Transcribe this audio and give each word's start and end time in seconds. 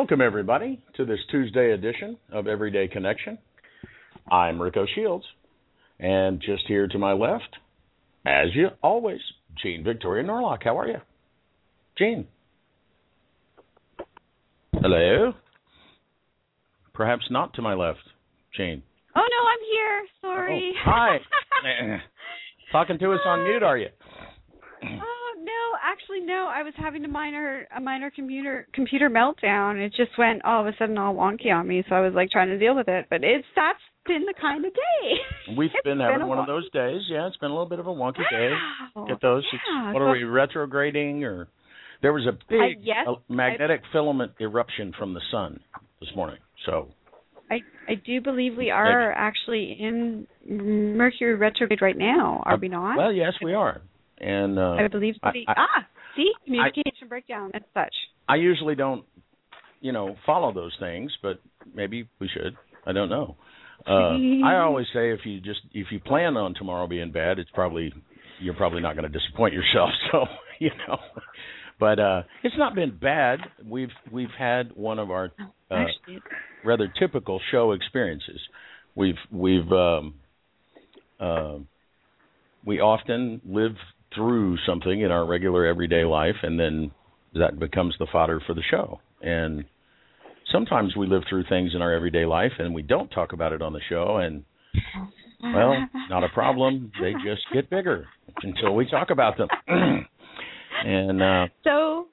Welcome, 0.00 0.20
everybody, 0.20 0.80
to 0.96 1.04
this 1.04 1.18
Tuesday 1.28 1.72
edition 1.72 2.18
of 2.30 2.46
Everyday 2.46 2.86
Connection. 2.86 3.36
I'm 4.30 4.62
Rico 4.62 4.86
Shields, 4.94 5.24
and 5.98 6.40
just 6.40 6.62
here 6.68 6.86
to 6.86 6.98
my 6.98 7.14
left, 7.14 7.56
as 8.24 8.54
you 8.54 8.68
always, 8.80 9.18
Jean 9.60 9.82
Victoria 9.82 10.22
Norlock. 10.22 10.62
How 10.62 10.78
are 10.78 10.86
you? 10.86 10.98
Jean. 11.98 12.28
Hello. 14.72 15.32
Perhaps 16.94 17.24
not 17.28 17.54
to 17.54 17.62
my 17.62 17.74
left, 17.74 17.98
Jean. 18.56 18.80
Oh 19.16 19.20
no, 19.28 19.48
I'm 19.50 19.64
here. 19.72 20.06
Sorry. 20.20 20.74
Oh, 20.76 20.80
hi. 20.84 21.18
Talking 22.72 23.00
to 23.00 23.12
us 23.14 23.20
on 23.26 23.42
mute, 23.42 23.64
are 23.64 23.76
you? 23.76 23.88
Oh, 24.84 25.17
No, 25.48 25.78
actually 25.82 26.20
no. 26.20 26.50
I 26.52 26.62
was 26.62 26.74
having 26.76 27.04
a 27.04 27.08
minor 27.08 27.66
a 27.74 27.80
minor 27.80 28.10
computer 28.10 28.66
computer 28.74 29.08
meltdown. 29.08 29.78
It 29.78 29.94
just 29.96 30.10
went 30.18 30.44
all 30.44 30.60
of 30.60 30.66
a 30.66 30.76
sudden 30.78 30.98
all 30.98 31.14
wonky 31.14 31.50
on 31.52 31.66
me, 31.66 31.82
so 31.88 31.94
I 31.94 32.00
was 32.00 32.12
like 32.14 32.30
trying 32.30 32.48
to 32.48 32.58
deal 32.58 32.76
with 32.76 32.88
it. 32.88 33.06
But 33.08 33.24
it's 33.24 33.46
that's 33.56 33.78
been 34.06 34.24
the 34.26 34.34
kind 34.38 34.64
of 34.64 34.72
day. 34.74 35.54
We've 35.56 35.70
It's 35.72 35.84
been 35.84 36.00
having 36.00 36.26
one 36.26 36.38
of 36.38 36.46
those 36.46 36.70
days. 36.70 37.02
Yeah, 37.08 37.26
it's 37.26 37.36
been 37.38 37.50
a 37.50 37.54
little 37.54 37.68
bit 37.68 37.78
of 37.78 37.86
a 37.86 37.90
wonky 37.90 38.28
day. 38.30 38.50
Get 39.08 39.22
those? 39.22 39.44
Yeah, 39.52 39.92
what 39.92 40.00
so- 40.00 40.04
are 40.04 40.12
we 40.12 40.24
retrograding 40.24 41.24
or? 41.24 41.48
There 42.00 42.12
was 42.12 42.26
a 42.28 42.32
big 42.48 42.78
yes, 42.82 43.08
uh, 43.08 43.14
magnetic 43.28 43.80
filament 43.90 44.32
eruption 44.40 44.92
from 44.96 45.14
the 45.14 45.20
sun 45.32 45.58
this 46.00 46.10
morning. 46.14 46.38
So 46.64 46.90
I 47.50 47.56
I 47.88 47.94
do 47.94 48.20
believe 48.20 48.56
we 48.56 48.70
are 48.70 49.10
actually 49.12 49.76
in 49.80 50.26
Mercury 50.48 51.34
retrograde 51.34 51.82
right 51.82 51.98
now. 51.98 52.42
Are 52.46 52.56
we 52.56 52.68
not? 52.68 52.96
well, 52.96 53.12
yes, 53.12 53.32
we 53.42 53.52
are. 53.52 53.82
And 54.20 54.58
uh, 54.58 54.76
I 54.78 54.88
believe 54.88 55.14
I- 55.22 55.32
the 55.32 55.44
I- 55.48 55.54
ah 55.56 55.86
see 56.16 56.32
communication 56.44 57.08
breakdown 57.08 57.50
and 57.54 57.64
such. 57.74 57.94
I 58.28 58.36
usually 58.36 58.74
don't, 58.74 59.04
you 59.80 59.92
know, 59.92 60.16
follow 60.26 60.52
those 60.52 60.76
things, 60.80 61.12
but 61.22 61.40
maybe 61.74 62.08
we 62.20 62.28
should. 62.28 62.56
I 62.86 62.92
don't 62.92 63.08
know. 63.08 63.36
Uh, 63.86 64.18
I 64.44 64.56
always 64.56 64.86
say 64.92 65.12
if 65.12 65.20
you 65.24 65.40
just 65.40 65.60
if 65.72 65.86
you 65.92 66.00
plan 66.00 66.36
on 66.36 66.54
tomorrow 66.54 66.86
being 66.86 67.12
bad, 67.12 67.38
it's 67.38 67.50
probably 67.54 67.92
you're 68.40 68.54
probably 68.54 68.80
not 68.80 68.96
going 68.96 69.10
to 69.10 69.18
disappoint 69.18 69.54
yourself. 69.54 69.90
So 70.12 70.24
you 70.58 70.70
know, 70.88 70.98
but 71.78 72.00
uh, 72.00 72.22
it's 72.42 72.56
not 72.58 72.74
been 72.74 72.96
bad. 72.98 73.38
We've 73.64 73.90
we've 74.10 74.34
had 74.36 74.72
one 74.74 74.98
of 74.98 75.10
our 75.10 75.30
uh, 75.70 75.74
Actually, 75.74 76.20
rather 76.64 76.92
typical 76.98 77.40
show 77.52 77.72
experiences. 77.72 78.40
We've 78.96 79.14
we've 79.30 79.70
um, 79.70 80.14
uh, 81.20 81.58
we 82.64 82.80
often 82.80 83.40
live 83.46 83.76
through 84.14 84.58
something 84.66 85.00
in 85.00 85.10
our 85.10 85.26
regular 85.26 85.66
everyday 85.66 86.04
life, 86.04 86.36
and 86.42 86.58
then 86.58 86.90
that 87.34 87.58
becomes 87.58 87.94
the 87.98 88.06
fodder 88.10 88.40
for 88.46 88.54
the 88.54 88.62
show. 88.70 89.00
And 89.20 89.64
sometimes 90.52 90.96
we 90.96 91.06
live 91.06 91.22
through 91.28 91.44
things 91.48 91.72
in 91.74 91.82
our 91.82 91.92
everyday 91.92 92.24
life, 92.24 92.52
and 92.58 92.74
we 92.74 92.82
don't 92.82 93.08
talk 93.08 93.32
about 93.32 93.52
it 93.52 93.62
on 93.62 93.72
the 93.72 93.80
show. 93.88 94.18
And 94.18 94.44
well, 95.42 95.74
not 96.10 96.24
a 96.24 96.28
problem. 96.30 96.90
They 97.00 97.12
just 97.24 97.42
get 97.52 97.70
bigger 97.70 98.06
until 98.42 98.74
we 98.74 98.88
talk 98.88 99.10
about 99.10 99.36
them. 99.36 99.48
and 100.84 101.22
uh, 101.22 101.46
So 101.64 102.06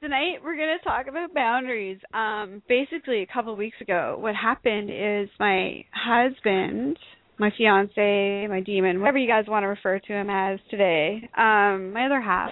tonight 0.00 0.38
we're 0.44 0.56
going 0.56 0.76
to 0.78 0.84
talk 0.84 1.06
about 1.08 1.34
boundaries. 1.34 1.98
Um, 2.14 2.62
basically, 2.68 3.22
a 3.22 3.26
couple 3.26 3.52
of 3.52 3.58
weeks 3.58 3.76
ago, 3.80 4.16
what 4.18 4.34
happened 4.34 4.90
is 4.90 5.28
my 5.40 5.84
husband, 5.92 6.98
my 7.38 7.50
fiance, 7.56 8.46
my 8.48 8.60
demon, 8.60 9.00
whatever 9.00 9.18
you 9.18 9.28
guys 9.28 9.44
want 9.46 9.62
to 9.62 9.68
refer 9.68 9.98
to 9.98 10.12
him 10.12 10.28
as 10.30 10.58
today, 10.70 11.28
um, 11.36 11.92
my 11.92 12.06
other 12.06 12.20
half, 12.20 12.50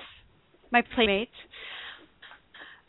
my 0.71 0.83
playmate. 0.95 1.29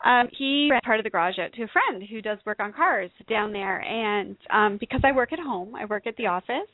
Um, 0.04 0.28
he 0.36 0.68
ran 0.70 0.80
part 0.84 1.00
of 1.00 1.04
the 1.04 1.10
garage 1.10 1.38
out 1.40 1.52
to 1.54 1.62
a 1.64 1.68
friend 1.68 2.04
who 2.08 2.22
does 2.22 2.38
work 2.46 2.60
on 2.60 2.72
cars 2.72 3.10
down 3.28 3.52
there, 3.52 3.80
and 3.80 4.36
um, 4.50 4.76
because 4.78 5.00
I 5.02 5.10
work 5.10 5.32
at 5.32 5.40
home, 5.40 5.74
I 5.74 5.86
work 5.86 6.06
at 6.06 6.16
the 6.16 6.26
office, 6.26 6.70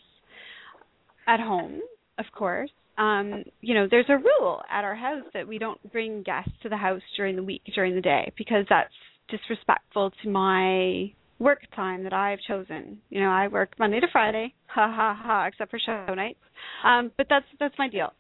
at 1.27 1.41
home, 1.41 1.81
of 2.19 2.27
course 2.37 2.71
um 2.99 3.43
you 3.61 3.75
know 3.75 3.87
there's 3.91 4.07
a 4.09 4.17
rule 4.17 4.63
at 4.71 4.85
our 4.85 4.95
house 4.95 5.25
that 5.33 5.47
we 5.47 5.59
don't 5.59 5.81
bring 5.93 6.23
guests 6.23 6.53
to 6.63 6.69
the 6.69 6.77
house 6.77 7.03
during 7.17 7.37
the 7.37 7.43
week 7.43 7.63
during 7.75 7.95
the 7.95 8.01
day 8.01 8.33
because 8.37 8.65
that's 8.69 8.93
disrespectful 9.29 10.13
to 10.23 10.31
my 10.31 11.13
work 11.45 11.61
time 11.77 12.03
that 12.05 12.13
I've 12.13 12.41
chosen. 12.49 12.99
You 13.11 13.21
know, 13.21 13.31
I 13.31 13.49
work 13.49 13.75
Monday 13.79 14.01
to 14.01 14.07
Friday, 14.11 14.55
ha 14.67 14.93
ha 14.93 15.17
ha, 15.23 15.47
except 15.47 15.71
for 15.71 15.79
show 15.79 16.15
nights. 16.15 16.41
Um, 16.85 17.13
but 17.17 17.27
that's 17.29 17.47
that's 17.61 17.75
my 17.79 17.89
deal. 17.89 18.13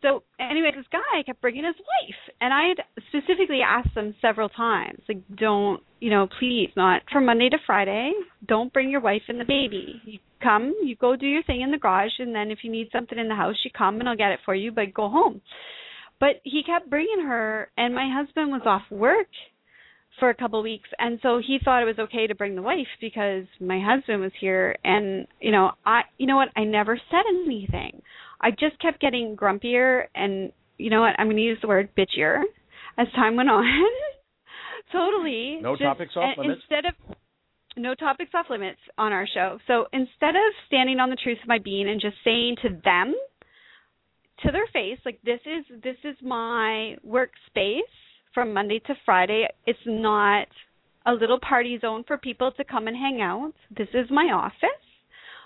So 0.00 0.24
anyway, 0.40 0.70
this 0.74 0.86
guy 0.90 1.22
kept 1.24 1.40
bringing 1.40 1.64
his 1.64 1.76
wife, 1.76 2.34
and 2.40 2.52
I 2.52 2.68
had 2.70 2.78
specifically 3.08 3.60
asked 3.64 3.94
them 3.94 4.14
several 4.20 4.48
times, 4.48 5.00
like, 5.08 5.22
don't, 5.36 5.80
you 6.00 6.10
know, 6.10 6.26
please, 6.40 6.70
not 6.76 7.02
from 7.12 7.26
Monday 7.26 7.48
to 7.48 7.58
Friday. 7.64 8.10
Don't 8.48 8.72
bring 8.72 8.90
your 8.90 9.00
wife 9.00 9.22
and 9.28 9.40
the 9.40 9.44
baby. 9.44 10.02
You 10.04 10.18
come, 10.42 10.74
you 10.82 10.96
go 10.96 11.14
do 11.14 11.26
your 11.26 11.44
thing 11.44 11.60
in 11.60 11.70
the 11.70 11.78
garage, 11.78 12.18
and 12.18 12.34
then 12.34 12.50
if 12.50 12.58
you 12.64 12.70
need 12.72 12.88
something 12.90 13.16
in 13.16 13.28
the 13.28 13.36
house, 13.36 13.54
you 13.64 13.70
come 13.76 14.00
and 14.00 14.08
I'll 14.08 14.16
get 14.16 14.32
it 14.32 14.40
for 14.44 14.56
you. 14.56 14.72
But 14.72 14.92
go 14.92 15.08
home. 15.08 15.40
But 16.18 16.40
he 16.42 16.62
kept 16.64 16.90
bringing 16.90 17.24
her, 17.24 17.70
and 17.76 17.94
my 17.94 18.10
husband 18.12 18.50
was 18.50 18.62
off 18.64 18.82
work 18.90 19.28
for 20.18 20.30
a 20.30 20.34
couple 20.34 20.58
of 20.58 20.64
weeks. 20.64 20.88
And 20.98 21.18
so 21.22 21.40
he 21.44 21.58
thought 21.64 21.82
it 21.82 21.86
was 21.86 21.98
okay 21.98 22.26
to 22.26 22.34
bring 22.34 22.54
the 22.54 22.62
wife 22.62 22.86
because 23.00 23.44
my 23.60 23.80
husband 23.84 24.20
was 24.20 24.32
here. 24.40 24.76
And 24.84 25.26
you 25.40 25.50
know 25.52 25.72
i 25.84 26.02
you 26.18 26.26
know 26.26 26.36
what? 26.36 26.48
I 26.56 26.64
never 26.64 27.00
said 27.10 27.22
anything. 27.44 28.02
I 28.40 28.50
just 28.50 28.78
kept 28.80 29.00
getting 29.00 29.36
grumpier 29.36 30.04
and 30.14 30.52
you 30.78 30.90
know 30.90 31.00
what? 31.00 31.14
I'm 31.18 31.26
going 31.26 31.36
to 31.36 31.42
use 31.42 31.58
the 31.62 31.68
word 31.68 31.90
bitchier 31.96 32.40
as 32.98 33.06
time 33.14 33.36
went 33.36 33.48
on. 33.48 33.64
Totally 34.92 35.58
No 35.62 35.74
just- 35.74 35.82
topics 35.84 36.16
off 36.16 36.36
limits? 36.36 36.60
instead 36.62 36.84
of 36.86 36.94
no 37.76 37.94
topics 37.94 38.30
off 38.34 38.46
limits 38.50 38.80
on 38.98 39.12
our 39.12 39.26
show. 39.32 39.58
So 39.66 39.86
instead 39.92 40.36
of 40.36 40.52
standing 40.66 40.98
on 41.00 41.08
the 41.08 41.16
truth 41.16 41.38
of 41.42 41.48
my 41.48 41.58
being 41.58 41.88
and 41.88 42.00
just 42.00 42.16
saying 42.24 42.56
to 42.62 42.68
them 42.84 43.14
to 44.44 44.50
their 44.52 44.66
face 44.72 44.98
like 45.06 45.20
this 45.24 45.40
is 45.46 45.64
this 45.82 45.96
is 46.04 46.16
my 46.20 46.96
workspace 47.06 47.80
from 48.34 48.52
Monday 48.52 48.80
to 48.86 48.94
Friday. 49.04 49.46
It's 49.66 49.78
not 49.86 50.48
a 51.06 51.12
little 51.12 51.38
party 51.40 51.78
zone 51.80 52.04
for 52.06 52.16
people 52.16 52.52
to 52.52 52.64
come 52.64 52.88
and 52.88 52.96
hang 52.96 53.20
out. 53.20 53.52
This 53.76 53.88
is 53.94 54.06
my 54.10 54.30
office. 54.32 54.68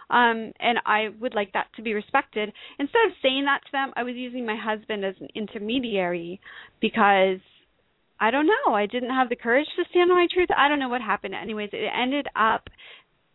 Um, 0.08 0.52
and 0.60 0.78
I 0.86 1.08
would 1.20 1.34
like 1.34 1.52
that 1.54 1.66
to 1.76 1.82
be 1.82 1.94
respected. 1.94 2.52
Instead 2.78 3.06
of 3.06 3.12
saying 3.22 3.44
that 3.46 3.60
to 3.66 3.72
them, 3.72 3.92
I 3.96 4.04
was 4.04 4.14
using 4.14 4.46
my 4.46 4.56
husband 4.56 5.04
as 5.04 5.14
an 5.20 5.28
intermediary 5.34 6.40
because 6.80 7.40
I 8.20 8.30
don't 8.30 8.46
know. 8.46 8.74
I 8.74 8.86
didn't 8.86 9.10
have 9.10 9.28
the 9.28 9.36
courage 9.36 9.66
to 9.76 9.84
stand 9.90 10.10
on 10.10 10.16
my 10.16 10.28
truth. 10.32 10.48
I 10.56 10.68
don't 10.68 10.78
know 10.78 10.88
what 10.88 11.02
happened. 11.02 11.34
Anyways, 11.34 11.70
it 11.72 11.90
ended 11.94 12.28
up 12.36 12.68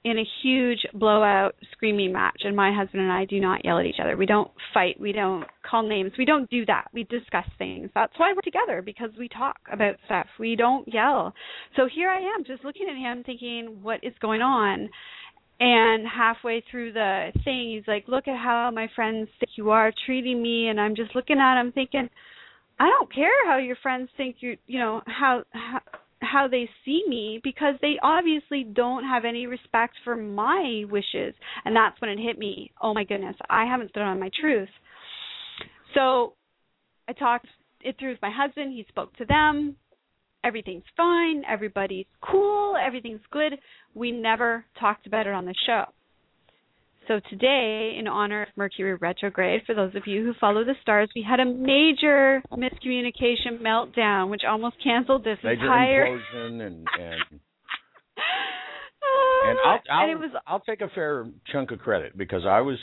in 0.03 0.17
a 0.17 0.27
huge 0.41 0.79
blowout 0.93 1.53
screaming 1.71 2.11
match 2.11 2.41
and 2.43 2.55
my 2.55 2.73
husband 2.73 3.03
and 3.03 3.11
I 3.11 3.25
do 3.25 3.39
not 3.39 3.63
yell 3.63 3.77
at 3.77 3.85
each 3.85 3.99
other. 4.01 4.17
We 4.17 4.25
don't 4.25 4.49
fight, 4.73 4.99
we 4.99 5.11
don't 5.11 5.45
call 5.69 5.87
names. 5.87 6.11
We 6.17 6.25
don't 6.25 6.49
do 6.49 6.65
that. 6.65 6.85
We 6.91 7.03
discuss 7.03 7.45
things. 7.59 7.89
That's 7.93 8.13
why 8.17 8.33
we're 8.33 8.41
together 8.41 8.81
because 8.81 9.11
we 9.17 9.29
talk 9.29 9.57
about 9.71 9.95
stuff. 10.05 10.25
We 10.39 10.55
don't 10.55 10.91
yell. 10.91 11.33
So 11.75 11.87
here 11.93 12.09
I 12.09 12.19
am 12.19 12.43
just 12.45 12.65
looking 12.65 12.87
at 12.89 12.97
him 12.97 13.23
thinking 13.23 13.79
what 13.81 13.99
is 14.03 14.13
going 14.21 14.41
on. 14.41 14.89
And 15.59 16.07
halfway 16.07 16.63
through 16.71 16.93
the 16.93 17.27
thing, 17.43 17.75
he's 17.75 17.87
like, 17.87 18.07
"Look 18.07 18.27
at 18.27 18.35
how 18.35 18.71
my 18.71 18.87
friends 18.95 19.29
think 19.39 19.51
you 19.57 19.69
are 19.69 19.93
treating 20.07 20.41
me." 20.41 20.69
And 20.69 20.81
I'm 20.81 20.95
just 20.95 21.13
looking 21.13 21.37
at 21.37 21.61
him 21.61 21.71
thinking, 21.71 22.09
I 22.81 22.89
don't 22.89 23.13
care 23.13 23.29
how 23.45 23.59
your 23.59 23.75
friends 23.75 24.09
think 24.17 24.37
you 24.39 24.57
you 24.65 24.79
know 24.79 25.03
how 25.05 25.43
how 25.51 25.81
how 26.21 26.47
they 26.47 26.69
see 26.85 27.03
me 27.07 27.39
because 27.43 27.75
they 27.81 27.95
obviously 28.01 28.63
don't 28.63 29.03
have 29.03 29.25
any 29.25 29.47
respect 29.47 29.95
for 30.03 30.15
my 30.15 30.83
wishes. 30.89 31.33
And 31.65 31.75
that's 31.75 31.99
when 31.99 32.09
it 32.09 32.19
hit 32.19 32.37
me. 32.37 32.71
Oh 32.81 32.93
my 32.93 33.03
goodness. 33.03 33.35
I 33.49 33.65
haven't 33.65 33.89
stood 33.89 34.03
on 34.03 34.19
my 34.19 34.29
truth. 34.39 34.69
So 35.93 36.33
i 37.07 37.13
talked 37.13 37.47
it 37.81 37.95
through 37.99 38.11
with 38.11 38.21
my 38.21 38.31
husband. 38.33 38.73
He 38.73 38.85
spoke 38.87 39.15
to 39.17 39.25
them. 39.25 39.75
Everything's 40.43 40.83
fine. 40.95 41.43
Everybody's 41.49 42.05
cool. 42.21 42.75
Everything's 42.75 43.21
good. 43.31 43.53
We 43.93 44.11
never 44.11 44.65
talked 44.79 45.07
about 45.07 45.27
it 45.27 45.33
on 45.33 45.45
the 45.45 45.55
show 45.65 45.85
so 47.11 47.19
today, 47.29 47.95
in 47.99 48.07
honor 48.07 48.43
of 48.43 48.47
Mercury 48.55 48.95
retrograde, 48.95 49.63
for 49.65 49.75
those 49.75 49.93
of 49.95 50.03
you 50.05 50.23
who 50.23 50.33
follow 50.39 50.63
the 50.63 50.75
stars, 50.81 51.09
we 51.13 51.25
had 51.27 51.41
a 51.41 51.45
major 51.45 52.41
miscommunication 52.53 53.61
meltdown, 53.61 54.29
which 54.29 54.43
almost 54.47 54.77
canceled 54.81 55.25
this 55.25 55.37
Major 55.43 55.61
entire. 55.61 56.05
implosion 56.05 56.61
and 56.61 56.87
and 56.99 57.21
Oh, 59.03 59.43
and 59.49 59.57
I'll 59.65 59.79
I'll, 59.91 60.03
and 60.03 60.11
it 60.11 60.19
was 60.19 60.31
I'll 60.47 60.59
take 60.61 60.79
a 60.79 60.87
fair 60.95 61.25
chunk 61.51 61.71
of 61.71 61.79
credit 61.79 62.17
because 62.17 62.43
I 62.47 62.61
was 62.61 62.77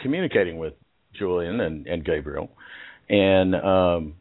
communicating 0.00 0.58
with 0.58 0.72
Julian 1.16 1.60
and 1.60 1.86
and 1.86 2.04
Gabriel, 2.04 2.50
and 3.08 3.54
um 3.54 4.14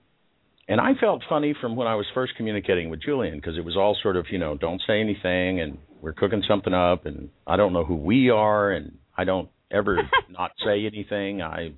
and 0.68 0.80
I 0.80 0.92
felt 1.00 1.24
funny 1.28 1.56
from 1.60 1.76
when 1.76 1.88
I 1.88 1.96
was 1.96 2.06
first 2.14 2.34
communicating 2.38 2.90
with 2.90 3.02
Julian 3.02 3.38
because 3.38 3.58
it 3.58 3.66
was 3.66 3.76
all 3.76 3.98
sort 4.04 4.18
of 4.18 4.28
you 4.30 4.38
know 4.38 4.56
don't 4.56 4.82
say 4.86 5.00
anything 5.00 5.62
and 5.62 5.80
we're 6.02 6.14
cooking 6.14 6.44
something 6.48 6.74
up 6.74 7.08
and 7.08 7.30
I 7.48 7.56
don't 7.56 7.74
know 7.74 7.86
who 7.86 7.96
we 7.96 8.30
are 8.30 8.72
and 8.72 8.98
I 9.18 9.24
don't 9.24 9.50
ever 9.72 9.98
not 10.30 10.52
say 10.66 10.86
anything. 10.86 11.42
I 11.42 11.74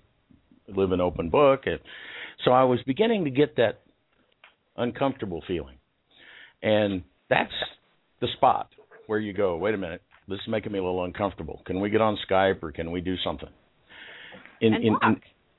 live 0.68 0.92
an 0.92 1.02
open 1.02 1.30
book, 1.30 1.62
and 1.66 1.80
so 2.46 2.52
I 2.52 2.64
was 2.64 2.80
beginning 2.86 3.26
to 3.26 3.32
get 3.32 3.56
that 3.58 3.82
uncomfortable 4.76 5.44
feeling, 5.48 5.78
and 6.62 7.04
that's 7.30 7.54
the 8.22 8.28
spot 8.36 8.70
where 9.08 9.20
you 9.20 9.34
go. 9.34 9.58
Wait 9.58 9.74
a 9.74 9.78
minute, 9.78 10.02
this 10.28 10.40
is 10.40 10.48
making 10.48 10.72
me 10.72 10.80
a 10.80 10.84
little 10.84 11.04
uncomfortable. 11.04 11.62
Can 11.66 11.80
we 11.80 11.90
get 11.90 12.02
on 12.02 12.18
Skype 12.30 12.62
or 12.62 12.72
can 12.72 12.92
we 12.92 13.02
do 13.02 13.16
something? 13.24 13.50
In, 14.62 14.74
And 14.74 14.84
in, 14.84 14.94
talk 14.94 15.02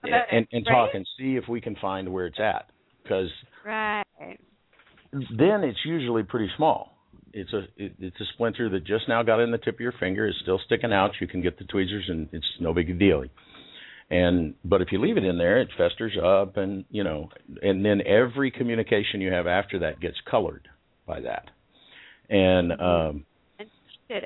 in, 0.05 0.13
about 0.13 0.27
and, 0.33 0.47
and 0.53 0.67
right? 0.67 0.75
talk 0.75 0.91
and 0.95 1.07
see 1.19 1.37
if 1.37 1.49
we 1.49 1.61
can 1.61 1.77
find 1.77 2.13
where 2.13 2.27
it's 2.27 2.39
at 2.41 2.67
because 3.03 3.31
right. 3.65 4.05
then 5.13 5.65
it's 5.65 5.79
usually 5.85 6.23
pretty 6.23 6.51
small. 6.57 6.98
It's 7.33 7.53
a 7.53 7.67
it, 7.77 7.95
it's 7.99 8.21
a 8.21 8.25
splinter 8.35 8.69
that 8.71 8.85
just 8.85 9.09
now 9.09 9.23
got 9.23 9.41
in 9.41 9.51
the 9.51 9.59
tip 9.59 9.75
of 9.75 9.81
your 9.81 9.95
finger. 9.99 10.27
is 10.27 10.35
still 10.43 10.61
sticking 10.67 10.93
out. 10.93 11.13
You 11.21 11.27
can 11.27 11.43
get 11.43 11.59
the 11.59 11.65
tweezers, 11.65 12.07
and 12.09 12.29
it's 12.33 12.47
no 12.61 12.73
big 12.73 12.99
deal. 12.99 13.25
And 14.11 14.55
but 14.65 14.81
if 14.81 14.89
you 14.91 15.01
leave 15.01 15.17
it 15.17 15.25
in 15.25 15.39
there, 15.39 15.61
it 15.61 15.69
festers 15.77 16.17
up, 16.23 16.57
and 16.57 16.85
you 16.91 17.05
know, 17.05 17.29
and 17.63 17.85
then 17.85 18.01
every 18.07 18.51
communication 18.51 19.21
you 19.21 19.33
have 19.33 19.47
after 19.47 19.81
that 19.81 20.01
gets 20.01 20.17
colored 20.31 20.69
by 21.07 21.21
that. 21.21 21.51
And 22.31 22.73
um, 22.73 23.27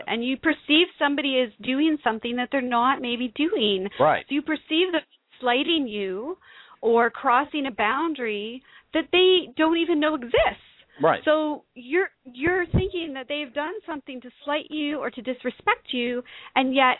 And 0.07 0.25
you 0.25 0.37
perceive 0.37 0.87
somebody 0.99 1.45
as 1.45 1.53
doing 1.65 1.99
something 2.05 2.37
that 2.37 2.49
they're 2.53 2.61
not 2.63 3.01
maybe 3.01 3.33
doing. 3.35 3.89
right, 3.99 4.25
So 4.29 4.35
you 4.35 4.43
perceive 4.43 4.93
them 4.93 5.01
slighting 5.41 5.89
you 5.89 6.39
or 6.81 7.11
crossing 7.11 7.67
a 7.67 7.73
boundary 7.73 8.63
that 8.95 9.05
they 9.11 9.53
don't 9.57 9.79
even 9.79 9.99
know 10.01 10.15
exists. 10.15 10.63
Right, 11.01 11.21
So 11.25 11.65
you're 11.75 12.11
you're 12.25 12.67
thinking 12.67 13.13
that 13.15 13.27
they've 13.29 13.53
done 13.53 13.75
something 13.87 14.21
to 14.21 14.31
slight 14.45 14.67
you 14.71 14.99
or 14.99 15.11
to 15.11 15.23
disrespect 15.23 15.89
you, 15.93 16.23
and 16.55 16.75
yet 16.75 16.99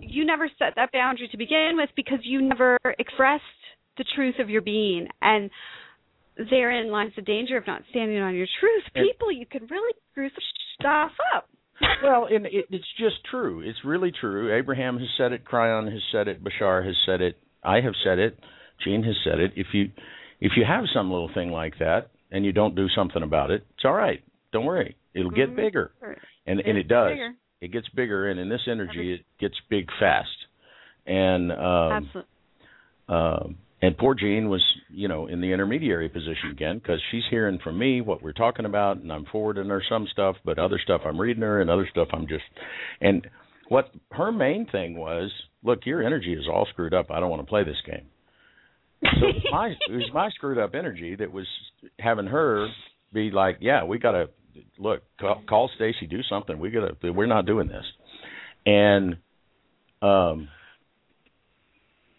you 0.00 0.24
never 0.24 0.48
set 0.58 0.74
that 0.76 0.92
boundary 0.92 1.28
to 1.28 1.36
begin 1.36 1.72
with 1.74 1.90
because 1.96 2.18
you 2.22 2.42
never 2.42 2.78
expressed 2.98 3.44
the 3.98 4.04
truth 4.14 4.36
of 4.40 4.50
your 4.50 4.62
being. 4.62 5.08
And 5.22 5.50
therein 6.50 6.90
lies 6.90 7.10
the 7.16 7.22
danger 7.22 7.56
of 7.56 7.66
not 7.66 7.82
standing 7.90 8.18
on 8.18 8.34
your 8.34 8.46
truth. 8.60 8.84
People, 8.94 9.32
you 9.32 9.46
can 9.46 9.66
really 9.70 9.94
screw 10.10 10.28
stuff 10.78 11.12
up. 11.34 11.48
well, 12.02 12.26
and 12.30 12.46
it, 12.46 12.66
it's 12.70 12.84
just 12.98 13.16
true. 13.30 13.60
It's 13.60 13.78
really 13.84 14.12
true. 14.18 14.56
Abraham 14.56 14.98
has 14.98 15.08
said 15.18 15.32
it. 15.32 15.44
Kryon 15.44 15.92
has 15.92 16.02
said 16.10 16.26
it. 16.28 16.42
Bashar 16.42 16.84
has 16.84 16.96
said 17.04 17.20
it. 17.20 17.38
I 17.62 17.80
have 17.80 17.94
said 18.02 18.18
it. 18.18 18.38
Jean 18.84 19.02
has 19.02 19.16
said 19.24 19.40
it. 19.40 19.52
If 19.56 19.68
you 19.72 19.90
if 20.40 20.52
you 20.56 20.64
have 20.66 20.84
some 20.94 21.10
little 21.10 21.30
thing 21.32 21.50
like 21.50 21.78
that 21.78 22.10
and 22.30 22.44
you 22.44 22.52
don't 22.52 22.74
do 22.74 22.88
something 22.88 23.22
about 23.22 23.50
it, 23.50 23.64
it's 23.74 23.84
all 23.84 23.92
right. 23.94 24.22
Don't 24.52 24.64
worry. 24.64 24.96
It'll 25.14 25.30
get 25.30 25.50
Mhm. 25.50 25.56
bigger, 25.56 25.92
and 26.46 26.60
and 26.60 26.78
it 26.78 26.88
does. 26.88 27.12
bigger. 27.12 27.34
It 27.60 27.68
gets 27.72 27.88
bigger, 27.90 28.28
and 28.28 28.38
in 28.38 28.48
this 28.48 28.66
energy, 28.68 29.12
it 29.14 29.24
gets 29.38 29.58
big 29.68 29.90
fast. 29.98 30.46
And 31.06 31.52
um, 31.52 32.10
um, 33.08 33.58
and 33.82 33.96
poor 33.96 34.14
Jean 34.14 34.48
was, 34.48 34.62
you 34.90 35.08
know, 35.08 35.26
in 35.26 35.40
the 35.40 35.52
intermediary 35.52 36.08
position 36.08 36.50
again 36.50 36.78
because 36.78 37.00
she's 37.10 37.24
hearing 37.30 37.58
from 37.58 37.78
me 37.78 38.00
what 38.00 38.22
we're 38.22 38.32
talking 38.32 38.64
about, 38.64 38.98
and 38.98 39.12
I'm 39.12 39.24
forwarding 39.26 39.68
her 39.68 39.82
some 39.88 40.06
stuff, 40.08 40.36
but 40.44 40.58
other 40.58 40.78
stuff 40.78 41.02
I'm 41.04 41.20
reading 41.20 41.42
her, 41.42 41.60
and 41.60 41.70
other 41.70 41.86
stuff 41.90 42.08
I'm 42.12 42.26
just. 42.26 42.44
And 43.00 43.28
what 43.68 43.90
her 44.12 44.32
main 44.32 44.66
thing 44.66 44.96
was, 44.96 45.30
look, 45.62 45.86
your 45.86 46.02
energy 46.02 46.32
is 46.34 46.48
all 46.48 46.66
screwed 46.66 46.94
up. 46.94 47.10
I 47.10 47.20
don't 47.20 47.30
want 47.30 47.42
to 47.42 47.48
play 47.48 47.64
this 47.64 47.80
game. 47.86 48.06
So 49.02 49.26
it 49.28 49.34
was 49.34 49.44
my 49.50 49.68
it 49.68 49.92
was 49.96 50.10
my 50.12 50.30
screwed 50.30 50.58
up 50.58 50.74
energy 50.74 51.16
that 51.16 51.32
was 51.32 51.46
having 51.98 52.26
her 52.26 52.68
be 53.12 53.30
like, 53.30 53.58
yeah, 53.60 53.84
we 53.84 53.98
got 53.98 54.12
to 54.12 54.28
look, 54.78 55.02
call, 55.20 55.42
call 55.48 55.70
Stacy, 55.76 56.06
do 56.06 56.22
something. 56.28 56.58
We 56.58 56.70
got 56.70 57.00
to. 57.00 57.10
We're 57.10 57.26
not 57.26 57.46
doing 57.46 57.68
this. 57.68 57.84
And 58.64 59.16
um 60.02 60.48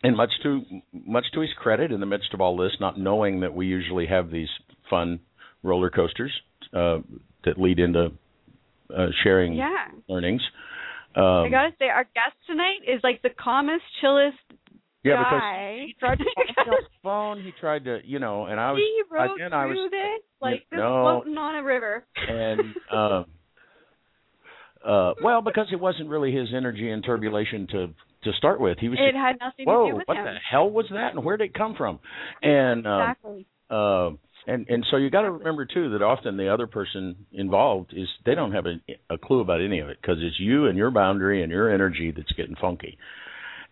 and 0.03 0.15
much 0.15 0.31
to 0.43 0.61
much 0.93 1.25
to 1.33 1.41
his 1.41 1.49
credit, 1.57 1.91
in 1.91 1.99
the 1.99 2.05
midst 2.05 2.33
of 2.33 2.41
all 2.41 2.55
this, 2.57 2.71
not 2.79 2.99
knowing 2.99 3.41
that 3.41 3.53
we 3.53 3.65
usually 3.67 4.05
have 4.07 4.29
these 4.31 4.49
fun 4.89 5.19
roller 5.63 5.89
coasters 5.89 6.31
uh, 6.73 6.99
that 7.43 7.57
lead 7.59 7.79
into 7.79 8.11
uh, 8.95 9.07
sharing 9.23 9.53
Yeah. 9.53 9.87
learnings. 10.07 10.41
I 11.15 11.19
Um, 11.19 11.51
gotta 11.51 11.71
say, 11.79 11.89
our 11.89 12.03
guest 12.03 12.35
tonight 12.45 12.81
is 12.87 13.01
like 13.03 13.21
the 13.23 13.31
calmest, 13.31 13.83
chillest 14.01 14.37
yeah, 15.07 15.23
because 15.23 15.87
he 15.87 15.95
tried 15.99 16.17
to 16.17 16.23
talk 16.35 16.57
on 16.57 16.67
the 16.67 16.87
phone. 17.03 17.43
He 17.43 17.51
tried 17.59 17.85
to, 17.85 17.99
you 18.05 18.19
know, 18.19 18.45
and 18.45 18.59
I 18.59 18.71
was 18.71 18.81
he 18.81 19.01
rode 19.09 19.39
then 19.39 19.53
I 19.53 19.65
was 19.65 19.89
this 19.91 20.23
like 20.41 20.65
this 20.69 20.77
no. 20.77 21.03
floating 21.03 21.37
on 21.37 21.55
a 21.55 21.63
river. 21.63 22.05
and 22.27 22.61
um 22.91 23.25
uh 24.85 25.13
well 25.23 25.41
because 25.41 25.67
it 25.71 25.79
wasn't 25.79 26.09
really 26.09 26.31
his 26.31 26.49
energy 26.55 26.89
and 26.89 27.03
turbulation 27.03 27.67
to 27.67 27.87
to 28.23 28.31
start 28.37 28.59
with 28.59 28.77
he 28.79 28.89
was 28.89 28.97
it 29.01 29.11
just, 29.11 29.17
had 29.17 29.35
nothing 29.39 29.65
whoa 29.65 29.85
to 29.85 29.91
do 29.91 29.97
with 29.97 30.07
what 30.07 30.17
him. 30.17 30.25
the 30.25 30.35
hell 30.49 30.69
was 30.69 30.85
that 30.91 31.13
and 31.13 31.23
where 31.23 31.37
did 31.37 31.45
it 31.49 31.53
come 31.53 31.75
from 31.75 31.99
and 32.41 32.85
um 32.85 33.01
exactly. 33.01 33.45
uh 33.69 34.09
and 34.47 34.67
and 34.69 34.85
so 34.89 34.97
you 34.97 35.09
got 35.09 35.21
to 35.21 35.31
remember 35.31 35.65
too 35.65 35.91
that 35.91 36.01
often 36.01 36.37
the 36.37 36.51
other 36.51 36.67
person 36.67 37.15
involved 37.31 37.93
is 37.95 38.07
they 38.25 38.35
don't 38.35 38.53
have 38.53 38.65
a, 38.65 38.79
a 39.13 39.17
clue 39.17 39.41
about 39.41 39.61
any 39.61 39.79
of 39.79 39.89
it 39.89 39.97
because 40.01 40.17
it's 40.21 40.39
you 40.39 40.67
and 40.67 40.77
your 40.77 40.91
boundary 40.91 41.43
and 41.43 41.51
your 41.51 41.71
energy 41.73 42.13
that's 42.15 42.31
getting 42.33 42.55
funky 42.55 42.97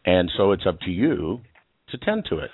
and 0.06 0.32
so 0.38 0.52
it's 0.52 0.66
up 0.68 0.80
to 0.82 0.92
you 0.92 1.42
to 1.90 1.98
tend 1.98 2.26
to 2.30 2.40
it. 2.40 2.52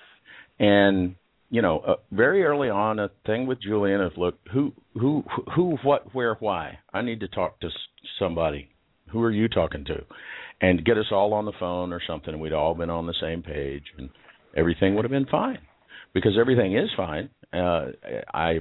And 0.59 1.15
you 1.49 1.61
know 1.61 1.79
uh, 1.79 1.95
very 2.11 2.43
early 2.43 2.69
on 2.69 2.99
a 2.99 3.09
thing 3.25 3.45
with 3.45 3.61
Julian 3.61 4.01
is 4.01 4.13
look 4.17 4.39
who 4.51 4.73
who 4.93 5.23
who 5.55 5.77
what 5.83 6.13
where 6.15 6.35
why? 6.35 6.79
I 6.93 7.01
need 7.01 7.19
to 7.21 7.27
talk 7.27 7.59
to 7.61 7.69
somebody. 8.19 8.69
Who 9.11 9.21
are 9.23 9.31
you 9.31 9.49
talking 9.49 9.83
to? 9.85 10.05
And 10.61 10.85
get 10.85 10.97
us 10.97 11.07
all 11.11 11.33
on 11.33 11.45
the 11.45 11.51
phone 11.59 11.91
or 11.91 11.99
something. 12.05 12.39
We'd 12.39 12.53
all 12.53 12.75
been 12.75 12.89
on 12.89 13.07
the 13.07 13.15
same 13.19 13.41
page 13.41 13.83
and 13.97 14.09
everything 14.55 14.95
would 14.95 15.03
have 15.03 15.11
been 15.11 15.25
fine. 15.25 15.57
Because 16.13 16.37
everything 16.39 16.77
is 16.77 16.89
fine. 16.95 17.29
Uh 17.53 17.87
I 18.33 18.59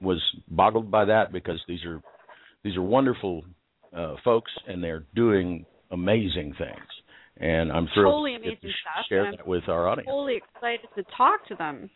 was 0.00 0.22
boggled 0.48 0.90
by 0.90 1.06
that 1.06 1.32
because 1.32 1.60
these 1.66 1.84
are 1.86 2.02
these 2.62 2.76
are 2.76 2.82
wonderful 2.82 3.44
uh 3.96 4.16
folks 4.24 4.52
and 4.68 4.82
they're 4.84 5.04
doing 5.14 5.64
amazing 5.90 6.54
things 6.58 6.86
and 7.38 7.70
I'm 7.70 7.88
thrilled 7.94 8.12
Totally 8.12 8.32
to 8.32 8.36
amazing 8.38 8.58
to 8.62 8.68
stuff, 8.68 9.06
share 9.08 9.30
that 9.30 9.46
with 9.46 9.68
our 9.68 9.88
audience. 9.88 10.08
Totally 10.08 10.36
excited 10.36 10.88
to 10.96 11.04
talk 11.16 11.46
to 11.48 11.54
them. 11.54 11.90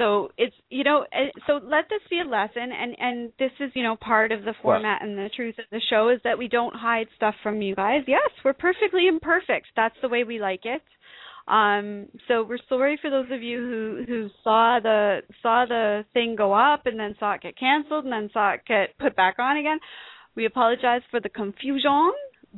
So 0.00 0.30
it's 0.38 0.56
you 0.70 0.82
know 0.82 1.04
eh, 1.12 1.28
so 1.46 1.60
let 1.62 1.84
this 1.90 2.00
be 2.08 2.20
a 2.20 2.24
lesson 2.24 2.70
and 2.72 2.96
and 2.98 3.32
this 3.38 3.50
is 3.60 3.70
you 3.74 3.82
know 3.82 3.96
part 3.96 4.32
of 4.32 4.44
the 4.44 4.54
format 4.62 5.02
and 5.02 5.16
the 5.16 5.28
truth 5.36 5.56
of 5.58 5.66
the 5.70 5.80
show 5.90 6.08
is 6.08 6.20
that 6.24 6.38
we 6.38 6.48
don't 6.48 6.74
hide 6.74 7.06
stuff 7.16 7.34
from 7.42 7.60
you 7.60 7.74
guys. 7.74 8.00
Yes, 8.06 8.30
we're 8.42 8.54
perfectly 8.54 9.08
imperfect. 9.08 9.66
That's 9.76 9.94
the 10.00 10.08
way 10.08 10.24
we 10.24 10.38
like 10.40 10.62
it. 10.64 10.80
Um 11.46 12.06
so 12.28 12.44
we're 12.48 12.58
sorry 12.66 12.98
for 13.02 13.10
those 13.10 13.26
of 13.30 13.42
you 13.42 13.58
who 13.58 14.04
who 14.08 14.28
saw 14.42 14.78
the 14.82 15.20
saw 15.42 15.66
the 15.68 16.06
thing 16.14 16.34
go 16.34 16.54
up 16.54 16.86
and 16.86 16.98
then 16.98 17.14
saw 17.20 17.34
it 17.34 17.42
get 17.42 17.58
canceled 17.58 18.04
and 18.04 18.12
then 18.12 18.30
saw 18.32 18.52
it 18.52 18.60
get 18.66 18.96
put 18.98 19.14
back 19.14 19.34
on 19.38 19.58
again. 19.58 19.80
We 20.34 20.46
apologize 20.46 21.02
for 21.10 21.20
the 21.20 21.28
confusion, 21.28 22.12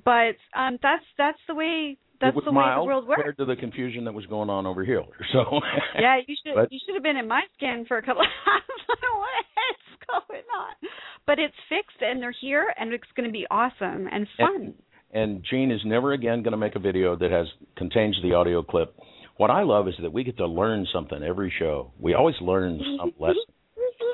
but 0.04 0.36
um 0.56 0.78
that's 0.82 1.04
that's 1.18 1.38
the 1.48 1.54
way 1.54 1.96
that's 2.20 2.36
the 2.44 2.52
way 2.52 2.64
the 2.76 2.84
world 2.84 3.08
works. 3.08 3.18
compared 3.18 3.36
to 3.38 3.44
the 3.44 3.56
confusion 3.56 4.04
that 4.04 4.14
was 4.14 4.24
going 4.26 4.48
on 4.48 4.64
over 4.66 4.84
here. 4.84 5.02
So 5.32 5.60
Yeah, 5.98 6.18
you 6.26 6.36
should 6.44 6.54
But- 6.54 6.72
you 6.72 6.78
should 6.86 6.94
have 6.94 7.02
been 7.02 7.16
in 7.16 7.26
my 7.28 7.42
skin 7.56 7.84
for 7.88 7.98
a 7.98 8.02
couple 8.02 8.22
of 8.26 8.28
hours. 8.46 8.62
I 8.88 8.94
don't 9.00 9.18
what 9.18 9.44
is 9.70 9.98
going 10.06 10.46
on. 10.56 10.88
But 11.26 11.38
it's 11.38 11.54
fixed 11.68 12.00
and 12.00 12.22
they're 12.22 12.34
here 12.40 12.72
and 12.78 12.92
it's 12.92 13.04
going 13.16 13.28
to 13.28 13.32
be 13.32 13.46
awesome 13.50 14.08
and 14.10 14.26
fun. 14.38 14.74
and 15.12 15.44
Jean 15.50 15.70
is 15.70 15.80
never 15.84 16.12
again 16.12 16.42
going 16.42 16.52
to 16.52 16.58
make 16.58 16.76
a 16.76 16.80
video 16.80 17.16
that 17.16 17.30
has 17.30 17.46
contains 17.76 18.16
the 18.22 18.34
audio 18.34 18.62
clip 18.62 18.94
what 19.38 19.50
I 19.50 19.62
love 19.62 19.88
is 19.88 19.94
that 20.02 20.12
we 20.12 20.24
get 20.24 20.36
to 20.36 20.46
learn 20.46 20.86
something 20.92 21.20
every 21.22 21.52
show. 21.58 21.90
We 21.98 22.14
always 22.14 22.36
learn 22.40 22.80
some 22.98 23.12
lesson. 23.18 23.42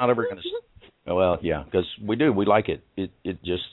Not 0.01 0.11
ever 0.11 0.23
going 0.25 0.37
to. 0.37 1.15
Well, 1.15 1.39
yeah, 1.43 1.65
because 1.65 1.87
we 2.03 2.17
do. 2.17 2.33
We 2.33 2.47
like 2.47 2.69
it. 2.69 2.85
It 2.97 3.11
it 3.25 3.43
just 3.45 3.65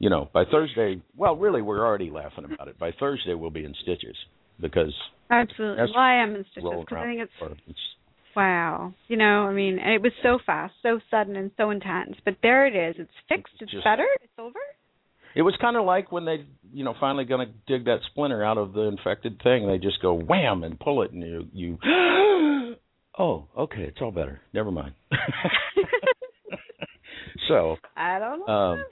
you 0.00 0.08
know, 0.08 0.30
by 0.32 0.44
Thursday, 0.50 1.00
well, 1.14 1.36
really, 1.36 1.62
we're 1.62 1.86
already 1.86 2.10
laughing 2.10 2.46
about 2.46 2.68
it. 2.68 2.78
By 2.78 2.90
Thursday, 2.98 3.34
we'll 3.34 3.50
be 3.50 3.64
in 3.64 3.74
stitches 3.82 4.16
because 4.58 4.94
absolutely. 5.30 5.84
Well, 5.84 6.02
I 6.02 6.22
am 6.22 6.34
in 6.34 6.44
stitches 6.50 6.70
because 6.80 6.98
I 6.98 7.04
think 7.04 7.20
it's, 7.20 7.58
it's 7.68 7.78
wow. 8.34 8.94
You 9.08 9.18
know, 9.18 9.46
I 9.46 9.52
mean, 9.52 9.78
it 9.78 10.00
was 10.00 10.12
so 10.22 10.38
fast, 10.44 10.72
so 10.82 11.00
sudden, 11.10 11.36
and 11.36 11.50
so 11.58 11.70
intense. 11.70 12.16
But 12.24 12.36
there 12.42 12.66
it 12.66 12.74
is. 12.74 12.96
It's 12.98 13.10
fixed. 13.28 13.52
It's 13.60 13.70
just, 13.70 13.84
better. 13.84 14.06
It's 14.22 14.32
over. 14.38 14.58
It 15.36 15.42
was 15.42 15.54
kind 15.60 15.76
of 15.76 15.84
like 15.84 16.10
when 16.10 16.24
they, 16.24 16.46
you 16.72 16.82
know, 16.82 16.94
finally 16.98 17.24
going 17.24 17.46
to 17.46 17.52
dig 17.66 17.84
that 17.84 17.98
splinter 18.10 18.42
out 18.42 18.56
of 18.56 18.72
the 18.72 18.82
infected 18.82 19.40
thing. 19.42 19.68
They 19.68 19.78
just 19.78 20.00
go 20.00 20.14
wham 20.14 20.64
and 20.64 20.80
pull 20.80 21.02
it, 21.02 21.12
and 21.12 21.22
you, 21.22 21.46
you. 21.52 21.78
oh, 23.18 23.48
okay, 23.56 23.82
it's 23.82 23.98
all 24.00 24.12
better. 24.12 24.40
Never 24.54 24.70
mind. 24.70 24.94
so. 27.48 27.76
I 27.96 28.18
don't 28.18 28.40
know. 28.40 28.52
Um, 28.52 28.84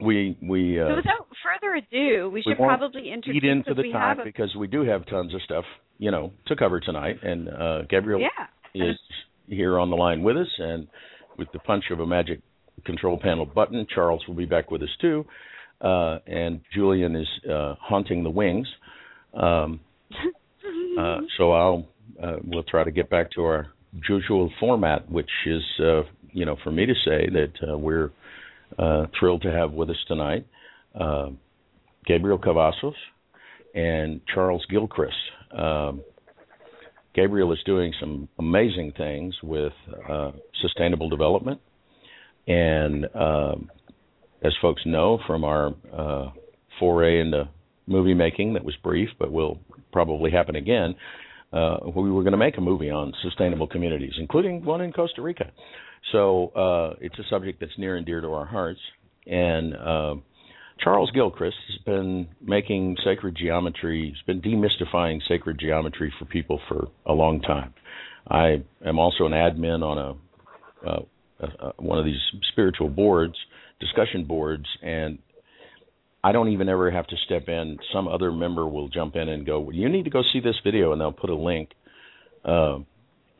we 0.00 0.38
we 0.42 0.80
uh, 0.80 0.88
so 0.88 0.96
without 0.96 1.26
further 1.42 1.74
ado, 1.76 2.30
we 2.30 2.42
should 2.42 2.56
probably 2.56 3.10
introduce 3.12 3.42
eat 3.42 3.48
into 3.48 3.74
the 3.74 3.90
time 3.92 4.18
because 4.24 4.54
we 4.56 4.66
do 4.66 4.84
have 4.84 5.06
tons 5.06 5.34
of 5.34 5.42
stuff 5.42 5.64
you 5.98 6.10
know 6.10 6.32
to 6.46 6.56
cover 6.56 6.80
tonight, 6.80 7.16
and 7.22 7.48
uh, 7.48 7.82
Gabriel 7.88 8.20
yeah. 8.20 8.28
is 8.74 8.96
here 9.48 9.78
on 9.78 9.90
the 9.90 9.96
line 9.96 10.22
with 10.22 10.36
us, 10.36 10.48
and 10.58 10.88
with 11.36 11.48
the 11.52 11.58
punch 11.60 11.84
of 11.90 12.00
a 12.00 12.06
magic 12.06 12.40
control 12.84 13.18
panel 13.20 13.46
button, 13.46 13.86
Charles 13.92 14.22
will 14.26 14.34
be 14.34 14.44
back 14.44 14.70
with 14.70 14.82
us 14.82 14.88
too, 15.00 15.24
uh, 15.80 16.18
and 16.26 16.60
Julian 16.74 17.16
is 17.16 17.28
uh, 17.50 17.74
haunting 17.80 18.22
the 18.22 18.30
wings. 18.30 18.68
Um, 19.34 19.80
uh, 20.98 21.18
so 21.36 21.52
I'll 21.52 21.88
uh, 22.22 22.36
we'll 22.44 22.64
try 22.64 22.84
to 22.84 22.90
get 22.90 23.10
back 23.10 23.30
to 23.32 23.42
our 23.42 23.68
usual 24.08 24.50
format, 24.60 25.10
which 25.10 25.30
is 25.46 25.62
uh, 25.80 26.02
you 26.32 26.44
know 26.44 26.56
for 26.62 26.70
me 26.70 26.86
to 26.86 26.94
say 27.04 27.28
that 27.32 27.52
uh, 27.68 27.76
we're 27.76 28.10
uh, 28.78 29.06
thrilled 29.18 29.42
to 29.42 29.50
have 29.50 29.72
with 29.72 29.90
us 29.90 29.96
tonight 30.06 30.46
uh, 30.98 31.28
Gabriel 32.06 32.38
Cavazos 32.38 32.92
and 33.74 34.20
Charles 34.32 34.64
Gilchrist. 34.70 35.14
Um, 35.56 36.02
Gabriel 37.14 37.52
is 37.52 37.58
doing 37.64 37.92
some 37.98 38.28
amazing 38.38 38.92
things 38.96 39.34
with 39.42 39.72
uh, 40.08 40.32
sustainable 40.62 41.08
development. 41.08 41.60
And 42.46 43.06
um, 43.14 43.70
as 44.42 44.52
folks 44.62 44.82
know 44.86 45.18
from 45.26 45.44
our 45.44 45.74
uh, 45.92 46.30
foray 46.78 47.20
into 47.20 47.48
movie 47.86 48.14
making 48.14 48.54
that 48.54 48.64
was 48.64 48.76
brief, 48.82 49.08
but 49.18 49.32
will 49.32 49.58
probably 49.92 50.30
happen 50.30 50.56
again, 50.56 50.94
uh, 51.52 51.78
we 51.94 52.10
were 52.10 52.22
going 52.22 52.32
to 52.32 52.38
make 52.38 52.58
a 52.58 52.60
movie 52.60 52.90
on 52.90 53.12
sustainable 53.22 53.66
communities, 53.66 54.12
including 54.18 54.64
one 54.64 54.80
in 54.80 54.92
Costa 54.92 55.22
Rica. 55.22 55.50
So 56.12 56.48
uh, 56.48 56.96
it's 57.00 57.18
a 57.18 57.24
subject 57.28 57.60
that's 57.60 57.76
near 57.78 57.96
and 57.96 58.06
dear 58.06 58.20
to 58.20 58.28
our 58.28 58.46
hearts. 58.46 58.80
And 59.26 59.74
uh, 59.74 60.14
Charles 60.80 61.10
Gilchrist 61.10 61.56
has 61.68 61.78
been 61.84 62.28
making 62.40 62.96
sacred 63.04 63.36
geometry, 63.36 64.14
he's 64.14 64.22
been 64.26 64.40
demystifying 64.40 65.20
sacred 65.28 65.58
geometry 65.58 66.12
for 66.18 66.24
people 66.24 66.60
for 66.68 66.88
a 67.06 67.12
long 67.12 67.40
time. 67.40 67.74
I 68.28 68.62
am 68.84 68.98
also 68.98 69.26
an 69.26 69.32
admin 69.32 69.82
on 69.82 69.98
a, 69.98 70.88
uh, 70.88 71.02
uh, 71.40 71.72
one 71.78 71.98
of 71.98 72.04
these 72.04 72.20
spiritual 72.52 72.88
boards, 72.88 73.34
discussion 73.80 74.24
boards, 74.24 74.66
and 74.82 75.18
I 76.22 76.32
don't 76.32 76.48
even 76.48 76.68
ever 76.68 76.90
have 76.90 77.06
to 77.08 77.16
step 77.24 77.48
in. 77.48 77.78
Some 77.92 78.08
other 78.08 78.32
member 78.32 78.66
will 78.66 78.88
jump 78.88 79.16
in 79.16 79.28
and 79.28 79.46
go, 79.46 79.60
well, 79.60 79.74
"You 79.74 79.88
need 79.88 80.04
to 80.04 80.10
go 80.10 80.22
see 80.22 80.40
this 80.40 80.56
video," 80.64 80.92
and 80.92 81.00
they'll 81.00 81.12
put 81.12 81.30
a 81.30 81.34
link. 81.34 81.70
Uh, 82.44 82.80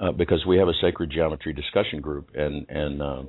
uh, 0.01 0.13
because 0.13 0.45
we 0.47 0.59
have 0.59 0.69
a 0.69 0.73
sacred 0.81 1.11
geometry 1.11 1.53
discussion 1.53 2.01
group, 2.01 2.31
and 2.35 2.67
and 2.69 3.03
uh, 3.03 3.23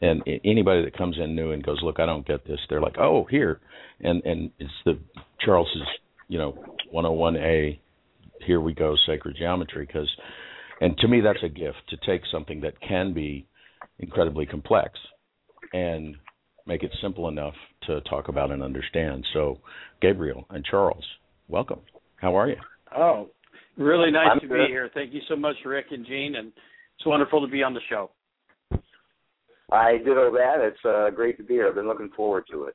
and 0.00 0.22
anybody 0.44 0.84
that 0.84 0.96
comes 0.96 1.16
in 1.18 1.34
new 1.34 1.52
and 1.52 1.64
goes, 1.64 1.80
look, 1.82 1.98
I 1.98 2.06
don't 2.06 2.26
get 2.26 2.46
this, 2.46 2.60
they're 2.68 2.82
like, 2.82 2.98
oh, 2.98 3.26
here, 3.30 3.60
and 4.00 4.22
and 4.24 4.50
it's 4.58 4.70
the 4.84 4.98
Charles's, 5.40 5.82
you 6.28 6.38
know, 6.38 6.54
101A, 6.94 7.78
here 8.44 8.60
we 8.60 8.74
go, 8.74 8.94
sacred 9.06 9.36
geometry, 9.38 9.86
because, 9.86 10.10
and 10.80 10.96
to 10.98 11.08
me 11.08 11.20
that's 11.20 11.42
a 11.42 11.48
gift 11.48 11.78
to 11.88 11.96
take 12.06 12.22
something 12.30 12.60
that 12.60 12.80
can 12.80 13.14
be 13.14 13.46
incredibly 13.98 14.46
complex 14.46 14.98
and 15.72 16.16
make 16.66 16.82
it 16.82 16.90
simple 17.00 17.28
enough 17.28 17.54
to 17.86 18.00
talk 18.02 18.28
about 18.28 18.50
and 18.50 18.62
understand. 18.62 19.24
So, 19.32 19.60
Gabriel 20.02 20.46
and 20.50 20.64
Charles, 20.64 21.04
welcome. 21.48 21.80
How 22.16 22.36
are 22.36 22.48
you? 22.48 22.56
Oh, 22.94 23.30
Really 23.76 24.10
nice 24.10 24.28
I'm 24.32 24.40
to 24.40 24.46
good. 24.46 24.66
be 24.66 24.72
here. 24.72 24.90
Thank 24.94 25.12
you 25.12 25.20
so 25.28 25.36
much, 25.36 25.56
Rick 25.64 25.86
and 25.90 26.06
Jean, 26.06 26.36
and 26.36 26.48
it's 26.48 27.06
wonderful 27.06 27.40
to 27.44 27.50
be 27.50 27.62
on 27.62 27.74
the 27.74 27.80
show. 27.88 28.10
I 29.70 29.98
did 29.98 30.16
all 30.16 30.32
that. 30.32 30.60
It's 30.60 30.84
uh, 30.84 31.10
great 31.14 31.36
to 31.38 31.42
be 31.42 31.54
here. 31.54 31.68
I've 31.68 31.74
been 31.74 31.88
looking 31.88 32.10
forward 32.16 32.44
to 32.52 32.64
it. 32.64 32.74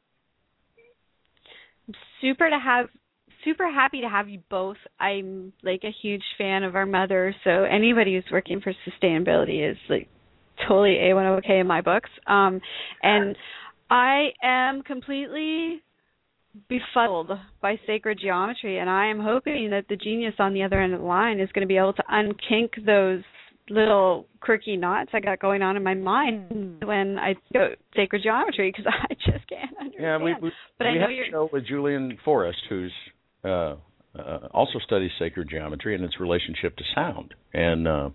Super 2.22 2.50
to 2.50 2.60
have 2.60 2.88
super 3.44 3.72
happy 3.72 4.02
to 4.02 4.10
have 4.10 4.30
you 4.30 4.40
both. 4.50 4.78
I'm 5.00 5.54
like 5.64 5.82
a 5.84 5.96
huge 6.02 6.24
fan 6.38 6.64
of 6.64 6.76
our 6.76 6.86
mother, 6.86 7.34
so 7.44 7.64
anybody 7.64 8.14
who's 8.14 8.32
working 8.32 8.62
for 8.62 8.74
sustainability 8.88 9.70
is 9.70 9.78
like 9.90 10.08
totally 10.68 10.98
A1 11.02 11.38
OK 11.38 11.60
in 11.60 11.68
my 11.68 11.82
books. 11.82 12.10
Um 12.28 12.62
and 13.02 13.36
I 13.90 14.30
am 14.44 14.84
completely 14.84 15.82
befuddled 16.70 17.32
by 17.62 17.80
sacred 17.88 18.20
geometry 18.22 18.80
and 18.80 18.90
I 18.90 19.08
am 19.08 19.20
hoping 19.20 19.70
that 19.72 19.86
the 19.90 19.96
genius 19.96 20.34
on 20.40 20.54
the 20.54 20.64
other 20.64 20.82
end 20.82 20.94
of 20.94 21.00
the 21.00 21.06
line 21.06 21.40
is 21.40 21.50
going 21.54 21.62
to 21.62 21.68
be 21.68 21.78
able 21.78 21.94
to 21.94 22.04
unkink 22.12 22.86
those 22.86 23.24
little 23.70 24.26
quirky 24.42 24.78
knots 24.78 25.12
I 25.14 25.20
got 25.20 25.40
going 25.40 25.62
on 25.62 25.78
in 25.78 25.84
my 25.84 25.94
mind 25.94 26.84
when 26.84 27.18
I 27.18 27.36
go 27.54 27.70
sacred 27.96 28.22
geometry 28.24 28.72
because 28.76 28.92
I 29.10 29.14
just 29.14 29.48
can't 29.48 29.72
understand. 29.80 29.94
Yeah, 30.00 30.18
we 30.18 30.34
we, 30.42 30.52
but 30.78 30.86
we 30.86 30.90
I 30.90 30.94
know 30.96 31.02
had 31.02 31.28
a 31.28 31.32
show 31.32 31.50
with 31.52 31.68
Julian 31.68 32.18
Forrest, 32.24 32.60
who's 32.70 32.94
uh, 33.44 33.76
uh, 34.18 34.48
also 34.52 34.80
studies 34.86 35.12
sacred 35.20 35.50
geometry 35.50 35.96
and 35.96 36.04
its 36.04 36.20
relationship 36.20 36.76
to 36.78 36.84
sound. 36.94 37.34
And 37.54 37.88
uh, 37.88 38.10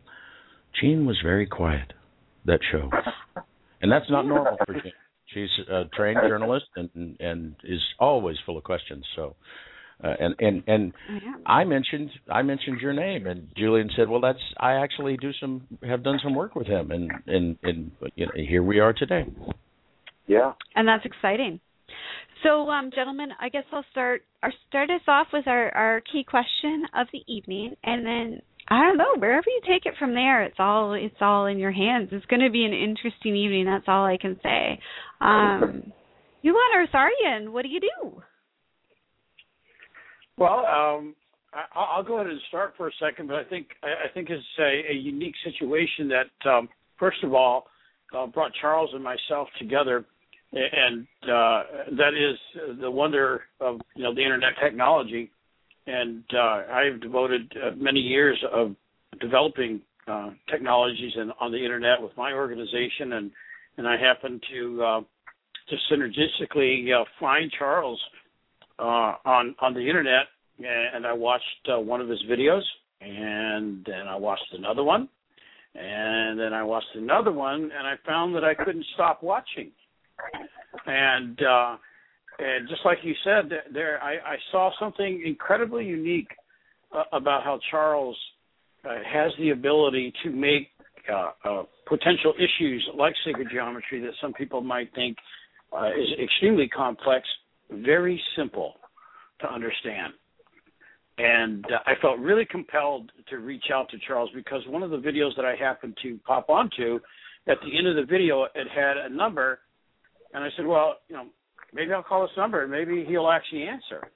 Jean 0.81 1.07
was 1.07 1.19
very 1.23 1.47
quiet 1.47 1.93
that 2.45 2.61
show, 2.71 2.91
and 3.81 3.91
that's 3.91 4.11
not 4.11 4.27
normal 4.27 4.57
for 4.65 4.75
Jean. 4.75 4.93
She's 5.37 5.67
a 5.71 5.85
trained 5.95 6.19
journalist 6.27 6.65
and 6.77 7.17
and 7.21 7.57
is 7.63 7.83
always 7.99 8.37
full 8.47 8.57
of 8.57 8.65
questions. 8.65 9.05
So, 9.15 9.37
uh, 10.03 10.15
and 10.19 10.35
and 10.39 10.63
and 10.67 10.93
I 11.45 11.65
mentioned 11.65 12.09
I 12.31 12.41
mentioned 12.41 12.81
your 12.81 12.95
name, 12.95 13.27
and 13.27 13.49
Julian 13.55 13.91
said, 13.95 14.09
"Well, 14.09 14.23
that's 14.23 14.39
I 14.59 14.77
actually 14.77 15.19
do 15.19 15.33
some 15.39 15.67
have 15.87 16.03
done 16.03 16.19
some 16.23 16.35
work 16.35 16.55
with 16.55 16.67
him, 16.67 16.91
and 16.91 17.11
and 17.27 17.59
and 17.63 17.91
you 18.15 18.25
know, 18.25 18.33
here 18.35 18.63
we 18.63 18.81
are 18.81 18.95
today." 18.95 19.27
Yeah, 20.27 20.53
and 20.75 20.89
that's 20.89 21.05
exciting. 21.05 21.61
So, 22.43 22.71
um, 22.71 22.91
gentlemen, 22.95 23.29
I 23.39 23.51
guess 23.51 23.65
I'll 23.73 23.85
start. 23.91 24.23
I'll 24.43 24.53
start 24.69 24.89
us 24.89 25.03
off 25.07 25.27
with 25.35 25.47
our 25.47 25.71
our 25.75 26.01
key 26.01 26.25
question 26.25 26.87
of 26.95 27.09
the 27.13 27.23
evening, 27.27 27.75
and 27.85 28.07
then 28.07 28.41
I 28.69 28.81
don't 28.81 28.99
know. 28.99 29.15
Wherever 29.19 29.45
you 29.47 29.61
take 29.67 29.87
it 29.87 29.95
from 29.99 30.15
there, 30.15 30.43
it's 30.43 30.57
all 30.59 30.95
it's 30.95 31.15
all 31.21 31.47
in 31.47 31.59
your 31.59 31.71
hands. 31.71 32.09
It's 32.11 32.27
going 32.27 32.43
to 32.43 32.51
be 32.51 32.65
an 32.65 32.73
interesting 32.73 33.37
evening. 33.37 33.65
That's 33.65 33.85
all 33.87 34.05
I 34.05 34.17
can 34.21 34.39
say. 34.43 34.81
Um, 35.21 35.93
Yulan 36.45 36.75
Arsarian, 36.77 37.53
what 37.53 37.63
do 37.63 37.69
you 37.69 37.81
do? 37.81 38.23
Well, 40.37 40.67
um, 40.67 41.15
I, 41.55 41.65
I'll 41.75 42.03
go 42.03 42.17
ahead 42.17 42.27
and 42.27 42.41
start 42.49 42.75
for 42.77 42.89
a 42.89 42.93
second, 43.01 43.29
but 43.29 43.37
I 43.37 43.45
think 43.45 43.69
I 43.83 44.13
think 44.13 44.31
it's 44.31 44.45
a, 44.59 44.93
a 44.93 44.95
unique 44.95 45.35
situation 45.45 46.09
that, 46.09 46.51
um, 46.51 46.69
first 46.99 47.23
of 47.23 47.35
all, 47.35 47.67
uh, 48.17 48.27
brought 48.27 48.53
Charles 48.61 48.91
and 48.95 49.03
myself 49.03 49.49
together, 49.59 50.05
and 50.53 51.07
uh, 51.23 51.63
that 51.97 52.15
is 52.15 52.79
the 52.81 52.91
wonder 52.91 53.43
of 53.61 53.81
you 53.95 54.03
know 54.03 54.15
the 54.15 54.23
internet 54.23 54.53
technology 54.63 55.31
and 55.87 56.25
uh, 56.35 56.63
I've 56.73 57.01
devoted 57.01 57.53
uh, 57.57 57.71
many 57.77 58.01
years 58.01 58.43
of 58.53 58.75
developing 59.21 59.81
uh, 60.07 60.31
technologies 60.51 61.13
in, 61.17 61.31
on 61.41 61.53
the 61.53 61.59
internet 61.59 62.01
with 62.01 62.13
my 62.17 62.33
organization, 62.33 63.13
and 63.15 63.31
and 63.79 63.87
I 63.87 63.97
happen 63.97 64.41
to 64.53 64.83
uh, 64.85 65.01
to 65.69 65.77
synergistically 65.93 66.93
uh, 66.93 67.05
find 67.21 67.51
Charles 67.59 68.01
uh, 68.79 69.15
on 69.25 69.55
on 69.61 69.75
the 69.75 69.81
internet, 69.81 70.27
and 70.59 71.07
I 71.07 71.13
watched 71.13 71.45
one 71.69 72.01
of 72.01 72.09
his 72.09 72.23
videos, 72.31 72.63
and 73.01 73.85
then 73.87 74.09
I 74.09 74.17
watched 74.17 74.53
another 74.53 74.83
one, 74.83 75.09
and 75.75 76.39
then 76.39 76.53
I 76.53 76.63
watched 76.63 76.95
another 76.95 77.33
one, 77.33 77.71
and 77.77 77.87
I 77.87 77.95
found 78.07 78.35
that 78.35 78.45
I 78.45 78.55
couldn't 78.55 78.87
stop 78.95 79.23
watching, 79.23 79.71
and 80.87 81.41
and 82.39 82.69
just 82.69 82.81
like 82.85 82.99
you 83.03 83.15
said, 83.25 83.51
there 83.73 84.03
I, 84.03 84.15
I 84.15 84.37
saw 84.53 84.71
something 84.79 85.23
incredibly 85.25 85.85
unique 85.85 86.29
uh, 86.95 87.05
about 87.13 87.45
how 87.45 87.59
Charles 87.71 88.17
uh, 88.85 88.97
has 89.11 89.33
the 89.39 89.51
ability 89.51 90.13
to 90.25 90.31
make 90.31 90.69
uh, 91.13 91.31
uh 91.45 91.63
potential 91.87 92.35
issues 92.37 92.85
like 92.97 93.15
sacred 93.25 93.49
geometry 93.51 94.01
that 94.01 94.11
some 94.21 94.33
people 94.33 94.61
might 94.61 94.93
think 94.95 95.17
uh, 95.73 95.87
is 95.89 96.09
extremely 96.23 96.69
complex 96.69 97.27
very 97.71 98.21
simple 98.37 98.75
to 99.41 99.53
understand. 99.53 100.13
and 101.19 101.65
uh, 101.67 101.79
I 101.87 101.95
felt 102.01 102.19
really 102.19 102.45
compelled 102.45 103.13
to 103.31 103.39
reach 103.39 103.67
out 103.73 103.89
to 103.91 103.99
Charles 104.07 104.31
because 104.35 104.63
one 104.69 104.83
of 104.83 104.91
the 104.91 104.99
videos 104.99 105.35
that 105.37 105.45
I 105.45 105.55
happened 105.55 105.97
to 106.03 106.19
pop 106.27 106.51
onto, 106.51 107.01
at 107.47 107.59
the 107.63 107.77
end 107.77 107.87
of 107.87 107.97
the 107.97 108.05
video, 108.05 108.45
it 108.45 108.69
had 108.75 108.97
a 108.97 109.09
number, 109.09 109.61
and 110.35 110.45
I 110.45 110.49
said, 110.57 110.67
well, 110.67 110.97
you 111.09 111.17
know, 111.17 111.27
maybe 111.77 111.93
I'll 111.93 112.03
call 112.03 112.23
this 112.23 112.37
number 112.37 112.63
and 112.63 112.73
maybe 112.73 113.05
he'll 113.07 113.31
actually 113.31 113.65
answer. 113.65 114.09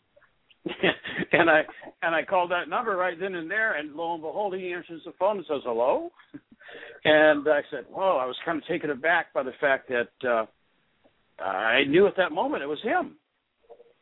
and 1.32 1.48
I 1.48 1.62
and 2.02 2.14
I 2.14 2.22
called 2.22 2.50
that 2.50 2.68
number 2.68 2.96
right 2.96 3.18
then 3.18 3.34
and 3.34 3.50
there, 3.50 3.78
and 3.78 3.94
lo 3.94 4.14
and 4.14 4.22
behold, 4.22 4.54
he 4.54 4.72
answers 4.72 5.00
the 5.04 5.12
phone 5.18 5.38
and 5.38 5.46
says 5.48 5.62
hello. 5.64 6.10
and 7.04 7.48
I 7.48 7.60
said, 7.70 7.84
"Whoa!" 7.90 8.18
I 8.18 8.26
was 8.26 8.36
kind 8.44 8.58
of 8.58 8.66
taken 8.66 8.90
aback 8.90 9.32
by 9.32 9.42
the 9.42 9.52
fact 9.58 9.88
that 9.88 10.28
uh, 10.28 11.42
I 11.42 11.84
knew 11.84 12.06
at 12.06 12.16
that 12.18 12.32
moment 12.32 12.62
it 12.62 12.66
was 12.66 12.82
him. 12.82 13.16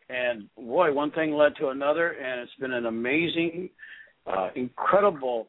And 0.08 0.48
boy, 0.56 0.92
one 0.92 1.12
thing 1.12 1.32
led 1.32 1.52
to 1.60 1.68
another, 1.68 2.08
and 2.08 2.40
it's 2.40 2.54
been 2.58 2.72
an 2.72 2.86
amazing, 2.86 3.68
uh, 4.26 4.48
incredible 4.56 5.46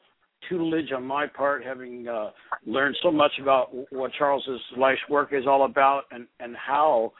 tutelage 0.48 0.92
on 0.96 1.04
my 1.04 1.25
part, 1.25 1.63
having 1.63 2.08
uh, 2.08 2.30
learned 2.68 2.96
so 3.01 3.10
much 3.10 3.32
about 3.42 3.70
what 3.92 4.12
Charles's 4.18 4.62
life's 4.78 5.01
work 5.10 5.30
is 5.32 5.46
all 5.48 5.66
about, 5.66 6.04
and 6.12 6.28
and 6.39 6.56
how 6.56 7.13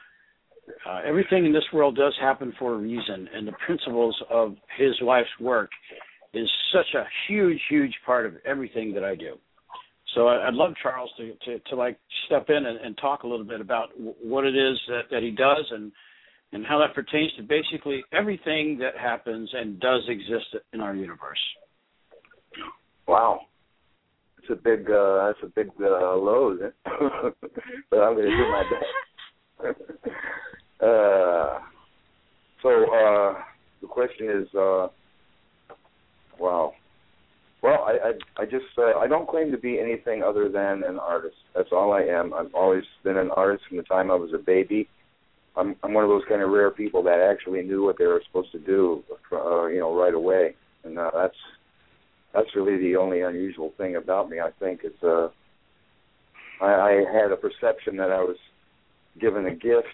uh, 0.88 1.00
everything 1.06 1.46
in 1.46 1.52
this 1.52 1.64
world 1.72 1.96
does 1.96 2.14
happen 2.20 2.52
for 2.58 2.74
a 2.74 2.78
reason, 2.78 3.28
and 3.34 3.46
the 3.46 3.52
principles 3.64 4.16
of 4.30 4.56
his 4.78 4.94
life's 5.02 5.28
work 5.40 5.70
is 6.32 6.48
such 6.72 6.94
a 6.94 7.04
huge, 7.28 7.60
huge 7.68 7.94
part 8.06 8.26
of 8.26 8.34
everything 8.44 8.94
that 8.94 9.04
I 9.04 9.14
do. 9.14 9.36
So 10.14 10.26
I, 10.26 10.46
would 10.46 10.54
love 10.54 10.72
Charles 10.82 11.10
to, 11.18 11.32
to, 11.44 11.58
to 11.70 11.76
like 11.76 11.98
step 12.26 12.46
in 12.48 12.66
and, 12.66 12.78
and 12.78 12.98
talk 12.98 13.22
a 13.22 13.26
little 13.26 13.44
bit 13.44 13.60
about 13.60 13.88
what 13.96 14.44
it 14.44 14.56
is 14.56 14.78
that, 14.88 15.02
that 15.10 15.22
he 15.22 15.30
does 15.30 15.66
and 15.70 15.92
and 16.52 16.66
how 16.66 16.80
that 16.80 16.96
pertains 16.96 17.30
to 17.36 17.44
basically 17.44 18.02
everything 18.12 18.76
that 18.78 19.00
happens 19.00 19.48
and 19.54 19.78
does 19.78 20.02
exist 20.08 20.56
in 20.72 20.80
our 20.80 20.96
universe. 20.96 21.38
Wow, 23.06 23.42
it's 24.38 24.50
a 24.50 24.56
big 24.56 24.90
uh, 24.90 25.26
that's 25.28 25.38
a 25.44 25.46
big 25.54 25.68
uh, 25.80 26.16
load, 26.16 26.72
but 26.84 27.96
I'm 28.00 28.14
going 28.14 28.24
to 28.24 28.36
do 28.36 28.50
my 28.50 28.64
best. 29.62 29.76
Uh, 30.80 31.60
so 32.62 32.68
uh, 32.68 33.34
the 33.80 33.86
question 33.88 34.28
is, 34.30 34.54
uh, 34.54 34.88
wow. 36.38 36.72
Well, 37.62 37.84
I 37.86 38.08
I, 38.38 38.42
I 38.42 38.44
just 38.46 38.64
uh, 38.78 38.98
I 38.98 39.06
don't 39.06 39.28
claim 39.28 39.50
to 39.52 39.58
be 39.58 39.78
anything 39.78 40.22
other 40.22 40.48
than 40.48 40.82
an 40.84 40.98
artist. 40.98 41.36
That's 41.54 41.68
all 41.72 41.92
I 41.92 42.02
am. 42.02 42.32
I've 42.32 42.54
always 42.54 42.84
been 43.04 43.18
an 43.18 43.30
artist 43.32 43.64
from 43.68 43.76
the 43.76 43.82
time 43.82 44.10
I 44.10 44.14
was 44.14 44.30
a 44.34 44.38
baby. 44.38 44.88
I'm 45.56 45.76
I'm 45.82 45.92
one 45.92 46.04
of 46.04 46.10
those 46.10 46.22
kind 46.28 46.42
of 46.42 46.50
rare 46.50 46.70
people 46.70 47.02
that 47.02 47.20
actually 47.20 47.62
knew 47.62 47.84
what 47.84 47.98
they 47.98 48.06
were 48.06 48.22
supposed 48.26 48.52
to 48.52 48.58
do, 48.58 49.02
uh, 49.32 49.66
you 49.66 49.80
know, 49.80 49.94
right 49.94 50.14
away, 50.14 50.54
and 50.84 50.98
uh, 50.98 51.10
that's 51.14 51.36
that's 52.32 52.56
really 52.56 52.78
the 52.78 52.96
only 52.96 53.20
unusual 53.20 53.72
thing 53.76 53.96
about 53.96 54.30
me. 54.30 54.40
I 54.40 54.50
think 54.58 54.80
it's 54.84 55.02
uh, 55.02 55.28
I, 56.62 56.66
I 56.66 57.04
had 57.12 57.32
a 57.32 57.36
perception 57.36 57.96
that 57.96 58.10
I 58.10 58.22
was 58.22 58.36
given 59.20 59.46
a 59.46 59.54
gift 59.54 59.88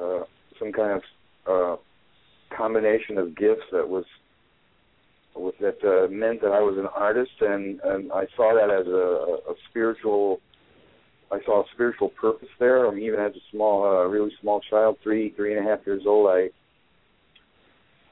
uh, 0.00 0.24
some 0.58 0.72
kind 0.72 1.00
of 1.00 1.02
uh, 1.46 2.56
combination 2.56 3.18
of 3.18 3.36
gifts 3.36 3.64
that 3.72 3.88
was 3.88 4.04
with 5.34 5.54
that 5.60 5.82
uh, 5.82 6.08
meant 6.08 6.42
that 6.42 6.52
I 6.52 6.60
was 6.60 6.76
an 6.78 6.86
artist, 6.94 7.32
and 7.40 7.80
and 7.84 8.12
I 8.12 8.26
saw 8.36 8.54
that 8.54 8.70
as 8.70 8.86
a, 8.86 9.52
a 9.52 9.54
spiritual. 9.70 10.40
I 11.30 11.38
saw 11.46 11.62
a 11.62 11.64
spiritual 11.72 12.10
purpose 12.10 12.50
there. 12.58 12.86
I 12.86 12.90
mean, 12.90 13.04
even 13.04 13.18
as 13.18 13.32
a 13.32 13.40
small, 13.50 13.86
uh, 13.86 14.04
really 14.06 14.32
small 14.42 14.60
child, 14.60 14.98
three, 15.02 15.32
three 15.34 15.56
and 15.56 15.66
a 15.66 15.70
half 15.70 15.78
years 15.86 16.02
old, 16.06 16.28
I, 16.28 16.50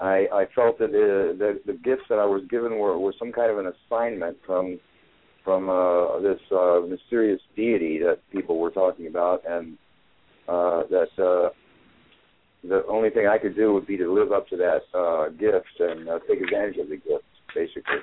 I, 0.03 0.27
I 0.33 0.47
felt 0.55 0.79
that 0.79 0.91
that 0.91 1.61
the 1.67 1.75
gifts 1.75 2.05
that 2.09 2.19
I 2.19 2.25
was 2.25 2.43
given 2.49 2.79
were 2.79 2.99
were 2.99 3.13
some 3.19 3.31
kind 3.31 3.51
of 3.51 3.59
an 3.59 3.71
assignment 3.75 4.39
from, 4.47 4.81
from 5.45 5.69
uh, 5.69 6.21
this 6.21 6.41
uh, 6.51 6.81
mysterious 6.89 7.43
deity 7.55 7.99
that 7.99 8.21
people 8.33 8.59
were 8.59 8.71
talking 8.71 9.07
about, 9.07 9.43
and 9.47 9.77
uh, 10.49 10.85
that 10.89 11.11
uh, 11.23 11.51
the 12.63 12.85
only 12.87 13.11
thing 13.11 13.27
I 13.27 13.39
could 13.39 13.57
do 13.57 13.73
would 13.73 13.87
be 13.87 13.97
to 13.97 14.13
live 14.13 14.33
up 14.33 14.49
to 14.49 14.57
that 14.57 14.83
uh, 14.97 15.29
gift 15.31 15.81
and 15.81 16.09
uh, 16.09 16.19
take 16.29 16.41
advantage 16.41 16.77
of 16.77 16.89
the 16.89 16.97
gift, 16.97 17.25
basically. 17.55 18.03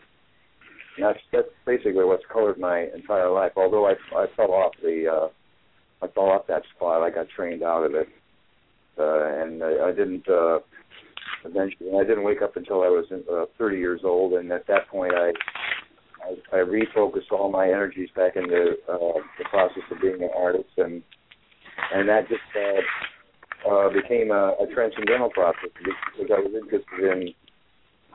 And 0.98 1.06
that's 1.06 1.20
that's 1.32 1.48
basically 1.66 2.04
what's 2.04 2.24
colored 2.32 2.60
my 2.60 2.88
entire 2.96 3.30
life. 3.30 3.52
Although 3.56 3.88
I 3.88 3.94
I 4.16 4.26
fell 4.36 4.52
off 4.52 4.74
the 4.82 5.06
uh, 5.08 6.06
I 6.06 6.08
fell 6.12 6.26
off 6.26 6.48
that 6.48 6.64
spot, 6.76 7.04
I 7.04 7.12
got 7.12 7.28
trained 7.30 7.64
out 7.64 7.86
of 7.86 7.94
it, 7.94 8.08
uh, 8.98 9.44
and 9.44 9.64
I, 9.64 9.90
I 9.90 9.92
didn't. 9.92 10.28
Uh, 10.28 10.60
eventually, 11.46 11.92
I 12.00 12.04
didn't 12.04 12.24
wake 12.24 12.42
up 12.42 12.56
until 12.56 12.82
I 12.82 12.88
was 12.88 13.06
uh, 13.12 13.46
30 13.58 13.78
years 13.78 14.02
old, 14.04 14.34
and 14.34 14.52
at 14.52 14.66
that 14.68 14.88
point, 14.90 15.14
I 15.14 15.34
I, 16.24 16.58
I 16.58 16.64
refocused 16.64 17.32
all 17.32 17.52
my 17.52 17.68
energies 17.68 18.10
back 18.16 18.36
into 18.36 18.74
uh, 18.90 19.20
the 19.38 19.46
process 19.50 19.84
of 19.92 20.02
being 20.02 20.24
an 20.24 20.30
artist, 20.36 20.70
and 20.78 21.04
and 21.94 22.10
that 22.10 22.28
just 22.28 22.42
uh, 22.56 22.82
uh, 23.70 23.90
became 23.90 24.32
a, 24.32 24.56
a 24.62 24.68
transcendental 24.74 25.30
process 25.30 25.70
because 25.78 26.32
I 26.32 26.40
was 26.40 26.54
interested 26.54 27.12
in 27.12 27.34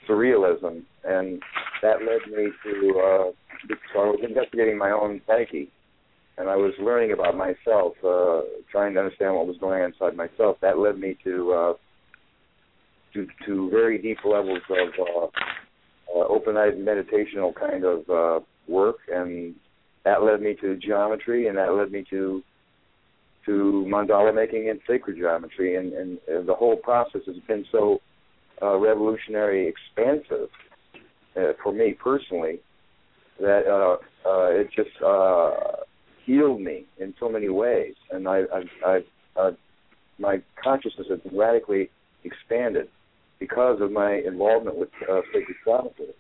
surrealism, 0.09 0.83
and 1.05 1.41
that 1.83 1.99
led 2.01 2.31
me 2.33 2.49
to. 2.65 2.99
Uh, 2.99 3.31
so 3.93 4.01
I 4.01 4.07
was 4.07 4.21
investigating 4.27 4.77
my 4.79 4.91
own 4.91 5.21
psyche, 5.27 5.71
and 6.39 6.49
I 6.49 6.57
was 6.57 6.73
learning 6.81 7.13
about 7.13 7.37
myself, 7.37 7.95
uh, 8.05 8.41
trying 8.71 8.95
to 8.95 9.01
understand 9.01 9.35
what 9.35 9.47
was 9.47 9.57
going 9.59 9.83
on 9.83 9.93
inside 9.93 10.17
myself. 10.17 10.57
That 10.61 10.79
led 10.79 10.99
me 10.99 11.17
to 11.25 11.53
uh, 11.53 11.73
to, 13.15 13.27
to 13.47 13.71
very 13.71 13.99
deep 13.99 14.19
levels 14.25 14.63
of 14.71 14.89
uh, 14.99 16.19
uh, 16.19 16.25
open-eyed 16.29 16.75
meditational 16.75 17.55
kind 17.55 17.85
of 17.85 18.09
uh, 18.09 18.45
work, 18.69 18.97
and 19.13 19.55
that 20.05 20.23
led 20.23 20.41
me 20.41 20.57
to 20.61 20.77
geometry, 20.77 21.49
and 21.49 21.59
that 21.59 21.73
led 21.75 21.93
me 21.93 22.05
to 22.11 22.43
to 23.47 23.87
mandala 23.89 24.35
making 24.35 24.69
and 24.71 24.81
sacred 24.87 25.17
geometry, 25.17 25.77
and, 25.77 25.93
and, 25.93 26.19
and 26.29 26.49
the 26.49 26.55
whole 26.55 26.77
process 26.77 27.23
has 27.27 27.37
been 27.49 27.65
so 27.73 28.01
uh, 28.61 28.77
revolutionary, 28.77 29.69
expansive 29.69 30.49
uh, 31.37 31.53
for 31.63 31.73
me 31.73 31.93
personally 31.93 32.61
that 33.41 33.67
uh, 33.67 34.29
uh, 34.29 34.51
it 34.51 34.69
just 34.75 34.91
uh, 35.05 35.51
healed 36.25 36.61
me 36.61 36.85
in 37.01 37.15
so 37.19 37.29
many 37.29 37.49
ways, 37.49 37.95
and 38.11 38.29
I, 38.29 38.43
I, 38.55 38.87
I 38.87 39.41
uh, 39.41 39.51
my 40.19 40.43
consciousness 40.63 41.09
has 41.11 41.19
radically 41.33 41.91
expanded 42.25 42.89
because 43.41 43.81
of 43.81 43.91
my 43.91 44.23
involvement 44.27 44.77
with 44.77 44.91
uh, 45.11 45.21
sacred 45.33 45.57
geometry. 45.65 46.15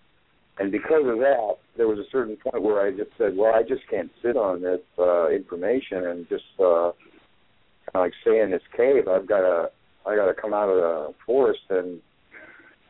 And 0.58 0.72
because 0.72 1.04
of 1.06 1.18
that, 1.18 1.56
there 1.76 1.86
was 1.86 1.98
a 1.98 2.10
certain 2.10 2.36
point 2.36 2.62
where 2.62 2.84
I 2.84 2.90
just 2.90 3.10
said, 3.16 3.36
"Well, 3.36 3.54
I 3.54 3.62
just 3.62 3.88
can't 3.88 4.10
sit 4.22 4.36
on 4.36 4.62
this 4.62 4.80
uh, 4.98 5.30
information 5.30 6.06
and 6.06 6.28
just 6.28 6.44
uh, 6.58 6.92
like 7.94 8.12
stay 8.22 8.40
in 8.40 8.50
this 8.50 8.62
cave. 8.76 9.08
I've 9.08 9.28
got 9.28 9.40
to 9.40 9.70
I 10.06 10.16
got 10.16 10.26
to 10.26 10.34
come 10.34 10.54
out 10.54 10.68
of 10.68 10.76
the 10.76 11.14
forest 11.24 11.60
and 11.70 12.00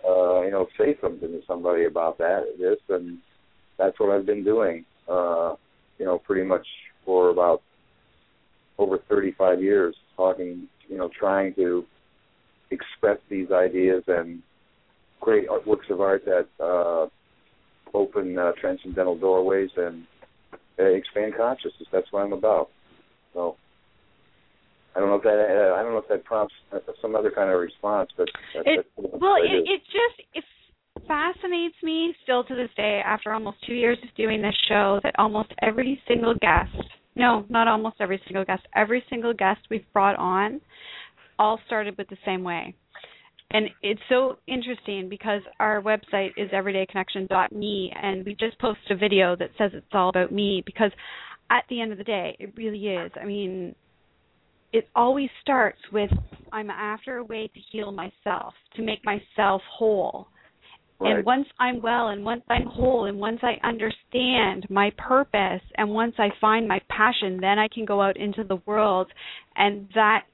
uh, 0.06 0.42
you 0.42 0.50
know 0.50 0.66
say 0.78 0.96
something 1.00 1.28
to 1.28 1.40
somebody 1.46 1.84
about 1.84 2.18
that 2.18 2.44
this 2.58 2.78
and 2.88 3.18
that's 3.78 3.98
what 3.98 4.10
I've 4.10 4.26
been 4.26 4.44
doing. 4.44 4.84
Uh, 5.08 5.54
you 5.98 6.04
know, 6.04 6.18
pretty 6.18 6.44
much 6.44 6.66
for 7.04 7.30
about 7.30 7.62
over 8.78 8.98
35 9.08 9.62
years, 9.62 9.94
talking, 10.16 10.68
you 10.88 10.96
know, 10.96 11.10
trying 11.18 11.54
to 11.54 11.84
express 12.70 13.18
these 13.28 13.50
ideas 13.50 14.02
and 14.08 14.42
create 15.20 15.46
works 15.66 15.86
of 15.90 16.00
art 16.00 16.24
that 16.24 16.48
uh, 16.60 17.06
open 17.96 18.38
uh, 18.38 18.52
transcendental 18.60 19.16
doorways 19.16 19.70
and 19.76 20.04
uh, 20.78 20.84
expand 20.84 21.34
consciousness. 21.36 21.88
That's 21.92 22.10
what 22.10 22.24
I'm 22.24 22.32
about. 22.32 22.70
So 23.34 23.56
I 24.94 25.00
don't 25.00 25.08
know 25.08 25.16
if 25.16 25.22
that 25.22 25.38
uh, 25.38 25.74
I 25.74 25.82
don't 25.82 25.92
know 25.92 25.98
if 25.98 26.08
that 26.08 26.24
prompts 26.24 26.54
uh, 26.72 26.78
some 27.00 27.16
other 27.16 27.30
kind 27.30 27.50
of 27.50 27.60
response, 27.60 28.10
but 28.16 28.28
that, 28.54 28.66
it, 28.66 28.86
well, 28.96 29.36
it, 29.36 29.64
it 29.64 29.80
just 29.86 30.28
it 30.34 30.44
fascinates 31.06 31.76
me 31.82 32.14
still 32.22 32.44
to 32.44 32.54
this 32.54 32.70
day 32.76 33.00
after 33.04 33.32
almost 33.32 33.58
two 33.66 33.74
years 33.74 33.98
of 34.02 34.14
doing 34.16 34.42
this 34.42 34.54
show 34.68 35.00
that 35.02 35.14
almost 35.18 35.52
every 35.62 36.00
single 36.06 36.34
guest, 36.34 36.70
no, 37.16 37.44
not 37.48 37.68
almost 37.68 37.96
every 38.00 38.20
single 38.26 38.44
guest, 38.44 38.62
every 38.74 39.02
single 39.08 39.32
guest 39.32 39.60
we've 39.70 39.90
brought 39.92 40.16
on, 40.16 40.60
all 41.38 41.58
started 41.66 41.96
with 41.96 42.08
the 42.08 42.16
same 42.24 42.44
way. 42.44 42.74
And 43.52 43.68
it's 43.82 44.00
so 44.08 44.38
interesting 44.46 45.08
because 45.10 45.42
our 45.60 45.82
website 45.82 46.30
is 46.38 46.50
everydayconnection.me, 46.50 47.92
and 48.02 48.24
we 48.24 48.34
just 48.34 48.58
posted 48.58 48.92
a 48.92 48.96
video 48.96 49.36
that 49.36 49.50
says 49.58 49.72
it's 49.74 49.86
all 49.92 50.08
about 50.08 50.32
me 50.32 50.62
because 50.64 50.90
at 51.50 51.64
the 51.68 51.80
end 51.80 51.92
of 51.92 51.98
the 51.98 52.04
day, 52.04 52.34
it 52.38 52.54
really 52.56 52.86
is. 52.86 53.12
I 53.20 53.26
mean, 53.26 53.74
it 54.72 54.88
always 54.94 55.28
starts 55.40 55.78
with 55.92 56.10
I'm 56.52 56.70
after 56.70 57.16
a 57.16 57.24
way 57.24 57.48
to 57.52 57.60
heal 57.70 57.92
myself, 57.92 58.54
to 58.76 58.82
make 58.82 59.04
myself 59.04 59.62
whole. 59.70 60.28
Right. 61.00 61.16
And 61.16 61.24
once 61.24 61.46
I'm 61.58 61.82
well 61.82 62.08
and 62.08 62.24
once 62.24 62.42
I'm 62.48 62.66
whole 62.66 63.06
and 63.06 63.18
once 63.18 63.40
I 63.42 63.54
understand 63.66 64.66
my 64.70 64.92
purpose 64.96 65.62
and 65.76 65.90
once 65.90 66.14
I 66.18 66.28
find 66.40 66.68
my 66.68 66.80
passion, 66.88 67.38
then 67.40 67.58
I 67.58 67.68
can 67.68 67.84
go 67.84 68.00
out 68.00 68.16
into 68.16 68.44
the 68.44 68.60
world 68.66 69.10
and 69.56 69.88
that 69.94 70.24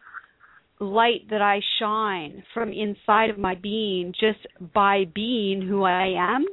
light 0.80 1.28
that 1.30 1.40
I 1.40 1.60
shine 1.78 2.42
from 2.52 2.72
inside 2.72 3.30
of 3.30 3.38
my 3.38 3.54
being 3.54 4.12
just 4.18 4.46
by 4.74 5.04
being 5.14 5.62
who 5.66 5.84
I 5.84 6.14
am 6.16 6.44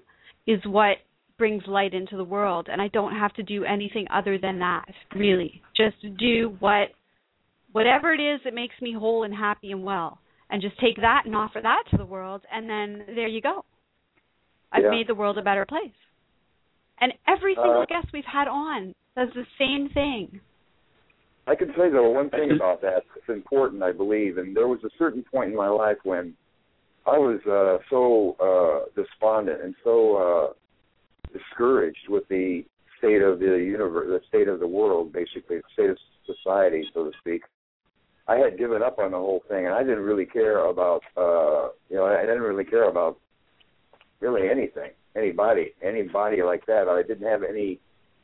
is 0.48 0.60
what 0.66 0.98
brings 1.38 1.64
light 1.68 1.94
into 1.94 2.16
the 2.16 2.24
world 2.24 2.68
and 2.72 2.82
I 2.82 2.88
don't 2.88 3.14
have 3.14 3.34
to 3.34 3.44
do 3.44 3.66
anything 3.66 4.08
other 4.12 4.38
than 4.38 4.60
that 4.60 4.86
really 5.16 5.62
just 5.76 5.98
do 6.18 6.56
what 6.60 6.90
whatever 7.76 8.14
it 8.14 8.22
is 8.22 8.40
that 8.46 8.54
makes 8.54 8.76
me 8.82 8.94
whole 8.94 9.24
and 9.24 9.36
happy 9.36 9.74
and 9.74 9.84
well 9.84 10.20
and 10.50 10.62
just 10.62 10.80
take 10.80 10.96
that 10.96 11.24
and 11.26 11.36
offer 11.36 11.60
that 11.62 11.84
to 11.92 11.98
the 11.98 12.06
world 12.06 12.42
and 12.50 12.70
then 12.70 13.04
there 13.16 13.28
you 13.28 13.42
go 13.42 13.66
I've 14.72 14.86
Yeah. 14.86 14.92
made 14.92 15.08
the 15.08 15.16
world 15.16 15.38
a 15.38 15.42
better 15.42 15.66
place 15.66 16.00
and 17.02 17.14
every 17.28 17.54
single 17.56 17.82
Uh, 17.82 17.86
guest 17.86 18.08
we've 18.14 18.24
had 18.24 18.48
on 18.48 18.94
does 19.18 19.28
the 19.34 19.46
same 19.60 19.90
thing 19.90 20.40
I 21.48 21.56
can 21.56 21.68
say 21.78 21.90
though 21.90 22.10
one 22.12 22.30
thing 22.30 22.52
about 22.52 22.82
that 22.82 23.04
that's 23.14 23.30
important, 23.30 23.84
I 23.84 23.92
believe, 23.92 24.38
and 24.40 24.56
there 24.56 24.68
was 24.68 24.84
a 24.84 24.90
certain 24.98 25.24
point 25.24 25.52
in 25.52 25.56
my 25.56 25.68
life 25.68 25.98
when 26.04 26.34
I 27.06 27.18
was 27.20 27.40
uh, 27.46 27.78
so 27.92 28.36
uh, 28.48 28.90
despondent 29.00 29.62
and 29.62 29.76
so 29.84 29.96
uh, 30.16 30.54
discouraged 31.38 32.08
with 32.10 32.28
the 32.30 32.66
state 32.98 33.22
of 33.22 33.40
the 33.40 33.58
universe, 33.78 34.08
the 34.08 34.22
state 34.28 34.48
of 34.48 34.60
the 34.60 34.68
world, 34.68 35.14
basically, 35.14 35.58
the 35.58 35.70
state 35.74 35.90
of 35.92 35.98
society, 36.26 36.84
so 36.94 37.04
to 37.04 37.12
speak. 37.20 37.44
I 38.28 38.38
had 38.38 38.58
given 38.58 38.82
up 38.82 38.98
on 38.98 39.12
the 39.12 39.18
whole 39.18 39.44
thing, 39.48 39.66
and 39.66 39.76
I 39.76 39.84
didn't 39.84 40.04
really 40.04 40.26
care 40.26 40.66
about, 40.66 41.04
uh, 41.16 41.70
you 41.90 41.96
know, 41.96 42.06
I 42.06 42.22
didn't 42.22 42.42
really 42.42 42.66
care 42.66 42.90
about 42.90 43.20
really 44.20 44.50
anything, 44.50 44.92
anybody, 45.16 45.74
anybody 45.84 46.42
like 46.42 46.66
that. 46.66 46.88
I 46.88 47.04
didn't 47.04 47.28
have 47.28 47.44
any 47.44 47.80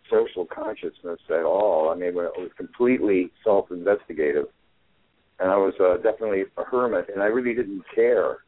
social 0.09 0.45
consciousness 0.45 1.19
at 1.29 1.43
all. 1.43 1.89
I 1.91 1.95
mean, 1.95 2.09
it 2.09 2.15
was 2.15 2.49
completely 2.57 3.31
self-investigative, 3.43 4.47
and 5.39 5.51
I 5.51 5.57
was 5.57 5.73
uh, 5.79 5.97
definitely 5.97 6.45
a 6.57 6.63
hermit, 6.63 7.09
and 7.13 7.21
I 7.21 7.27
really 7.27 7.53
didn't 7.53 7.83
care 7.93 8.39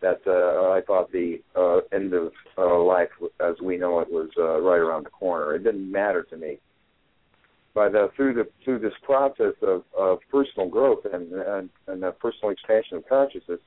that 0.00 0.20
uh, 0.26 0.70
I 0.70 0.82
thought 0.86 1.10
the 1.10 1.40
uh, 1.56 1.80
end 1.92 2.12
of 2.12 2.32
uh, 2.58 2.78
life, 2.80 3.08
as 3.40 3.56
we 3.60 3.76
know 3.76 4.00
it, 4.00 4.10
was 4.10 4.28
uh, 4.38 4.60
right 4.60 4.78
around 4.78 5.06
the 5.06 5.10
corner. 5.10 5.54
It 5.54 5.64
didn't 5.64 5.90
matter 5.90 6.22
to 6.24 6.36
me. 6.36 6.58
But 7.76 7.94
uh, 7.94 8.08
through 8.16 8.32
the 8.32 8.48
through 8.64 8.78
this 8.78 8.94
process 9.02 9.52
of, 9.60 9.82
of 9.96 10.20
personal 10.32 10.66
growth 10.66 11.00
and 11.12 11.30
and, 11.30 11.68
and 11.86 12.02
the 12.02 12.12
personal 12.12 12.48
expansion 12.50 12.96
of 12.96 13.06
consciousness, 13.06 13.60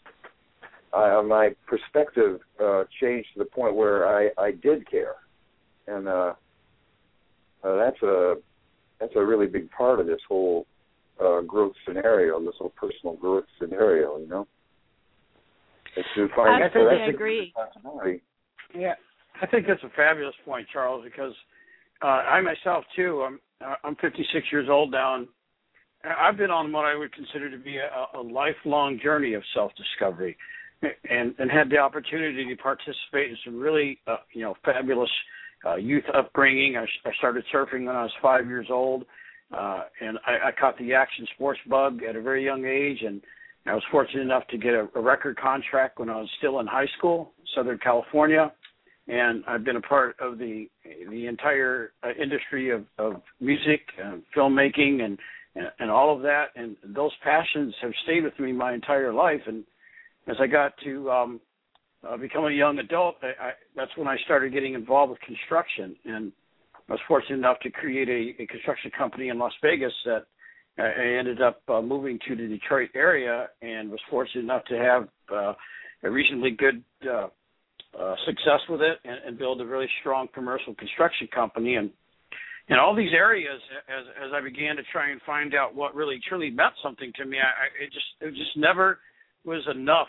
uh, 0.94 1.22
my 1.22 1.52
perspective 1.68 2.40
uh, 2.60 2.86
changed 3.00 3.30
to 3.34 3.40
the 3.40 3.46
point 3.46 3.76
where 3.76 4.08
I, 4.08 4.30
I 4.36 4.50
did 4.50 4.90
care, 4.90 5.14
and 5.86 6.08
uh, 6.08 6.34
uh, 7.64 7.76
that's 7.76 8.02
a 8.02 8.38
that's 9.00 9.14
a 9.16 9.24
really 9.24 9.46
big 9.46 9.70
part 9.70 10.00
of 10.00 10.08
this 10.08 10.22
whole 10.28 10.66
uh, 11.24 11.42
growth 11.42 11.74
scenario, 11.88 12.44
this 12.44 12.56
whole 12.58 12.74
personal 12.76 13.16
growth 13.16 13.46
scenario. 13.62 14.18
You 14.18 14.28
know, 14.28 14.48
is 15.96 16.06
to 16.16 16.30
find 16.36 16.64
Absolutely, 16.64 16.98
that's 16.98 17.14
agree. 17.14 17.54
Yeah, 18.74 18.96
I 19.40 19.46
think 19.46 19.68
that's 19.68 19.84
a 19.84 19.92
fabulous 19.96 20.34
point, 20.46 20.68
Charles, 20.74 21.06
because 21.06 21.34
uh, 22.02 22.08
I 22.08 22.42
myself 22.42 22.86
too, 22.96 23.22
I'm 23.22 23.36
uh, 23.36 23.38
I'm 23.84 23.96
56 23.98 24.46
years 24.52 24.68
old 24.70 24.92
now, 24.92 25.16
and 25.16 25.28
I've 26.04 26.38
been 26.38 26.52
on 26.52 26.72
what 26.72 26.86
I 26.86 26.96
would 26.96 27.14
consider 27.14 27.50
to 27.52 27.58
be 27.58 27.78
a, 27.78 28.18
a 28.18 28.22
lifelong 28.22 29.00
journey 29.04 29.34
of 29.34 29.44
self-discovery, 29.54 30.38
and 31.10 31.36
and 31.38 31.52
had 31.52 31.70
the 31.70 31.78
opportunity 31.78 32.46
to 32.46 32.56
participate 32.56 33.32
in 33.32 33.38
some 33.44 33.60
really 33.60 34.00
uh, 34.08 34.18
you 34.34 34.42
know 34.42 34.56
fabulous 34.64 35.10
uh, 35.66 35.76
youth 35.76 36.06
upbringing. 36.14 36.78
I, 36.78 36.84
I 37.08 37.14
started 37.18 37.44
surfing 37.54 37.86
when 37.86 37.96
I 37.96 38.04
was 38.04 38.14
five 38.22 38.48
years 38.48 38.68
old, 38.70 39.04
uh, 39.52 39.84
and 40.00 40.18
I, 40.26 40.48
I 40.48 40.52
caught 40.58 40.78
the 40.78 40.94
action 40.94 41.28
sports 41.36 41.60
bug 41.70 42.00
at 42.08 42.16
a 42.16 42.22
very 42.22 42.46
young 42.46 42.66
age, 42.66 43.02
and 43.06 43.22
I 43.66 43.74
was 43.74 43.84
fortunate 43.92 44.22
enough 44.22 44.48
to 44.48 44.58
get 44.58 44.74
a, 44.74 44.88
a 44.96 45.02
record 45.02 45.38
contract 45.38 46.00
when 46.00 46.10
I 46.10 46.16
was 46.16 46.30
still 46.38 46.62
in 46.62 46.68
high 46.68 46.88
school, 46.98 47.34
Southern 47.56 47.78
California, 47.80 48.54
and 49.10 49.44
I've 49.48 49.64
been 49.64 49.76
a 49.76 49.82
part 49.82 50.16
of 50.20 50.38
the 50.38 50.68
the 51.10 51.26
entire 51.26 51.94
uh, 52.04 52.10
industry 52.22 52.70
of, 52.70 52.86
of 53.00 53.22
music, 53.42 53.82
and 54.02 54.22
filmmaking, 54.36 55.02
and, 55.02 55.18
and 55.56 55.68
and 55.80 55.90
all 55.90 56.16
of 56.16 56.22
that. 56.22 56.48
And 56.56 56.78
those 56.86 57.12
passions 57.24 57.74
have 57.82 57.92
stayed 58.04 58.24
with 58.24 58.40
me 58.40 58.52
my 58.52 58.74
entire 58.74 59.12
life. 59.12 59.42
And 59.48 59.64
as 60.28 60.36
I 60.40 60.46
got 60.46 60.74
to 60.84 61.10
um, 61.10 61.42
uh, 62.08 62.18
become 62.18 62.46
a 62.46 62.52
young 62.52 62.78
adult, 62.78 63.16
I, 63.24 63.48
I, 63.48 63.52
that's 63.76 63.92
when 63.98 64.08
I 64.08 64.16
started 64.26 64.54
getting 64.54 64.76
involved 64.76 65.10
with 65.10 65.20
construction, 65.22 65.96
and 66.06 66.32
I 66.88 66.94
was 66.94 67.02
fortunate 67.08 67.38
enough 67.38 67.60
to 67.62 67.72
create 67.72 68.10
a, 68.10 68.44
a 68.44 68.46
construction 68.46 68.92
company 68.96 69.30
in 69.30 69.40
Las 69.40 69.54
Vegas 69.64 69.94
that 70.06 70.28
I 70.78 70.84
I 70.84 71.18
ended 71.18 71.42
up 71.42 71.62
uh, 71.68 71.82
moving 71.82 72.20
to 72.28 72.36
the 72.36 72.48
Detroit 72.48 72.90
area 72.94 73.48
and 73.64 73.90
was 73.90 74.00
fortunate 74.08 74.44
enough 74.44 74.66
to 74.66 74.78
have 74.78 75.08
uh, 75.34 75.54
a 76.04 76.12
reasonably 76.12 76.52
good 76.52 76.84
uh, 77.12 77.28
uh, 77.98 78.16
success 78.26 78.60
with 78.70 78.82
it 78.82 78.98
and, 79.04 79.18
and 79.26 79.38
build 79.38 79.62
a 79.62 79.66
really 79.66 79.90
strong 80.02 80.28
commercial 80.34 80.76
construction 80.76 81.28
company. 81.34 81.76
And 81.76 81.90
in 82.68 82.78
all 82.78 82.96
these 82.96 83.14
areas, 83.14 83.60
as 83.88 84.06
as 84.26 84.32
I 84.34 84.42
began 84.42 84.76
to 84.76 84.84
try 84.92 85.12
and 85.12 85.22
find 85.26 85.56
out 85.56 85.76
what 85.76 85.96
really 85.96 86.20
truly 86.28 86.50
meant 86.50 86.74
something 86.84 87.12
to 87.16 87.26
me, 87.26 87.38
I, 87.38 87.42
I 87.42 87.86
it 87.86 87.92
just 87.94 88.06
it 88.22 88.30
just 88.32 88.56
never 88.58 89.00
was 89.44 89.66
enough 89.72 90.08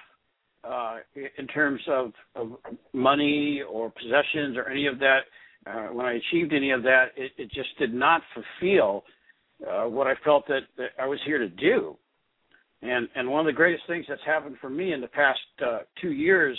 uh, 0.65 0.97
in 1.39 1.47
terms 1.47 1.81
of, 1.89 2.13
of 2.35 2.53
money 2.93 3.63
or 3.69 3.91
possessions 3.91 4.57
or 4.57 4.69
any 4.69 4.87
of 4.87 4.99
that. 4.99 5.21
Uh, 5.67 5.89
when 5.89 6.07
I 6.07 6.15
achieved 6.15 6.53
any 6.53 6.71
of 6.71 6.83
that, 6.83 7.07
it, 7.17 7.33
it 7.37 7.51
just 7.53 7.69
did 7.79 7.93
not 7.93 8.23
fulfill 8.35 9.05
uh, 9.67 9.85
what 9.89 10.07
I 10.07 10.15
felt 10.25 10.47
that, 10.49 10.61
that 10.79 10.91
I 10.99 11.07
was 11.07 11.19
here 11.27 11.39
to 11.39 11.49
do. 11.49 11.97
And 12.83 13.09
and 13.15 13.29
one 13.29 13.41
of 13.41 13.47
the 13.47 13.57
greatest 13.57 13.85
things 13.87 14.07
that's 14.09 14.25
happened 14.25 14.57
for 14.61 14.71
me 14.71 14.93
in 14.93 15.01
the 15.01 15.09
past 15.09 15.41
uh, 15.67 15.81
two 16.01 16.13
years 16.13 16.59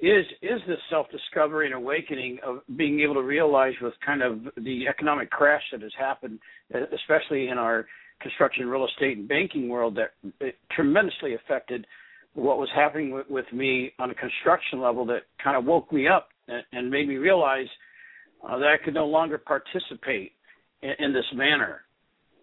is 0.00 0.24
is 0.42 0.60
this 0.68 0.78
self 0.90 1.06
discovery 1.10 1.66
and 1.66 1.74
awakening 1.74 2.38
of 2.46 2.60
being 2.76 3.00
able 3.00 3.14
to 3.14 3.22
realize 3.22 3.74
with 3.82 3.94
kind 4.04 4.22
of 4.22 4.40
the 4.56 4.86
economic 4.88 5.30
crash 5.30 5.62
that 5.72 5.82
has 5.82 5.92
happened, 5.98 6.38
especially 6.72 7.48
in 7.48 7.58
our 7.58 7.86
construction, 8.20 8.66
real 8.68 8.86
estate, 8.86 9.18
and 9.18 9.28
banking 9.28 9.68
world, 9.68 9.98
that 9.98 10.54
tremendously 10.72 11.34
affected 11.34 11.86
what 12.34 12.58
was 12.58 12.68
happening 12.74 13.10
with, 13.10 13.28
with 13.28 13.46
me 13.52 13.92
on 13.98 14.10
a 14.10 14.14
construction 14.14 14.80
level. 14.80 15.04
That 15.06 15.22
kind 15.42 15.56
of 15.56 15.64
woke 15.64 15.92
me 15.92 16.06
up 16.06 16.28
and, 16.46 16.62
and 16.72 16.90
made 16.90 17.08
me 17.08 17.16
realize 17.16 17.66
uh, 18.48 18.56
that 18.58 18.66
I 18.68 18.76
could 18.84 18.94
no 18.94 19.06
longer 19.06 19.38
participate 19.38 20.32
in, 20.82 20.92
in 21.00 21.12
this 21.12 21.26
manner, 21.34 21.80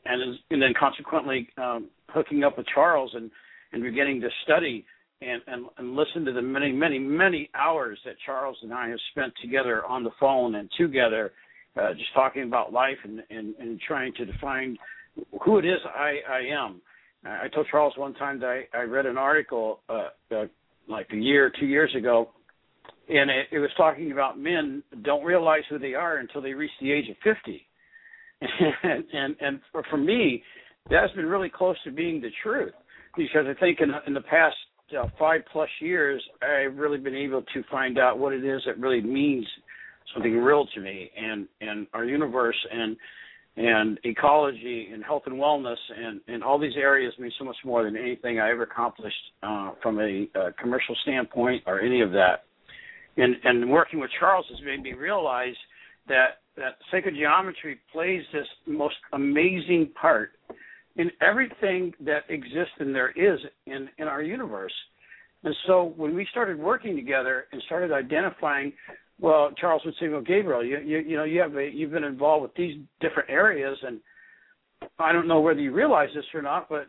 and 0.03 0.37
and 0.51 0.61
then 0.61 0.73
consequently 0.77 1.47
um, 1.57 1.89
hooking 2.09 2.43
up 2.43 2.57
with 2.57 2.67
Charles 2.73 3.11
and 3.13 3.31
and 3.71 3.81
beginning 3.81 4.19
to 4.21 4.29
study 4.43 4.85
and, 5.25 5.41
and, 5.47 5.65
and 5.77 5.95
listen 5.95 6.25
to 6.25 6.31
the 6.31 6.41
many, 6.41 6.71
many, 6.71 6.99
many 6.99 7.49
hours 7.55 7.97
that 8.05 8.15
Charles 8.25 8.57
and 8.61 8.73
I 8.73 8.89
have 8.89 8.99
spent 9.11 9.33
together 9.41 9.85
on 9.85 10.03
the 10.03 10.11
phone 10.19 10.55
and 10.55 10.69
together, 10.77 11.31
uh, 11.77 11.93
just 11.93 12.13
talking 12.13 12.43
about 12.43 12.71
life 12.71 12.97
and, 13.03 13.21
and, 13.29 13.55
and 13.55 13.79
trying 13.79 14.13
to 14.15 14.25
define 14.25 14.77
who 15.43 15.57
it 15.57 15.65
is 15.65 15.79
I, 15.85 16.19
I 16.29 16.39
am. 16.53 16.81
I 17.25 17.47
told 17.47 17.67
Charles 17.71 17.93
one 17.97 18.13
time 18.13 18.39
that 18.41 18.63
I, 18.73 18.77
I 18.77 18.81
read 18.83 19.07
an 19.07 19.17
article 19.17 19.79
uh, 19.89 20.09
uh, 20.31 20.45
like 20.87 21.07
a 21.11 21.15
year, 21.15 21.51
two 21.59 21.65
years 21.65 21.93
ago, 21.97 22.29
and 23.09 23.29
it, 23.31 23.47
it 23.51 23.59
was 23.59 23.71
talking 23.77 24.11
about 24.11 24.37
men 24.37 24.83
don't 25.03 25.23
realize 25.23 25.63
who 25.69 25.79
they 25.79 25.95
are 25.95 26.17
until 26.17 26.41
they 26.41 26.53
reach 26.53 26.71
the 26.79 26.91
age 26.91 27.05
of 27.09 27.15
50. 27.23 27.67
and 28.41 29.03
and, 29.13 29.35
and 29.39 29.59
for, 29.71 29.83
for 29.89 29.97
me, 29.97 30.43
that's 30.89 31.13
been 31.13 31.25
really 31.25 31.49
close 31.49 31.77
to 31.83 31.91
being 31.91 32.21
the 32.21 32.29
truth 32.43 32.73
because 33.17 33.45
I 33.47 33.59
think 33.59 33.79
in, 33.81 33.91
in 34.05 34.13
the 34.13 34.21
past 34.21 34.55
uh, 34.95 35.07
five 35.19 35.41
plus 35.51 35.69
years, 35.79 36.23
I've 36.41 36.77
really 36.77 36.97
been 36.97 37.15
able 37.15 37.41
to 37.41 37.63
find 37.71 37.97
out 37.99 38.19
what 38.19 38.33
it 38.33 38.43
is 38.43 38.61
that 38.65 38.79
really 38.79 39.01
means 39.01 39.45
something 40.13 40.37
real 40.37 40.65
to 40.73 40.81
me 40.81 41.11
and 41.17 41.47
and 41.61 41.87
our 41.93 42.05
universe 42.05 42.57
and 42.71 42.95
and 43.57 43.99
ecology 44.03 44.89
and 44.93 45.03
health 45.03 45.23
and 45.25 45.35
wellness 45.35 45.77
and 45.97 46.21
and 46.27 46.43
all 46.43 46.59
these 46.59 46.75
areas 46.77 47.13
mean 47.19 47.31
so 47.37 47.45
much 47.45 47.55
more 47.63 47.83
than 47.83 47.95
anything 47.95 48.39
I 48.39 48.51
ever 48.51 48.63
accomplished 48.63 49.15
uh, 49.43 49.71
from 49.81 49.99
a 49.99 50.27
uh, 50.37 50.51
commercial 50.61 50.95
standpoint 51.03 51.63
or 51.65 51.79
any 51.81 52.01
of 52.01 52.11
that. 52.11 52.43
And 53.17 53.35
and 53.43 53.69
working 53.69 53.99
with 53.99 54.09
Charles 54.19 54.45
has 54.49 54.59
made 54.65 54.81
me 54.81 54.93
realize 54.93 55.55
that 56.07 56.41
that 56.57 56.77
sacred 56.91 57.15
geometry 57.15 57.79
plays 57.91 58.23
this 58.31 58.47
most 58.67 58.95
amazing 59.13 59.89
part 59.99 60.31
in 60.95 61.11
everything 61.21 61.93
that 62.01 62.23
exists 62.29 62.73
and 62.79 62.95
there 62.95 63.11
is 63.11 63.39
in, 63.65 63.89
in 63.97 64.07
our 64.07 64.21
universe. 64.21 64.73
And 65.43 65.55
so 65.67 65.93
when 65.97 66.15
we 66.15 66.27
started 66.31 66.57
working 66.57 66.95
together 66.95 67.45
and 67.51 67.61
started 67.65 67.91
identifying, 67.91 68.73
well, 69.19 69.51
Charles 69.59 69.81
would 69.85 69.93
say, 69.99 70.07
well, 70.07 70.21
Gabriel, 70.21 70.63
you, 70.63 70.79
you, 70.79 70.99
you 70.99 71.17
know, 71.17 71.23
you 71.23 71.39
have 71.41 71.55
a, 71.55 71.69
you've 71.71 71.91
been 71.91 72.03
involved 72.03 72.43
with 72.43 72.55
these 72.55 72.77
different 73.01 73.29
areas, 73.29 73.77
and 73.85 73.99
I 74.99 75.11
don't 75.11 75.27
know 75.27 75.41
whether 75.41 75.59
you 75.59 75.71
realize 75.71 76.09
this 76.15 76.25
or 76.33 76.41
not, 76.41 76.67
but, 76.69 76.87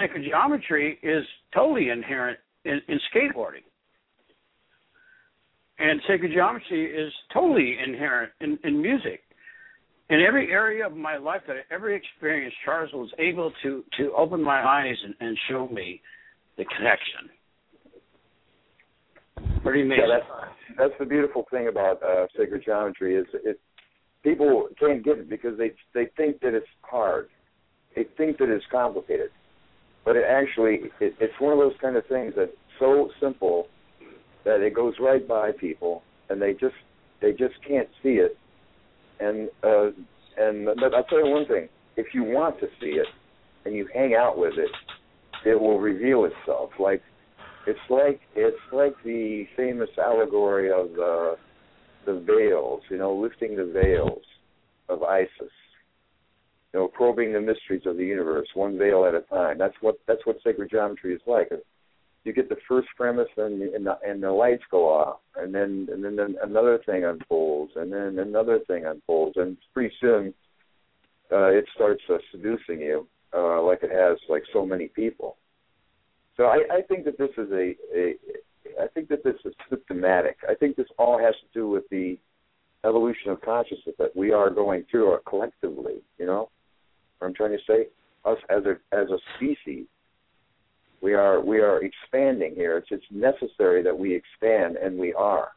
sacred 0.00 0.24
geometry 0.24 0.98
is 1.02 1.24
totally 1.54 1.90
inherent 1.90 2.38
in, 2.64 2.80
in 2.88 2.98
skateboarding. 3.14 3.64
And 5.78 6.00
sacred 6.08 6.32
geometry 6.32 6.86
is 6.86 7.12
totally 7.32 7.76
inherent 7.84 8.32
in, 8.40 8.58
in 8.64 8.80
music 8.80 9.22
in 10.10 10.20
every 10.26 10.50
area 10.50 10.86
of 10.86 10.96
my 10.96 11.16
life 11.16 11.42
that 11.46 11.56
I 11.56 11.74
ever 11.74 11.94
experienced, 11.94 12.56
Charles 12.64 12.90
was 12.92 13.10
able 13.18 13.52
to 13.62 13.84
to 13.98 14.12
open 14.16 14.42
my 14.42 14.62
eyes 14.62 14.96
and, 15.04 15.14
and 15.20 15.38
show 15.50 15.68
me 15.68 16.00
the 16.56 16.64
connection. 16.64 17.30
Pretty 19.62 19.82
amazing. 19.82 20.04
Yeah, 20.08 20.18
that's 20.18 20.78
that's 20.78 20.94
the 20.98 21.04
beautiful 21.04 21.44
thing 21.50 21.68
about 21.68 22.02
uh, 22.02 22.26
sacred 22.36 22.62
geometry 22.64 23.16
is 23.16 23.26
it 23.34 23.60
people 24.22 24.68
can't 24.78 25.04
get 25.04 25.18
it 25.18 25.28
because 25.28 25.58
they 25.58 25.72
they 25.94 26.08
think 26.16 26.40
that 26.40 26.54
it's 26.54 26.66
hard. 26.82 27.28
They 27.94 28.04
think 28.16 28.38
that 28.38 28.48
it's 28.48 28.64
complicated, 28.70 29.30
but 30.04 30.16
it 30.16 30.24
actually 30.28 30.90
it, 31.00 31.14
it's 31.20 31.34
one 31.38 31.52
of 31.52 31.58
those 31.58 31.76
kind 31.80 31.96
of 31.96 32.06
things 32.06 32.32
that's 32.36 32.52
so 32.78 33.10
simple 33.20 33.66
that 34.44 34.60
it 34.60 34.74
goes 34.74 34.94
right 35.00 35.26
by 35.26 35.50
people 35.52 36.02
and 36.30 36.40
they 36.40 36.52
just 36.52 36.76
they 37.20 37.32
just 37.32 37.54
can't 37.66 37.88
see 38.02 38.14
it. 38.14 38.36
And 39.20 39.48
uh, 39.62 39.90
and 40.36 40.68
I'll 40.68 41.04
tell 41.04 41.24
you 41.24 41.30
one 41.32 41.46
thing: 41.46 41.68
if 41.96 42.14
you 42.14 42.22
want 42.22 42.60
to 42.60 42.66
see 42.80 42.92
it 42.92 43.06
and 43.64 43.74
you 43.74 43.88
hang 43.92 44.14
out 44.14 44.38
with 44.38 44.54
it, 44.56 44.70
it 45.44 45.60
will 45.60 45.78
reveal 45.78 46.24
itself. 46.24 46.70
Like 46.78 47.02
it's 47.66 47.78
like 47.90 48.20
it's 48.34 48.56
like 48.72 48.94
the 49.04 49.44
famous 49.56 49.90
allegory 49.98 50.70
of 50.70 50.92
the 50.94 51.36
the 52.06 52.20
veils, 52.20 52.82
you 52.90 52.96
know, 52.96 53.14
lifting 53.14 53.56
the 53.56 53.66
veils 53.66 54.22
of 54.88 55.02
Isis. 55.02 55.52
You 56.72 56.80
know, 56.80 56.88
probing 56.88 57.32
the 57.32 57.40
mysteries 57.40 57.82
of 57.86 57.96
the 57.96 58.04
universe, 58.04 58.46
one 58.54 58.78
veil 58.78 59.06
at 59.06 59.14
a 59.14 59.22
time. 59.22 59.58
That's 59.58 59.74
what 59.80 59.96
that's 60.06 60.24
what 60.24 60.36
sacred 60.44 60.70
geometry 60.70 61.14
is 61.14 61.20
like. 61.26 61.50
You 62.28 62.34
get 62.34 62.50
the 62.50 62.56
first 62.68 62.88
premise, 62.94 63.28
and 63.38 63.62
and 63.62 63.86
the, 63.86 63.98
and 64.06 64.22
the 64.22 64.30
lights 64.30 64.62
go 64.70 64.86
off, 64.86 65.20
and 65.36 65.54
then 65.54 65.88
and 65.90 66.04
then 66.04 66.36
another 66.42 66.78
thing 66.84 67.02
unfolds, 67.02 67.72
and 67.74 67.90
then 67.90 68.18
another 68.18 68.58
thing 68.66 68.84
unfolds, 68.84 69.38
and 69.38 69.56
pretty 69.72 69.94
soon 69.98 70.34
uh, 71.32 71.46
it 71.46 71.64
starts 71.74 72.02
uh, 72.10 72.18
seducing 72.30 72.82
you, 72.82 73.06
uh, 73.34 73.62
like 73.62 73.82
it 73.82 73.90
has 73.90 74.18
like 74.28 74.42
so 74.52 74.66
many 74.66 74.88
people. 74.88 75.38
So 76.36 76.44
I, 76.44 76.58
I 76.70 76.82
think 76.82 77.06
that 77.06 77.16
this 77.16 77.30
is 77.38 77.50
a, 77.50 77.74
a 77.96 78.14
I 78.78 78.88
think 78.92 79.08
that 79.08 79.24
this 79.24 79.36
is 79.46 79.54
systematic. 79.70 80.36
I 80.46 80.54
think 80.54 80.76
this 80.76 80.86
all 80.98 81.18
has 81.18 81.34
to 81.34 81.58
do 81.58 81.66
with 81.66 81.88
the 81.90 82.18
evolution 82.84 83.30
of 83.30 83.40
consciousness 83.40 83.94
that 83.98 84.14
we 84.14 84.32
are 84.32 84.50
going 84.50 84.84
through 84.90 85.16
collectively. 85.26 86.02
You 86.18 86.26
know, 86.26 86.50
what 87.20 87.28
I'm 87.28 87.34
trying 87.34 87.56
to 87.56 87.64
say, 87.66 87.86
us 88.26 88.36
as 88.50 88.64
a 88.66 88.72
as 88.94 89.08
a 89.08 89.18
species, 89.36 89.86
we 91.00 91.14
are 91.14 91.40
we 91.40 91.58
are 91.60 91.82
expanding 91.82 92.54
here. 92.54 92.76
It's 92.78 92.88
it's 92.90 93.04
necessary 93.10 93.82
that 93.82 93.96
we 93.96 94.14
expand, 94.14 94.76
and 94.76 94.98
we 94.98 95.12
are. 95.14 95.48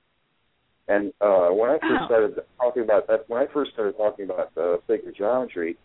And 0.88 1.14
uh, 1.22 1.50
when 1.50 1.70
I 1.70 1.80
first 1.80 2.06
started 2.06 2.40
talking 2.58 2.84
about 2.84 3.08
that, 3.08 3.30
when 3.30 3.42
I 3.42 3.52
first 3.54 3.72
started 3.72 3.96
talking 3.98 4.26
about 4.26 4.52
uh, 4.58 4.78
sacred 4.88 5.16
geometry, 5.16 5.78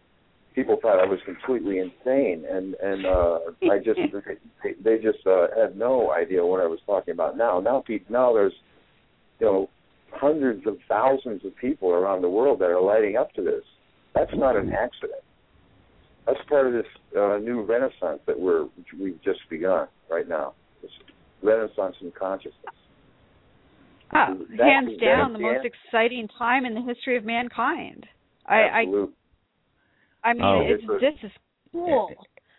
people 0.54 0.78
thought 0.80 0.98
I 0.98 1.06
was 1.06 1.20
completely 1.24 1.78
insane, 1.78 2.44
and 2.50 2.74
and 2.74 3.06
uh, 3.06 3.38
I 3.70 3.78
just 3.78 4.00
they, 4.64 4.72
they 4.82 5.02
just 5.02 5.24
uh, 5.26 5.46
had 5.56 5.76
no 5.76 6.12
idea 6.12 6.44
what 6.44 6.60
I 6.60 6.66
was 6.66 6.80
talking 6.86 7.12
about. 7.12 7.36
Now, 7.36 7.60
now, 7.60 7.84
people, 7.86 8.12
now 8.12 8.32
there's 8.32 8.54
you 9.38 9.46
know 9.46 9.70
hundreds 10.12 10.66
of 10.66 10.78
thousands 10.88 11.44
of 11.44 11.54
people 11.56 11.90
around 11.90 12.22
the 12.22 12.30
world 12.30 12.58
that 12.60 12.70
are 12.70 12.80
lighting 12.80 13.16
up 13.16 13.32
to 13.34 13.42
this. 13.42 13.62
That's 14.14 14.32
not 14.34 14.56
an 14.56 14.72
accident. 14.72 15.22
That's 16.26 16.38
part 16.48 16.66
of 16.66 16.72
this 16.72 16.86
uh, 17.16 17.38
new 17.38 17.62
renaissance 17.62 18.20
that 18.26 18.38
we're 18.38 18.66
we've 18.98 19.22
just 19.22 19.40
begun 19.48 19.86
right 20.10 20.28
now. 20.28 20.54
This 20.82 20.90
renaissance 21.42 21.96
in 22.00 22.12
consciousness. 22.18 22.74
Oh, 24.12 24.38
that, 24.56 24.66
hands 24.66 25.00
down, 25.00 25.32
the 25.32 25.38
most 25.38 25.64
exciting 25.64 26.28
time 26.38 26.64
in 26.64 26.74
the 26.74 26.80
history 26.80 27.16
of 27.16 27.24
mankind. 27.24 28.06
Absolutely. 28.48 29.14
I, 30.22 30.28
I, 30.28 30.30
I 30.30 30.34
mean, 30.34 30.44
oh, 30.44 30.60
it's, 30.64 30.82
this 31.00 31.14
is 31.24 31.32
cool. 31.72 32.10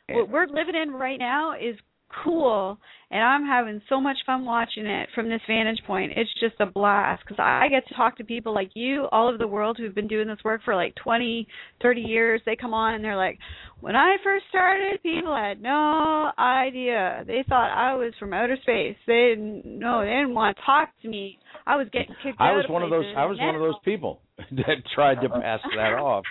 what 0.10 0.30
we're 0.30 0.48
living 0.48 0.76
in 0.82 0.92
right 0.92 1.20
now 1.20 1.54
is 1.54 1.76
cool, 2.24 2.78
and 3.12 3.22
I'm 3.22 3.46
having 3.46 3.82
so 3.90 4.02
much 4.02 4.18
fun 4.26 4.46
watching 4.46 4.86
it 4.86 5.10
from 5.16 5.30
this 5.30 5.42
vantage 5.48 5.82
point. 5.86 6.14
It's 6.16 6.30
just 6.40 6.56
a 6.60 6.66
blast 6.66 7.24
because 7.24 7.40
I 7.40 7.68
get 7.70 7.88
to 7.88 7.94
talk 7.96 8.18
to 8.18 8.24
people 8.24 8.54
like 8.54 8.72
you 8.74 9.08
all 9.12 9.30
over 9.30 9.38
the 9.38 9.48
world 9.48 9.78
who've 9.78 9.96
been 9.96 10.08
doing 10.08 10.28
this 10.28 10.40
work 10.44 10.62
for 10.64 10.76
like 10.76 10.96
20, 10.96 11.48
30 11.82 12.02
years. 12.02 12.42
They 12.46 12.56
come 12.56 12.74
on 12.74 12.96
and 12.96 13.04
they're 13.04 13.16
like, 13.18 13.38
when 13.80 13.96
I 13.96 14.18
first 14.24 14.46
started, 14.50 15.02
people 15.04 15.36
had 15.36 15.62
no 15.62 16.32
idea. 16.38 17.24
They 17.26 17.44
thought 17.48 17.72
I 17.72 17.96
was 17.96 18.14
from 18.20 18.34
outer 18.34 18.58
space. 18.62 18.98
They 19.06 19.36
didn't 19.36 19.66
know. 19.66 20.02
They 20.02 20.12
didn't 20.12 20.34
want 20.34 20.58
to 20.58 20.64
talk 20.66 20.90
to 21.04 21.08
me. 21.08 21.38
I 21.66 21.76
was 21.76 21.88
getting 21.92 22.16
kicked 22.24 22.40
out 22.40 22.54
I 22.54 22.56
was 22.56 22.66
of 22.66 22.72
one 22.72 22.84
of 22.84 22.90
those. 22.90 23.06
I 23.16 23.26
was 23.26 23.38
now, 23.38 23.48
one 23.48 23.56
of 23.56 23.62
those 23.62 23.80
people 23.86 24.22
that 24.52 24.78
tried 24.96 25.22
to 25.22 25.30
pass 25.30 25.60
that 25.76 25.94
off. 25.94 26.24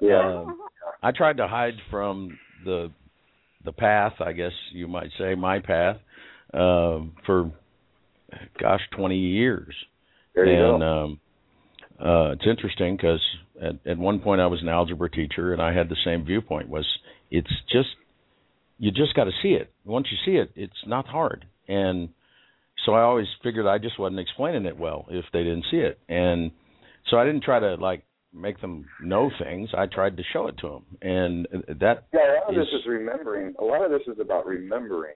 Yeah. 0.00 0.42
Um, 0.42 0.58
I 1.02 1.12
tried 1.12 1.36
to 1.38 1.48
hide 1.48 1.74
from 1.90 2.38
the 2.64 2.90
the 3.64 3.72
path, 3.72 4.14
I 4.20 4.32
guess 4.32 4.52
you 4.72 4.88
might 4.88 5.10
say, 5.18 5.34
my 5.34 5.60
path, 5.60 5.96
um, 6.52 7.14
for 7.26 7.50
gosh, 8.60 8.80
twenty 8.96 9.18
years. 9.18 9.74
There 10.34 10.46
you 10.46 10.52
and 10.52 10.80
go. 10.80 10.86
um, 10.86 11.20
uh, 12.00 12.32
it's 12.32 12.46
interesting 12.46 12.96
because 12.96 13.20
at, 13.60 13.74
at 13.86 13.98
one 13.98 14.20
point 14.20 14.40
I 14.40 14.46
was 14.46 14.60
an 14.62 14.68
algebra 14.68 15.10
teacher, 15.10 15.52
and 15.52 15.62
I 15.62 15.72
had 15.72 15.88
the 15.88 15.96
same 16.04 16.24
viewpoint. 16.24 16.68
Was 16.68 16.86
it's 17.30 17.50
just 17.70 17.88
you 18.78 18.90
just 18.90 19.14
got 19.14 19.24
to 19.24 19.32
see 19.42 19.50
it. 19.50 19.72
Once 19.84 20.08
you 20.10 20.18
see 20.24 20.38
it, 20.38 20.50
it's 20.56 20.86
not 20.86 21.06
hard. 21.06 21.46
And 21.68 22.08
so 22.84 22.94
I 22.94 23.02
always 23.02 23.28
figured 23.42 23.66
I 23.66 23.78
just 23.78 23.98
wasn't 23.98 24.20
explaining 24.20 24.66
it 24.66 24.76
well 24.76 25.06
if 25.08 25.24
they 25.32 25.44
didn't 25.44 25.66
see 25.70 25.76
it. 25.78 26.00
And 26.08 26.50
so 27.08 27.16
I 27.16 27.24
didn't 27.24 27.44
try 27.44 27.60
to 27.60 27.76
like 27.76 28.02
make 28.32 28.60
them 28.60 28.86
know 29.02 29.30
things. 29.42 29.70
I 29.76 29.86
tried 29.86 30.16
to 30.16 30.22
show 30.32 30.46
it 30.46 30.56
to 30.58 30.68
them, 30.68 30.84
and 31.02 31.46
that 31.80 32.06
yeah. 32.12 32.20
A 32.20 32.50
lot 32.50 32.50
of 32.50 32.62
is, 32.62 32.66
this 32.66 32.80
is 32.80 32.86
remembering. 32.86 33.54
A 33.58 33.64
lot 33.64 33.84
of 33.84 33.90
this 33.90 34.02
is 34.06 34.18
about 34.20 34.46
remembering. 34.46 35.14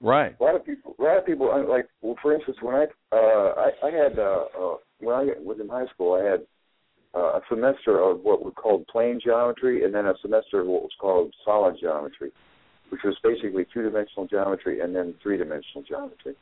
Right. 0.00 0.36
A 0.38 0.42
lot 0.42 0.54
of 0.54 0.64
people. 0.64 0.94
A 0.98 1.02
lot 1.02 1.18
of 1.18 1.26
people 1.26 1.50
uh, 1.50 1.68
like. 1.68 1.88
Well, 2.02 2.16
for 2.22 2.34
instance, 2.34 2.56
when 2.60 2.74
I 2.74 2.84
uh, 3.12 3.16
I, 3.16 3.86
I 3.86 3.90
had 3.90 4.18
uh, 4.18 4.44
uh, 4.58 4.76
when 5.00 5.14
I 5.14 5.24
was 5.42 5.58
in 5.60 5.68
high 5.68 5.86
school, 5.92 6.14
I 6.14 6.24
had 6.24 6.40
uh, 7.14 7.38
a 7.38 7.40
semester 7.48 8.00
of 8.00 8.20
what 8.22 8.44
we 8.44 8.50
called 8.52 8.86
plane 8.88 9.20
geometry, 9.22 9.84
and 9.84 9.94
then 9.94 10.06
a 10.06 10.14
semester 10.20 10.60
of 10.60 10.66
what 10.66 10.82
was 10.82 10.92
called 11.00 11.32
solid 11.44 11.76
geometry, 11.80 12.32
which 12.90 13.00
was 13.04 13.16
basically 13.22 13.66
two-dimensional 13.72 14.26
geometry 14.26 14.80
and 14.80 14.94
then 14.94 15.14
three-dimensional 15.22 15.84
geometry. 15.88 16.34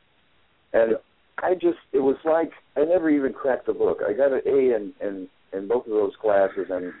And 0.73 0.95
I 1.37 1.53
just, 1.53 1.77
it 1.91 1.99
was 1.99 2.17
like 2.25 2.51
I 2.75 2.85
never 2.85 3.09
even 3.09 3.33
cracked 3.33 3.67
the 3.67 3.73
book. 3.73 3.99
I 4.07 4.13
got 4.13 4.31
an 4.33 4.41
A 4.45 4.75
in 4.75 4.93
in, 5.01 5.27
in 5.53 5.67
both 5.67 5.85
of 5.85 5.91
those 5.91 6.13
classes, 6.21 6.67
and 6.69 6.93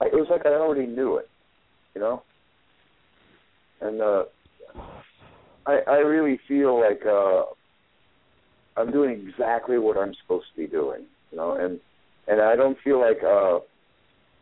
I, 0.00 0.06
it 0.06 0.14
was 0.14 0.28
like 0.30 0.46
I 0.46 0.50
already 0.50 0.86
knew 0.86 1.16
it, 1.16 1.28
you 1.94 2.00
know. 2.00 2.22
And 3.80 4.00
uh, 4.00 4.24
I 5.66 5.80
I 5.86 5.96
really 5.98 6.38
feel 6.46 6.80
like 6.80 7.04
uh, 7.06 7.44
I'm 8.76 8.92
doing 8.92 9.26
exactly 9.28 9.78
what 9.78 9.96
I'm 9.96 10.14
supposed 10.22 10.46
to 10.54 10.62
be 10.62 10.66
doing, 10.66 11.02
you 11.30 11.36
know, 11.36 11.52
and 11.52 11.80
and 12.26 12.40
I 12.40 12.56
don't 12.56 12.78
feel 12.82 13.00
like 13.00 13.22
uh 13.22 13.58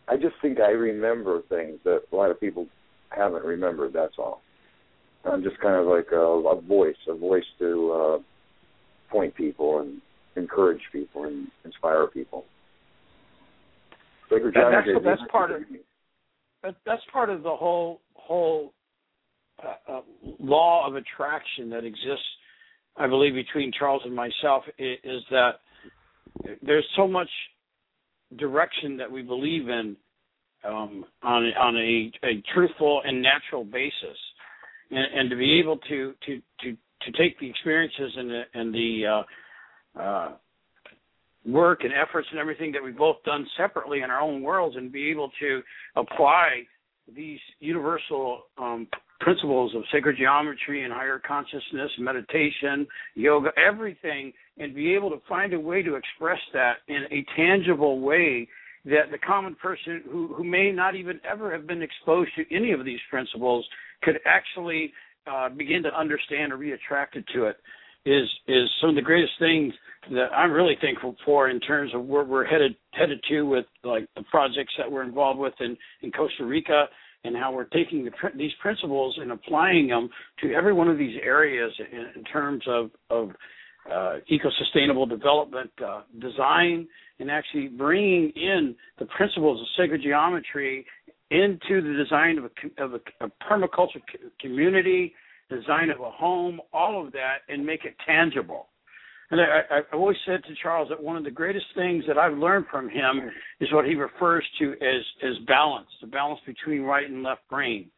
I 0.09 0.17
just 0.17 0.35
think 0.43 0.59
I 0.61 0.71
remember 0.71 1.43
things 1.49 1.79
that 1.85 2.03
a 2.13 2.17
lot 2.17 2.31
of 2.31 2.41
people 2.41 2.67
haven't 3.11 3.45
remembered. 3.45 3.93
That's 3.93 4.15
all. 4.19 4.43
I'm 5.25 5.43
just 5.43 5.59
kind 5.61 5.77
of 5.77 5.87
like 5.87 6.09
a, 6.13 6.17
a 6.17 6.61
voice, 6.61 6.97
a 7.09 7.15
voice 7.15 7.45
to 7.61 7.93
uh, 7.93 8.19
point 9.11 9.35
people 9.37 9.79
and 9.79 10.01
encourage 10.35 10.81
people 10.93 11.25
and 11.25 11.49
inspire 11.65 12.07
people. 12.09 12.45
Sacred 14.33 14.55
That- 14.55 14.71
that's 14.71 14.87
Geometry- 14.87 15.03
that's 15.05 15.31
part 15.31 15.51
of 15.51 15.63
that, 16.63 16.77
that's 16.85 17.05
part 17.13 17.29
of 17.29 17.43
the 17.43 17.55
whole 17.55 18.01
whole 18.15 18.73
uh, 19.63 19.75
uh, 19.89 20.03
law 20.39 20.87
of 20.87 20.97
attraction 20.97 21.69
that 21.71 21.85
exists, 21.85 22.25
I 22.97 23.07
believe, 23.07 23.35
between 23.35 23.73
Charles 23.73 24.03
and 24.05 24.15
myself 24.15 24.65
is, 24.79 24.99
is 25.05 25.23
that 25.31 25.61
there's 26.63 26.89
so 26.97 27.07
much 27.07 27.29
direction 28.37 28.97
that 28.97 29.11
we 29.11 29.23
believe 29.23 29.69
in 29.69 29.97
um, 30.65 31.05
on 31.23 31.53
on 31.55 31.77
a, 31.77 32.13
a 32.25 32.43
truthful 32.55 33.03
and 33.05 33.21
natural 33.21 33.65
basis, 33.65 34.19
and, 34.91 35.21
and 35.21 35.31
to 35.31 35.37
be 35.37 35.59
able 35.61 35.79
to 35.79 36.15
to 36.27 36.41
to 36.61 36.77
to 37.03 37.13
take 37.19 37.39
the 37.41 37.51
experiences 37.51 38.13
and 38.17 38.31
the 38.31 38.43
and 38.55 38.75
the 38.75 39.07
uh, 39.07 40.01
uh, 40.01 40.33
work 41.47 41.81
and 41.83 41.93
efforts 41.93 42.29
and 42.31 42.39
everything 42.39 42.73
that 42.73 42.83
we've 42.83 42.97
both 42.97 43.17
done 43.25 43.47
separately 43.57 44.03
in 44.03 44.11
our 44.11 44.21
own 44.21 44.43
worlds, 44.43 44.77
and 44.77 44.93
be 44.93 45.11
able 45.11 45.31
to 45.41 45.61
apply 45.97 46.63
these 47.15 47.41
universal 47.61 48.43
um, 48.59 48.87
principles 49.21 49.75
of 49.75 49.83
sacred 49.93 50.17
geometry 50.17 50.85
and 50.85 50.93
higher 50.93 51.21
consciousness, 51.27 51.91
meditation, 51.99 52.87
yoga, 53.15 53.51
everything, 53.57 54.33
and 54.59 54.75
be 54.75 54.95
able 54.95 55.11
to 55.11 55.21
find 55.29 55.55
a 55.55 55.61
way 55.61 55.83
to 55.83 55.95
express 55.95 56.39
that 56.53 56.75
in 56.89 57.05
a 57.11 57.25
tangible 57.37 58.01
way 58.01 58.47
that 58.85 59.11
the 59.11 59.19
common 59.19 59.55
person 59.55 60.03
who, 60.11 60.35
who 60.35 60.45
may 60.45 60.73
not 60.73 60.97
even 60.97 61.21
ever 61.31 61.53
have 61.53 61.67
been 61.67 61.83
exposed 61.83 62.31
to 62.37 62.55
any 62.55 62.73
of 62.73 62.85
these 62.85 62.99
principles 63.11 63.65
could 64.03 64.19
actually 64.27 64.93
uh, 65.31 65.49
begin 65.49 65.83
to 65.85 65.97
understand 65.97 66.53
or 66.53 66.57
be 66.57 66.73
attracted 66.73 67.25
to 67.33 67.45
it 67.45 67.57
is 68.05 68.29
is 68.49 68.69
some 68.81 68.91
of 68.91 68.97
the 68.97 69.03
greatest 69.03 69.33
things 69.39 69.73
that 70.11 70.29
I'm 70.35 70.51
really 70.51 70.77
thankful 70.81 71.15
for 71.25 71.49
in 71.49 71.61
terms 71.61 71.93
of 71.95 72.05
where 72.05 72.25
we're 72.25 72.45
headed 72.45 72.75
headed 72.93 73.21
to 73.31 73.43
with 73.43 73.67
like 73.85 74.09
the 74.17 74.23
projects 74.25 74.75
that 74.79 74.91
we're 74.91 75.05
involved 75.05 75.39
with 75.39 75.55
in 75.61 75.77
in 76.03 76.11
Costa 76.11 76.45
Rica 76.45 76.87
and 77.25 77.37
how 77.37 77.53
we're 77.53 77.65
taking 77.65 78.05
the, 78.05 78.11
these 78.37 78.51
principles 78.61 79.17
and 79.21 79.31
applying 79.31 79.87
them 79.87 80.09
to 80.41 80.53
every 80.53 80.73
one 80.73 80.89
of 80.89 80.99
these 80.99 81.17
areas 81.23 81.73
in, 81.93 82.07
in 82.17 82.25
terms 82.25 82.65
of 82.67 82.91
of 83.11 83.31
uh, 83.93 84.17
eco-sustainable 84.29 85.07
development 85.07 85.71
uh, 85.85 86.03
design 86.21 86.87
and 87.19 87.31
actually 87.31 87.69
bringing 87.69 88.31
in 88.31 88.75
the 88.99 89.07
principles 89.07 89.61
of 89.61 89.67
sacred 89.77 90.03
geometry 90.03 90.87
into 91.31 91.81
the 91.81 91.97
design 92.03 92.39
of 92.39 92.45
a, 92.45 92.83
of 92.83 92.95
a, 92.95 93.25
a 93.25 93.31
permaculture 93.49 94.01
community, 94.41 95.15
design 95.57 95.91
of 95.91 96.01
a 96.01 96.11
home, 96.11 96.61
all 96.73 97.05
of 97.05 97.13
that, 97.13 97.39
and 97.49 97.65
make 97.65 97.85
it 97.85 97.95
tangible. 98.07 98.69
And 99.31 99.41
I, 99.41 99.79
I've 99.79 99.85
always 99.99 100.19
said 100.27 100.43
to 100.45 100.55
Charles 100.63 100.89
that 100.91 101.03
one 101.03 101.17
of 101.17 101.25
the 101.25 101.31
greatest 101.31 101.65
things 101.75 102.05
that 102.07 102.19
I've 102.19 102.37
learned 102.37 102.67
from 102.71 102.89
him 102.89 103.31
is 103.61 103.73
what 103.73 103.87
he 103.87 103.95
refers 103.95 104.45
to 104.59 104.73
as 104.73 105.03
as 105.23 105.45
balance, 105.47 105.89
the 106.01 106.07
balance 106.07 106.41
between 106.47 106.83
right 106.83 107.09
and 107.09 107.23
left 107.23 107.49
brain. 107.49 107.91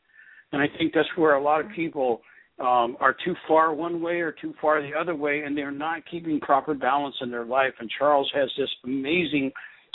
And 0.53 0.63
I 0.63 0.67
think 0.79 0.95
that's 0.95 1.09
where 1.17 1.35
a 1.35 1.43
lot 1.43 1.61
of 1.61 1.67
people 1.75 2.21
um, 2.61 2.97
are 3.01 3.17
too 3.25 3.35
far 3.49 3.75
one 3.75 4.01
way 4.01 4.21
or 4.21 4.31
too 4.31 4.55
far 4.61 4.81
the 4.81 4.97
other 4.97 5.17
way, 5.17 5.41
and 5.41 5.57
they're 5.57 5.73
not 5.73 6.03
keeping 6.09 6.39
proper 6.39 6.73
balance 6.73 7.17
in 7.21 7.31
their 7.31 7.45
life. 7.45 7.73
And 7.81 7.91
Charles 7.99 8.31
has 8.35 8.49
this 8.57 8.71
amazing 8.85 9.51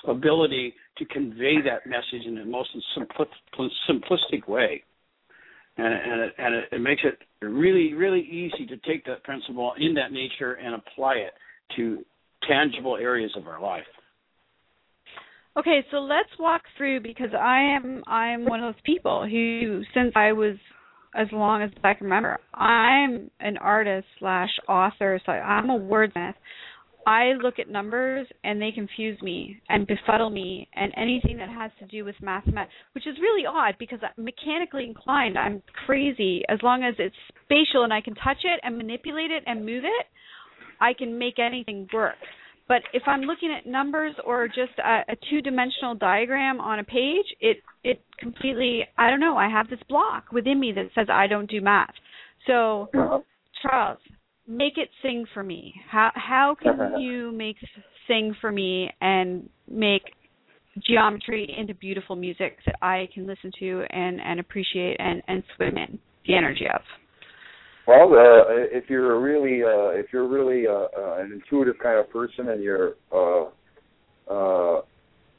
ability 0.07 0.73
to 0.97 1.05
convey 1.05 1.61
that 1.63 1.87
message 1.87 2.27
in 2.27 2.35
the 2.35 2.43
most 2.43 2.69
simplistic 3.89 4.47
way. 4.47 4.83
And, 5.79 5.93
and, 5.93 6.21
it, 6.21 6.33
and 6.37 6.55
it, 6.55 6.63
it 6.73 6.81
makes 6.81 7.01
it 7.05 7.17
really, 7.45 7.93
really 7.93 8.19
easy 8.21 8.65
to 8.67 8.77
take 8.87 9.05
that 9.05 9.23
principle 9.23 9.73
in 9.79 9.93
that 9.93 10.11
nature 10.11 10.53
and 10.53 10.75
apply 10.75 11.13
it 11.13 11.33
to 11.77 12.03
tangible 12.47 12.97
areas 12.97 13.31
of 13.37 13.47
our 13.47 13.61
life. 13.61 13.83
Okay, 15.57 15.85
so 15.91 15.97
let's 15.97 16.29
walk 16.37 16.61
through 16.77 17.01
because 17.01 17.29
I 17.33 17.75
am 17.75 18.03
I'm 18.07 18.45
one 18.45 18.63
of 18.63 18.73
those 18.73 18.81
people 18.85 19.27
who 19.29 19.81
since 19.93 20.13
I 20.15 20.31
was 20.31 20.55
as 21.15 21.27
long 21.31 21.63
as 21.63 21.71
I 21.83 21.93
can 21.95 22.05
remember, 22.05 22.37
I'm 22.53 23.31
an 23.39 23.57
artist 23.57 24.07
slash 24.19 24.49
author, 24.67 25.19
so 25.25 25.31
I'm 25.31 25.69
a 25.69 25.79
wordsmith. 25.79 26.35
I 27.09 27.33
look 27.41 27.57
at 27.57 27.67
numbers 27.67 28.27
and 28.43 28.61
they 28.61 28.71
confuse 28.71 29.19
me 29.23 29.59
and 29.67 29.87
befuddle 29.87 30.29
me 30.29 30.67
and 30.75 30.93
anything 30.95 31.37
that 31.37 31.49
has 31.49 31.71
to 31.79 31.87
do 31.87 32.05
with 32.05 32.13
mathematics, 32.21 32.71
which 32.93 33.07
is 33.07 33.15
really 33.19 33.47
odd 33.47 33.73
because 33.79 33.97
I'm 34.03 34.23
mechanically 34.23 34.85
inclined. 34.85 35.35
I'm 35.35 35.63
crazy. 35.87 36.43
As 36.49 36.59
long 36.61 36.83
as 36.83 36.93
it's 36.99 37.15
spatial 37.45 37.83
and 37.83 37.91
I 37.91 37.99
can 37.99 38.13
touch 38.13 38.37
it 38.43 38.59
and 38.61 38.77
manipulate 38.77 39.31
it 39.31 39.41
and 39.47 39.65
move 39.65 39.85
it, 39.85 40.05
I 40.79 40.93
can 40.93 41.17
make 41.17 41.39
anything 41.39 41.87
work. 41.91 42.13
But 42.67 42.83
if 42.93 43.01
I'm 43.07 43.21
looking 43.21 43.51
at 43.57 43.65
numbers 43.65 44.13
or 44.23 44.47
just 44.47 44.77
a, 44.77 44.99
a 45.11 45.15
two-dimensional 45.31 45.95
diagram 45.95 46.61
on 46.61 46.77
a 46.77 46.83
page, 46.83 47.25
it 47.39 47.57
it 47.83 48.03
completely 48.19 48.83
I 48.99 49.09
don't 49.09 49.19
know. 49.19 49.35
I 49.35 49.49
have 49.49 49.67
this 49.67 49.79
block 49.89 50.25
within 50.31 50.59
me 50.59 50.73
that 50.73 50.89
says 50.93 51.07
I 51.11 51.25
don't 51.25 51.49
do 51.49 51.59
math. 51.59 51.95
So, 52.45 52.87
Charles, 53.63 53.97
make 54.49 54.77
it 54.77 54.89
sing 55.01 55.25
for 55.33 55.43
me. 55.43 55.73
How 55.89 56.11
how 56.15 56.55
can 56.61 56.99
you 56.99 57.31
make 57.31 57.55
sing 58.07 58.35
for 58.41 58.51
me 58.51 58.89
and 58.99 59.47
make 59.69 60.01
geometry 60.85 61.55
into 61.57 61.73
beautiful 61.75 62.15
music 62.15 62.57
that 62.65 62.75
I 62.81 63.07
can 63.13 63.27
listen 63.27 63.51
to 63.59 63.83
and 63.89 64.19
and 64.19 64.39
appreciate 64.39 64.97
and 64.99 65.21
and 65.27 65.43
swim 65.55 65.77
in 65.77 65.99
the 66.25 66.35
energy 66.35 66.65
of? 66.73 66.81
Well, 67.87 68.13
uh, 68.13 68.53
if 68.71 68.89
you're 68.89 69.15
a 69.15 69.19
really 69.19 69.63
uh, 69.63 69.99
if 69.99 70.07
you're 70.11 70.27
really 70.27 70.67
uh, 70.67 70.87
uh, 70.97 71.17
an 71.19 71.31
intuitive 71.31 71.75
kind 71.81 71.99
of 71.99 72.09
person 72.09 72.49
and 72.49 72.63
you're 72.63 72.95
uh, 73.11 73.45
uh, 74.29 74.81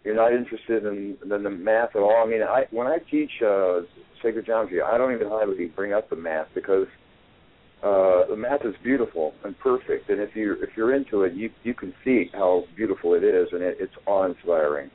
you're 0.04 0.16
not 0.16 0.32
interested 0.32 0.86
in, 0.86 1.16
in 1.22 1.28
the 1.28 1.50
math 1.50 1.90
at 1.94 2.00
all. 2.00 2.24
I 2.24 2.28
mean, 2.28 2.42
I 2.42 2.64
when 2.70 2.86
I 2.86 2.98
teach 3.10 3.30
uh, 3.44 3.80
sacred 4.22 4.46
geometry, 4.46 4.80
I 4.82 4.96
don't 4.98 5.12
even 5.14 5.28
hardly 5.28 5.66
bring 5.66 5.92
up 5.92 6.08
the 6.10 6.16
math 6.16 6.48
because 6.54 6.86
uh, 7.82 8.26
the 8.28 8.36
math 8.36 8.64
is 8.66 8.74
beautiful 8.82 9.32
and 9.42 9.58
perfect, 9.58 10.10
and 10.10 10.20
if 10.20 10.36
you 10.36 10.54
if 10.60 10.68
you're 10.76 10.94
into 10.94 11.22
it, 11.22 11.32
you 11.32 11.48
you 11.62 11.72
can 11.72 11.94
see 12.04 12.28
how 12.34 12.64
beautiful 12.76 13.14
it 13.14 13.24
is, 13.24 13.48
and 13.52 13.62
it, 13.62 13.78
it's 13.80 13.94
awe-inspiring, 14.06 14.90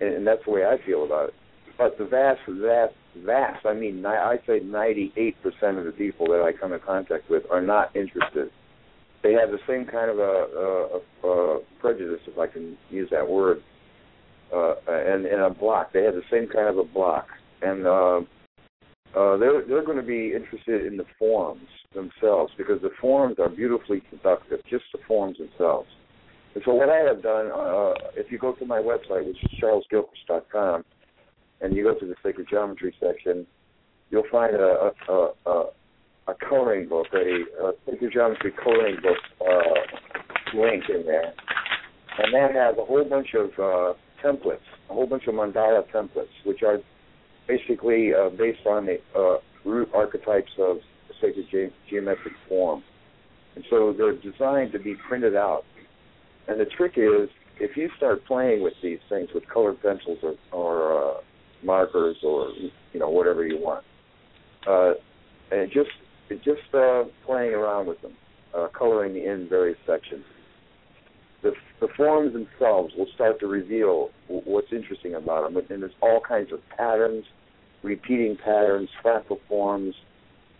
and, 0.00 0.14
and 0.14 0.26
that's 0.26 0.42
the 0.46 0.50
way 0.50 0.64
I 0.64 0.78
feel 0.86 1.04
about 1.04 1.28
it. 1.28 1.34
But 1.76 1.98
the 1.98 2.06
vast, 2.06 2.40
vast, 2.48 2.94
vast, 3.24 3.66
I 3.66 3.74
mean, 3.74 4.04
I 4.06 4.36
say 4.46 4.60
98% 4.60 5.34
of 5.78 5.84
the 5.84 5.92
people 5.96 6.26
that 6.28 6.42
I 6.42 6.52
come 6.58 6.72
in 6.72 6.80
contact 6.80 7.28
with 7.28 7.42
are 7.50 7.60
not 7.60 7.94
interested. 7.94 8.50
They 9.22 9.32
have 9.32 9.50
the 9.50 9.58
same 9.66 9.84
kind 9.84 10.10
of 10.10 10.18
a, 10.18 11.00
a, 11.24 11.28
a 11.28 11.60
prejudice, 11.78 12.20
if 12.26 12.38
I 12.38 12.46
can 12.46 12.76
use 12.88 13.08
that 13.10 13.28
word, 13.28 13.62
uh, 14.50 14.74
and, 14.88 15.26
and 15.26 15.42
a 15.42 15.50
block. 15.50 15.92
They 15.92 16.04
have 16.04 16.14
the 16.14 16.22
same 16.30 16.48
kind 16.48 16.68
of 16.68 16.78
a 16.78 16.84
block, 16.84 17.26
and 17.60 17.86
uh, 17.86 18.20
uh, 19.14 19.36
they're 19.36 19.62
they're 19.66 19.84
going 19.84 19.98
to 19.98 20.02
be 20.02 20.32
interested 20.34 20.86
in 20.86 20.96
the 20.96 21.04
forms 21.18 21.68
themselves 21.94 22.52
because 22.56 22.80
the 22.82 22.90
forms 23.00 23.36
are 23.40 23.48
beautifully 23.48 24.00
conductive, 24.10 24.60
just 24.70 24.84
the 24.92 24.98
forms 25.08 25.38
themselves. 25.38 25.88
And 26.54 26.62
so 26.64 26.72
what 26.72 26.88
I 26.88 26.98
have 26.98 27.22
done, 27.22 27.50
uh, 27.52 27.94
if 28.14 28.30
you 28.30 28.38
go 28.38 28.52
to 28.52 28.64
my 28.64 28.78
website, 28.78 29.26
which 29.26 29.36
is 29.42 29.50
charlesgilchrist.com, 29.60 30.84
and 31.60 31.74
you 31.74 31.82
go 31.82 31.98
to 31.98 32.06
the 32.06 32.14
sacred 32.22 32.46
geometry 32.48 32.94
section, 33.00 33.44
you'll 34.10 34.22
find 34.30 34.54
a 34.54 34.92
a, 35.08 35.30
a, 35.46 35.64
a 36.28 36.34
coloring 36.48 36.88
book, 36.88 37.06
a, 37.12 37.64
a 37.64 37.72
sacred 37.86 38.12
geometry 38.12 38.52
coloring 38.62 38.96
book 39.02 39.18
uh, 39.40 40.56
link 40.56 40.84
in 40.88 41.04
there, 41.06 41.32
and 42.18 42.34
that 42.34 42.54
has 42.54 42.76
a 42.78 42.84
whole 42.84 43.04
bunch 43.04 43.34
of 43.34 43.50
uh, 43.58 43.94
templates, 44.24 44.66
a 44.90 44.94
whole 44.94 45.06
bunch 45.06 45.26
of 45.26 45.34
mandala 45.34 45.84
templates, 45.92 46.28
which 46.44 46.62
are 46.62 46.78
basically 47.48 48.12
uh, 48.14 48.28
based 48.30 48.64
on 48.66 48.86
the 48.86 48.98
uh, 49.16 49.38
root 49.68 49.88
archetypes 49.92 50.52
of 50.58 50.78
sacred 51.20 51.46
ge- 51.50 51.90
geometric 51.90 52.34
form. 52.48 52.82
And 53.56 53.64
so 53.68 53.92
they're 53.96 54.16
designed 54.16 54.72
to 54.72 54.78
be 54.78 54.94
printed 55.08 55.34
out. 55.36 55.64
And 56.48 56.60
the 56.60 56.66
trick 56.66 56.92
is, 56.96 57.28
if 57.58 57.76
you 57.76 57.90
start 57.96 58.24
playing 58.26 58.62
with 58.62 58.74
these 58.82 58.98
things 59.08 59.28
with 59.34 59.44
colored 59.48 59.82
pencils 59.82 60.18
or, 60.22 60.34
or 60.52 60.98
uh, 60.98 61.20
markers 61.62 62.16
or 62.22 62.48
you 62.92 63.00
know 63.00 63.10
whatever 63.10 63.46
you 63.46 63.58
want, 63.58 63.84
uh, 64.66 64.92
and 65.50 65.70
just 65.70 65.90
just 66.44 66.74
uh, 66.74 67.04
playing 67.26 67.52
around 67.52 67.86
with 67.86 68.00
them, 68.02 68.12
uh, 68.56 68.68
coloring 68.76 69.16
in 69.16 69.46
various 69.48 69.78
sections. 69.86 70.24
The, 71.42 71.52
the 71.80 71.88
forms 71.96 72.32
themselves 72.32 72.92
will 72.96 73.08
start 73.14 73.40
to 73.40 73.46
reveal 73.46 74.10
what's 74.28 74.72
interesting 74.72 75.14
about 75.14 75.52
them, 75.52 75.62
and 75.70 75.82
there's 75.82 75.92
all 76.02 76.20
kinds 76.26 76.52
of 76.52 76.60
patterns, 76.76 77.24
repeating 77.82 78.36
patterns, 78.36 78.88
fractal 79.04 79.38
forms, 79.48 79.94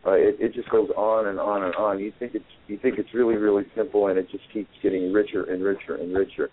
uh, 0.07 0.13
it, 0.13 0.37
it 0.41 0.55
just 0.55 0.71
goes 0.71 0.89
on 0.97 1.29
and 1.29 1.39
on 1.39 1.65
and 1.65 1.75
on. 1.75 1.99
You 1.99 2.13
think 2.19 2.35
it's 2.35 2.45
you 2.69 2.79
think 2.79 2.99
it's 2.99 3.13
really 3.13 3.37
really 3.37 3.65
simple, 3.77 4.09
and 4.09 4.19
it 4.19 4.31
just 4.31 4.45
keeps 4.53 4.71
getting 4.83 5.13
richer 5.13 5.45
and 5.45 5.63
richer 5.63 5.97
and 5.97 6.15
richer. 6.17 6.49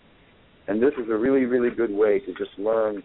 And 0.68 0.82
this 0.82 0.94
is 1.02 1.10
a 1.10 1.16
really 1.16 1.46
really 1.46 1.74
good 1.74 1.92
way 1.92 2.20
to 2.20 2.34
just 2.34 2.58
learn 2.58 3.02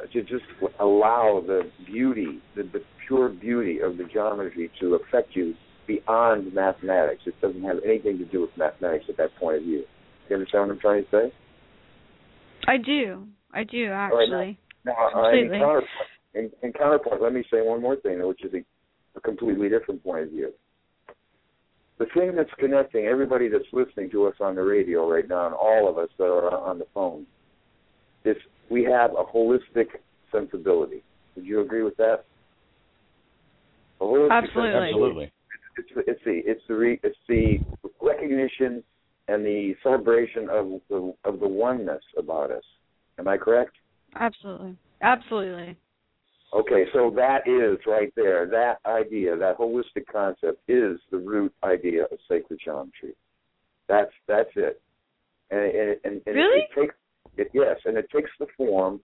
uh, 0.00 0.06
to 0.12 0.22
just 0.22 0.44
allow 0.78 1.42
the 1.44 1.62
beauty, 1.86 2.40
the, 2.54 2.62
the 2.62 2.82
pure 3.06 3.28
beauty 3.28 3.80
of 3.80 3.96
the 3.96 4.04
geometry 4.04 4.70
to 4.80 4.94
affect 4.94 5.34
you 5.34 5.54
beyond 5.86 6.54
mathematics. 6.54 7.22
It 7.26 7.34
doesn't 7.40 7.62
have 7.62 7.78
anything 7.84 8.18
to 8.18 8.24
do 8.26 8.42
with 8.42 8.50
mathematics 8.56 9.06
at 9.08 9.16
that 9.16 9.34
point 9.36 9.56
of 9.56 9.62
view. 9.64 9.84
You 10.28 10.36
understand 10.36 10.68
what 10.68 10.74
I'm 10.74 10.80
trying 10.80 11.04
to 11.04 11.10
say? 11.10 11.32
I 12.68 12.76
do. 12.76 13.26
I 13.52 13.64
do 13.64 13.90
actually. 13.90 14.30
Right, 14.30 14.58
now, 14.84 14.92
now 15.12 15.24
uh, 15.24 15.32
in, 15.32 15.50
counterpoint, 15.50 15.90
in, 16.34 16.50
in 16.62 16.72
counterpoint, 16.72 17.20
let 17.20 17.32
me 17.32 17.42
say 17.50 17.58
one 17.62 17.82
more 17.82 17.96
thing, 17.96 18.24
which 18.26 18.44
is 18.44 18.52
a 19.24 19.28
a 19.28 19.36
completely 19.36 19.68
different 19.68 20.02
point 20.02 20.24
of 20.24 20.30
view. 20.30 20.52
The 21.98 22.06
thing 22.14 22.34
that's 22.34 22.50
connecting 22.58 23.06
everybody 23.06 23.48
that's 23.48 23.64
listening 23.72 24.10
to 24.12 24.26
us 24.26 24.34
on 24.40 24.54
the 24.54 24.62
radio 24.62 25.10
right 25.10 25.28
now, 25.28 25.46
and 25.46 25.54
all 25.54 25.88
of 25.88 25.98
us 25.98 26.08
that 26.18 26.24
are 26.24 26.58
on 26.58 26.78
the 26.78 26.86
phone, 26.94 27.26
is 28.24 28.36
we 28.70 28.84
have 28.84 29.10
a 29.12 29.24
holistic 29.24 29.86
sensibility. 30.32 31.02
Would 31.36 31.44
you 31.44 31.60
agree 31.60 31.82
with 31.82 31.96
that? 31.98 32.24
Absolutely. 34.00 34.88
Absolutely. 34.88 35.32
It's, 35.76 35.90
it's, 35.94 36.08
it's 36.08 36.20
the 36.24 36.40
it's 36.46 36.62
the 36.68 36.74
re, 36.74 37.00
it's 37.02 37.16
the 37.28 37.58
recognition 38.00 38.82
and 39.28 39.44
the 39.44 39.74
celebration 39.82 40.48
of 40.50 40.80
the 40.88 41.14
of 41.24 41.40
the 41.40 41.48
oneness 41.48 42.02
about 42.16 42.50
us. 42.50 42.64
Am 43.18 43.28
I 43.28 43.36
correct? 43.36 43.72
Absolutely. 44.18 44.76
Absolutely. 45.02 45.76
Okay, 46.52 46.84
so 46.92 47.12
that 47.14 47.46
is 47.46 47.78
right 47.86 48.12
there. 48.16 48.46
That 48.46 48.78
idea, 48.84 49.36
that 49.36 49.58
holistic 49.58 50.06
concept, 50.12 50.60
is 50.66 50.98
the 51.10 51.18
root 51.18 51.52
idea 51.62 52.04
of 52.04 52.18
sacred 52.28 52.60
geometry. 52.64 53.14
That's 53.88 54.10
that's 54.26 54.50
it. 54.56 54.80
And, 55.50 55.60
and, 55.60 55.96
and, 56.04 56.22
and 56.26 56.36
really? 56.36 56.62
It, 56.62 56.80
takes 56.80 56.94
it, 57.36 57.50
yes, 57.54 57.76
and 57.84 57.96
it 57.96 58.08
takes 58.14 58.30
the 58.40 58.46
form. 58.56 59.00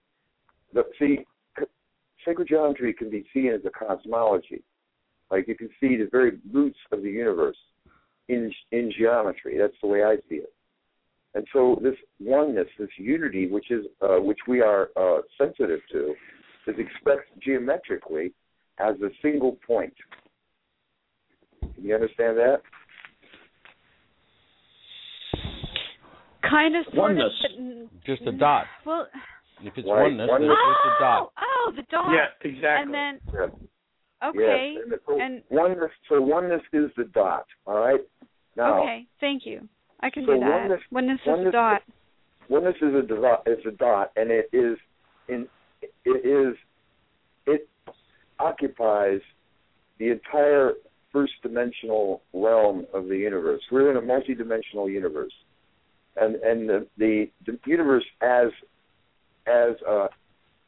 The, 0.73 0.83
see, 0.99 1.19
sacred 2.25 2.49
geometry 2.49 2.93
can 2.93 3.09
be 3.09 3.25
seen 3.33 3.53
as 3.53 3.61
a 3.65 3.69
cosmology. 3.69 4.61
Like 5.31 5.47
you 5.47 5.55
can 5.55 5.69
see 5.79 5.97
the 5.97 6.09
very 6.11 6.39
roots 6.53 6.77
of 6.91 7.01
the 7.01 7.09
universe 7.09 7.57
in 8.27 8.51
in 8.71 8.91
geometry. 8.97 9.57
That's 9.57 9.73
the 9.81 9.87
way 9.87 10.03
I 10.03 10.17
see 10.29 10.35
it. 10.35 10.53
And 11.33 11.45
so 11.53 11.79
this 11.81 11.95
oneness, 12.19 12.67
this 12.79 12.89
unity, 12.97 13.47
which 13.47 13.71
is 13.71 13.85
uh, 14.01 14.17
which 14.17 14.39
we 14.47 14.61
are 14.61 14.89
uh, 14.95 15.19
sensitive 15.37 15.79
to, 15.91 16.13
is 16.67 16.75
expressed 16.77 17.29
geometrically 17.41 18.33
as 18.79 18.95
a 19.01 19.09
single 19.21 19.57
point. 19.65 19.93
You 21.81 21.93
understand 21.95 22.37
that? 22.37 22.61
Kind 26.49 26.75
of, 26.75 26.85
sort 26.85 26.97
Oneness. 27.15 27.33
of. 27.49 27.91
but- 27.91 28.05
Just 28.05 28.21
a 28.23 28.31
dot. 28.31 28.65
Well, 28.85 29.07
If 29.63 29.75
it's 29.75 29.87
Right. 29.87 30.03
oneness, 30.03 30.29
Oneness. 30.29 30.51
it's 30.51 30.61
just 30.61 30.85
a 30.85 30.89
oh, 30.89 30.99
dot. 30.99 31.33
oh, 31.41 31.73
the 31.75 31.81
dot. 31.89 32.11
Yeah, 32.13 32.27
exactly. 32.41 32.83
And 32.83 32.93
then, 32.93 33.19
Yeah. 33.33 34.27
okay, 34.29 34.73
Yes. 34.73 34.83
And 34.83 34.99
so 35.07 35.19
and 35.19 35.43
oneness. 35.49 35.91
So 36.07 36.21
oneness 36.21 36.61
is 36.73 36.93
the 36.95 37.05
dot. 37.05 37.47
All 37.65 37.79
right. 37.79 38.01
Now, 38.55 38.81
okay, 38.83 39.07
thank 39.19 39.47
you. 39.47 39.67
I 40.01 40.11
can 40.11 40.27
So 40.27 40.33
do 40.35 40.39
that. 40.41 40.49
oneness- 40.61 40.91
Oneness 40.91 41.21
is 41.21 41.27
oneness- 41.27 41.47
a 41.47 41.51
dot. 41.51 41.83
oneness 42.49 42.75
is 42.83 42.93
a 42.93 43.01
dot. 43.01 43.47
Is 43.47 43.65
a 43.65 43.71
dot, 43.71 44.11
and 44.15 44.29
it 44.29 44.47
is 44.53 44.77
in. 45.27 45.49
It 45.81 46.25
is. 46.25 46.55
It 47.45 47.69
occupies 48.39 49.21
the 49.99 50.11
entire 50.11 50.73
first 51.11 51.33
dimensional 51.41 52.21
realm 52.33 52.85
of 52.93 53.07
the 53.07 53.17
universe. 53.17 53.61
We're 53.71 53.91
in 53.91 53.97
a 53.97 54.01
multi-dimensional 54.01 54.89
universe, 54.89 55.33
and 56.15 56.35
and 56.35 56.69
the 56.69 56.87
the, 56.97 57.29
the 57.45 57.57
universe 57.65 58.05
as 58.21 58.49
as 59.47 59.75
uh, 59.87 60.07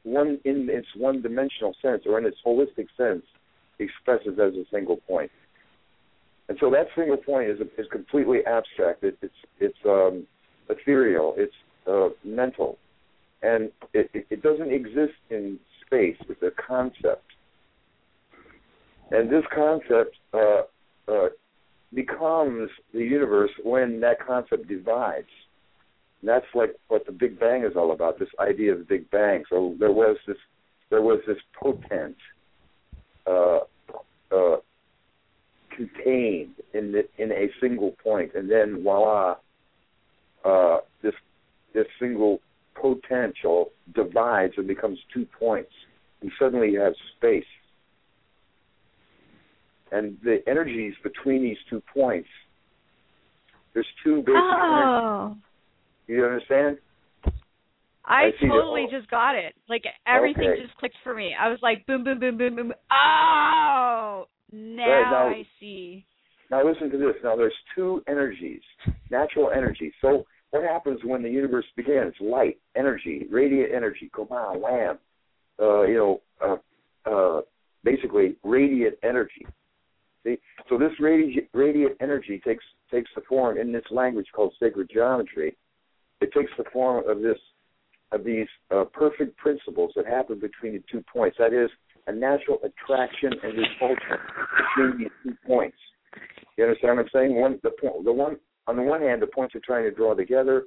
one 0.03 0.39
in 0.45 0.70
its 0.70 0.88
one-dimensional 0.95 1.76
sense 1.82 2.03
or 2.05 2.18
in 2.18 2.26
its 2.26 2.38
holistic 2.45 2.88
sense 2.97 3.24
expresses 3.80 4.39
as 4.39 4.53
a 4.53 4.64
single 4.72 4.97
point. 4.97 5.32
And 6.47 6.57
so 6.60 6.72
that 6.72 6.88
single 6.95 7.18
point 7.18 7.49
is 7.49 7.60
is 7.78 7.88
completely 7.91 8.39
abstract. 8.45 9.03
It, 9.03 9.18
it's 9.22 9.34
it's 9.60 9.78
um, 9.86 10.26
ethereal. 10.70 11.36
It's 11.38 11.53
uh, 11.88 12.10
mental, 12.24 12.78
and 13.42 13.72
it, 13.94 14.10
it, 14.30 14.42
doesn't 14.42 14.72
exist 14.72 15.18
in 15.30 15.60
space. 15.86 16.18
It's 16.28 16.42
a 16.42 16.52
concept, 16.52 17.26
and 19.12 19.30
this 19.30 19.44
concept 19.54 20.16
uh, 20.34 20.64
uh, 21.08 21.30
becomes 21.94 22.70
the 22.94 23.00
universe 23.00 23.52
when 23.64 24.00
that 24.02 24.26
concept 24.26 24.68
divides. 24.68 25.28
And 26.22 26.30
that's 26.30 26.46
like 26.54 26.76
what 26.90 27.06
the 27.06 27.12
Big 27.12 27.40
Bang 27.40 27.64
is 27.64 27.76
all 27.76 27.92
about. 27.92 28.20
This 28.20 28.30
idea 28.40 28.74
of 28.74 28.80
the 28.80 28.86
Big 28.86 29.10
Bang. 29.10 29.44
So 29.50 29.76
there 29.80 29.92
was 29.92 30.18
this 30.28 30.38
there 30.90 31.02
was 31.02 31.20
this 31.26 31.38
potent 31.54 32.18
uh, 33.26 33.60
uh, 34.32 34.58
contained 35.70 36.56
in 36.74 36.92
the, 36.92 37.08
in 37.18 37.32
a 37.32 37.50
single 37.62 37.96
point, 38.04 38.32
and 38.36 38.50
then 38.50 38.84
voila, 38.84 39.36
uh, 40.44 40.78
this 41.02 41.14
this 41.74 41.86
single 42.00 42.42
potential 42.82 43.72
divides 43.96 44.54
and 44.58 44.68
becomes 44.68 45.00
two 45.14 45.26
points, 45.38 45.72
and 46.22 46.32
suddenly 46.40 46.70
you 46.72 46.80
have 46.80 46.94
space. 47.18 47.44
And 49.92 50.18
the 50.24 50.38
energies 50.48 50.94
between 51.04 51.42
these 51.42 51.58
two 51.70 51.82
points, 51.94 52.30
there's 53.74 53.88
two 54.04 54.18
basic 54.18 54.36
energies. 54.36 54.86
Oh, 55.02 55.38
You 56.08 56.26
understand? 56.26 56.78
I, 58.06 58.26
I 58.28 58.32
totally 58.48 58.88
just 58.90 59.10
got 59.12 59.36
it. 59.36 59.54
Like 59.68 59.84
everything 60.08 60.50
Okay. 60.50 60.62
just 60.64 60.76
clicked 60.78 60.96
for 61.04 61.14
me. 61.14 61.36
I 61.40 61.48
was 61.50 61.60
like, 61.62 61.86
boom, 61.86 62.04
boom, 62.04 62.20
boom, 62.20 62.38
boom, 62.38 62.56
boom. 62.56 62.74
Oh, 62.92 64.26
now, 64.52 64.88
Right, 64.90 65.12
now- 65.12 65.28
I 65.30 65.48
see. 65.60 66.06
Now 66.52 66.66
listen 66.68 66.90
to 66.90 66.98
this. 66.98 67.14
Now 67.24 67.36
there's 67.36 67.54
two 67.76 68.04
energies, 68.08 68.62
natural 69.12 69.52
energy. 69.52 69.94
So 70.02 70.26
what 70.52 70.64
happens 70.64 71.00
when 71.04 71.22
the 71.22 71.30
universe 71.30 71.66
begins? 71.76 72.14
Light, 72.20 72.58
energy, 72.76 73.26
radiant 73.30 73.74
energy, 73.74 74.10
on, 74.18 74.62
wham. 74.62 74.97
Uh, 75.62 75.84
you 75.84 75.95
know, 75.95 76.22
uh, 77.06 77.10
uh, 77.10 77.41
basically 77.84 78.36
radiant 78.43 78.95
energy. 79.04 79.45
See? 80.24 80.38
So 80.68 80.78
this 80.78 80.91
radi- 81.00 81.47
radiant 81.54 81.95
energy 82.02 82.41
takes 82.45 82.64
takes 82.91 83.10
the 83.16 83.22
form 83.30 83.58
in 83.58 83.72
this 83.72 83.84
language 83.91 84.28
called 84.36 84.54
sacred 84.60 84.89
geometry. 84.91 85.56
It 86.22 86.32
takes 86.34 86.52
the 86.58 86.64
form 86.74 87.08
of 87.08 87.22
this 87.22 87.38
of 88.12 88.24
these 88.24 88.47
uh, 88.72 88.86
perfect 88.86 89.38
principles 89.38 89.91
that 89.95 90.06
happen 90.06 90.39
between 90.39 90.74
the 90.74 90.84
two 90.91 91.04
points. 91.14 91.38
That 91.38 91.54
is 91.54 91.70
a 92.08 92.12
natural 92.12 92.60
attraction 92.64 93.34
and 93.43 93.58
repulsion 93.58 94.18
between 94.76 94.97
these 94.97 95.12
two 95.24 95.38
points. 95.45 95.78
You 96.58 96.64
understand 96.66 96.97
what 96.97 97.04
I'm 97.04 97.10
saying? 97.14 97.36
One 97.36 97.60
the 97.64 97.72
point 97.72 98.04
the 98.04 98.12
one 98.12 98.38
on 98.70 98.76
the 98.76 98.84
one 98.84 99.01
hand 99.01 99.20
the 99.20 99.28
points 99.28 99.55
are 99.55 99.61
trying 99.65 99.84
to 99.84 99.91
draw 99.91 100.13
together, 100.13 100.65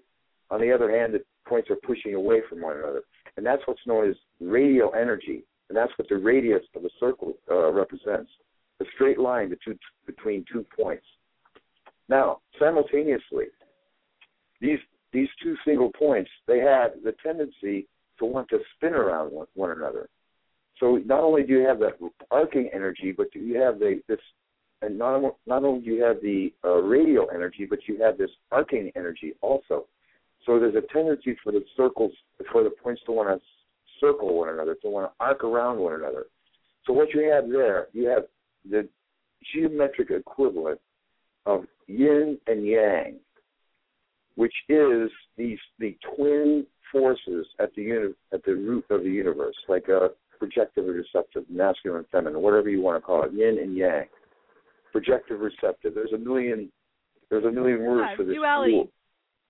on 0.51 0.61
the 0.61 0.73
other 0.73 0.91
hand 0.91 1.15
the 1.15 1.23
points 1.47 1.71
are 1.71 1.77
pushing 1.77 2.15
away 2.15 2.41
from 2.49 2.61
one 2.61 2.77
another. 2.77 3.03
And 3.37 3.47
that's 3.47 3.63
what's 3.67 3.87
known 3.87 4.11
as 4.11 4.17
radial 4.41 4.93
energy. 5.01 5.45
And 5.69 5.77
that's 5.77 5.93
what 5.97 6.09
the 6.09 6.17
radius 6.17 6.63
of 6.75 6.85
a 6.85 6.91
circle 6.99 7.35
uh, 7.49 7.71
represents. 7.73 8.31
A 8.81 8.85
straight 8.95 9.19
line 9.19 9.49
between 9.49 9.79
between 10.05 10.45
two 10.53 10.67
points. 10.77 11.05
Now, 12.09 12.41
simultaneously, 12.59 13.47
these 14.61 14.81
these 15.13 15.29
two 15.41 15.55
single 15.65 15.93
points, 15.97 16.31
they 16.49 16.59
have 16.59 16.91
the 17.05 17.15
tendency 17.25 17.87
to 18.19 18.25
want 18.25 18.49
to 18.49 18.59
spin 18.75 18.95
around 18.95 19.31
one, 19.31 19.47
one 19.55 19.71
another. 19.71 20.09
So 20.81 21.01
not 21.05 21.21
only 21.21 21.45
do 21.45 21.53
you 21.53 21.67
have 21.67 21.79
that 21.79 21.99
arcing 22.33 22.69
energy, 22.75 23.15
but 23.17 23.29
you 23.33 23.61
have 23.61 23.79
the 23.79 24.03
this 24.09 24.19
and 24.83 24.99
not 24.99 25.37
not 25.47 25.65
only 25.65 25.81
do 25.81 25.91
you 25.93 26.03
have 26.03 26.21
the 26.21 26.53
uh, 26.65 26.77
radial 26.83 27.29
energy, 27.35 27.67
but 27.69 27.79
you 27.87 28.03
have 28.03 28.19
this 28.19 28.31
arcing 28.51 28.91
energy 28.97 29.35
also. 29.41 29.87
So 30.45 30.59
there's 30.59 30.75
a 30.75 30.93
tendency 30.93 31.37
for 31.43 31.53
the 31.53 31.65
circles, 31.77 32.13
for 32.51 32.65
the 32.65 32.71
points 32.71 33.01
to 33.07 33.13
want 33.13 33.29
to 33.29 33.41
circle 34.01 34.37
one 34.37 34.49
another, 34.49 34.75
to 34.83 34.89
want 34.89 35.11
to 35.11 35.25
arc 35.25 35.45
around 35.45 35.79
one 35.79 35.95
another. 35.95 36.27
So 36.85 36.93
what 36.93 37.15
you 37.15 37.31
have 37.33 37.49
there, 37.49 37.87
you 37.93 38.09
have 38.09 38.25
the 38.69 38.89
geometric 39.55 40.11
equivalent 40.11 40.81
of 41.47 41.65
yin 41.87 42.39
and 42.49 42.67
yang, 42.67 43.21
which 44.35 44.55
is 44.69 45.11
these 45.37 45.59
the 45.79 45.97
twin 46.17 46.67
forces 46.91 47.47
at 47.61 47.73
the 47.77 47.83
uni- 47.83 48.15
at 48.33 48.45
the 48.45 48.55
root 48.55 48.85
of 48.91 49.05
the 49.05 49.11
universe, 49.11 49.57
like 49.69 49.87
a 49.89 50.11
projective 50.41 50.89
or 50.89 50.93
receptive, 50.93 51.45
masculine 51.49 51.99
and 51.99 52.09
feminine, 52.09 52.43
whatever 52.43 52.69
you 52.69 52.83
want 52.83 53.01
to 53.01 53.01
call 53.01 53.23
it, 53.23 53.33
yin 53.33 53.59
and 53.59 53.77
yang 53.77 54.07
projective 54.93 55.41
receptive. 55.41 55.95
There's 55.95 56.13
a 56.13 56.19
million 56.19 56.71
there's 57.31 57.45
a 57.45 57.51
million 57.51 57.83
words 57.85 58.07
Yeah, 58.11 58.17
for 58.17 58.25
this 58.25 58.35
duality. 58.35 58.73
dual- 58.73 58.91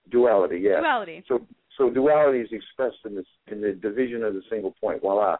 duality, 0.09 0.59
yeah. 0.59 0.79
Duality. 0.79 1.23
So 1.27 1.45
so 1.77 1.89
duality 1.89 2.39
is 2.39 2.49
expressed 2.51 2.97
in 3.05 3.15
this 3.15 3.25
in 3.51 3.61
the 3.61 3.73
division 3.73 4.23
of 4.23 4.33
the 4.33 4.41
single 4.49 4.73
point. 4.81 5.01
Voila, 5.01 5.37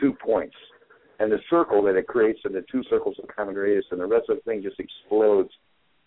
two 0.00 0.12
points. 0.14 0.56
And 1.20 1.30
the 1.30 1.38
circle 1.48 1.80
that 1.84 1.94
it 1.94 2.08
creates 2.08 2.40
and 2.44 2.52
the 2.54 2.64
two 2.70 2.82
circles 2.90 3.16
of 3.22 3.28
common 3.34 3.54
radius 3.54 3.84
and 3.92 4.00
the 4.00 4.06
rest 4.06 4.28
of 4.28 4.36
the 4.38 4.42
thing 4.42 4.62
just 4.62 4.80
explodes 4.80 5.50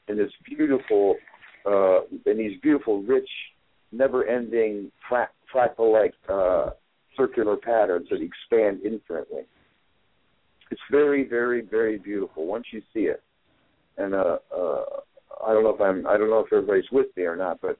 in 0.09 0.17
this 0.17 0.31
beautiful 0.45 1.15
uh 1.65 2.01
in 2.25 2.37
these 2.37 2.59
beautiful 2.61 3.01
rich 3.03 3.29
never 3.93 4.25
ending 4.27 4.91
fra- 5.07 5.29
fractal 5.53 5.93
like 5.93 6.13
uh 6.27 6.71
circular 7.15 7.55
patterns 7.55 8.07
that 8.11 8.19
expand 8.21 8.79
infinitely. 8.83 9.41
It's 10.69 10.81
very, 10.91 11.23
very, 11.27 11.61
very 11.61 11.97
beautiful 11.97 12.45
once 12.45 12.65
you 12.71 12.81
see 12.93 13.01
it 13.01 13.23
and 13.97 14.13
uh, 14.13 14.37
uh, 14.55 14.83
I 15.45 15.53
don't 15.53 15.63
know 15.63 15.75
if 15.75 15.81
I'm 15.81 16.05
I 16.07 16.17
don't 16.17 16.29
know 16.29 16.39
if 16.39 16.51
everybody's 16.53 16.89
with 16.91 17.07
me 17.15 17.23
or 17.23 17.35
not, 17.35 17.59
but 17.61 17.77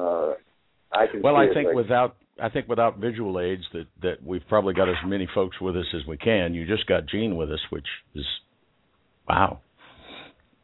uh, 0.00 0.34
I 0.92 1.06
can. 1.06 1.22
Well, 1.22 1.36
see 1.36 1.50
I 1.50 1.54
think 1.54 1.66
like, 1.68 1.76
without 1.76 2.16
I 2.42 2.48
think 2.48 2.68
without 2.68 2.98
visual 2.98 3.40
aids 3.40 3.62
that 3.72 3.86
that 4.02 4.22
we've 4.24 4.46
probably 4.48 4.74
got 4.74 4.88
as 4.88 4.96
many 5.06 5.28
folks 5.34 5.60
with 5.60 5.76
us 5.76 5.86
as 5.94 6.06
we 6.06 6.16
can. 6.16 6.54
You 6.54 6.66
just 6.66 6.86
got 6.86 7.06
Jean 7.06 7.36
with 7.36 7.50
us, 7.50 7.60
which 7.70 7.86
is 8.14 8.24
wow. 9.28 9.60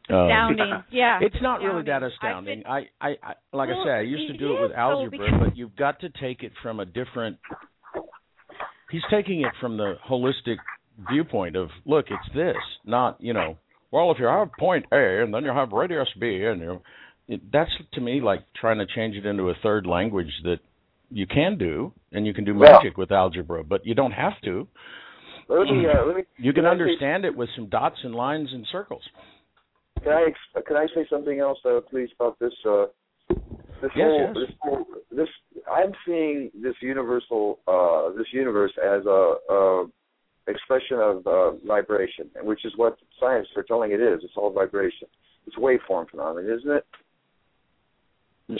Um, 0.09 0.15
Astounding. 0.15 0.73
Yeah. 0.91 1.19
It's 1.21 1.35
not 1.41 1.59
really 1.61 1.83
that 1.83 2.01
Astounding. 2.01 2.59
astounding. 2.59 2.63
I, 2.65 3.05
I, 3.05 3.09
I 3.21 3.33
like 3.51 3.69
Well, 3.69 3.81
I 3.81 3.85
say, 3.85 3.91
I 3.91 4.01
used 4.01 4.31
to 4.31 4.37
do 4.37 4.55
it 4.57 4.61
with 4.61 4.71
algebra, 4.71 5.19
because- 5.19 5.39
but 5.49 5.57
you've 5.57 5.75
got 5.75 5.99
to 5.99 6.09
take 6.09 6.43
it 6.43 6.53
from 6.63 6.79
a 6.79 6.85
different. 6.85 7.37
He's 8.89 9.01
taking 9.11 9.41
it 9.41 9.51
from 9.59 9.75
the 9.75 9.95
holistic 10.09 10.55
viewpoint 11.11 11.57
of 11.57 11.69
look, 11.85 12.05
it's 12.09 12.33
this, 12.33 12.55
not 12.85 13.17
you 13.19 13.33
know. 13.33 13.57
Well, 13.91 14.11
if 14.11 14.19
you 14.19 14.25
have 14.25 14.51
point 14.59 14.85
A 14.91 15.23
and 15.23 15.33
then 15.33 15.43
you 15.43 15.51
have 15.51 15.71
radius 15.71 16.09
B, 16.19 16.43
and 16.43 16.61
you, 16.61 16.81
it, 17.27 17.51
that's 17.51 17.71
to 17.93 18.01
me 18.01 18.21
like 18.21 18.41
trying 18.59 18.79
to 18.79 18.85
change 18.85 19.15
it 19.15 19.25
into 19.25 19.49
a 19.49 19.53
third 19.63 19.85
language 19.85 20.31
that 20.43 20.59
you 21.09 21.25
can 21.25 21.57
do, 21.57 21.93
and 22.11 22.25
you 22.27 22.33
can 22.33 22.43
do 22.43 22.53
Well- 22.53 22.73
magic 22.73 22.97
with 22.97 23.11
algebra, 23.11 23.63
but 23.63 23.85
you 23.85 23.95
don't 23.95 24.11
have 24.11 24.39
to. 24.43 24.67
Let 25.49 25.67
me 25.67 25.85
uh, 25.87 26.05
let 26.05 26.15
me. 26.17 26.23
You 26.37 26.53
can 26.53 26.65
say- 26.65 26.69
understand 26.69 27.25
it 27.25 27.35
with 27.35 27.49
some 27.55 27.67
dots 27.67 27.97
and 28.03 28.13
lines 28.13 28.49
and 28.51 28.65
circles. 28.71 29.03
Can 30.03 30.11
I 30.11 30.61
can 30.61 30.75
I 30.75 30.87
say 30.93 31.07
something 31.09 31.39
else, 31.39 31.59
uh, 31.65 31.79
please, 31.89 32.09
about 32.19 32.37
this? 32.39 32.53
Uh, 32.67 32.85
this 33.81 33.91
Yes, 33.95 34.07
whole, 34.07 34.19
yes. 34.19 34.35
this 34.35 34.55
whole, 34.61 34.85
this 35.11 35.27
I'm 35.71 35.91
seeing 36.05 36.51
this 36.61 36.75
universal 36.81 37.59
uh, 37.67 38.09
this 38.17 38.27
universe 38.33 38.71
as 38.83 39.05
a, 39.05 39.35
a 39.49 39.85
expression 40.47 40.97
of 40.99 41.27
uh, 41.27 41.51
vibration, 41.65 42.29
which 42.41 42.65
is 42.65 42.73
what 42.75 42.97
science 43.19 43.47
are 43.55 43.63
telling 43.63 43.91
it 43.91 44.01
is. 44.01 44.19
It's 44.23 44.33
all 44.35 44.51
vibration. 44.51 45.07
It's 45.45 45.55
waveform 45.55 46.09
phenomenon, 46.09 46.57
isn't 46.59 46.71
it? 46.71 46.85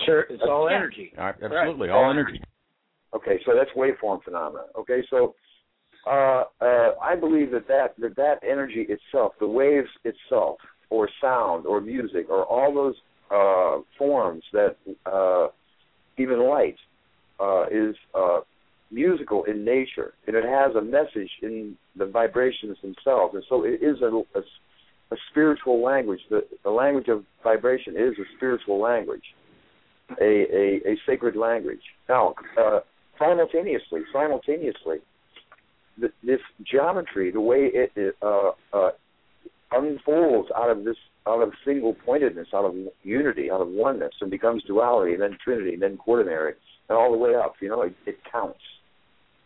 Sure, 0.05 0.21
it's 0.29 0.43
all 0.47 0.67
energy. 0.69 1.13
Absolutely, 1.17 1.87
right. 1.87 1.95
all 1.95 2.09
energy. 2.09 2.41
Okay, 3.15 3.39
so 3.45 3.53
that's 3.55 3.69
waveform 3.75 4.21
phenomena. 4.23 4.65
Okay, 4.77 5.01
so 5.09 5.33
uh, 6.05 6.43
uh, 6.61 6.91
I 7.01 7.15
believe 7.15 7.51
that 7.51 7.67
that, 7.67 7.95
that 7.99 8.15
that 8.17 8.35
energy 8.43 8.85
itself, 8.89 9.33
the 9.39 9.47
waves 9.47 9.89
itself, 10.03 10.57
or 10.89 11.09
sound, 11.21 11.65
or 11.65 11.81
music, 11.81 12.29
or 12.29 12.45
all 12.45 12.73
those 12.73 12.95
uh, 13.31 13.81
forms 13.97 14.43
that 14.53 14.75
uh, 15.05 15.47
even 16.17 16.47
light 16.47 16.77
uh, 17.39 17.65
is 17.67 17.95
uh, 18.13 18.39
musical 18.91 19.43
in 19.43 19.65
nature, 19.65 20.13
and 20.27 20.35
it 20.35 20.45
has 20.45 20.75
a 20.75 20.81
message 20.81 21.29
in 21.41 21.75
the 21.95 22.05
vibrations 22.05 22.77
themselves, 22.81 23.35
and 23.35 23.43
so 23.49 23.63
it 23.63 23.81
is 23.81 24.01
a, 24.01 24.07
a, 24.37 24.41
a 25.11 25.17
spiritual 25.29 25.83
language. 25.83 26.19
The, 26.29 26.41
the 26.63 26.69
language 26.69 27.07
of 27.07 27.23
vibration 27.43 27.95
is 27.95 28.13
a 28.19 28.25
spiritual 28.37 28.79
language, 28.79 29.23
a 30.21 30.25
a, 30.25 30.91
a 30.91 30.97
sacred 31.05 31.35
language. 31.35 31.81
Now, 32.07 32.35
uh, 32.59 32.79
simultaneously, 33.19 34.01
simultaneously, 34.13 34.97
this 36.23 36.39
geometry, 36.63 37.31
the 37.31 37.41
way 37.41 37.69
it, 37.73 37.91
it 37.95 38.15
uh, 38.21 38.51
uh, 38.73 38.91
unfolds 39.71 40.49
out 40.55 40.69
of 40.69 40.83
this 40.83 40.97
out 41.27 41.41
of 41.41 41.51
single 41.65 41.93
pointedness, 42.05 42.47
out 42.53 42.63
of 42.65 42.73
unity, 43.03 43.51
out 43.51 43.59
of 43.59 43.67
oneness, 43.67 44.13
and 44.21 44.31
becomes 44.31 44.63
duality, 44.63 45.13
and 45.13 45.21
then 45.21 45.37
trinity, 45.43 45.73
and 45.73 45.81
then 45.81 45.97
quaternary, 45.97 46.53
and 46.87 46.97
all 46.97 47.11
the 47.11 47.17
way 47.17 47.35
up. 47.35 47.55
You 47.59 47.69
know, 47.69 47.81
it, 47.81 47.93
it 48.05 48.17
counts. 48.31 48.61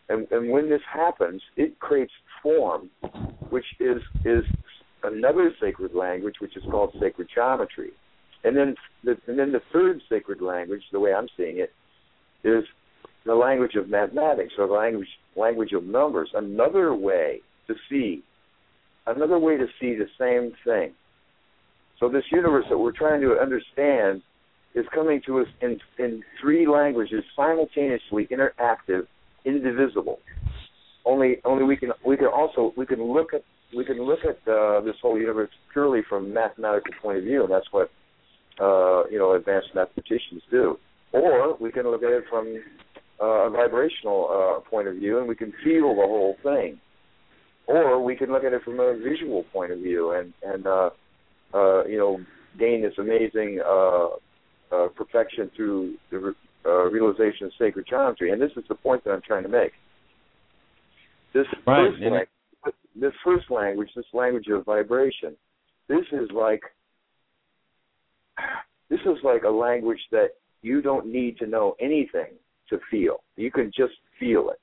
And, 0.08 0.26
and 0.30 0.50
when 0.50 0.68
this 0.68 0.82
happens, 0.92 1.42
it 1.56 1.78
creates 1.80 2.12
form, 2.42 2.90
which 3.50 3.64
is 3.80 4.02
is 4.24 4.44
another 5.02 5.52
sacred 5.60 5.94
language, 5.94 6.36
which 6.40 6.56
is 6.56 6.62
called 6.70 6.94
sacred 7.00 7.28
geometry. 7.34 7.90
And 8.44 8.56
then 8.56 8.74
the, 9.04 9.16
and 9.26 9.38
then 9.38 9.52
the 9.52 9.62
third 9.72 10.00
sacred 10.08 10.40
language, 10.40 10.82
the 10.92 11.00
way 11.00 11.14
I'm 11.14 11.28
seeing 11.36 11.58
it, 11.58 11.72
is 12.44 12.64
the 13.24 13.34
language 13.34 13.76
of 13.76 13.88
mathematics 13.88 14.54
or 14.58 14.66
the 14.66 14.74
language 14.74 15.08
language 15.36 15.72
of 15.72 15.84
numbers. 15.84 16.30
Another 16.34 16.94
way 16.94 17.40
to 17.68 17.74
see, 17.88 18.22
another 19.06 19.38
way 19.38 19.56
to 19.56 19.66
see 19.80 19.94
the 19.94 20.08
same 20.18 20.52
thing. 20.64 20.92
So 22.00 22.08
this 22.08 22.24
universe 22.32 22.64
that 22.68 22.78
we're 22.78 22.92
trying 22.92 23.20
to 23.20 23.38
understand 23.38 24.22
is 24.74 24.84
coming 24.92 25.22
to 25.26 25.40
us 25.40 25.46
in 25.60 25.78
in 25.98 26.22
three 26.40 26.66
languages 26.66 27.22
simultaneously, 27.36 28.26
interactive, 28.30 29.06
indivisible. 29.44 30.18
Only 31.04 31.38
only 31.44 31.64
we 31.64 31.76
can 31.76 31.92
we 32.06 32.16
can 32.16 32.28
also 32.28 32.72
we 32.76 32.86
can 32.86 33.02
look 33.02 33.34
at 33.34 33.42
we 33.76 33.84
can 33.84 34.00
look 34.02 34.20
at 34.24 34.36
uh, 34.50 34.80
this 34.82 34.94
whole 35.02 35.18
universe 35.18 35.50
purely 35.72 36.02
from 36.08 36.26
a 36.26 36.28
mathematical 36.28 36.92
point 37.02 37.18
of 37.18 37.24
view, 37.24 37.42
and 37.42 37.52
that's 37.52 37.66
what 37.72 37.90
uh, 38.60 39.04
you 39.10 39.18
know 39.18 39.34
advanced 39.34 39.68
mathematicians 39.74 40.42
do. 40.50 40.78
Or 41.12 41.56
we 41.58 41.72
can 41.72 41.84
look 41.90 42.02
at 42.02 42.10
it 42.10 42.24
from 42.30 42.62
uh, 43.20 43.46
a 43.46 43.50
vibrational 43.50 44.28
uh, 44.30 44.70
point 44.70 44.88
of 44.88 44.96
view, 44.96 45.18
and 45.18 45.28
we 45.28 45.34
can 45.34 45.52
feel 45.64 45.94
the 45.94 46.02
whole 46.02 46.36
thing. 46.42 46.78
Or 47.66 48.02
we 48.02 48.16
can 48.16 48.32
look 48.32 48.44
at 48.44 48.52
it 48.52 48.62
from 48.62 48.80
a 48.80 48.96
visual 48.96 49.44
point 49.52 49.72
of 49.72 49.78
view, 49.78 50.12
and 50.12 50.32
and 50.42 50.66
uh, 50.66 50.90
uh, 51.54 51.84
you 51.84 51.98
know, 51.98 52.20
gain 52.58 52.82
this 52.82 52.94
amazing 52.98 53.60
uh, 53.64 54.06
uh, 54.72 54.88
perfection 54.96 55.50
through 55.56 55.94
the 56.10 56.34
uh, 56.66 56.84
realization 56.90 57.46
of 57.46 57.52
sacred 57.58 57.86
geometry. 57.88 58.32
And 58.32 58.40
this 58.40 58.50
is 58.56 58.64
the 58.68 58.74
point 58.74 59.04
that 59.04 59.10
I'm 59.10 59.22
trying 59.22 59.42
to 59.44 59.48
make. 59.48 59.72
This 61.34 61.46
right. 61.66 61.90
first 61.90 62.02
language, 62.02 62.28
this 62.94 63.12
first 63.24 63.50
language, 63.50 63.88
this 63.96 64.04
language 64.12 64.48
of 64.48 64.64
vibration, 64.64 65.34
this 65.88 66.04
is 66.12 66.28
like 66.34 66.62
this 68.88 69.00
is 69.00 69.18
like 69.24 69.44
a 69.44 69.50
language 69.50 70.00
that 70.10 70.30
you 70.60 70.82
don't 70.82 71.06
need 71.06 71.38
to 71.38 71.46
know 71.46 71.74
anything 71.80 72.32
to 72.68 72.78
feel. 72.90 73.22
You 73.36 73.50
can 73.50 73.72
just 73.74 73.94
feel 74.18 74.50
it 74.50 74.60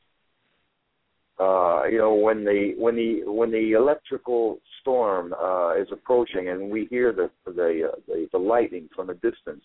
uh, 1.39 1.83
you 1.85 1.97
know, 1.97 2.13
when 2.13 2.43
the 2.43 2.73
when 2.77 2.95
the 2.95 3.21
when 3.25 3.49
the 3.49 3.71
electrical 3.71 4.59
storm 4.81 5.33
uh, 5.33 5.73
is 5.75 5.87
approaching 5.91 6.49
and 6.49 6.69
we 6.69 6.85
hear 6.89 7.13
the 7.13 7.29
the, 7.45 7.91
uh, 7.91 7.95
the 8.07 8.27
the 8.33 8.37
lightning 8.37 8.89
from 8.93 9.09
a 9.09 9.13
distance, 9.15 9.63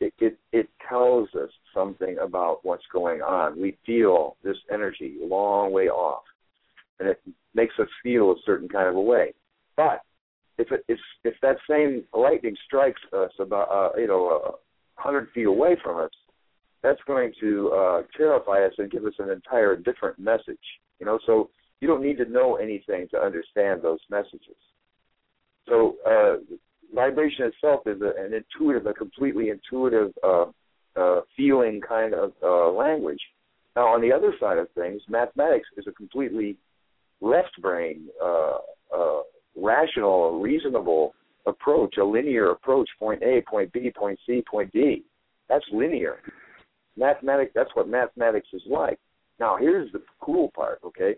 it, 0.00 0.14
it 0.18 0.38
it 0.52 0.68
tells 0.88 1.28
us 1.34 1.50
something 1.74 2.16
about 2.18 2.60
what's 2.62 2.86
going 2.92 3.20
on. 3.20 3.60
We 3.60 3.76
feel 3.84 4.36
this 4.42 4.56
energy 4.72 5.18
a 5.22 5.26
long 5.26 5.72
way 5.72 5.88
off, 5.88 6.24
and 6.98 7.08
it 7.08 7.20
makes 7.54 7.74
us 7.78 7.88
feel 8.02 8.32
a 8.32 8.36
certain 8.44 8.68
kind 8.68 8.88
of 8.88 8.96
a 8.96 9.00
way. 9.00 9.34
But 9.76 10.00
if 10.58 10.72
it, 10.72 10.84
if 10.88 10.98
if 11.24 11.34
that 11.42 11.56
same 11.68 12.04
lightning 12.14 12.56
strikes 12.66 13.00
us 13.12 13.32
about 13.38 13.68
uh, 13.70 13.98
you 13.98 14.06
know 14.06 14.28
a 14.28 15.00
hundred 15.00 15.28
feet 15.34 15.46
away 15.46 15.76
from 15.82 15.98
us, 15.98 16.10
that's 16.82 17.00
going 17.06 17.32
to 17.40 17.70
uh, 17.70 18.02
terrify 18.16 18.64
us 18.64 18.72
and 18.78 18.90
give 18.90 19.04
us 19.04 19.14
an 19.18 19.30
entire 19.30 19.76
different 19.76 20.18
message. 20.18 20.58
You 20.98 21.06
know, 21.06 21.18
so 21.26 21.50
you 21.80 21.88
don't 21.88 22.02
need 22.02 22.18
to 22.18 22.26
know 22.26 22.56
anything 22.56 23.08
to 23.10 23.18
understand 23.18 23.82
those 23.82 24.00
messages. 24.10 24.56
So 25.68 25.96
uh, 26.06 26.36
vibration 26.94 27.46
itself 27.46 27.80
is 27.86 28.00
a, 28.02 28.22
an 28.22 28.32
intuitive, 28.34 28.86
a 28.86 28.92
completely 28.92 29.50
intuitive 29.50 30.12
uh, 30.22 30.46
uh, 30.96 31.20
feeling 31.36 31.80
kind 31.86 32.14
of 32.14 32.32
uh, 32.42 32.70
language. 32.70 33.20
Now, 33.76 33.88
on 33.94 34.00
the 34.00 34.12
other 34.12 34.34
side 34.40 34.58
of 34.58 34.68
things, 34.72 35.00
mathematics 35.08 35.68
is 35.76 35.86
a 35.86 35.92
completely 35.92 36.56
left 37.20 37.60
brain, 37.60 38.08
uh, 38.22 38.58
uh, 38.94 39.20
rational, 39.56 40.40
reasonable 40.40 41.14
approach, 41.46 41.96
a 41.98 42.04
linear 42.04 42.50
approach, 42.50 42.88
point 42.98 43.22
A, 43.22 43.42
point 43.48 43.72
B, 43.72 43.92
point 43.96 44.18
C, 44.26 44.42
point 44.50 44.72
D. 44.72 45.04
That's 45.48 45.64
linear. 45.72 46.16
Mathematics, 46.96 47.52
that's 47.54 47.70
what 47.74 47.88
mathematics 47.88 48.48
is 48.52 48.62
like. 48.68 48.98
Now, 49.38 49.56
here's 49.58 49.90
the 49.92 50.02
cool 50.20 50.50
part, 50.54 50.80
okay? 50.84 51.14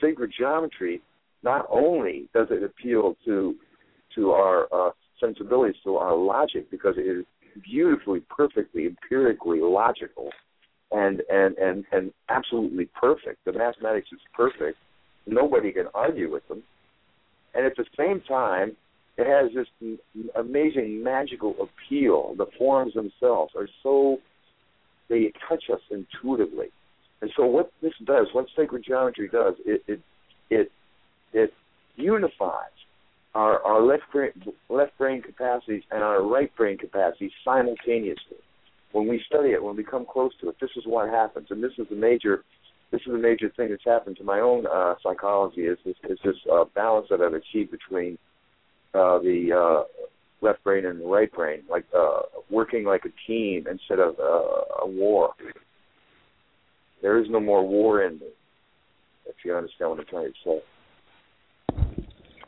Sacred 0.00 0.32
geometry 0.38 1.02
not 1.42 1.66
only 1.70 2.28
does 2.32 2.46
it 2.50 2.62
appeal 2.62 3.16
to 3.24 3.56
to 4.14 4.30
our 4.32 4.66
uh, 4.72 4.90
sensibilities, 5.20 5.76
to 5.84 5.96
our 5.96 6.16
logic, 6.16 6.70
because 6.70 6.94
it 6.96 7.02
is 7.02 7.24
beautifully, 7.62 8.20
perfectly, 8.34 8.86
empirically 8.86 9.60
logical, 9.60 10.30
and 10.90 11.22
and 11.30 11.56
and 11.56 11.84
and 11.92 12.12
absolutely 12.28 12.88
perfect. 12.98 13.44
The 13.44 13.52
mathematics 13.52 14.08
is 14.12 14.20
perfect. 14.34 14.78
Nobody 15.26 15.72
can 15.72 15.86
argue 15.94 16.30
with 16.30 16.46
them. 16.48 16.62
And 17.54 17.66
at 17.66 17.76
the 17.76 17.84
same 17.96 18.20
time, 18.22 18.76
it 19.16 19.26
has 19.26 19.52
this 19.54 19.98
amazing 20.36 21.02
magical 21.02 21.54
appeal. 21.60 22.34
The 22.36 22.46
forms 22.58 22.94
themselves 22.94 23.52
are 23.56 23.68
so 23.82 24.18
they 25.08 25.32
touch 25.48 25.64
us 25.72 25.80
intuitively. 25.90 26.68
And 27.20 27.30
so 27.36 27.44
what 27.46 27.70
this 27.82 27.92
does, 28.04 28.26
what 28.32 28.46
sacred 28.56 28.84
geometry 28.86 29.28
does, 29.28 29.54
it 29.64 29.82
it 29.86 30.00
it, 30.50 30.72
it 31.32 31.52
unifies 31.96 32.70
our, 33.34 33.62
our 33.62 33.82
left 33.82 34.04
brain 34.12 34.30
left 34.68 34.96
brain 34.98 35.22
capacities 35.22 35.82
and 35.90 36.02
our 36.02 36.22
right 36.22 36.54
brain 36.56 36.78
capacities 36.78 37.32
simultaneously. 37.44 38.36
When 38.92 39.08
we 39.08 39.22
study 39.26 39.50
it, 39.50 39.62
when 39.62 39.74
we 39.76 39.84
come 39.84 40.04
close 40.10 40.32
to 40.42 40.50
it, 40.50 40.56
this 40.60 40.70
is 40.76 40.84
what 40.86 41.08
happens, 41.08 41.46
and 41.50 41.64
this 41.64 41.72
is 41.78 41.86
the 41.88 41.96
major 41.96 42.44
this 42.90 43.00
is 43.06 43.14
a 43.14 43.18
major 43.18 43.50
thing 43.56 43.70
that's 43.70 43.84
happened 43.84 44.18
to 44.18 44.24
my 44.24 44.40
own 44.40 44.66
uh, 44.66 44.94
psychology 45.02 45.62
is 45.62 45.78
this, 45.84 45.96
is 46.10 46.18
this 46.22 46.36
uh, 46.52 46.64
balance 46.74 47.06
that 47.08 47.22
I've 47.22 47.32
achieved 47.32 47.70
between 47.70 48.18
uh, 48.92 49.18
the 49.18 49.48
uh, 49.50 50.06
left 50.42 50.62
brain 50.62 50.84
and 50.84 51.00
the 51.00 51.06
right 51.06 51.32
brain, 51.32 51.62
like 51.70 51.86
uh, 51.96 52.20
working 52.50 52.84
like 52.84 53.06
a 53.06 53.26
team 53.26 53.66
instead 53.70 53.98
of 53.98 54.18
uh, 54.20 54.82
a 54.84 54.86
war. 54.86 55.30
There 57.00 57.18
is 57.18 57.30
no 57.30 57.40
more 57.40 57.66
war 57.66 58.04
in 58.04 58.18
me. 58.18 58.26
If 59.24 59.36
you 59.42 59.56
understand 59.56 59.90
what 59.90 60.00
I'm 60.00 60.06
trying 60.06 60.26
to 60.26 60.38
say. 60.44 60.62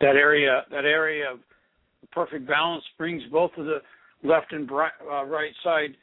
That 0.00 0.16
area, 0.16 0.62
that 0.70 0.84
area 0.84 1.32
of 1.32 1.40
perfect 2.12 2.46
balance 2.46 2.84
brings 2.98 3.22
both 3.30 3.52
of 3.56 3.66
the 3.66 3.78
left 4.22 4.52
and 4.52 4.70
uh, 4.70 5.24
right 5.24 5.52
side 5.62 5.96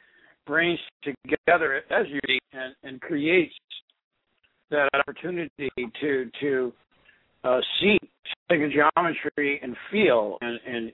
brains 0.46 0.78
together 1.02 1.82
as 1.90 2.06
unity 2.08 2.38
and, 2.52 2.74
and 2.82 3.00
creates 3.00 3.54
that 4.70 4.88
opportunity 4.94 5.70
to 6.00 6.30
to 6.40 6.72
uh, 7.44 7.60
see 7.80 7.98
geometry 8.50 9.60
and 9.62 9.76
feel 9.90 10.38
and, 10.40 10.58
and 10.66 10.92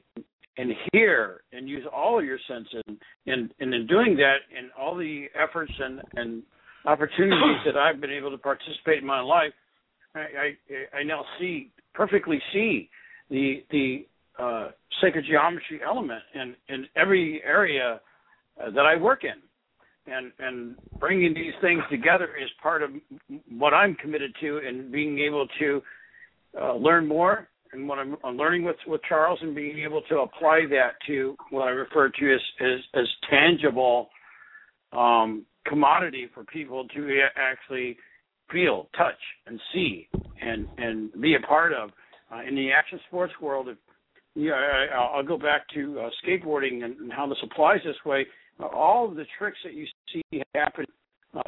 and 0.56 0.72
hear 0.92 1.40
and 1.52 1.68
use 1.68 1.84
all 1.94 2.18
of 2.18 2.24
your 2.24 2.38
senses. 2.48 2.82
And 3.26 3.52
and 3.60 3.74
in 3.74 3.86
doing 3.86 4.16
that 4.16 4.38
and 4.56 4.70
all 4.78 4.96
the 4.96 5.26
efforts 5.34 5.72
and 5.78 6.00
and 6.14 6.42
opportunities 6.84 7.58
that 7.64 7.76
I've 7.76 8.00
been 8.00 8.10
able 8.10 8.30
to 8.30 8.38
participate 8.38 8.98
in 8.98 9.06
my 9.06 9.20
life, 9.20 9.52
I, 10.14 10.20
I, 10.94 10.98
I 10.98 11.02
now 11.02 11.24
see 11.38 11.70
perfectly 11.98 12.40
see 12.52 12.88
the 13.28 13.64
the 13.70 14.06
uh, 14.38 14.68
sacred 15.02 15.24
geometry 15.28 15.80
element 15.84 16.22
in 16.34 16.54
in 16.74 16.86
every 16.96 17.42
area 17.44 18.00
uh, 18.62 18.70
that 18.70 18.86
I 18.86 18.96
work 18.96 19.24
in, 19.24 20.12
and 20.12 20.32
and 20.38 20.76
bringing 21.00 21.34
these 21.34 21.52
things 21.60 21.82
together 21.90 22.28
is 22.42 22.48
part 22.62 22.82
of 22.82 22.90
what 23.50 23.74
I'm 23.74 23.96
committed 23.96 24.32
to, 24.40 24.60
and 24.66 24.92
being 24.92 25.18
able 25.18 25.48
to 25.58 25.82
uh, 26.58 26.74
learn 26.76 27.06
more 27.06 27.48
and 27.72 27.86
what 27.86 27.98
I'm, 27.98 28.16
I'm, 28.24 28.36
learning 28.36 28.64
with 28.64 28.76
with 28.86 29.00
Charles, 29.08 29.40
and 29.42 29.54
being 29.54 29.80
able 29.80 30.02
to 30.08 30.20
apply 30.20 30.60
that 30.70 30.92
to 31.08 31.36
what 31.50 31.64
I 31.64 31.70
refer 31.70 32.08
to 32.08 32.34
as 32.34 32.40
as, 32.60 32.80
as 32.94 33.06
tangible 33.28 34.08
um, 34.92 35.44
commodity 35.66 36.28
for 36.32 36.44
people 36.44 36.86
to 36.94 37.20
actually 37.36 37.98
feel, 38.50 38.88
touch, 38.96 39.18
and 39.46 39.60
see, 39.72 40.08
and 40.40 40.66
and 40.78 41.20
be 41.20 41.34
a 41.34 41.46
part 41.46 41.72
of. 41.72 41.90
Uh, 42.30 42.42
in 42.46 42.54
the 42.54 42.70
action 42.70 43.00
sports 43.08 43.32
world, 43.40 43.68
if, 43.68 43.78
you 44.34 44.52
I, 44.52 44.86
I'll 44.94 45.24
go 45.24 45.38
back 45.38 45.62
to 45.74 46.00
uh, 46.00 46.10
skateboarding 46.24 46.84
and, 46.84 46.96
and 46.98 47.12
how 47.12 47.26
this 47.26 47.38
applies 47.42 47.80
this 47.84 47.96
way. 48.04 48.26
Uh, 48.60 48.66
all 48.66 49.08
of 49.08 49.16
the 49.16 49.24
tricks 49.38 49.58
that 49.64 49.72
you 49.72 49.86
see 50.12 50.42
happen 50.54 50.84
uh, 51.34 51.42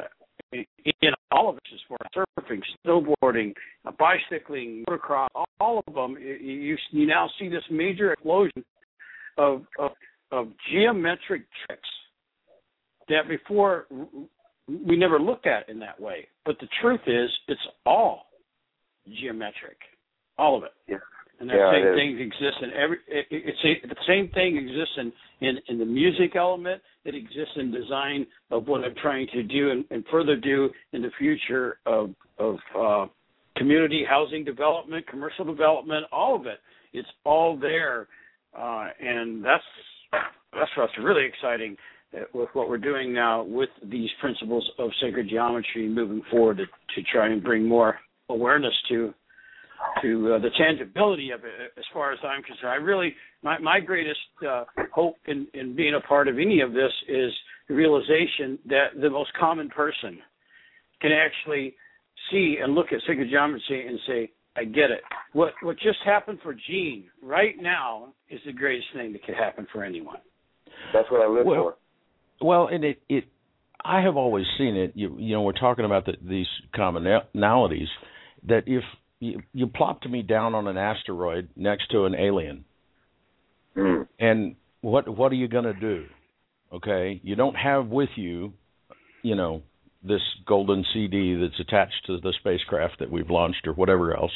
in 0.51 1.13
all 1.31 1.49
of 1.49 1.55
this 1.55 1.79
sport, 1.85 2.01
surfing, 2.15 2.61
snowboarding, 2.85 3.53
uh, 3.85 3.91
bicycling, 3.97 4.83
motocross, 4.87 5.27
all 5.59 5.83
of 5.87 5.93
them, 5.93 6.17
you, 6.19 6.77
you 6.91 7.07
now 7.07 7.29
see 7.39 7.47
this 7.47 7.63
major 7.69 8.11
explosion 8.13 8.63
of, 9.37 9.63
of, 9.79 9.91
of 10.31 10.47
geometric 10.71 11.43
tricks 11.65 11.89
that 13.09 13.27
before 13.27 13.85
we 14.67 14.95
never 14.97 15.19
looked 15.19 15.47
at 15.47 15.67
in 15.69 15.79
that 15.79 15.99
way. 15.99 16.27
But 16.45 16.57
the 16.59 16.67
truth 16.81 17.01
is, 17.07 17.29
it's 17.47 17.61
all 17.85 18.27
geometric, 19.19 19.77
all 20.37 20.57
of 20.57 20.63
it. 20.63 20.71
Yeah. 20.87 20.97
And 21.39 21.49
that 21.49 21.55
Yeah, 21.57 21.71
same 21.71 21.95
thing 21.95 22.19
exists 22.19 22.59
in 22.61 22.71
every. 22.73 22.97
It, 23.07 23.25
it- 23.31 23.43
it's 23.47 23.83
a, 23.83 23.87
the 23.87 23.95
same 24.07 24.29
thing 24.29 24.57
exists 24.57 24.93
in, 24.97 25.11
in 25.41 25.57
in 25.69 25.79
the 25.79 25.85
music 25.85 26.35
element. 26.35 26.81
It 27.03 27.15
exists 27.15 27.53
in 27.55 27.71
design 27.71 28.27
of 28.51 28.67
what 28.67 28.83
I'm 28.83 28.93
trying 29.01 29.27
to 29.33 29.41
do 29.41 29.71
and, 29.71 29.83
and 29.89 30.05
further 30.11 30.35
do 30.35 30.69
in 30.93 31.01
the 31.01 31.09
future 31.17 31.79
of 31.87 32.11
of 32.37 32.57
uh, 32.77 33.07
community 33.57 34.05
housing 34.07 34.43
development, 34.43 35.07
commercial 35.07 35.43
development, 35.43 36.05
all 36.11 36.35
of 36.35 36.45
it. 36.45 36.59
It's 36.93 37.09
all 37.23 37.57
there, 37.57 38.07
uh, 38.55 38.89
and 38.99 39.43
that's 39.43 39.63
that's 40.53 40.71
what's 40.77 40.93
really 41.01 41.25
exciting 41.25 41.75
with 42.33 42.49
what 42.53 42.69
we're 42.69 42.77
doing 42.77 43.13
now 43.13 43.43
with 43.43 43.69
these 43.83 44.09
principles 44.19 44.69
of 44.79 44.89
sacred 45.01 45.29
geometry 45.29 45.87
moving 45.87 46.21
forward 46.29 46.57
to, 46.57 46.65
to 46.65 47.07
try 47.11 47.27
and 47.27 47.43
bring 47.43 47.65
more 47.67 47.97
awareness 48.29 48.73
to 48.89 49.13
to 50.01 50.35
uh, 50.35 50.39
the 50.39 50.51
tangibility 50.59 51.31
of 51.31 51.43
it 51.43 51.73
as 51.75 51.83
far 51.91 52.13
as 52.13 52.19
I'm 52.23 52.43
concerned. 52.43 52.69
I 52.69 52.75
really 52.75 53.15
my 53.41 53.57
my 53.59 53.79
greatest 53.79 54.19
uh, 54.47 54.65
hope 54.93 55.15
in 55.27 55.47
in 55.53 55.75
being 55.75 55.95
a 55.95 56.07
part 56.07 56.27
of 56.27 56.35
any 56.35 56.61
of 56.61 56.73
this 56.73 56.91
is 57.07 57.31
the 57.67 57.73
realization 57.73 58.59
that 58.67 58.87
the 59.01 59.09
most 59.09 59.31
common 59.39 59.69
person 59.69 60.19
can 61.01 61.11
actually 61.11 61.75
see 62.29 62.57
and 62.61 62.75
look 62.75 62.87
at 62.91 62.99
sacred 63.07 63.29
geometry 63.29 63.87
and 63.87 63.99
say, 64.07 64.31
I 64.55 64.65
get 64.65 64.91
it. 64.91 65.01
What 65.33 65.53
what 65.61 65.77
just 65.79 65.99
happened 66.05 66.39
for 66.43 66.53
Jean 66.67 67.05
right 67.23 67.55
now 67.59 68.13
is 68.29 68.39
the 68.45 68.53
greatest 68.53 68.87
thing 68.93 69.13
that 69.13 69.23
could 69.23 69.35
happen 69.35 69.65
for 69.71 69.83
anyone. 69.83 70.19
That's 70.93 71.09
what 71.09 71.21
I 71.21 71.27
live 71.27 71.45
Well, 71.45 71.77
Well, 72.41 72.67
and 72.67 72.83
it 72.83 73.01
it 73.09 73.25
I 73.83 74.01
have 74.01 74.17
always 74.17 74.45
seen 74.57 74.75
it. 74.75 74.93
You 74.95 75.15
you 75.17 75.33
know, 75.33 75.41
we're 75.41 75.53
talking 75.53 75.85
about 75.85 76.05
the, 76.05 76.13
these 76.21 76.47
commonalities 76.75 77.87
that 78.47 78.63
if 78.67 78.83
you, 79.19 79.41
you 79.53 79.67
plopped 79.67 80.07
me 80.09 80.21
down 80.23 80.55
on 80.55 80.67
an 80.67 80.77
asteroid 80.77 81.49
next 81.55 81.89
to 81.91 82.05
an 82.05 82.15
alien. 82.15 82.65
Mm. 83.77 84.05
and 84.19 84.55
what 84.81 85.07
what 85.07 85.31
are 85.31 85.35
you 85.35 85.47
going 85.47 85.63
to 85.63 85.73
do? 85.73 86.05
Okay, 86.73 87.21
you 87.23 87.35
don't 87.35 87.55
have 87.55 87.87
with 87.87 88.09
you, 88.15 88.53
you 89.23 89.35
know, 89.35 89.61
this 90.03 90.21
golden 90.45 90.83
CD 90.93 91.35
that's 91.35 91.59
attached 91.59 92.05
to 92.07 92.19
the 92.19 92.33
spacecraft 92.39 92.99
that 92.99 93.09
we've 93.11 93.29
launched 93.29 93.67
or 93.67 93.73
whatever 93.73 94.15
else. 94.15 94.31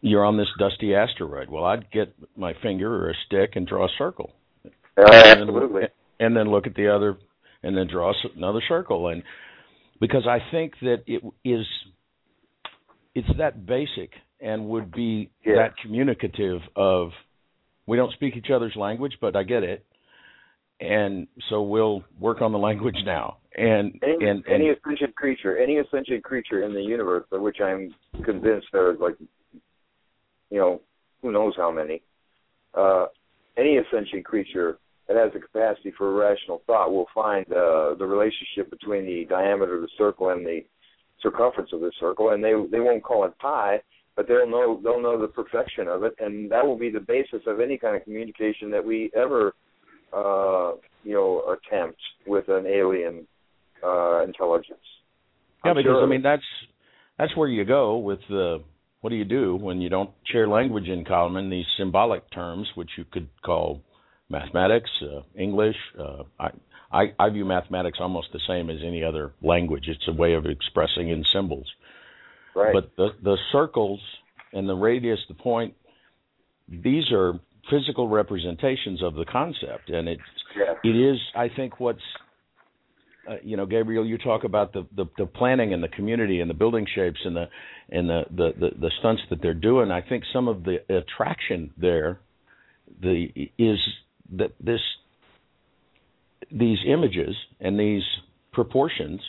You're 0.00 0.24
on 0.24 0.36
this 0.36 0.48
dusty 0.58 0.94
asteroid. 0.94 1.50
Well, 1.50 1.64
I'd 1.64 1.90
get 1.90 2.14
my 2.36 2.54
finger 2.62 2.94
or 2.94 3.10
a 3.10 3.14
stick 3.26 3.50
and 3.56 3.66
draw 3.66 3.86
a 3.86 3.90
circle 3.98 4.32
Uh, 4.96 5.02
absolutely. 5.12 5.82
and 5.82 5.90
then 6.18 6.50
look 6.50 6.66
at 6.66 6.74
the 6.74 6.94
other 6.94 7.16
and 7.62 7.76
then 7.76 7.86
draw 7.90 8.12
another 8.36 8.62
circle 8.68 9.08
and 9.08 9.22
because 10.00 10.26
I 10.28 10.38
think 10.50 10.74
that 10.82 11.04
it 11.06 11.22
is 11.44 11.66
it's 13.14 13.28
that 13.38 13.66
basic 13.66 14.10
and 14.40 14.68
would 14.68 14.92
be 14.92 15.30
Yeah. 15.44 15.54
that 15.56 15.76
communicative 15.82 16.60
of 16.76 17.10
we 17.86 17.96
don't 17.96 18.12
speak 18.12 18.36
each 18.36 18.50
other's 18.54 18.76
language 18.76 19.14
but 19.20 19.36
I 19.36 19.42
get 19.42 19.62
it 19.62 19.84
and 20.80 21.26
so 21.48 21.62
we'll 21.62 22.04
work 22.18 22.42
on 22.42 22.52
the 22.52 22.58
language 22.58 22.96
now 23.04 23.38
and 23.56 23.98
Any, 24.02 24.14
and, 24.14 24.22
and 24.22 24.44
any 24.48 24.70
ascension 24.70 25.12
creature, 25.14 25.56
any 25.56 25.78
ascension 25.78 26.20
creature 26.20 26.62
in 26.64 26.74
the 26.74 26.82
universe, 26.82 27.24
of 27.30 27.40
which 27.40 27.58
I'm 27.60 27.94
convinced 28.24 28.66
there 28.72 28.92
is 28.92 28.98
like, 29.00 29.14
you 30.50 30.58
know, 30.58 30.80
who 31.22 31.30
knows 31.30 31.54
how 31.56 31.70
many. 31.70 32.02
Uh, 32.74 33.06
any 33.56 33.78
ascension 33.78 34.24
creature 34.24 34.78
that 35.08 35.16
has 35.16 35.32
the 35.32 35.40
capacity 35.40 35.92
for 35.96 36.14
rational 36.14 36.62
thought 36.66 36.90
will 36.90 37.08
find 37.14 37.46
uh, 37.52 37.94
the 37.98 38.06
relationship 38.06 38.70
between 38.70 39.04
the 39.04 39.26
diameter 39.28 39.76
of 39.76 39.82
the 39.82 39.88
circle 39.98 40.30
and 40.30 40.46
the 40.46 40.60
circumference 41.22 41.70
of 41.72 41.80
the 41.80 41.92
circle, 42.00 42.30
and 42.30 42.42
they 42.42 42.52
they 42.70 42.80
won't 42.80 43.02
call 43.02 43.24
it 43.24 43.38
pi, 43.38 43.80
but 44.16 44.26
they'll 44.28 44.48
know 44.48 44.80
they'll 44.82 45.02
know 45.02 45.20
the 45.20 45.28
perfection 45.28 45.88
of 45.88 46.04
it, 46.04 46.14
and 46.20 46.50
that 46.50 46.66
will 46.66 46.78
be 46.78 46.90
the 46.90 47.00
basis 47.00 47.40
of 47.46 47.60
any 47.60 47.76
kind 47.78 47.96
of 47.96 48.04
communication 48.04 48.70
that 48.70 48.84
we 48.84 49.10
ever, 49.14 49.54
uh, 50.12 50.72
you 51.02 51.14
know, 51.14 51.56
attempt 51.56 51.98
with 52.26 52.48
an 52.48 52.66
alien 52.66 53.26
uh, 53.84 54.22
intelligence. 54.22 54.78
yeah 55.64 55.72
I'm 55.72 55.76
because 55.76 55.90
sure 55.90 56.02
I 56.02 56.06
mean 56.06 56.22
that's 56.22 56.42
that's 57.18 57.36
where 57.36 57.48
you 57.48 57.64
go 57.64 57.98
with 57.98 58.20
the 58.28 58.62
what 59.00 59.10
do 59.10 59.16
you 59.16 59.24
do 59.24 59.56
when 59.56 59.82
you 59.82 59.90
don't 59.90 60.10
share 60.32 60.48
language 60.48 60.88
in 60.88 61.04
common 61.04 61.50
these 61.50 61.66
symbolic 61.76 62.30
terms 62.30 62.66
which 62.74 62.88
you 62.96 63.04
could 63.04 63.28
call 63.44 63.82
mathematics 64.28 64.90
uh, 65.02 65.20
english 65.36 65.76
uh, 65.98 66.22
I, 66.38 66.50
I 66.92 67.04
i 67.18 67.28
view 67.30 67.44
mathematics 67.44 67.98
almost 68.00 68.28
the 68.32 68.40
same 68.46 68.70
as 68.70 68.78
any 68.84 69.04
other 69.04 69.32
language 69.42 69.84
it's 69.88 70.08
a 70.08 70.12
way 70.12 70.34
of 70.34 70.46
expressing 70.46 71.10
in 71.10 71.24
symbols 71.32 71.66
right. 72.54 72.72
but 72.72 72.90
the 72.96 73.08
the 73.22 73.36
circles 73.52 74.00
and 74.52 74.68
the 74.68 74.74
radius 74.74 75.18
the 75.28 75.34
point 75.34 75.74
these 76.68 77.12
are 77.12 77.34
physical 77.70 78.08
representations 78.08 79.02
of 79.02 79.14
the 79.14 79.24
concept 79.24 79.90
and 79.90 80.08
it's 80.08 80.22
yeah. 80.56 80.74
it 80.82 80.96
is 80.96 81.18
i 81.36 81.48
think 81.48 81.80
what's 81.80 82.00
uh, 83.30 83.36
you 83.42 83.56
know 83.56 83.66
gabriel 83.66 84.06
you 84.06 84.18
talk 84.18 84.44
about 84.44 84.72
the, 84.72 84.86
the 84.96 85.04
the 85.18 85.26
planning 85.26 85.72
and 85.72 85.82
the 85.82 85.88
community 85.88 86.40
and 86.40 86.48
the 86.48 86.54
building 86.54 86.86
shapes 86.94 87.20
and 87.24 87.36
the 87.36 87.44
and 87.90 88.08
the 88.08 88.22
the 88.30 88.52
the, 88.58 88.70
the 88.80 88.90
stunts 88.98 89.22
that 89.30 89.40
they're 89.42 89.54
doing 89.54 89.90
i 89.90 90.00
think 90.00 90.24
some 90.32 90.48
of 90.48 90.64
the 90.64 90.76
attraction 90.94 91.70
there 91.76 92.20
the 93.00 93.26
is 93.58 93.78
that 94.38 94.52
this 94.60 94.80
these 96.50 96.78
images 96.86 97.34
and 97.60 97.78
these 97.78 98.02
proportions 98.52 99.20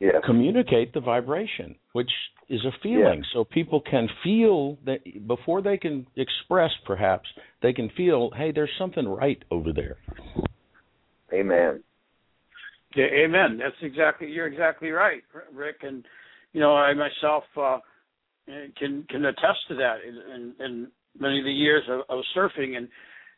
Yeah. 0.00 0.20
communicate 0.24 0.92
the 0.92 1.00
vibration, 1.00 1.76
which 1.92 2.10
is 2.48 2.64
a 2.64 2.72
feeling. 2.82 3.24
So 3.32 3.44
people 3.44 3.80
can 3.80 4.08
feel 4.22 4.76
that 4.84 5.00
before 5.26 5.62
they 5.62 5.78
can 5.78 6.06
express, 6.16 6.70
perhaps 6.84 7.28
they 7.62 7.72
can 7.72 7.88
feel, 7.90 8.30
hey, 8.30 8.52
there's 8.52 8.70
something 8.78 9.06
right 9.08 9.42
over 9.50 9.72
there. 9.72 9.96
Amen. 11.32 11.82
Yeah, 12.94 13.06
amen. 13.06 13.58
That's 13.58 13.74
exactly 13.82 14.28
you're 14.28 14.46
exactly 14.46 14.90
right, 14.90 15.22
Rick. 15.52 15.76
And 15.82 16.04
you 16.52 16.60
know, 16.60 16.76
I 16.76 16.94
myself 16.94 17.44
uh, 17.56 17.78
can 18.78 19.04
can 19.08 19.24
attest 19.24 19.58
to 19.68 19.74
that 19.76 19.96
in, 20.06 20.14
in, 20.34 20.64
in 20.64 20.88
many 21.18 21.38
of 21.40 21.44
the 21.44 21.52
years 21.52 21.82
of, 21.88 22.00
of 22.08 22.24
surfing 22.36 22.76
and 22.76 22.88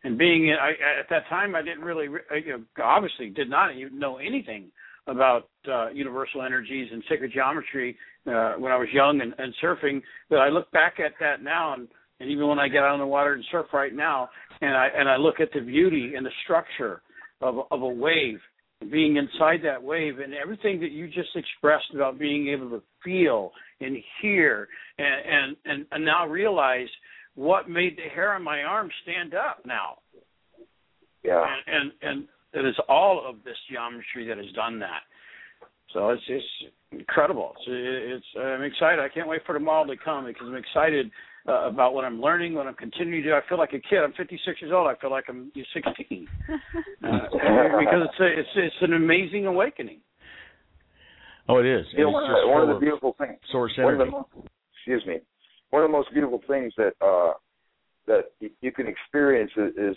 and 0.05 0.19
being. 0.19 0.55
I, 0.61 0.71
at 1.01 1.09
that 1.11 1.29
time, 1.29 1.55
I 1.55 1.63
didn't 1.63 1.83
really, 1.83 2.07
you 2.07 2.59
know, 2.59 2.65
obviously, 2.83 3.31
did 3.31 3.51
not 3.51 3.75
even 3.77 3.99
know 3.99 4.19
anything 4.19 4.71
about 5.07 5.49
uh, 5.71 5.91
universal 5.91 6.43
energies 6.43 6.89
and 6.93 7.03
sacred 7.09 7.33
geometry 7.33 7.97
uh, 8.27 8.55
when 8.55 8.73
I 8.73 8.77
was 8.77 8.89
young 8.93 9.21
and, 9.21 9.35
and 9.39 9.55
surfing. 9.63 10.03
But 10.29 10.39
I 10.41 10.49
look 10.49 10.71
back 10.73 10.95
at 10.99 11.13
that 11.21 11.43
now, 11.43 11.75
and, 11.75 11.87
and 12.21 12.31
even 12.31 12.49
when 12.49 12.59
I 12.59 12.69
get 12.69 12.83
out 12.83 12.93
on 12.93 12.99
the 12.99 13.07
water 13.07 13.35
and 13.35 13.45
surf 13.51 13.67
right 13.73 13.95
now, 13.95 14.29
and 14.61 14.75
I 14.75 14.89
and 14.97 15.09
I 15.09 15.17
look 15.17 15.41
at 15.41 15.51
the 15.53 15.61
beauty 15.61 16.15
and 16.17 16.25
the 16.25 16.31
structure 16.45 17.03
of 17.41 17.57
of 17.71 17.83
a 17.83 17.89
wave 17.89 18.39
being 18.91 19.17
inside 19.17 19.61
that 19.65 19.83
wave 19.83 20.19
and 20.19 20.35
everything 20.35 20.81
that 20.81 20.91
you 20.91 21.07
just 21.07 21.31
expressed 21.35 21.95
about 21.95 22.19
being 22.19 22.49
able 22.49 22.69
to 22.71 22.83
feel 23.03 23.51
and 23.81 23.97
hear 24.21 24.69
and 24.99 25.07
and 25.07 25.57
and, 25.65 25.87
and 25.93 26.05
now 26.05 26.27
realize 26.27 26.89
what 27.37 27.69
made 27.71 27.97
the 27.97 28.09
hair 28.13 28.35
on 28.35 28.43
my 28.43 28.63
arm 28.65 28.91
stand 29.03 29.33
up 29.35 29.61
now 29.65 29.99
Yeah. 31.23 31.45
and 31.67 31.93
and, 32.03 32.19
and 32.55 32.65
it 32.65 32.69
is 32.69 32.75
all 32.89 33.23
of 33.29 33.45
this 33.45 33.57
geometry 33.71 34.27
that 34.29 34.37
has 34.39 34.51
done 34.55 34.79
that 34.81 35.03
so 35.93 36.09
it's 36.11 36.27
just 36.27 36.47
incredible 36.93 37.53
it's, 37.59 37.67
it's 38.25 38.27
i'm 38.41 38.63
excited 38.63 38.99
i 38.99 39.09
can't 39.09 39.29
wait 39.29 39.43
for 39.47 39.53
tomorrow 39.53 39.85
to 39.87 39.97
come 40.03 40.25
because 40.27 40.47
i'm 40.49 40.57
excited 40.57 41.11
uh, 41.49 41.69
about 41.69 41.95
what 41.95 42.05
i'm 42.05 42.21
learning 42.21 42.55
what 42.55 42.67
i'm 42.67 42.75
continuing 42.75 43.23
to 43.23 43.29
do 43.31 43.35
i 43.35 43.41
feel 43.49 43.59
like 43.59 43.73
a 43.75 43.81
kid 43.89 43.99
i'm 44.03 44.13
56 44.17 44.61
years 44.63 44.73
old 44.75 44.89
i 44.89 44.95
feel 45.01 45.11
like 45.11 45.25
i'm 45.29 45.53
16 45.55 46.29
uh, 46.51 46.59
because 47.79 48.03
it's 48.09 48.21
a, 48.21 48.27
it's 48.41 48.49
it's 48.57 48.77
an 48.83 48.95
amazing 48.95 49.47
awakening. 49.47 50.01
Oh, 51.49 51.59
it 51.59 51.67
is. 51.67 51.87
You 51.93 52.05
know, 52.05 52.11
one 52.11 52.25
it's 52.25 52.31
of, 52.31 52.35
the, 52.35 52.41
just 52.43 52.51
one 52.51 52.63
of 52.63 52.69
the 52.75 52.81
beautiful 52.81 53.15
things. 53.19 53.39
source 53.53 53.73
One 53.79 53.95
of 53.95 54.01
energy. 54.01 54.17
the 54.35 54.43
excuse 54.75 55.07
me. 55.07 55.17
One 55.71 55.83
of 55.83 55.89
the 55.89 55.93
most 55.93 56.13
beautiful 56.13 56.41
things 56.49 56.73
that 56.77 56.93
uh, 57.01 57.33
that 58.07 58.27
you 58.61 58.73
can 58.73 58.87
experience 58.87 59.51
is 59.57 59.73
is, 59.77 59.97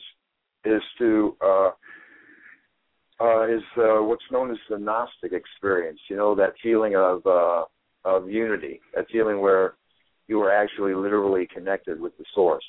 is 0.66 0.82
to 0.98 1.38
uh, 1.42 1.70
uh, 3.22 3.48
is 3.48 3.62
uh, 3.78 4.02
what's 4.02 4.24
known 4.32 4.52
as 4.52 4.58
the 4.70 4.78
Gnostic 4.78 5.34
experience. 5.34 6.00
You 6.10 6.18
know 6.18 6.36
that 6.36 6.54
feeling 6.62 6.96
of 6.96 7.26
uh, 7.26 7.64
of 8.06 8.30
unity, 8.30 8.82
that 8.96 9.06
feeling 9.12 9.42
where 9.42 9.76
you 10.28 10.42
are 10.42 10.52
actually 10.52 10.94
literally 10.94 11.48
connected 11.54 12.00
with 12.00 12.18
the 12.18 12.26
source, 12.34 12.66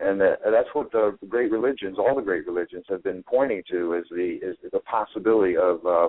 and 0.00 0.20
that, 0.20 0.38
that's 0.44 0.68
what 0.72 0.90
the 0.92 1.16
great 1.28 1.50
religions, 1.50 1.96
all 1.98 2.14
the 2.14 2.22
great 2.22 2.46
religions, 2.46 2.84
have 2.88 3.02
been 3.02 3.22
pointing 3.22 3.62
to 3.70 3.94
as 3.96 4.04
the 4.10 4.38
is 4.42 4.56
the 4.72 4.80
possibility 4.80 5.56
of 5.56 5.84
uh, 5.84 6.08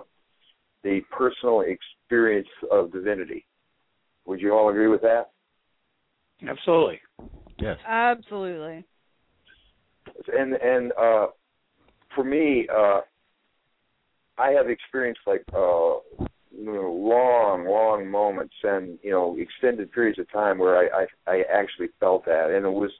the 0.84 1.02
personal 1.12 1.62
experience 1.62 2.48
of 2.72 2.92
divinity. 2.92 3.46
Would 4.26 4.40
you 4.42 4.54
all 4.54 4.70
agree 4.70 4.88
with 4.88 5.02
that? 5.02 5.33
Absolutely. 6.48 7.00
Yes. 7.60 7.78
Absolutely. 7.88 8.86
And 10.38 10.54
and 10.54 10.92
uh, 10.94 11.28
for 12.16 12.24
me, 12.24 12.68
uh, 12.74 13.02
I 14.38 14.50
have 14.52 14.70
experienced 14.70 15.22
like 15.26 15.44
uh, 15.56 15.96
you 16.56 16.66
know, 16.66 16.92
long, 16.92 17.66
long 17.66 18.10
moments 18.10 18.56
and 18.64 19.00
you 19.02 19.12
know 19.12 19.38
extended 19.40 19.92
periods 19.92 20.20
of 20.20 20.32
time 20.32 20.58
where 20.58 20.78
I, 20.78 21.06
I 21.28 21.32
I 21.32 21.44
actually 21.52 21.90
felt 22.00 22.26
that, 22.26 22.52
and 22.52 22.66
it 22.66 22.72
was 22.72 22.92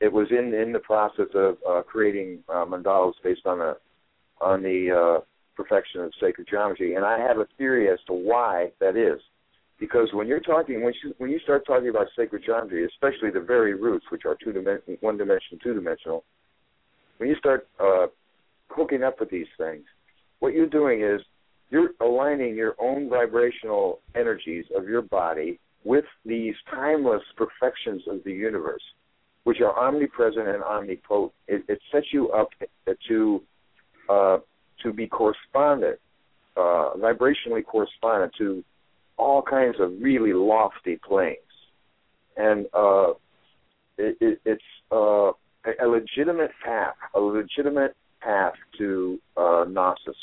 it 0.00 0.12
was 0.12 0.28
in 0.30 0.54
in 0.54 0.72
the 0.72 0.78
process 0.78 1.28
of 1.34 1.56
uh, 1.68 1.82
creating 1.82 2.40
uh, 2.48 2.64
mandalas 2.64 3.14
based 3.22 3.46
on 3.46 3.58
the 3.58 3.76
on 4.40 4.62
the 4.62 4.90
uh, 4.90 5.24
perfection 5.56 6.02
of 6.02 6.12
sacred 6.20 6.46
geometry, 6.48 6.94
and 6.94 7.04
I 7.04 7.18
have 7.18 7.38
a 7.38 7.46
theory 7.56 7.88
as 7.88 7.98
to 8.06 8.12
why 8.12 8.72
that 8.80 8.96
is. 8.96 9.20
Because 9.78 10.08
when 10.14 10.26
you're 10.26 10.40
talking, 10.40 10.82
when 10.82 10.94
you 11.04 11.14
when 11.18 11.30
you 11.30 11.38
start 11.40 11.66
talking 11.66 11.88
about 11.88 12.06
sacred 12.16 12.42
geometry, 12.44 12.86
especially 12.86 13.30
the 13.30 13.40
very 13.40 13.74
roots, 13.74 14.06
which 14.10 14.22
are 14.24 14.36
two 14.42 14.52
dimension, 14.52 14.96
one 15.00 15.18
dimensional, 15.18 15.58
two 15.62 15.74
dimensional, 15.74 16.24
when 17.18 17.28
you 17.28 17.36
start 17.36 17.68
uh, 17.78 18.06
hooking 18.68 19.02
up 19.02 19.20
with 19.20 19.30
these 19.30 19.46
things, 19.58 19.84
what 20.38 20.54
you're 20.54 20.66
doing 20.66 21.02
is 21.02 21.20
you're 21.70 21.90
aligning 22.00 22.54
your 22.54 22.74
own 22.78 23.10
vibrational 23.10 24.00
energies 24.14 24.64
of 24.74 24.88
your 24.88 25.02
body 25.02 25.58
with 25.84 26.04
these 26.24 26.54
timeless 26.70 27.22
perfections 27.36 28.02
of 28.08 28.24
the 28.24 28.32
universe, 28.32 28.82
which 29.44 29.60
are 29.60 29.78
omnipresent 29.78 30.48
and 30.48 30.62
omnipotent. 30.62 31.32
It, 31.48 31.64
it 31.68 31.80
sets 31.92 32.06
you 32.12 32.30
up 32.30 32.48
to 33.08 33.42
uh, 34.08 34.38
to 34.82 34.92
be 34.92 35.06
correspondent, 35.06 35.98
uh, 36.56 36.92
vibrationally 36.96 37.64
correspondent 37.64 38.32
to 38.38 38.64
all 39.18 39.42
kinds 39.42 39.76
of 39.80 39.92
really 40.00 40.32
lofty 40.32 40.98
planes, 41.06 41.38
and 42.36 42.66
uh, 42.74 43.10
it, 43.98 44.16
it, 44.20 44.40
it's 44.44 44.62
uh, 44.92 45.30
a 45.82 45.86
legitimate 45.86 46.50
path, 46.64 46.94
a 47.14 47.20
legitimate 47.20 47.96
path 48.20 48.54
to 48.78 49.18
uh, 49.36 49.64
gnosis, 49.68 50.16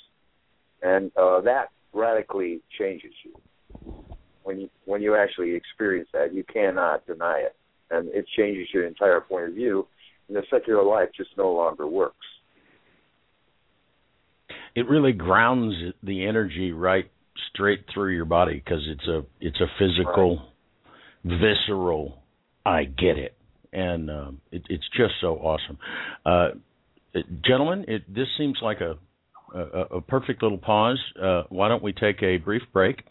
and 0.81 1.11
uh, 1.17 1.41
that 1.41 1.67
radically 1.93 2.61
changes 2.77 3.11
you 3.23 4.03
when 4.43 4.59
you 4.59 4.69
when 4.85 5.01
you 5.01 5.15
actually 5.15 5.55
experience 5.55 6.09
that. 6.13 6.33
You 6.33 6.43
cannot 6.43 7.05
deny 7.07 7.39
it, 7.39 7.55
and 7.91 8.09
it 8.09 8.25
changes 8.37 8.67
your 8.73 8.85
entire 8.85 9.21
point 9.21 9.49
of 9.49 9.53
view, 9.53 9.87
and 10.27 10.37
the 10.37 10.43
secular 10.49 10.83
life 10.83 11.09
just 11.15 11.31
no 11.37 11.51
longer 11.51 11.87
works. 11.87 12.17
It 14.75 14.89
really 14.89 15.13
grounds 15.13 15.75
the 16.01 16.25
energy 16.25 16.71
right 16.71 17.09
straight 17.53 17.85
through 17.93 18.13
your 18.15 18.25
body 18.25 18.61
because 18.63 18.81
it's 18.87 19.07
a 19.07 19.23
it's 19.39 19.59
a 19.59 19.67
physical, 19.79 20.41
right. 21.23 21.39
visceral. 21.39 22.19
I 22.65 22.85
get 22.85 23.17
it, 23.17 23.35
and 23.71 24.09
um, 24.09 24.41
it, 24.51 24.63
it's 24.69 24.87
just 24.95 25.13
so 25.21 25.35
awesome. 25.35 25.77
Uh, 26.25 26.49
gentlemen, 27.45 27.85
it, 27.87 28.13
this 28.13 28.27
seems 28.37 28.57
like 28.61 28.79
a, 28.81 28.97
a, 29.53 29.97
a 29.97 30.01
perfect 30.01 30.41
little 30.41 30.57
pause. 30.57 30.99
Uh, 31.21 31.43
why 31.49 31.67
don't 31.67 31.83
we 31.83 31.93
take 31.93 32.23
a 32.23 32.37
brief 32.37 32.63
break? 32.71 33.03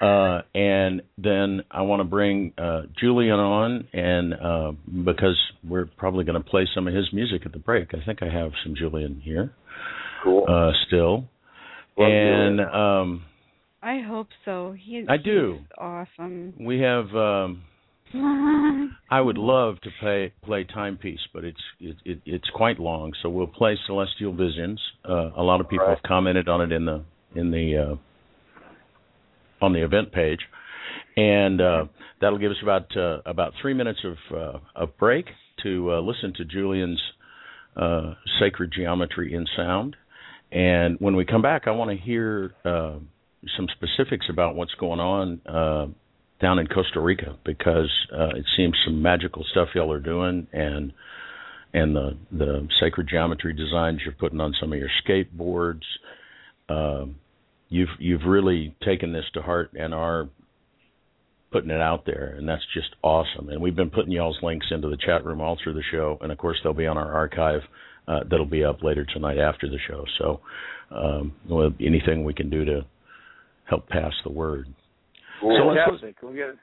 Uh, 0.00 0.42
and 0.54 1.02
then 1.16 1.62
I 1.70 1.82
want 1.82 2.00
to 2.00 2.04
bring 2.04 2.52
uh, 2.58 2.82
Julian 3.00 3.38
on, 3.38 3.88
and 3.92 4.34
uh, 4.34 4.72
because 5.04 5.40
we're 5.66 5.86
probably 5.86 6.24
going 6.24 6.42
to 6.42 6.48
play 6.48 6.68
some 6.74 6.88
of 6.88 6.94
his 6.94 7.08
music 7.12 7.42
at 7.46 7.52
the 7.52 7.58
break. 7.58 7.94
I 7.94 8.04
think 8.04 8.22
I 8.22 8.26
have 8.26 8.50
some 8.64 8.74
Julian 8.76 9.20
here. 9.24 9.52
Cool. 10.22 10.44
Uh, 10.48 10.72
still, 10.86 11.28
Love 11.96 12.10
and 12.10 12.60
um, 12.60 13.24
I 13.84 14.00
hope 14.00 14.28
so. 14.44 14.74
He's 14.78 15.04
I 15.08 15.16
do. 15.18 15.58
he's 15.58 15.66
awesome. 15.78 16.54
we 16.58 16.80
have. 16.80 17.06
Um, 17.14 17.62
I 19.10 19.20
would 19.20 19.36
love 19.38 19.80
to 19.82 19.90
play 20.00 20.32
play 20.44 20.64
timepiece, 20.64 21.20
but 21.32 21.44
it's 21.44 21.60
it, 21.80 21.96
it, 22.04 22.20
it's 22.24 22.48
quite 22.54 22.78
long. 22.78 23.12
So 23.22 23.28
we'll 23.28 23.46
play 23.46 23.76
Celestial 23.86 24.32
Visions. 24.34 24.80
Uh, 25.08 25.30
a 25.36 25.42
lot 25.42 25.60
of 25.60 25.68
people 25.68 25.86
Right. 25.86 25.96
have 25.96 26.02
commented 26.02 26.48
on 26.48 26.60
it 26.60 26.72
in 26.72 26.84
the 26.86 27.04
in 27.34 27.50
the 27.50 27.96
uh, 29.60 29.64
on 29.64 29.72
the 29.72 29.84
event 29.84 30.12
page, 30.12 30.40
and 31.16 31.60
uh, 31.60 31.84
that'll 32.20 32.38
give 32.38 32.52
us 32.52 32.56
about 32.62 32.96
uh, 32.96 33.18
about 33.26 33.52
three 33.60 33.74
minutes 33.74 34.00
of 34.04 34.36
uh, 34.36 34.58
of 34.76 34.96
break 34.98 35.26
to 35.62 35.92
uh, 35.92 36.00
listen 36.00 36.32
to 36.36 36.44
Julian's 36.44 37.00
uh, 37.76 38.14
sacred 38.40 38.72
geometry 38.74 39.34
in 39.34 39.46
sound. 39.56 39.96
And 40.52 40.96
when 41.00 41.16
we 41.16 41.24
come 41.24 41.42
back, 41.42 41.62
I 41.66 41.72
want 41.72 41.90
to 41.90 41.96
hear 41.96 42.52
uh, 42.64 42.98
some 43.56 43.68
specifics 43.72 44.26
about 44.28 44.54
what's 44.54 44.74
going 44.74 45.00
on 45.00 45.40
uh, 45.46 45.86
down 46.40 46.58
in 46.58 46.66
Costa 46.66 47.00
Rica 47.00 47.36
because 47.44 47.90
uh, 48.12 48.30
it 48.36 48.44
seems 48.56 48.76
some 48.84 49.02
magical 49.02 49.44
stuff 49.50 49.68
y'all 49.74 49.92
are 49.92 50.00
doing, 50.00 50.46
and 50.52 50.92
and 51.72 51.94
the 51.94 52.16
the 52.32 52.68
sacred 52.80 53.08
geometry 53.08 53.52
designs 53.52 54.00
you're 54.04 54.14
putting 54.14 54.40
on 54.40 54.54
some 54.60 54.72
of 54.72 54.78
your 54.78 54.90
skateboards. 55.06 55.82
Um, 56.68 57.16
you've 57.68 57.88
you've 57.98 58.24
really 58.26 58.74
taken 58.84 59.12
this 59.12 59.24
to 59.34 59.42
heart 59.42 59.72
and 59.74 59.94
are 59.94 60.28
putting 61.50 61.70
it 61.70 61.80
out 61.80 62.04
there, 62.04 62.34
and 62.36 62.48
that's 62.48 62.64
just 62.74 62.88
awesome. 63.02 63.48
And 63.48 63.62
we've 63.62 63.76
been 63.76 63.90
putting 63.90 64.12
y'all's 64.12 64.38
links 64.42 64.66
into 64.70 64.88
the 64.88 64.96
chat 64.96 65.24
room 65.24 65.40
all 65.40 65.56
through 65.62 65.74
the 65.74 65.84
show, 65.92 66.18
and 66.20 66.32
of 66.32 66.38
course 66.38 66.58
they'll 66.62 66.72
be 66.72 66.86
on 66.86 66.98
our 66.98 67.12
archive 67.12 67.62
uh, 68.06 68.20
that'll 68.28 68.46
be 68.46 68.64
up 68.64 68.82
later 68.82 69.04
tonight 69.04 69.38
after 69.38 69.68
the 69.68 69.78
show. 69.88 70.04
So, 70.18 70.40
um, 70.90 71.32
anything 71.80 72.24
we 72.24 72.34
can 72.34 72.50
do 72.50 72.64
to 72.64 72.84
help 73.68 73.88
pass 73.88 74.12
the 74.24 74.32
word. 74.32 74.66
Cool. 75.40 75.56
So 75.58 75.66
let's- 75.68 75.80
Fantastic. 76.00 76.22
We 76.22 76.36
get 76.36 76.54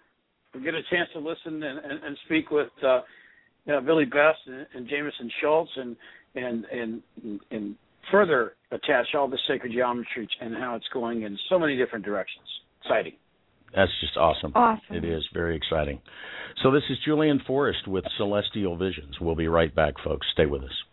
we 0.53 0.61
get 0.61 0.73
a 0.73 0.83
chance 0.89 1.09
to 1.13 1.19
listen 1.19 1.63
and, 1.63 1.79
and, 1.79 2.03
and 2.03 2.17
speak 2.25 2.51
with 2.51 2.69
uh, 2.83 3.01
you 3.65 3.73
know, 3.73 3.81
Billy 3.81 4.05
Best 4.05 4.39
and, 4.47 4.65
and 4.73 4.87
Jameson 4.87 5.29
Schultz 5.41 5.71
and 5.75 5.95
and 6.35 6.65
and 6.65 7.01
and 7.51 7.75
further 8.11 8.53
attach 8.71 9.07
all 9.15 9.27
the 9.27 9.37
sacred 9.47 9.71
geometry 9.71 10.27
and 10.41 10.55
how 10.55 10.75
it's 10.75 10.87
going 10.93 11.21
in 11.23 11.37
so 11.49 11.59
many 11.59 11.77
different 11.77 12.03
directions. 12.03 12.45
Exciting. 12.83 13.13
That's 13.75 13.91
just 14.01 14.17
awesome. 14.17 14.51
Awesome. 14.55 14.95
It 14.95 15.05
is 15.05 15.23
very 15.33 15.55
exciting. 15.55 16.01
So 16.63 16.71
this 16.71 16.83
is 16.89 16.97
Julian 17.05 17.39
Forrest 17.47 17.87
with 17.87 18.03
Celestial 18.17 18.75
Visions. 18.75 19.15
We'll 19.21 19.35
be 19.35 19.47
right 19.47 19.73
back, 19.73 19.93
folks. 20.03 20.27
Stay 20.33 20.45
with 20.45 20.63
us. 20.63 20.83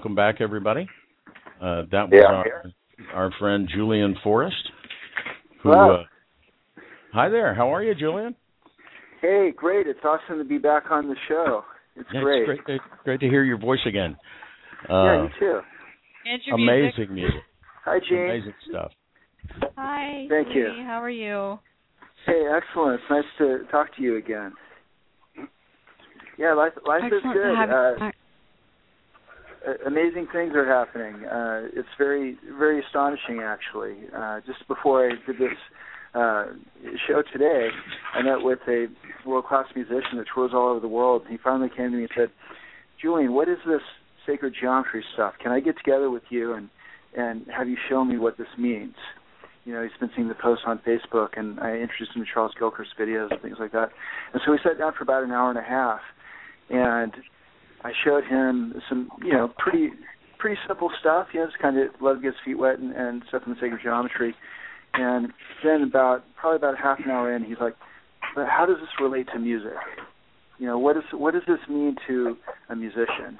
Welcome 0.00 0.14
back, 0.14 0.36
everybody. 0.40 0.88
Uh, 1.60 1.82
that 1.92 2.08
was 2.08 2.12
Yeah, 2.14 2.22
our, 2.24 2.42
here. 2.44 2.72
our 3.12 3.30
friend 3.38 3.68
Julian 3.70 4.16
Forrest. 4.24 4.56
Who, 5.62 5.72
Hello. 5.72 5.94
uh, 5.96 6.80
hi 7.12 7.28
there. 7.28 7.52
How 7.54 7.68
are 7.74 7.82
you, 7.82 7.94
Julian? 7.94 8.34
Hey, 9.20 9.52
great. 9.54 9.86
It's 9.86 9.98
awesome 10.02 10.38
to 10.38 10.44
be 10.44 10.56
back 10.56 10.84
on 10.90 11.06
the 11.06 11.16
show. 11.28 11.64
It's 11.96 12.08
Yeah, 12.14 12.22
great. 12.22 12.48
It's 12.48 12.60
great, 12.64 12.78
to, 12.78 12.84
great 13.04 13.20
to 13.20 13.26
hear 13.28 13.44
your 13.44 13.58
voice 13.58 13.80
again. 13.84 14.16
Yeah, 14.88 14.94
Uh, 14.96 15.22
you 15.24 15.28
too. 15.38 15.60
And 16.24 16.40
your 16.46 16.54
amazing 16.56 17.12
music. 17.14 17.42
Hi, 17.84 17.98
Jean. 18.08 18.24
Amazing 18.24 18.54
stuff. 18.70 18.92
Hi. 19.76 20.24
Thank 20.30 20.48
you. 20.54 20.66
How 20.86 21.02
are 21.02 21.10
you? 21.10 21.58
Hey, 22.24 22.40
excellent. 22.56 23.02
It's 23.02 23.10
nice 23.10 23.24
to 23.36 23.66
talk 23.70 23.94
to 23.96 24.02
you 24.02 24.16
again. 24.16 24.54
Yeah, 26.38 26.54
life 26.54 26.72
life 26.86 27.02
is 27.04 27.12
Excellent 27.16 27.34
to 27.36 27.42
good. 27.42 27.54
have 27.58 27.68
you 27.68 27.74
Uh, 27.74 27.98
back. 27.98 28.14
uh, 28.14 28.19
amazing 29.90 30.28
things 30.32 30.54
are 30.54 30.66
happening. 30.66 31.26
Uh, 31.26 31.68
it's 31.74 31.88
very 31.98 32.38
very 32.56 32.82
astonishing, 32.84 33.40
actually. 33.42 33.96
Uh, 34.16 34.40
just 34.46 34.66
before 34.68 35.06
I 35.06 35.10
did 35.26 35.36
this 35.38 35.58
uh, 36.14 36.46
show 37.08 37.22
today, 37.32 37.68
I 38.14 38.22
met 38.22 38.42
with 38.42 38.60
a 38.68 38.86
world 39.26 39.46
class 39.46 39.66
musician 39.74 40.16
that 40.18 40.26
tours 40.32 40.52
all 40.54 40.70
over 40.70 40.80
the 40.80 40.88
world. 40.88 41.22
He 41.28 41.36
finally 41.42 41.68
came 41.68 41.90
to 41.90 41.96
me 41.96 42.02
and 42.02 42.10
said, 42.16 42.30
"Julian, 43.02 43.32
what 43.32 43.48
is 43.48 43.58
this 43.66 43.82
sacred 44.26 44.54
geometry 44.60 45.04
stuff? 45.14 45.34
Can 45.42 45.50
I 45.50 45.60
get 45.60 45.76
together 45.76 46.10
with 46.10 46.24
you 46.30 46.54
and 46.54 46.68
and 47.16 47.46
have 47.56 47.68
you 47.68 47.76
show 47.88 48.04
me 48.04 48.16
what 48.16 48.38
this 48.38 48.52
means?" 48.56 48.94
You 49.64 49.74
know, 49.74 49.82
he's 49.82 49.98
been 50.00 50.10
seeing 50.16 50.28
the 50.28 50.34
posts 50.34 50.64
on 50.66 50.78
Facebook, 50.86 51.36
and 51.36 51.60
I 51.60 51.72
introduced 51.72 52.16
him 52.16 52.24
to 52.24 52.28
Charles 52.32 52.52
Gilchrist's 52.58 52.94
videos 52.98 53.30
and 53.30 53.42
things 53.42 53.58
like 53.60 53.72
that. 53.72 53.90
And 54.32 54.40
so 54.44 54.52
we 54.52 54.58
sat 54.64 54.78
down 54.78 54.94
for 54.96 55.02
about 55.04 55.22
an 55.22 55.32
hour 55.32 55.50
and 55.50 55.58
a 55.58 55.62
half, 55.62 56.00
and 56.70 57.12
I 57.82 57.92
showed 58.04 58.24
him 58.24 58.74
some, 58.88 59.10
you 59.24 59.32
know, 59.32 59.52
pretty 59.58 59.90
pretty 60.38 60.58
simple 60.66 60.90
stuff. 61.00 61.28
You 61.32 61.40
know, 61.40 61.46
just 61.46 61.58
kind 61.58 61.78
of 61.78 61.88
let 62.00 62.16
him 62.16 62.22
get 62.22 62.28
his 62.28 62.40
feet 62.44 62.58
wet 62.58 62.78
and, 62.78 62.92
and 62.92 63.22
stuff 63.28 63.42
in 63.46 63.52
the 63.52 63.58
sacred 63.60 63.80
geometry. 63.82 64.34
And 64.94 65.32
then 65.62 65.82
about 65.82 66.24
probably 66.36 66.56
about 66.56 66.76
half 66.76 66.98
an 67.04 67.10
hour 67.10 67.34
in, 67.34 67.44
he's 67.44 67.58
like, 67.60 67.74
"But 68.34 68.48
how 68.48 68.66
does 68.66 68.76
this 68.80 68.88
relate 69.00 69.28
to 69.32 69.38
music? 69.38 69.72
You 70.58 70.66
know, 70.66 70.78
what 70.78 70.96
is 70.96 71.04
what 71.12 71.34
does 71.34 71.44
this 71.46 71.60
mean 71.68 71.96
to 72.08 72.36
a 72.68 72.76
musician?" 72.76 73.38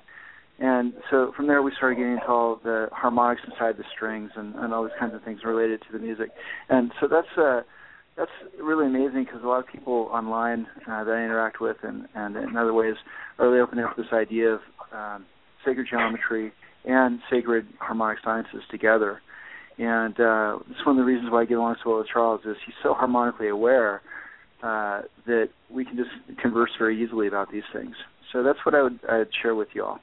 And 0.60 0.92
so 1.10 1.32
from 1.34 1.46
there, 1.46 1.62
we 1.62 1.72
started 1.76 1.96
getting 1.96 2.12
into 2.12 2.26
all 2.26 2.60
the 2.62 2.88
harmonics 2.92 3.40
inside 3.50 3.78
the 3.78 3.84
strings 3.94 4.30
and, 4.36 4.54
and 4.56 4.74
all 4.74 4.84
these 4.84 4.92
kinds 5.00 5.14
of 5.14 5.22
things 5.22 5.40
related 5.42 5.80
to 5.80 5.92
the 5.92 5.98
music. 5.98 6.30
And 6.68 6.92
so 7.00 7.08
that's 7.08 7.38
uh, 7.38 7.62
that's 8.20 8.52
really 8.62 8.86
amazing 8.86 9.24
because 9.24 9.42
a 9.42 9.46
lot 9.46 9.60
of 9.60 9.66
people 9.66 10.10
online 10.12 10.66
uh, 10.86 11.04
that 11.04 11.12
I 11.12 11.24
interact 11.24 11.58
with 11.60 11.78
and, 11.82 12.06
and 12.14 12.36
in 12.36 12.54
other 12.54 12.74
ways 12.74 12.94
are 13.38 13.48
really 13.48 13.60
opening 13.60 13.84
up 13.84 13.96
this 13.96 14.12
idea 14.12 14.50
of 14.50 14.60
um, 14.92 15.26
sacred 15.64 15.86
geometry 15.90 16.52
and 16.84 17.20
sacred 17.30 17.66
harmonic 17.78 18.18
sciences 18.22 18.60
together. 18.70 19.22
And 19.78 20.20
uh, 20.20 20.58
it's 20.68 20.84
one 20.84 20.98
of 20.98 21.02
the 21.02 21.04
reasons 21.04 21.32
why 21.32 21.42
I 21.42 21.44
get 21.46 21.56
along 21.56 21.76
so 21.82 21.90
well 21.90 21.98
with 22.00 22.08
Charles 22.12 22.42
is 22.44 22.56
he's 22.66 22.74
so 22.82 22.92
harmonically 22.92 23.48
aware 23.48 24.02
uh, 24.62 25.00
that 25.26 25.48
we 25.70 25.86
can 25.86 25.96
just 25.96 26.10
converse 26.42 26.70
very 26.78 27.02
easily 27.02 27.26
about 27.26 27.50
these 27.50 27.62
things. 27.72 27.94
So 28.32 28.42
that's 28.42 28.58
what 28.66 28.74
I 28.74 28.82
would 28.82 29.00
I'd 29.08 29.28
share 29.42 29.54
with 29.54 29.68
you 29.72 29.84
all. 29.84 29.98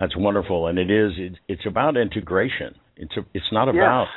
That's 0.00 0.16
wonderful, 0.16 0.66
and 0.66 0.76
it 0.76 0.90
is. 0.90 1.12
It's, 1.16 1.36
it's 1.46 1.66
about 1.66 1.96
integration. 1.96 2.74
It's 2.96 3.16
a, 3.16 3.20
It's 3.32 3.46
not 3.52 3.68
about 3.68 4.08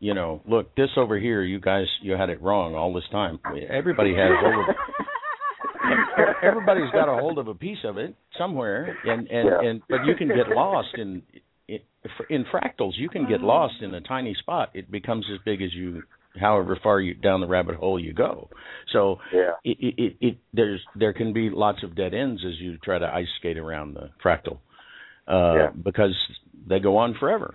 you 0.00 0.14
know. 0.14 0.42
Look, 0.48 0.74
this 0.76 0.90
over 0.96 1.18
here, 1.18 1.42
you 1.42 1.60
guys, 1.60 1.86
you 2.02 2.12
had 2.12 2.28
it 2.30 2.40
wrong 2.42 2.74
all 2.74 2.92
this 2.92 3.04
time. 3.10 3.38
Everybody 3.70 4.14
has 4.14 4.30
over. 4.44 4.74
Everybody's 6.42 6.90
got 6.92 7.08
a 7.08 7.20
hold 7.20 7.38
of 7.38 7.48
a 7.48 7.54
piece 7.54 7.78
of 7.84 7.98
it 7.98 8.14
somewhere, 8.38 8.96
and 9.04 9.26
and 9.28 9.48
Yeah. 9.48 9.68
and 9.68 9.82
but 9.88 10.04
you 10.04 10.14
can 10.14 10.28
get 10.28 10.48
lost 10.48 10.88
in 10.96 11.22
in 11.68 11.78
in 12.30 12.44
fractals. 12.44 12.92
You 12.96 13.08
can 13.08 13.26
get 13.28 13.40
lost 13.40 13.74
in 13.82 13.94
a 13.94 14.00
tiny 14.00 14.34
spot. 14.34 14.70
It 14.74 14.90
becomes 14.90 15.26
as 15.32 15.38
big 15.44 15.62
as 15.62 15.72
you, 15.74 16.02
however 16.40 16.78
far 16.82 17.00
you 17.00 17.14
down 17.14 17.40
the 17.40 17.46
rabbit 17.46 17.76
hole 17.76 17.98
you 17.98 18.12
go. 18.12 18.48
So 18.92 19.18
Yeah. 19.32 19.52
it, 19.64 19.76
it, 19.80 19.94
it, 19.98 20.16
it 20.20 20.38
there's 20.52 20.80
there 20.94 21.12
can 21.12 21.32
be 21.32 21.50
lots 21.50 21.82
of 21.82 21.94
dead 21.94 22.14
ends 22.14 22.42
as 22.46 22.58
you 22.60 22.78
try 22.78 22.98
to 22.98 23.06
ice 23.06 23.28
skate 23.38 23.58
around 23.58 23.94
the 23.94 24.10
fractal 24.24 24.58
uh, 25.28 25.54
Yeah. 25.56 25.70
because 25.82 26.14
they 26.68 26.78
go 26.80 26.96
on 26.98 27.14
forever. 27.18 27.54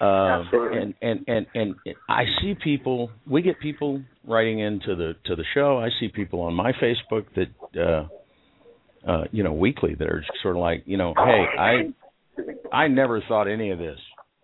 Uh, 0.00 0.42
Absolutely. 0.42 0.78
and, 0.78 0.94
and 1.02 1.24
and 1.28 1.46
and 1.54 1.74
I 2.08 2.24
see 2.40 2.54
people. 2.62 3.10
We 3.26 3.42
get 3.42 3.60
people 3.60 4.02
writing 4.26 4.58
into 4.58 4.96
the 4.96 5.14
to 5.26 5.36
the 5.36 5.44
show. 5.54 5.78
I 5.78 5.88
see 6.00 6.08
people 6.08 6.40
on 6.40 6.54
my 6.54 6.72
Facebook 6.72 7.26
that 7.36 7.80
uh, 7.80 9.10
uh, 9.10 9.24
you 9.30 9.44
know 9.44 9.52
weekly 9.52 9.94
that 9.94 10.08
are 10.08 10.24
sort 10.42 10.56
of 10.56 10.60
like 10.60 10.82
you 10.86 10.96
know, 10.96 11.14
hey, 11.16 11.44
I 11.58 12.76
I 12.76 12.88
never 12.88 13.22
thought 13.28 13.46
any 13.46 13.70
of 13.70 13.78
this, 13.78 13.98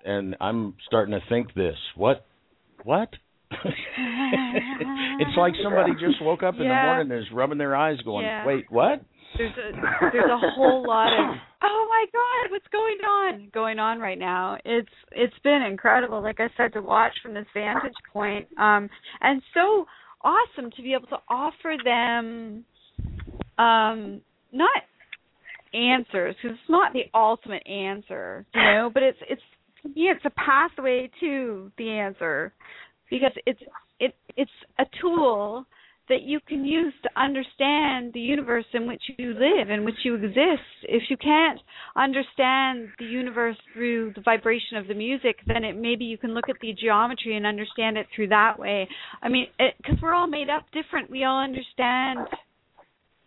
and 0.05 0.37
I'm 0.41 0.75
starting 0.87 1.13
to 1.13 1.21
think 1.29 1.53
this. 1.55 1.77
What 1.97 2.25
what? 2.85 3.09
it's 3.51 5.37
like 5.37 5.55
somebody 5.63 5.93
just 5.95 6.23
woke 6.23 6.45
up 6.45 6.55
in 6.55 6.61
the 6.61 6.65
morning 6.67 7.11
and 7.11 7.21
is 7.21 7.27
rubbing 7.33 7.59
their 7.59 7.75
eyes, 7.75 7.99
going, 8.05 8.25
Yeah. 8.25 8.47
"Wait, 8.47 8.67
what?" 8.71 9.03
There's 9.37 9.53
a 9.53 10.11
there's 10.13 10.31
a 10.31 10.51
whole 10.55 10.85
lot 10.87 11.13
of 11.13 11.37
oh 11.63 11.87
my 11.89 12.07
god, 12.13 12.53
what's 12.53 12.67
going 12.73 12.99
on 12.99 13.51
going 13.53 13.79
on 13.79 13.99
right 13.99 14.19
now? 14.19 14.59
It's 14.65 14.89
it's 15.13 15.39
been 15.45 15.63
incredible, 15.63 16.23
like 16.23 16.41
I 16.41 16.49
said, 16.57 16.73
to 16.75 16.83
watch 16.83 17.13
from 17.23 17.35
this 17.35 17.47
vantage 17.55 17.93
point, 18.13 18.49
um, 18.59 18.89
and 19.21 19.43
so 19.55 19.87
awesome 20.23 20.71
to 20.77 20.83
be 20.83 20.95
able 20.95 21.07
to 21.09 21.19
offer 21.29 21.77
them 21.85 22.65
um, 23.59 24.21
not 24.53 24.83
answers 25.73 26.35
because 26.43 26.57
it's 26.59 26.71
not 26.71 26.93
the 26.93 27.05
ultimate 27.15 27.67
answer, 27.67 28.45
you 28.55 28.63
know, 28.63 28.91
but 28.93 29.03
it's 29.03 29.19
it's 29.29 29.43
yeah, 29.95 30.13
it's 30.13 30.25
a 30.25 30.31
pathway 30.31 31.11
to 31.21 31.71
the 31.79 31.89
answer 31.89 32.53
because 33.09 33.33
it's 33.47 33.61
it 33.99 34.15
it's 34.37 34.51
a 34.79 34.85
tool 35.01 35.67
that 36.11 36.23
you 36.23 36.41
can 36.47 36.65
use 36.65 36.93
to 37.05 37.11
understand 37.19 38.13
the 38.13 38.21
universe 38.21 38.67
in 38.75 38.87
which 38.87 39.01
you 39.17 39.33
live, 39.33 39.71
in 39.71 39.85
which 39.85 39.95
you 40.05 40.17
exist. 40.17 40.67
If 40.83 41.05
you 41.09 41.17
can't 41.17 41.59
understand 41.97 42.89
the 42.99 43.07
universe 43.07 43.57
through 43.73 44.13
the 44.17 44.21
vibration 44.21 44.77
of 44.77 44.89
the 44.89 44.95
music, 44.95 45.37
then 45.47 45.65
it 45.65 45.77
maybe 45.77 46.05
you 46.05 46.19
can 46.19 46.35
look 46.35 46.49
at 46.49 46.57
the 46.61 46.75
geometry 46.75 47.37
and 47.37 47.47
understand 47.47 47.97
it 47.97 48.07
through 48.15 48.29
that 48.29 48.59
way. 48.59 48.89
I 49.23 49.29
mean, 49.29 49.47
because 49.59 50.03
we're 50.03 50.13
all 50.13 50.27
made 50.27 50.51
up 50.51 50.65
different, 50.73 51.11
we 51.11 51.25
all 51.25 51.43
understand. 51.43 52.29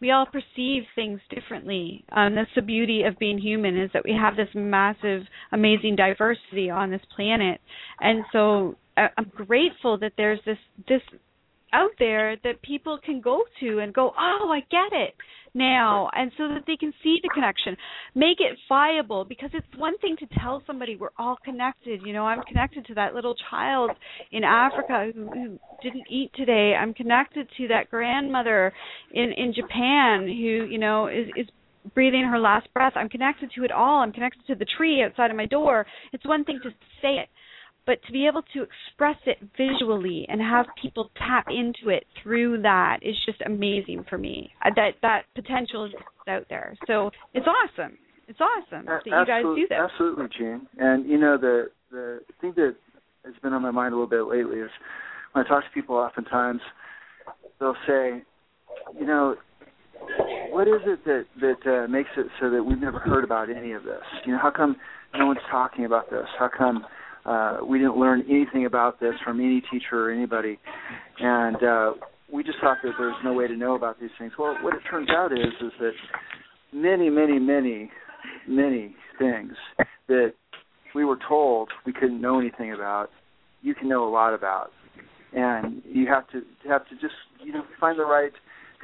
We 0.02 0.12
all 0.12 0.26
perceive 0.26 0.84
things 0.96 1.22
differently. 1.34 2.04
Um, 2.12 2.36
that's 2.36 2.50
the 2.54 2.62
beauty 2.62 3.04
of 3.04 3.18
being 3.18 3.38
human 3.38 3.80
is 3.82 3.90
that 3.94 4.04
we 4.04 4.12
have 4.12 4.36
this 4.36 4.50
massive, 4.54 5.22
amazing 5.54 5.96
diversity 5.96 6.70
on 6.70 6.92
this 6.92 7.02
planet, 7.16 7.62
and 8.02 8.26
so 8.34 8.76
I- 8.98 9.12
I'm 9.18 9.32
grateful 9.34 9.98
that 10.00 10.12
there's 10.18 10.42
this 10.46 10.58
this 10.90 11.02
out 11.74 11.92
there 12.00 12.38
that 12.44 12.62
people 12.62 13.00
can 13.04 13.20
go 13.22 13.44
to 13.60 13.80
and 13.80 13.94
go, 13.94 14.14
oh, 14.18 14.50
I 14.52 14.60
get 14.72 14.98
it 14.98 15.16
now, 15.56 16.10
and 16.14 16.32
so 16.38 16.48
that 16.48 16.64
they 16.66 16.76
can 16.76 16.92
see 17.04 17.20
the 17.22 17.30
connection, 17.34 17.78
make 18.16 18.40
it 18.40 18.58
viable. 18.68 19.24
Because 19.24 19.52
it's 19.54 19.68
one 19.78 19.98
thing 20.00 20.16
to 20.18 20.26
tell 20.40 20.64
somebody 20.66 20.96
we're 20.96 21.10
all 21.18 21.38
connected. 21.44 22.02
You 22.04 22.14
know, 22.14 22.26
I'm 22.26 22.42
connected 22.44 22.86
to 22.88 22.96
that 22.96 23.14
little 23.14 23.36
child 23.50 23.92
in 24.32 24.44
Africa 24.44 25.12
who, 25.14 25.28
who 25.28 25.60
didn't 25.84 26.06
eat 26.10 26.32
today. 26.36 26.74
I'm 26.80 26.94
connected 26.94 27.48
to 27.58 27.68
that 27.68 27.90
grandmother 27.92 28.74
in 29.14 29.32
in 29.38 29.54
Japan 29.54 30.28
who, 30.28 30.68
you 30.72 30.80
know, 30.80 31.08
is 31.08 31.28
is 31.36 31.48
breathing 31.94 32.24
her 32.24 32.40
last 32.40 32.68
breath. 32.74 32.94
I'm 32.96 33.10
connected 33.10 33.52
to 33.56 33.64
it 33.64 33.72
all. 33.72 34.02
I'm 34.02 34.14
connected 34.14 34.46
to 34.48 34.56
the 34.56 34.66
tree 34.78 35.04
outside 35.04 35.32
of 35.32 35.38
my 35.38 35.46
door. 35.46 35.86
It's 36.14 36.26
one 36.26 36.46
thing 36.46 36.60
to 36.64 36.70
say 37.02 37.16
it, 37.16 37.30
but 37.86 38.00
to 38.06 38.12
be 38.12 38.28
able 38.28 38.42
to 38.54 38.64
express 38.64 39.18
it 39.26 39.38
visually 39.58 40.26
and 40.30 40.42
have 40.42 40.66
people 40.82 41.12
tap 41.18 41.48
into 41.50 41.94
it 41.94 42.06
through 42.22 42.62
that 42.62 43.00
is 43.02 43.16
just 43.26 43.42
amazing 43.46 44.06
for 44.10 44.18
me. 44.18 44.52
Uh, 44.64 44.70
That 44.76 44.92
that 45.02 45.24
potential 45.36 45.86
is 45.86 45.92
out 46.28 46.46
there. 46.50 46.76
So 46.88 47.12
it's 47.34 47.48
awesome. 47.48 47.98
It's 48.28 48.40
awesome 48.40 48.86
that 48.86 49.06
you 49.06 49.12
guys 49.28 49.44
do 49.44 49.68
this. 49.70 49.78
Absolutely, 49.78 50.28
Jean. 50.38 50.68
And 50.78 51.10
you 51.10 51.18
know 51.18 51.38
the 51.38 51.70
the 51.92 52.20
thing 52.42 52.54
that 52.56 52.76
has 53.26 53.34
been 53.42 53.54
on 53.54 53.62
my 53.62 53.72
mind 53.72 53.94
a 53.94 53.98
little 53.98 54.10
bit 54.10 54.24
lately 54.24 54.60
is 54.60 54.70
when 55.34 55.46
I 55.46 55.48
talk 55.48 55.64
to 55.64 55.70
people, 55.74 55.96
oftentimes 55.96 56.62
they'll 57.60 57.76
say, 57.88 58.22
you 59.00 59.06
know, 59.06 59.36
what 60.50 60.68
is 60.68 60.82
it 60.86 61.04
that 61.06 61.26
that 61.42 61.84
uh, 61.84 61.88
makes 61.88 62.10
it 62.18 62.28
so 62.40 62.50
that 62.50 62.64
we've 62.64 62.80
never 62.80 63.00
heard 63.00 63.24
about 63.24 63.50
any 63.50 63.74
of 63.74 63.84
this? 63.84 64.04
You 64.26 64.34
know, 64.34 64.40
how 64.42 64.52
come 64.52 64.76
no 65.16 65.28
one's 65.28 65.40
talking 65.52 65.86
about 65.86 66.10
this? 66.10 66.26
How 66.40 66.50
come 66.56 66.86
uh, 67.26 67.58
we 67.66 67.78
didn't 67.78 67.98
learn 67.98 68.24
anything 68.30 68.66
about 68.66 69.00
this 69.00 69.14
from 69.24 69.40
any 69.40 69.62
teacher 69.72 70.10
or 70.10 70.12
anybody? 70.12 70.60
And 71.20 71.64
uh, 71.64 71.92
we 72.32 72.44
just 72.44 72.60
thought 72.60 72.78
that 72.84 72.94
there's 72.98 73.16
no 73.24 73.34
way 73.34 73.48
to 73.48 73.56
know 73.56 73.76
about 73.76 74.00
these 74.00 74.10
things. 74.20 74.34
Well, 74.38 74.56
what 74.62 74.74
it 74.74 74.82
turns 74.90 75.10
out 75.10 75.32
is 75.32 75.54
is 75.62 75.72
that 75.80 75.92
many, 76.74 77.10
many, 77.10 77.40
many, 77.40 77.92
many 78.48 78.96
things 79.20 79.54
that 80.08 80.34
we 80.96 81.06
were 81.06 81.20
told 81.28 81.70
we 81.86 81.94
couldn't 81.94 82.20
know 82.22 82.40
anything 82.40 82.74
about, 82.74 83.10
you 83.62 83.74
can 83.74 83.88
know 83.88 84.08
a 84.08 84.12
lot 84.12 84.34
about, 84.34 84.72
and 85.34 85.82
you 85.86 86.08
have 86.08 86.28
to 86.32 86.42
have 86.68 86.88
to 86.90 86.96
just 86.96 87.16
you 87.44 87.54
know 87.54 87.64
find 87.80 87.98
the 87.98 88.06
right 88.06 88.32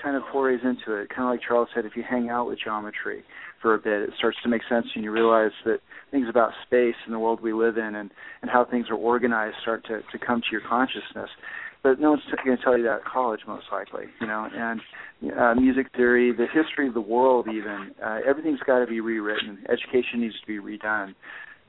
kind 0.02 0.16
of 0.16 0.24
forays 0.32 0.62
into 0.64 1.00
it. 1.00 1.10
Kind 1.10 1.28
of 1.28 1.32
like 1.32 1.42
Charles 1.46 1.68
said, 1.76 1.86
if 1.86 1.96
you 1.96 2.04
hang 2.10 2.30
out 2.30 2.48
with 2.48 2.60
geometry 2.64 3.24
for 3.62 3.74
a 3.74 3.78
bit, 3.80 4.02
it 4.02 4.12
starts 4.18 4.38
to 4.44 4.50
make 4.50 4.62
sense, 4.70 4.86
and 4.96 5.04
you 5.04 5.12
realize 5.12 5.52
that 5.66 5.80
things 6.12 6.28
about 6.30 6.52
space 6.66 6.96
and 7.06 7.14
the 7.14 7.20
world 7.20 7.42
we 7.42 7.54
live 7.54 7.78
in, 7.78 7.96
and 7.96 8.12
and 8.42 8.52
how 8.52 8.66
things 8.66 8.88
are 8.90 8.96
organized, 8.96 9.56
start 9.62 9.86
to 9.86 10.02
to 10.12 10.26
come 10.26 10.42
to 10.42 10.48
your 10.52 10.62
consciousness. 10.68 11.30
But 11.82 12.00
no 12.00 12.12
one's 12.12 12.24
going 12.44 12.58
to 12.58 12.64
tell 12.64 12.78
you 12.78 12.84
that 12.84 13.00
at 13.00 13.06
college, 13.06 13.40
most 13.48 13.68
likely, 13.72 14.06
you 14.20 14.28
know. 14.28 14.50
And 14.54 14.82
uh, 15.38 15.56
music 15.56 15.88
theory, 15.96 16.34
the 16.34 16.48
history 16.54 16.90
of 16.90 16.94
the 16.94 17.02
world, 17.02 17.48
even 17.48 17.92
uh, 18.04 18.20
everything's 18.28 18.60
got 18.68 18.80
to 18.80 18.88
be 18.88 19.00
rewritten. 19.00 19.60
Education 19.70 20.20
needs 20.20 20.36
to 20.42 20.48
be 20.48 20.60
redone. 20.60 21.16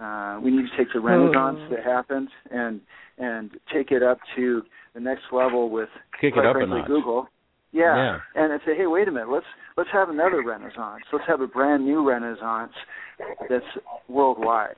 Uh, 0.01 0.41
we 0.41 0.51
need 0.51 0.63
to 0.69 0.77
take 0.77 0.93
the 0.93 1.01
Renaissance 1.01 1.59
oh. 1.61 1.69
that 1.71 1.85
happened 1.85 2.29
and 2.51 2.81
and 3.19 3.51
take 3.73 3.91
it 3.93 4.03
up 4.03 4.19
to 4.35 4.63
the 4.95 5.01
next 5.01 5.25
level 5.31 5.71
with 5.71 5.91
Kick 6.21 6.33
quite 6.35 6.53
frankly. 6.53 6.81
Google. 6.87 7.29
Yeah. 7.73 8.19
yeah. 8.35 8.43
And 8.43 8.61
say, 8.67 8.77
hey, 8.77 8.87
wait 8.87 9.07
a 9.07 9.13
minute, 9.13 9.31
let's 9.31 9.47
let's 9.81 9.91
have 9.93 10.11
another 10.11 10.43
Renaissance. 10.45 11.03
Let's 11.11 11.25
have 11.27 11.41
a 11.41 11.47
brand 11.47 11.87
new 11.87 12.07
Renaissance 12.07 12.73
that's 13.49 13.65
worldwide, 14.09 14.77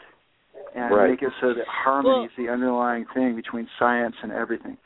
and 0.77 0.95
right. 0.95 1.11
make 1.11 1.23
it 1.23 1.33
so 1.41 1.49
that 1.49 1.67
harmony 1.67 2.27
is 2.27 2.31
the 2.39 2.49
underlying 2.49 3.05
thing 3.13 3.35
between 3.35 3.67
science 3.81 4.15
and 4.23 4.31
everything. 4.31 4.77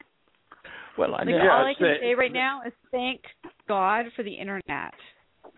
Well, 0.96 1.14
I 1.14 1.24
like, 1.24 1.28
yeah, 1.28 1.52
all 1.52 1.66
I 1.66 1.74
can 1.76 1.96
say 2.00 2.14
right 2.14 2.32
now 2.32 2.62
is 2.66 2.72
thank 2.90 3.20
God 3.68 4.06
for 4.16 4.22
the 4.22 4.32
internet. 4.32 4.94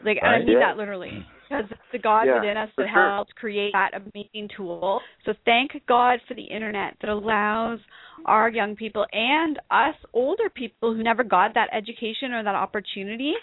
Like, 0.05 0.21
right? 0.23 0.25
I 0.25 0.39
mean 0.41 0.49
yeah. 0.49 0.59
that 0.59 0.77
literally 0.77 1.25
because 1.49 1.65
it's 1.71 1.81
the 1.93 1.99
God 1.99 2.25
yeah, 2.25 2.41
within 2.41 2.57
us 2.57 2.69
that 2.77 2.87
sure. 2.93 3.11
helps 3.11 3.33
create 3.33 3.73
that 3.73 3.91
amazing 3.95 4.49
tool. 4.57 5.01
So 5.25 5.33
thank 5.45 5.73
God 5.87 6.19
for 6.27 6.35
the 6.35 6.43
internet 6.43 6.95
that 7.01 7.11
allows 7.11 7.79
our 8.27 8.51
young 8.51 8.77
people 8.77 9.07
and 9.13 9.59
us 9.71 9.95
older 10.13 10.51
people 10.51 10.95
who 10.95 11.03
never 11.03 11.25
got 11.25 11.55
that 11.55 11.69
education 11.73 12.33
or 12.33 12.43
that 12.43 12.55
opportunity 12.55 13.35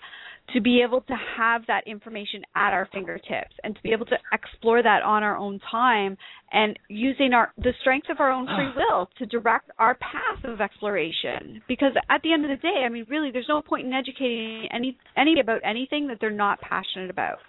to 0.53 0.61
be 0.61 0.81
able 0.81 1.01
to 1.01 1.15
have 1.37 1.63
that 1.67 1.87
information 1.87 2.41
at 2.55 2.71
our 2.71 2.87
fingertips 2.93 3.55
and 3.63 3.75
to 3.75 3.81
be 3.81 3.91
able 3.91 4.05
to 4.05 4.17
explore 4.31 4.83
that 4.83 5.01
on 5.03 5.23
our 5.23 5.37
own 5.37 5.59
time 5.71 6.17
and 6.51 6.77
using 6.87 7.33
our 7.33 7.51
the 7.57 7.73
strength 7.81 8.07
of 8.09 8.19
our 8.19 8.31
own 8.31 8.45
free 8.45 8.71
will 8.75 9.09
to 9.17 9.25
direct 9.25 9.69
our 9.79 9.95
path 9.95 10.43
of 10.43 10.61
exploration. 10.61 11.61
Because 11.67 11.93
at 12.09 12.21
the 12.21 12.31
end 12.31 12.45
of 12.45 12.49
the 12.49 12.61
day 12.61 12.83
i 12.85 12.89
mean 12.89 13.05
really 13.09 13.31
there's 13.31 13.49
no 13.49 13.61
point 13.61 13.85
in 13.87 13.93
educating 13.93 14.67
any 14.71 14.97
any 15.17 15.39
about 15.39 15.61
anything 15.63 16.07
that 16.07 16.17
they're 16.21 16.29
not 16.29 16.59
passionate 16.61 17.09
about. 17.09 17.39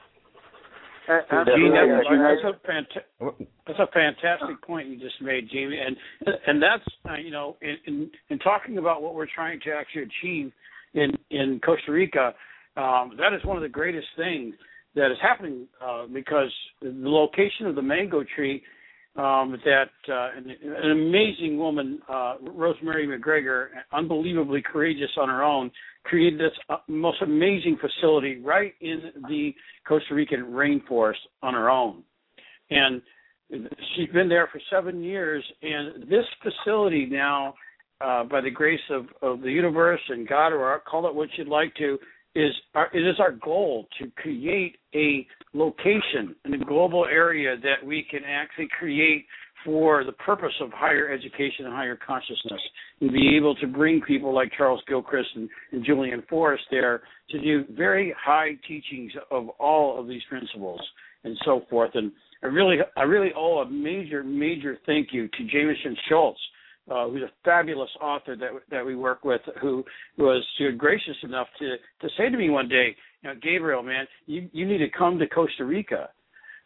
Uh, 1.08 1.20
Jean, 1.54 1.72
that's, 1.72 2.08
that's 2.42 2.56
a 2.56 2.68
fanta- 2.68 3.46
that's 3.64 3.78
a 3.78 3.86
fantastic 3.92 4.60
point 4.62 4.88
you 4.88 4.98
just 4.98 5.22
made, 5.22 5.48
Jamie, 5.52 5.78
and 5.78 5.96
and 6.46 6.60
that's 6.60 6.82
uh, 7.08 7.14
you 7.14 7.30
know 7.30 7.56
in, 7.62 7.76
in 7.86 8.10
in 8.30 8.38
talking 8.40 8.78
about 8.78 9.02
what 9.02 9.14
we're 9.14 9.28
trying 9.32 9.60
to 9.60 9.70
actually 9.70 10.02
achieve 10.02 10.50
in 10.94 11.12
in 11.30 11.60
Costa 11.64 11.92
Rica, 11.92 12.34
um, 12.76 13.12
that 13.18 13.32
is 13.32 13.44
one 13.44 13.56
of 13.56 13.62
the 13.62 13.68
greatest 13.68 14.06
things 14.16 14.54
that 14.94 15.10
is 15.10 15.18
happening 15.20 15.66
uh, 15.84 16.06
because 16.06 16.52
the 16.80 16.92
location 16.94 17.66
of 17.66 17.74
the 17.74 17.82
mango 17.82 18.24
tree 18.34 18.62
um, 19.16 19.56
that 19.64 19.90
uh, 20.10 20.28
an, 20.36 20.54
an 20.62 20.90
amazing 20.90 21.56
woman, 21.58 22.00
uh, 22.08 22.34
Rosemary 22.42 23.06
McGregor, 23.06 23.68
unbelievably 23.92 24.62
courageous 24.70 25.10
on 25.18 25.28
her 25.28 25.42
own, 25.42 25.70
created 26.04 26.38
this 26.38 26.52
uh, 26.68 26.76
most 26.86 27.22
amazing 27.22 27.78
facility 27.80 28.40
right 28.40 28.74
in 28.80 29.12
the 29.28 29.54
Costa 29.88 30.14
Rican 30.14 30.44
rainforest 30.50 31.14
on 31.42 31.54
her 31.54 31.70
own. 31.70 32.02
And 32.70 33.00
she's 33.50 34.10
been 34.12 34.28
there 34.28 34.48
for 34.52 34.60
seven 34.70 35.02
years. 35.02 35.44
And 35.62 36.02
this 36.10 36.24
facility 36.42 37.06
now, 37.06 37.54
uh, 38.02 38.24
by 38.24 38.42
the 38.42 38.50
grace 38.50 38.80
of, 38.90 39.06
of 39.22 39.40
the 39.40 39.50
universe 39.50 40.00
and 40.08 40.28
God, 40.28 40.48
or 40.48 40.82
call 40.86 41.06
it 41.06 41.14
what 41.14 41.28
you'd 41.36 41.48
like 41.48 41.74
to, 41.76 41.98
is 42.36 42.52
our, 42.74 42.88
it 42.92 43.06
is 43.06 43.16
our 43.18 43.32
goal 43.32 43.86
to 43.98 44.10
create 44.16 44.76
a 44.94 45.26
location 45.54 46.36
in 46.44 46.54
a 46.54 46.64
global 46.64 47.06
area 47.06 47.56
that 47.62 47.86
we 47.86 48.06
can 48.10 48.20
actually 48.26 48.68
create 48.78 49.24
for 49.64 50.04
the 50.04 50.12
purpose 50.12 50.52
of 50.60 50.70
higher 50.72 51.10
education 51.10 51.64
and 51.64 51.74
higher 51.74 51.98
consciousness 52.06 52.60
and 53.00 53.10
be 53.10 53.36
able 53.36 53.54
to 53.56 53.66
bring 53.66 54.00
people 54.02 54.34
like 54.34 54.52
Charles 54.56 54.80
Gilchrist 54.86 55.30
and, 55.34 55.48
and 55.72 55.84
Julian 55.84 56.22
Forrest 56.28 56.62
there 56.70 57.02
to 57.30 57.40
do 57.40 57.64
very 57.74 58.14
high 58.22 58.50
teachings 58.68 59.12
of 59.30 59.48
all 59.58 59.98
of 59.98 60.06
these 60.06 60.22
principles 60.28 60.80
and 61.24 61.36
so 61.44 61.62
forth. 61.68 61.90
And 61.94 62.12
I 62.42 62.46
really, 62.46 62.76
I 62.96 63.02
really 63.02 63.32
owe 63.36 63.58
a 63.58 63.70
major, 63.70 64.22
major 64.22 64.78
thank 64.86 65.08
you 65.10 65.26
to 65.26 65.44
Jameson 65.44 65.96
Schultz 66.08 66.38
uh, 66.90 67.08
who's 67.08 67.22
a 67.22 67.30
fabulous 67.44 67.90
author 68.00 68.36
that 68.36 68.50
that 68.70 68.84
we 68.84 68.94
work 68.94 69.24
with, 69.24 69.40
who 69.60 69.84
was 70.18 70.44
gracious 70.78 71.16
enough 71.22 71.48
to 71.58 71.76
to 72.00 72.08
say 72.16 72.30
to 72.30 72.36
me 72.36 72.50
one 72.50 72.68
day, 72.68 72.96
you 73.22 73.28
know, 73.28 73.34
Gabriel, 73.42 73.82
man, 73.82 74.06
you 74.26 74.48
you 74.52 74.66
need 74.66 74.78
to 74.78 74.90
come 74.90 75.18
to 75.18 75.26
Costa 75.26 75.64
Rica, 75.64 76.08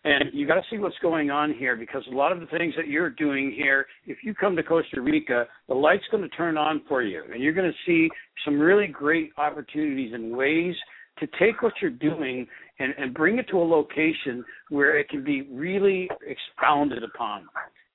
and 0.05 0.25
you 0.33 0.47
got 0.47 0.57
to 0.57 0.63
see 0.71 0.79
what's 0.79 0.99
going 1.01 1.31
on 1.31 1.55
here 1.55 1.77
because 1.77 2.03
a 2.11 2.15
lot 2.15 2.33
of 2.33 2.41
the 2.41 2.47
things 2.47 2.75
that 2.77 2.89
you're 2.89 3.11
doing 3.11 3.53
here, 3.57 3.87
if 4.07 4.19
you 4.23 4.35
come 4.35 4.57
to 4.57 4.63
Costa 4.63 5.01
Rica, 5.01 5.47
the 5.69 5.75
light's 5.75 6.05
going 6.11 6.23
to 6.23 6.37
turn 6.37 6.57
on 6.57 6.83
for 6.89 7.03
you, 7.03 7.23
and 7.33 7.43
you're 7.43 7.53
going 7.55 7.71
to 7.71 7.79
see 7.87 8.09
some 8.45 8.59
really 8.59 8.87
great 8.87 9.31
opportunities 9.39 10.13
and 10.13 10.37
ways 10.37 10.75
to 11.19 11.27
take 11.39 11.63
what 11.63 11.75
you're 11.83 11.91
doing 11.91 12.47
and, 12.79 12.95
and 12.97 13.13
bring 13.13 13.39
it 13.39 13.47
to 13.49 13.59
a 13.59 13.65
location 13.65 14.45
where 14.71 14.99
it 14.99 15.09
can 15.11 15.23
be 15.23 15.43
really 15.51 16.09
expounded 16.27 17.03
upon 17.03 17.47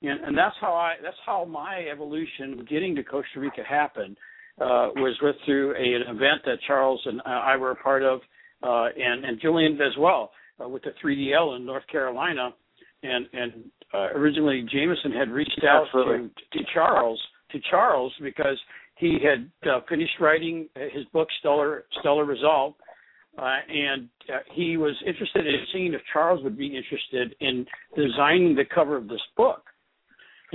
and, 0.08 0.22
and 0.26 0.38
that's 0.38 0.56
how 0.60 0.74
I 0.74 0.94
that's 1.04 1.18
how 1.26 1.46
my 1.46 1.86
evolution 1.92 2.60
of 2.60 2.68
getting 2.68 2.96
to 2.96 3.04
Costa 3.04 3.40
Rica 3.40 3.62
happened 3.68 4.18
uh, 4.60 4.90
was 4.96 5.18
with 5.22 5.36
through 5.46 5.72
a, 5.72 5.96
an 5.96 6.16
event 6.16 6.42
that 6.46 6.58
Charles 6.68 7.02
and 7.06 7.22
I 7.26 7.58
were 7.58 7.72
a 7.72 7.76
part 7.76 8.04
of, 8.04 8.20
uh, 8.64 8.88
and 8.98 9.26
and 9.26 9.40
Julian 9.42 9.74
as 9.74 9.98
well 9.98 10.32
uh, 10.64 10.68
with 10.68 10.84
the 10.84 10.92
3DL 11.04 11.58
in 11.58 11.66
North 11.66 11.86
Carolina, 11.92 12.54
and 13.04 13.26
and 13.34 13.54
uh, 13.94 14.10
originally 14.16 14.66
Jameson 14.72 15.12
had 15.12 15.30
reached 15.30 15.64
out 15.68 15.86
to, 15.94 16.30
to 16.54 16.60
Charles 16.74 17.22
to 17.52 17.60
Charles 17.70 18.14
because 18.22 18.58
he 18.98 19.18
had 19.24 19.50
uh, 19.70 19.82
finished 19.90 20.14
writing 20.20 20.70
his 20.76 21.06
book 21.14 21.28
Stellar 21.40 21.86
Stellar 22.00 22.26
Resolve. 22.26 22.74
Uh, 23.38 23.58
and 23.68 24.08
uh, 24.34 24.38
he 24.54 24.78
was 24.78 24.96
interested 25.06 25.46
in 25.46 25.56
seeing 25.74 25.94
if 25.94 26.00
Charles 26.14 26.42
would 26.42 26.58
be 26.58 26.68
interested 26.68 27.36
in 27.42 27.66
designing 27.94 28.56
the 28.56 28.64
cover 28.74 28.96
of 28.96 29.10
this 29.10 29.20
book. 29.36 29.66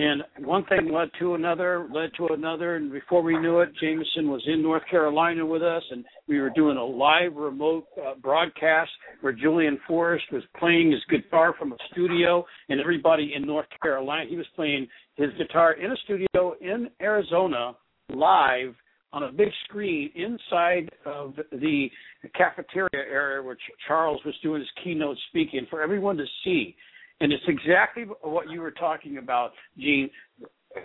And 0.00 0.22
one 0.46 0.64
thing 0.64 0.90
led 0.90 1.10
to 1.18 1.34
another, 1.34 1.86
led 1.92 2.12
to 2.16 2.28
another, 2.28 2.76
and 2.76 2.90
before 2.90 3.20
we 3.20 3.38
knew 3.38 3.60
it, 3.60 3.68
Jameson 3.78 4.30
was 4.30 4.42
in 4.46 4.62
North 4.62 4.82
Carolina 4.90 5.44
with 5.44 5.62
us, 5.62 5.82
and 5.90 6.06
we 6.26 6.40
were 6.40 6.48
doing 6.48 6.78
a 6.78 6.82
live 6.82 7.34
remote 7.36 7.84
uh, 8.02 8.14
broadcast 8.14 8.90
where 9.20 9.34
Julian 9.34 9.78
Forrest 9.86 10.24
was 10.32 10.42
playing 10.58 10.90
his 10.90 11.02
guitar 11.10 11.54
from 11.58 11.72
a 11.72 11.76
studio, 11.92 12.46
and 12.70 12.80
everybody 12.80 13.34
in 13.36 13.46
North 13.46 13.66
Carolina, 13.82 14.24
he 14.26 14.36
was 14.36 14.46
playing 14.56 14.88
his 15.16 15.28
guitar 15.36 15.74
in 15.74 15.92
a 15.92 15.96
studio 16.04 16.54
in 16.62 16.88
Arizona 17.02 17.76
live 18.08 18.74
on 19.12 19.24
a 19.24 19.32
big 19.32 19.48
screen 19.64 20.10
inside 20.14 20.88
of 21.04 21.34
the 21.52 21.90
cafeteria 22.34 22.88
area 22.94 23.42
where 23.42 23.58
Charles 23.86 24.20
was 24.24 24.34
doing 24.42 24.60
his 24.60 24.70
keynote 24.82 25.18
speaking 25.28 25.66
for 25.68 25.82
everyone 25.82 26.16
to 26.16 26.24
see. 26.42 26.74
And 27.20 27.32
it's 27.32 27.44
exactly 27.48 28.04
what 28.22 28.50
you 28.50 28.60
were 28.60 28.70
talking 28.70 29.18
about, 29.18 29.52
Jean, 29.78 30.10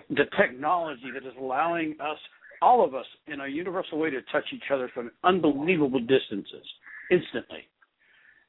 the 0.10 0.26
technology 0.38 1.12
that 1.14 1.26
is 1.26 1.34
allowing 1.40 1.96
us, 2.02 2.18
all 2.62 2.84
of 2.84 2.94
us, 2.94 3.06
in 3.28 3.42
a 3.42 3.48
universal 3.48 3.98
way 3.98 4.10
to 4.10 4.22
touch 4.32 4.46
each 4.54 4.70
other 4.74 4.90
from 4.94 5.12
unbelievable 5.24 6.00
distances 6.00 6.66
instantly. 7.10 7.68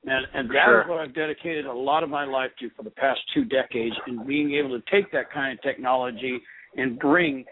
And, 0.05 0.27
and 0.35 0.49
that 0.51 0.67
sure. 0.67 0.83
is 0.83 0.89
what 0.89 1.01
I've 1.01 1.15
dedicated 1.15 1.67
a 1.67 1.73
lot 1.73 2.03
of 2.03 2.11
my 2.11 2.25
life 2.25 2.51
to 2.61 2.71
for 2.77 2.83
the 2.83 2.91
past 2.91 3.21
two 3.35 3.45
decades 3.45 3.95
in 4.07 4.25
being 4.27 4.55
able 4.55 4.71
to 4.71 4.83
take 4.91 5.11
that 5.13 5.33
kind 5.33 5.57
of 5.59 5.63
technology 5.63 6.41
and 6.77 6.99
bring 6.99 7.45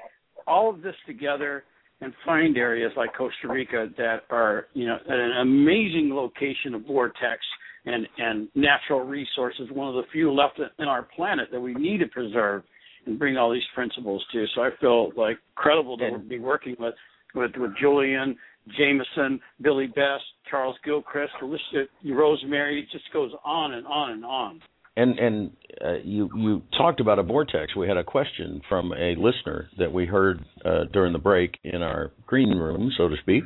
all 0.47 0.71
of 0.71 0.83
this 0.83 0.95
together 1.07 1.65
and 2.01 2.13
find 2.25 2.57
areas 2.57 2.93
like 2.97 3.15
Costa 3.17 3.49
Rica 3.49 3.89
that 3.97 4.23
are, 4.31 4.67
you 4.75 4.87
know, 4.87 4.99
an 5.09 5.41
amazing 5.41 6.11
location 6.13 6.75
of 6.75 6.87
vortex 6.87 7.41
and 7.87 8.07
and 8.19 8.49
natural 8.55 9.01
resources, 9.01 9.69
one 9.73 9.89
of 9.89 9.95
the 9.95 10.11
few 10.13 10.33
left 10.33 10.61
in 10.79 10.87
our 10.87 11.03
planet 11.03 11.49
that 11.53 11.61
we 11.61 11.75
need 11.75 11.99
to 11.99 12.07
preserve 12.07 12.63
and 13.07 13.19
bring 13.19 13.37
all 13.37 13.53
these 13.53 13.63
principles 13.75 14.25
to. 14.33 14.47
So 14.55 14.63
I 14.63 14.71
feel 14.81 15.11
like 15.17 15.39
credible 15.55 15.99
to 15.99 16.19
be 16.19 16.39
working 16.39 16.77
with 16.79 16.95
with 17.35 17.53
with 17.57 17.73
Julian, 17.81 18.37
Jameson, 18.77 19.41
Billy 19.61 19.87
Best, 19.87 20.25
Charles 20.51 20.77
Gilchrist, 20.85 21.33
Alicia 21.43 21.85
Rosemary. 22.05 22.81
It 22.81 22.87
just 22.91 23.13
goes 23.13 23.33
on 23.45 23.75
and 23.75 23.87
on 23.87 24.13
and 24.13 24.25
on. 24.25 24.61
And 24.97 25.19
and 25.19 25.51
uh, 25.85 25.95
you 26.05 26.31
you 26.37 26.63
talked 26.77 27.01
about 27.01 27.19
a 27.19 27.23
vortex. 27.23 27.75
We 27.75 27.89
had 27.89 27.97
a 27.97 28.05
question 28.05 28.61
from 28.69 28.93
a 28.93 29.17
listener 29.17 29.69
that 29.79 29.93
we 29.93 30.07
heard 30.07 30.45
uh, 30.65 30.85
during 30.93 31.13
the 31.13 31.19
break 31.19 31.59
in 31.65 31.83
our 31.83 32.13
green 32.27 32.51
room, 32.51 32.93
so 32.97 33.09
to 33.09 33.17
speak, 33.21 33.45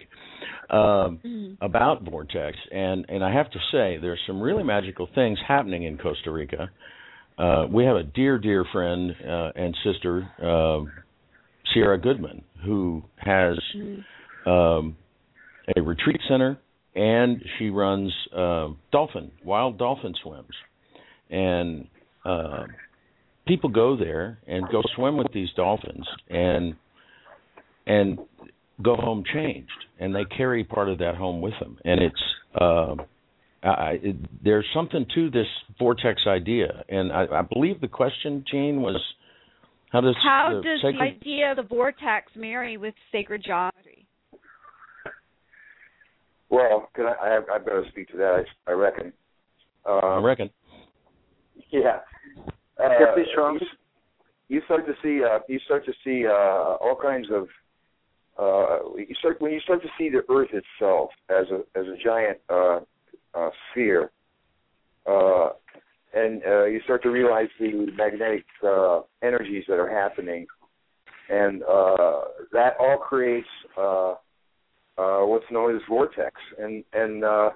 um, 0.69 1.21
mm-hmm. 1.25 1.65
about 1.65 2.03
vortex. 2.03 2.57
And 2.71 3.07
and 3.09 3.25
I 3.25 3.33
have 3.33 3.51
to 3.53 3.59
say, 3.73 3.97
there's 4.01 4.21
some 4.27 4.41
really 4.43 4.63
magical 4.63 5.09
things 5.15 5.39
happening 5.47 5.85
in 5.85 5.97
Costa 5.97 6.31
Rica. 6.31 6.71
Uh, 7.39 7.67
we 7.71 7.85
have 7.85 7.97
a 7.97 8.03
dear 8.03 8.39
dear 8.39 8.67
friend 8.71 9.13
uh, 9.27 9.51
and 9.57 9.75
sister, 9.85 10.29
uh, 10.43 10.85
Sierra 11.73 11.99
Goodman, 11.99 12.43
who 12.65 13.03
has. 13.17 13.59
Mm-hmm. 13.75 14.51
Um, 14.51 14.97
a 15.77 15.83
retreat 15.83 16.21
center, 16.29 16.59
and 16.95 17.43
she 17.59 17.71
runs 17.71 18.13
uh, 18.35 18.69
dolphin 18.93 19.31
wild 19.45 19.79
dolphin 19.79 20.15
swims, 20.23 20.55
and 21.31 21.87
uh, 22.25 22.65
people 23.47 23.71
go 23.71 23.97
there 23.97 24.39
and 24.47 24.65
go 24.71 24.83
swim 24.95 25.17
with 25.17 25.33
these 25.33 25.49
dolphins 25.57 26.07
and 26.29 26.75
and 27.87 28.19
go 28.83 28.95
home 28.95 29.25
changed, 29.33 29.71
and 29.99 30.15
they 30.15 30.25
carry 30.37 30.63
part 30.65 30.89
of 30.89 30.99
that 30.99 31.15
home 31.17 31.41
with 31.41 31.55
them, 31.61 31.79
and 31.85 32.01
it's. 32.03 32.23
Uh, 32.61 32.95
I, 33.61 33.99
it, 34.01 34.17
there's 34.45 34.65
something 34.73 35.05
to 35.17 35.31
this 35.31 35.49
vortex 35.81 36.23
idea, 36.29 36.85
and 36.89 37.13
I, 37.13 37.25
I 37.25 37.43
believe 37.43 37.81
the 37.81 37.89
question, 37.89 38.45
Jean, 38.49 38.83
was 38.83 39.01
how 39.91 40.01
does 40.01 40.15
how 40.23 40.51
the 40.55 40.63
does 40.63 40.81
sacred... 40.81 40.95
the 40.95 41.03
idea 41.03 41.51
of 41.51 41.57
the 41.57 41.63
vortex 41.63 42.31
marry 42.37 42.77
with 42.77 42.95
sacred 43.11 43.43
geometry? 43.45 44.07
Well, 46.51 46.89
can 46.95 47.07
I, 47.07 47.13
I, 47.21 47.57
I 47.57 47.59
better 47.59 47.85
speak 47.91 48.09
to 48.11 48.17
that. 48.19 48.45
I, 48.67 48.71
I 48.71 48.75
reckon. 48.75 49.13
Um, 49.87 50.01
I 50.03 50.19
reckon. 50.19 50.51
Yeah. 51.73 51.99
Uh, 52.81 52.89
please, 53.15 53.27
You, 54.49 54.57
you 54.57 54.63
start 54.67 54.87
to 54.87 54.95
see. 55.03 55.23
Uh, 55.25 55.41
you 55.49 55.59
start 55.65 55.85
to 55.85 55.93
see 56.05 56.27
uh, 56.27 56.33
all 56.33 56.97
kinds 57.01 57.29
of. 57.31 57.49
Uh, 58.39 58.95
you 58.97 59.15
start 59.19 59.41
when 59.41 59.53
you 59.53 59.61
start 59.61 59.83
to 59.83 59.89
see 59.99 60.09
the 60.09 60.23
Earth 60.33 60.51
itself 60.53 61.11
as 61.29 61.47
a 61.51 61.79
as 61.79 61.87
a 61.87 61.97
giant 62.03 62.39
uh, 62.49 62.81
uh, 63.35 63.51
sphere, 63.71 64.11
uh, 65.07 65.49
and 66.15 66.43
uh, 66.47 66.65
you 66.65 66.81
start 66.85 67.03
to 67.03 67.11
realize 67.11 67.49
the 67.59 67.89
magnetic 67.97 68.45
uh, 68.65 69.01
energies 69.23 69.65
that 69.69 69.79
are 69.79 69.91
happening, 69.91 70.47
and 71.29 71.63
uh, 71.65 72.21
that 72.53 72.77
all 72.79 72.97
creates 72.97 73.49
uh, 73.77 74.15
uh, 74.97 75.27
what's 75.27 75.51
known 75.51 75.75
as 75.75 75.83
vortex, 75.89 76.37
and 76.59 76.85
and 76.93 77.25
uh, 77.25 77.51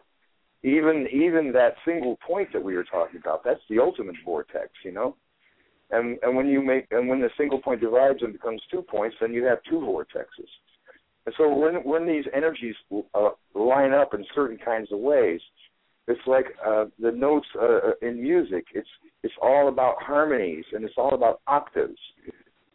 even 0.63 1.07
even 1.13 1.53
that 1.53 1.75
single 1.85 2.19
point 2.27 2.53
that 2.53 2.63
we 2.63 2.75
were 2.75 2.85
talking 2.85 3.21
about, 3.21 3.43
that's 3.45 3.61
the 3.69 3.79
ultimate 3.79 4.17
vortex, 4.25 4.69
you 4.85 4.93
know. 4.93 5.17
And 5.91 6.19
and 6.23 6.37
when 6.37 6.47
you 6.47 6.63
make 6.63 6.87
and 6.91 7.09
when 7.09 7.21
the 7.21 7.31
single 7.37 7.61
point 7.61 7.81
divides 7.81 8.19
and 8.23 8.33
becomes 8.33 8.63
two 8.71 8.83
points, 8.83 9.17
then 9.21 9.33
you 9.33 9.45
have 9.45 9.59
two 9.69 9.81
vortexes. 9.81 10.49
And 11.27 11.35
so 11.37 11.53
when 11.55 11.77
when 11.85 12.07
these 12.07 12.25
energies 12.35 12.77
uh, 13.15 13.31
line 13.55 13.93
up 13.93 14.15
in 14.15 14.25
certain 14.35 14.59
kinds 14.59 14.93
of 14.93 15.01
ways, 15.01 15.41
it's 16.07 16.21
like 16.27 16.47
uh, 16.65 16.87
the 16.99 17.11
notes 17.11 17.47
uh, 17.61 17.93
in 18.01 18.23
music. 18.23 18.67
It's 18.75 18.89
it's 19.25 19.35
all 19.43 19.69
about 19.69 20.01
harmonies 20.01 20.65
and 20.73 20.85
it's 20.85 20.95
all 20.97 21.15
about 21.15 21.41
octaves 21.47 22.01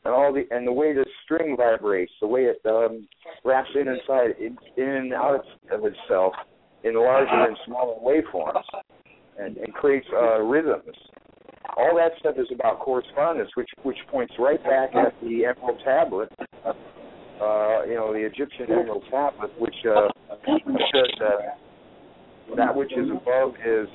and 0.03 0.13
all 0.13 0.33
the 0.33 0.45
and 0.51 0.67
the 0.67 0.73
way 0.73 0.93
the 0.93 1.05
string 1.23 1.55
vibrates, 1.55 2.11
the 2.19 2.27
way 2.27 2.43
it 2.43 2.61
um, 2.65 3.07
wraps 3.45 3.69
in 3.75 3.87
inside 3.87 4.31
in, 4.39 4.57
in 4.75 4.89
and 4.89 5.13
out 5.13 5.43
of 5.71 5.85
itself 5.85 6.33
in 6.83 6.95
larger 6.95 7.47
and 7.47 7.57
smaller 7.65 7.95
waveforms 8.01 8.63
and, 9.39 9.57
and 9.57 9.73
creates 9.73 10.07
uh, 10.13 10.39
rhythms. 10.41 10.95
All 11.75 11.95
that 11.97 12.11
stuff 12.19 12.35
is 12.37 12.47
about 12.53 12.79
correspondence, 12.79 13.49
which 13.55 13.67
which 13.83 13.97
points 14.09 14.33
right 14.39 14.61
back 14.63 14.95
at 14.95 15.13
the 15.21 15.45
Emerald 15.45 15.79
Tablet. 15.83 16.29
Uh, 16.65 17.83
you 17.85 17.93
know, 17.93 18.11
the 18.13 18.25
Egyptian 18.25 18.65
Emerald 18.71 19.03
Tablet, 19.11 19.51
which 19.59 19.75
uh, 19.87 20.07
says 20.47 21.21
uh, 21.21 22.55
that 22.55 22.75
which 22.75 22.91
is 22.93 23.09
above 23.11 23.53
is 23.65 23.87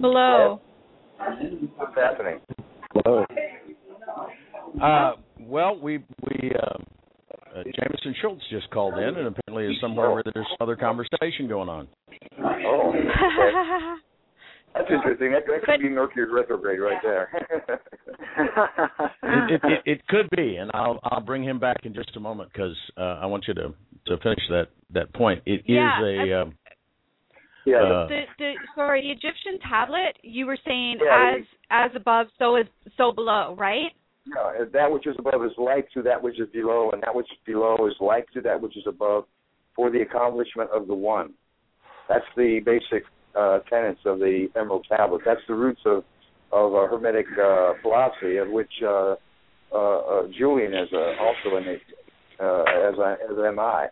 Below. 0.00 0.60
what's 1.76 1.94
happening. 1.94 2.40
Hello. 2.92 3.24
Uh, 4.82 5.12
well, 5.40 5.78
we 5.80 5.98
we 6.22 6.50
uh, 6.60 6.78
uh, 7.54 7.62
Jameson 7.62 8.14
Schultz 8.20 8.42
just 8.50 8.68
called 8.70 8.94
in, 8.98 9.16
and 9.16 9.28
apparently 9.28 9.72
is 9.72 9.80
somewhere 9.80 10.10
where 10.10 10.22
there's 10.34 10.46
other 10.60 10.76
conversation 10.76 11.48
going 11.48 11.68
on. 11.68 11.88
Oh, 12.38 12.90
okay. 12.90 12.98
that's 14.74 14.90
interesting. 14.90 15.32
That, 15.32 15.42
that 15.46 15.62
could 15.64 15.80
be 15.80 15.88
Mercury 15.88 16.32
retrograde 16.32 16.80
right 16.80 16.98
there. 17.02 17.28
It, 19.22 19.52
it, 19.52 19.60
it, 19.64 19.80
it 19.86 20.06
could 20.08 20.28
be, 20.36 20.56
and 20.56 20.70
I'll 20.74 20.98
I'll 21.04 21.20
bring 21.20 21.44
him 21.44 21.58
back 21.58 21.78
in 21.84 21.94
just 21.94 22.16
a 22.16 22.20
moment 22.20 22.50
because 22.52 22.76
uh, 22.96 23.18
I 23.22 23.26
want 23.26 23.44
you 23.46 23.54
to 23.54 23.74
to 24.06 24.16
finish 24.22 24.40
that 24.50 24.68
that 24.92 25.12
point. 25.14 25.42
It 25.46 25.60
is 25.60 25.66
Yeah, 25.68 26.02
a 26.02 26.42
um, 26.42 26.54
yeah, 27.66 27.76
uh, 27.76 28.08
the, 28.08 28.20
the 28.38 28.52
sorry, 28.74 29.02
the 29.02 29.10
Egyptian 29.10 29.58
tablet. 29.68 30.16
You 30.22 30.46
were 30.46 30.58
saying 30.66 30.98
Yeah, 31.02 31.36
as 31.36 31.44
as 31.70 31.90
above, 31.96 32.26
so 32.38 32.56
is 32.56 32.66
so 32.96 33.12
below, 33.12 33.54
right? 33.58 33.92
Yeah, 34.26 34.64
that 34.72 34.90
which 34.90 35.06
is 35.06 35.16
above 35.18 35.44
is 35.44 35.52
like 35.58 35.90
to 35.92 36.02
that 36.02 36.22
which 36.22 36.40
is 36.40 36.48
below, 36.52 36.90
and 36.92 37.02
that 37.02 37.14
which 37.14 37.30
is 37.30 37.38
below 37.44 37.76
is 37.86 37.94
like 38.00 38.30
to 38.32 38.40
that 38.42 38.60
which 38.60 38.76
is 38.76 38.84
above, 38.86 39.24
for 39.76 39.90
the 39.90 40.00
accomplishment 40.00 40.70
of 40.70 40.86
the 40.86 40.94
one. 40.94 41.34
That's 42.08 42.24
the 42.36 42.60
basic 42.64 43.04
uh, 43.34 43.58
tenets 43.70 44.00
of 44.06 44.18
the 44.18 44.48
Emerald 44.56 44.86
Tablet. 44.88 45.22
That's 45.24 45.40
the 45.48 45.54
roots 45.54 45.80
of 45.84 46.04
of 46.52 46.74
uh, 46.74 46.86
Hermetic 46.86 47.26
uh, 47.32 47.72
philosophy, 47.82 48.36
of 48.36 48.48
which 48.48 48.70
uh, 48.82 49.16
uh, 49.72 49.76
uh, 49.76 50.22
Julian 50.38 50.72
is 50.72 50.88
uh, 50.92 51.20
also 51.20 51.56
uh, 51.56 52.62
as 52.88 52.94
I, 52.98 53.16
as 53.28 53.36
am 53.44 53.58
I. 53.58 53.88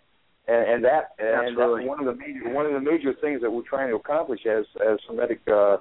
And, 0.46 0.74
and 0.74 0.84
that 0.84 1.10
and 1.18 1.50
Absolutely. 1.50 1.86
that's 1.86 1.88
one 1.88 2.00
of 2.00 2.06
the 2.06 2.20
major 2.20 2.54
one 2.54 2.66
of 2.66 2.72
the 2.72 2.80
major 2.80 3.12
things 3.20 3.40
that 3.42 3.50
we're 3.50 3.62
trying 3.68 3.90
to 3.90 3.96
accomplish 3.96 4.40
as 4.46 4.64
as 4.80 4.98
Hermetic 5.08 5.40
uh, 5.48 5.76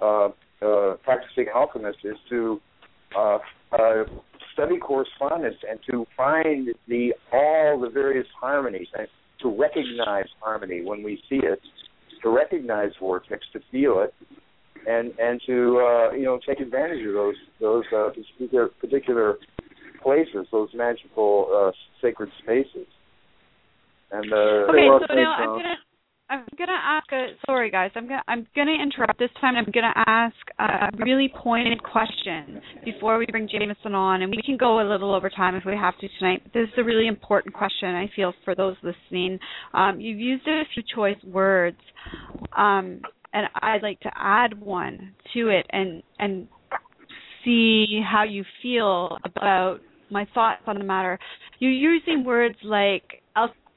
uh, 0.00 0.28
uh, 0.60 0.94
practicing 1.02 1.46
alchemists 1.54 2.02
is 2.04 2.16
to 2.30 2.60
uh, 3.72 4.04
study 4.52 4.78
correspondence 4.78 5.56
and 5.68 5.78
to 5.90 6.06
find 6.16 6.68
the 6.88 7.12
all 7.32 7.80
the 7.80 7.88
various 7.88 8.26
harmonies 8.38 8.88
and 8.98 9.08
to 9.40 9.48
recognize 9.48 10.26
harmony 10.40 10.82
when 10.82 11.02
we 11.02 11.20
see 11.28 11.40
it, 11.42 11.60
to 12.22 12.30
recognize 12.30 12.90
vortex, 13.00 13.44
to 13.52 13.60
feel 13.70 14.04
it, 14.04 14.14
and 14.86 15.12
and 15.18 15.40
to 15.46 15.80
uh, 15.80 16.12
you 16.12 16.24
know 16.24 16.38
take 16.46 16.60
advantage 16.60 17.06
of 17.06 17.14
those 17.14 17.34
those 17.60 17.84
uh, 17.94 18.10
particular, 18.10 18.68
particular 18.68 19.38
places, 20.02 20.46
those 20.50 20.68
magical 20.74 21.48
uh, 21.54 21.72
sacred 22.00 22.30
spaces. 22.42 22.86
And 24.10 24.32
uh, 24.32 24.36
Okay, 24.68 24.88
so 25.08 25.14
now 25.14 25.34
I'm 25.38 25.48
gonna 25.48 25.74
I'm 26.28 26.44
gonna 26.56 26.72
ask 26.72 27.12
a 27.12 27.26
sorry 27.46 27.70
guys, 27.70 27.90
I'm 27.94 28.08
gonna 28.08 28.22
I'm 28.26 28.46
gonna 28.56 28.76
interrupt 28.82 29.18
this 29.18 29.30
time. 29.40 29.54
I'm 29.56 29.70
gonna 29.72 29.92
ask 30.06 30.34
a 30.58 30.88
really 31.04 31.30
pointed 31.42 31.82
question 31.82 32.60
before 32.84 33.18
we 33.18 33.26
bring 33.26 33.48
Jameson 33.48 33.94
on, 33.94 34.22
and 34.22 34.30
we 34.30 34.40
can 34.42 34.56
go 34.56 34.80
a 34.80 34.86
little 34.88 35.14
over 35.14 35.28
time 35.28 35.54
if 35.56 35.64
we 35.66 35.72
have 35.72 35.98
to 35.98 36.08
tonight. 36.18 36.40
But 36.44 36.52
this 36.54 36.68
is 36.68 36.74
a 36.78 36.84
really 36.84 37.06
important 37.06 37.54
question 37.54 37.90
I 37.90 38.10
feel 38.16 38.32
for 38.44 38.54
those 38.54 38.76
listening. 38.82 39.38
Um, 39.74 40.00
you've 40.00 40.20
used 40.20 40.46
a 40.48 40.62
few 40.72 40.82
choice 40.94 41.22
words, 41.24 41.78
um, 42.56 43.02
and 43.34 43.48
I'd 43.60 43.82
like 43.82 44.00
to 44.00 44.10
add 44.16 44.58
one 44.58 45.14
to 45.34 45.48
it 45.48 45.66
and 45.70 46.02
and 46.18 46.48
see 47.44 48.00
how 48.10 48.22
you 48.24 48.44
feel 48.62 49.18
about 49.24 49.80
my 50.10 50.26
thoughts 50.34 50.62
on 50.66 50.78
the 50.78 50.84
matter. 50.84 51.18
You're 51.58 51.72
using 51.72 52.24
words 52.24 52.56
like 52.62 53.21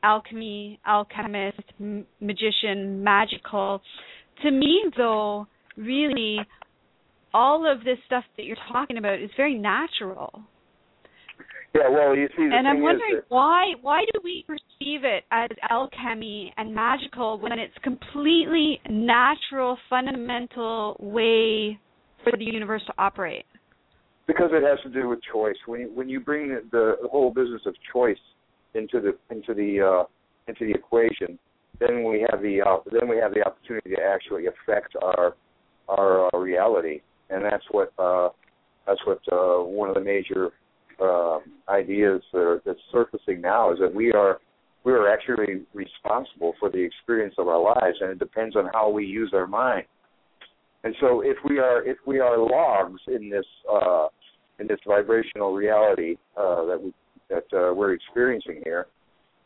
alchemy, 0.05 0.79
alchemist, 0.85 1.63
m- 1.79 2.05
magician, 2.19 3.03
magical. 3.03 3.81
To 4.43 4.51
me, 4.51 4.83
though, 4.95 5.47
really, 5.75 6.37
all 7.33 7.69
of 7.69 7.83
this 7.83 7.97
stuff 8.05 8.23
that 8.37 8.43
you're 8.43 8.63
talking 8.71 8.97
about 8.97 9.19
is 9.19 9.29
very 9.35 9.57
natural. 9.57 10.31
yeah, 11.73 11.89
well, 11.89 12.15
you 12.15 12.27
see, 12.37 12.43
And 12.43 12.67
I'm 12.67 12.81
wondering 12.81 13.17
is 13.17 13.23
why 13.29 13.73
why 13.81 14.01
do 14.13 14.21
we 14.23 14.45
perceive 14.47 15.03
it 15.03 15.23
as 15.31 15.49
alchemy 15.69 16.53
and 16.57 16.73
magical 16.73 17.39
when 17.39 17.57
it's 17.59 17.77
completely 17.83 18.79
natural, 18.89 19.77
fundamental 19.89 20.95
way 20.99 21.79
for 22.23 22.37
the 22.37 22.45
universe 22.45 22.83
to 22.87 22.93
operate? 22.97 23.45
because 24.27 24.49
it 24.53 24.63
has 24.63 24.79
to 24.81 24.89
do 24.89 25.07
with 25.07 25.19
choice. 25.31 25.55
When 25.67 25.81
you, 25.81 25.91
when 25.93 26.09
you 26.09 26.19
bring 26.19 26.49
the, 26.71 26.95
the 27.01 27.07
whole 27.07 27.31
business 27.31 27.61
of 27.67 27.75
choice 27.93 28.17
into 28.75 28.99
the 28.99 29.15
into 29.33 29.53
the 29.53 29.81
uh, 29.81 30.03
into 30.47 30.65
the 30.65 30.71
equation, 30.71 31.39
then 31.79 32.03
we 32.03 32.25
have 32.29 32.41
the 32.41 32.61
uh, 32.61 32.77
then 32.91 33.09
we 33.09 33.17
have 33.17 33.33
the 33.33 33.45
opportunity 33.45 33.91
to 33.91 34.01
actually 34.01 34.45
affect 34.47 34.95
our 35.01 35.35
our 35.87 36.33
uh, 36.33 36.37
reality, 36.37 37.01
and 37.29 37.43
that's 37.43 37.65
what 37.71 37.91
uh, 37.99 38.29
that's 38.87 39.01
what 39.05 39.19
uh, 39.31 39.63
one 39.63 39.89
of 39.89 39.95
the 39.95 40.01
major 40.01 40.51
uh, 41.01 41.39
ideas 41.69 42.21
that 42.31 42.39
are, 42.39 42.61
that's 42.65 42.79
surfacing 42.91 43.41
now 43.41 43.71
is 43.71 43.79
that 43.79 43.93
we 43.93 44.11
are 44.11 44.39
we 44.83 44.93
are 44.93 45.11
actually 45.11 45.63
responsible 45.73 46.53
for 46.59 46.69
the 46.69 46.77
experience 46.77 47.35
of 47.37 47.47
our 47.47 47.61
lives, 47.61 47.97
and 48.01 48.11
it 48.11 48.19
depends 48.19 48.55
on 48.55 48.69
how 48.73 48.89
we 48.89 49.05
use 49.05 49.31
our 49.33 49.47
mind. 49.47 49.85
And 50.83 50.95
so, 51.01 51.21
if 51.21 51.37
we 51.43 51.57
are 51.57 51.83
if 51.83 51.97
we 52.05 52.19
are 52.19 52.37
logs 52.37 53.01
in 53.07 53.29
this 53.29 53.45
uh, 53.71 54.07
in 54.59 54.67
this 54.67 54.79
vibrational 54.87 55.53
reality 55.53 56.15
uh, 56.37 56.65
that 56.65 56.79
we 56.81 56.93
that 57.29 57.45
uh, 57.53 57.73
we're 57.73 57.93
experiencing 57.93 58.61
here, 58.63 58.87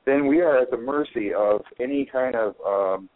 then 0.06 0.27
we 0.27 0.41
are 0.41 0.60
at 0.60 0.72
the 0.72 0.77
mercy 0.77 1.34
of 1.34 1.61
any 1.80 2.07
kind 2.11 2.35
of 2.35 2.56
um, 2.65 3.10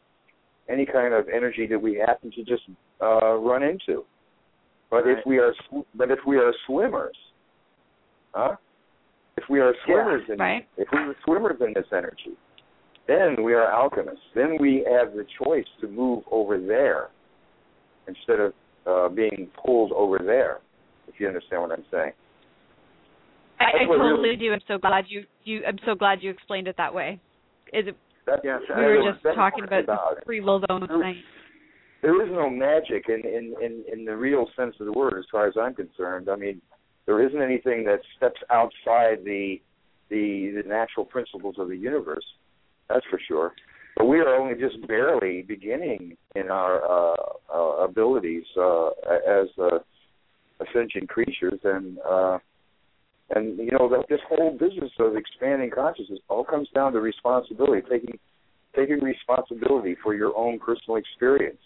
any 0.69 0.85
kind 0.85 1.13
of 1.13 1.27
energy 1.27 1.67
that 1.67 1.79
we 1.79 1.95
happen 1.95 2.31
to 2.31 2.43
just 2.43 2.63
uh, 3.01 3.35
run 3.35 3.63
into. 3.63 4.03
But 4.89 5.07
if 5.07 5.19
we 5.25 5.39
are 5.39 5.53
but 5.95 6.11
if 6.11 6.19
we 6.25 6.37
are 6.37 6.53
swimmers, 6.67 7.15
huh? 8.33 8.55
If 9.35 9.43
If 9.43 9.49
we 9.49 9.59
are 9.59 9.73
swimmers 9.85 10.21
yeah, 10.27 10.33
in 10.33 10.39
right. 10.39 10.67
if 10.77 10.87
we 10.93 10.99
were 11.05 11.15
swimmers 11.25 11.57
in 11.59 11.73
this 11.73 11.87
energy, 11.91 12.37
then 13.07 13.43
we 13.43 13.53
are 13.53 13.71
alchemists. 13.71 14.23
Then 14.35 14.57
we 14.59 14.85
have 14.89 15.13
the 15.13 15.25
choice 15.43 15.65
to 15.81 15.87
move 15.87 16.23
over 16.31 16.59
there 16.59 17.09
instead 18.07 18.39
of 18.39 18.53
uh, 18.85 19.09
being 19.09 19.49
pulled 19.63 19.91
over 19.91 20.19
there. 20.19 20.59
If 21.07 21.19
you 21.19 21.27
understand 21.27 21.61
what 21.63 21.71
I'm 21.71 21.85
saying. 21.91 22.13
I, 23.59 23.83
I 23.83 23.85
totally 23.85 24.35
do. 24.35 24.51
I'm 24.53 24.59
so 24.67 24.77
glad 24.77 25.05
you 25.07 25.23
you. 25.43 25.61
I'm 25.67 25.79
so 25.85 25.95
glad 25.95 26.19
you 26.21 26.29
explained 26.29 26.67
it 26.67 26.75
that 26.77 26.93
way. 26.93 27.19
Is 27.73 27.87
it? 27.87 27.97
That's, 28.25 28.41
Yes, 28.43 28.61
We 28.69 28.83
were 28.83 29.11
just 29.11 29.23
talking 29.35 29.65
about, 29.65 29.85
the 29.85 29.97
free 30.25 30.39
will 30.39 30.61
zone 30.69 30.87
tonight. 30.87 31.17
there 32.01 32.23
is 32.25 32.31
no 32.31 32.49
magic 32.49 33.09
in, 33.09 33.21
in, 33.25 33.53
in, 33.61 33.83
in 33.91 34.05
the 34.05 34.15
real 34.15 34.47
sense 34.55 34.75
of 34.79 34.85
the 34.85 34.93
word 34.93 35.15
as 35.19 35.25
far 35.29 35.45
as 35.45 35.55
I'm 35.61 35.73
concerned. 35.73 36.29
I 36.29 36.37
mean, 36.37 36.61
there 37.05 37.25
isn't 37.25 37.41
anything 37.41 37.83
that 37.85 37.99
steps 38.15 38.39
outside 38.49 39.25
the 39.25 39.57
the, 40.09 40.61
the 40.61 40.69
natural 40.69 41.05
principles 41.05 41.55
of 41.57 41.69
the 41.69 41.75
universe. 41.75 42.23
That's 42.87 43.05
for 43.09 43.19
sure. 43.27 43.53
But 43.97 44.05
we 44.05 44.19
are 44.19 44.35
only 44.35 44.55
just 44.59 44.87
barely 44.87 45.41
beginning 45.41 46.17
in 46.35 46.49
our 46.49 46.83
uh, 46.83 47.15
uh, 47.53 47.83
abilities 47.85 48.43
uh, 48.57 48.87
as 49.27 49.47
uh, 49.59 49.79
ascension 50.61 51.07
creatures, 51.07 51.59
and 51.63 51.97
uh, 51.99 52.37
and 53.31 53.57
you 53.57 53.71
know 53.71 53.89
that 53.89 54.05
this 54.09 54.19
whole 54.27 54.51
business 54.51 54.91
of 54.99 55.15
expanding 55.15 55.69
consciousness 55.69 56.19
all 56.29 56.43
comes 56.43 56.67
down 56.73 56.93
to 56.93 56.99
responsibility, 56.99 57.81
taking 57.89 58.19
taking 58.75 58.99
responsibility 59.03 59.95
for 60.03 60.15
your 60.15 60.35
own 60.35 60.59
personal 60.59 60.97
experience 60.97 61.59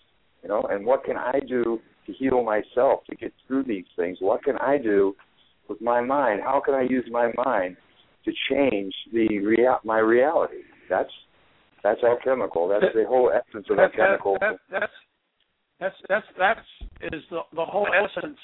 you 0.44 0.50
know? 0.50 0.64
And 0.70 0.86
what 0.86 1.04
can 1.04 1.18
i 1.18 1.40
do 1.48 1.80
to 2.06 2.14
heal 2.14 2.44
myself 2.44 3.02
to 3.10 3.16
get 3.16 3.34
through 3.48 3.64
these 3.64 3.86
things? 3.96 4.18
What 4.22 4.44
can 4.44 4.58
i 4.60 4.78
do 4.78 5.16
with 5.70 5.82
my 5.82 6.02
mind? 6.02 6.42
How 6.44 6.62
can 6.64 6.74
i 6.74 6.82
use 6.82 7.06
my 7.12 7.32
mind 7.46 7.78
to 8.26 8.32
change 8.50 8.94
the 9.14 9.40
rea- 9.40 9.80
my 9.84 10.00
reality? 10.00 10.64
That's 10.90 11.12
that's 11.84 12.02
alchemical. 12.04 12.68
That's 12.68 12.94
the 12.94 13.06
whole 13.08 13.32
essence 13.32 13.68
of 13.70 13.78
That- 13.78 13.92
that- 13.94 14.00
alchemical 14.00 14.38
that- 14.42 14.60
that's 14.70 14.92
that's 15.80 15.96
that's 16.10 16.28
that's 16.38 17.14
is 17.14 17.24
the 17.30 17.42
the 17.54 17.66
whole 17.66 17.88
essence 17.94 18.40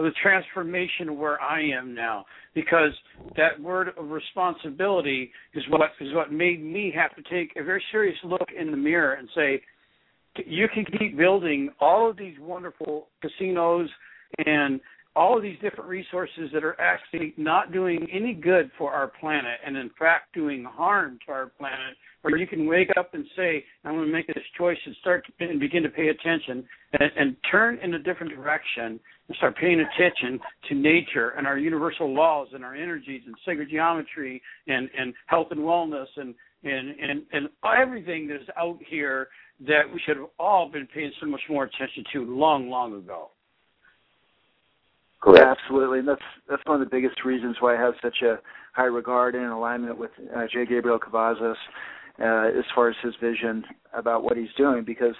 of 0.00 0.06
the 0.06 0.18
transformation 0.22 1.18
where 1.18 1.40
I 1.40 1.60
am 1.62 1.94
now. 1.94 2.24
Because 2.54 2.92
that 3.36 3.60
word 3.60 3.88
of 3.98 4.10
responsibility 4.10 5.30
is 5.54 5.62
what 5.68 5.82
is 6.00 6.14
what 6.14 6.32
made 6.32 6.64
me 6.64 6.92
have 6.96 7.14
to 7.16 7.22
take 7.30 7.52
a 7.56 7.62
very 7.62 7.84
serious 7.92 8.16
look 8.24 8.48
in 8.58 8.70
the 8.70 8.76
mirror 8.76 9.14
and 9.14 9.28
say, 9.34 9.60
you 10.46 10.68
can 10.72 10.86
keep 10.98 11.18
building 11.18 11.70
all 11.80 12.08
of 12.08 12.16
these 12.16 12.34
wonderful 12.40 13.08
casinos 13.20 13.88
and 14.46 14.80
all 15.16 15.36
of 15.36 15.42
these 15.42 15.58
different 15.60 15.90
resources 15.90 16.50
that 16.54 16.64
are 16.64 16.80
actually 16.80 17.34
not 17.36 17.72
doing 17.72 18.06
any 18.12 18.32
good 18.32 18.70
for 18.78 18.92
our 18.92 19.08
planet 19.20 19.58
and 19.66 19.76
in 19.76 19.90
fact 19.98 20.32
doing 20.32 20.64
harm 20.64 21.18
to 21.26 21.32
our 21.32 21.50
planet 21.58 21.96
or 22.22 22.36
you 22.36 22.46
can 22.46 22.66
wake 22.66 22.90
up 22.96 23.12
and 23.12 23.24
say 23.36 23.64
i'm 23.84 23.96
going 23.96 24.06
to 24.06 24.12
make 24.12 24.28
this 24.28 24.44
choice 24.56 24.78
and 24.86 24.94
start 25.00 25.24
to, 25.26 25.48
and 25.48 25.58
begin 25.58 25.82
to 25.82 25.88
pay 25.88 26.08
attention 26.08 26.64
and, 26.92 27.10
and 27.18 27.36
turn 27.50 27.78
in 27.82 27.94
a 27.94 27.98
different 27.98 28.32
direction 28.32 29.00
and 29.30 29.36
start 29.36 29.56
paying 29.56 29.78
attention 29.80 30.40
to 30.68 30.74
nature 30.74 31.30
and 31.38 31.46
our 31.46 31.56
universal 31.56 32.12
laws 32.12 32.48
and 32.52 32.64
our 32.64 32.74
energies 32.74 33.22
and 33.26 33.34
sacred 33.46 33.70
geometry 33.70 34.42
and 34.66 34.90
and 34.98 35.14
health 35.26 35.46
and 35.52 35.60
wellness 35.60 36.06
and 36.16 36.34
and 36.64 36.90
and, 36.98 37.22
and 37.32 37.48
everything 37.80 38.26
that 38.26 38.36
is 38.36 38.48
out 38.58 38.78
here 38.88 39.28
that 39.60 39.82
we 39.94 40.00
should 40.04 40.16
have 40.16 40.26
all 40.40 40.68
been 40.68 40.88
paying 40.92 41.12
so 41.20 41.26
much 41.26 41.42
more 41.48 41.62
attention 41.62 42.02
to 42.12 42.24
long 42.24 42.68
long 42.68 42.92
ago 42.94 43.30
correct 45.22 45.60
Absolutely, 45.62 46.00
and 46.00 46.08
that's 46.08 46.20
that's 46.48 46.62
one 46.64 46.82
of 46.82 46.90
the 46.90 46.90
biggest 46.90 47.24
reasons 47.24 47.54
why 47.60 47.76
I 47.76 47.80
have 47.80 47.94
such 48.02 48.22
a 48.22 48.40
high 48.72 48.86
regard 48.86 49.36
and 49.36 49.46
alignment 49.46 49.96
with 49.96 50.10
uh, 50.34 50.46
J. 50.52 50.66
Gabriel 50.66 50.98
Cavazos 50.98 51.54
uh, 52.20 52.58
as 52.58 52.64
far 52.74 52.88
as 52.88 52.96
his 53.02 53.14
vision 53.20 53.64
about 53.94 54.24
what 54.24 54.36
he's 54.36 54.52
doing. 54.56 54.84
Because 54.84 55.14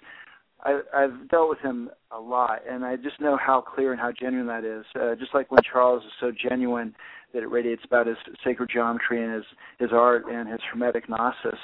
I, 0.64 0.80
I've 0.94 1.28
dealt 1.28 1.48
with 1.48 1.60
him 1.60 1.90
a 2.10 2.18
lot, 2.18 2.60
and 2.68 2.84
I 2.84 2.96
just 2.96 3.20
know 3.20 3.36
how 3.36 3.60
clear 3.60 3.92
and 3.92 4.00
how 4.00 4.12
genuine 4.12 4.46
that 4.48 4.64
is. 4.64 4.84
Uh, 4.94 5.14
just 5.14 5.34
like 5.34 5.50
when 5.50 5.62
Charles 5.70 6.02
is 6.04 6.12
so 6.20 6.30
genuine 6.30 6.94
that 7.32 7.42
it 7.42 7.50
radiates 7.50 7.82
about 7.84 8.06
his 8.06 8.16
sacred 8.44 8.70
geometry 8.72 9.22
and 9.24 9.34
his 9.34 9.44
his 9.78 9.90
art 9.92 10.24
and 10.30 10.48
his 10.48 10.60
hermetic 10.70 11.08
gnosis. 11.08 11.58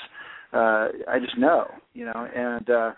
Uh, 0.52 0.88
I 1.08 1.18
just 1.20 1.38
know, 1.38 1.70
you 1.94 2.04
know, 2.06 2.28
and. 2.34 2.70
uh 2.70 2.90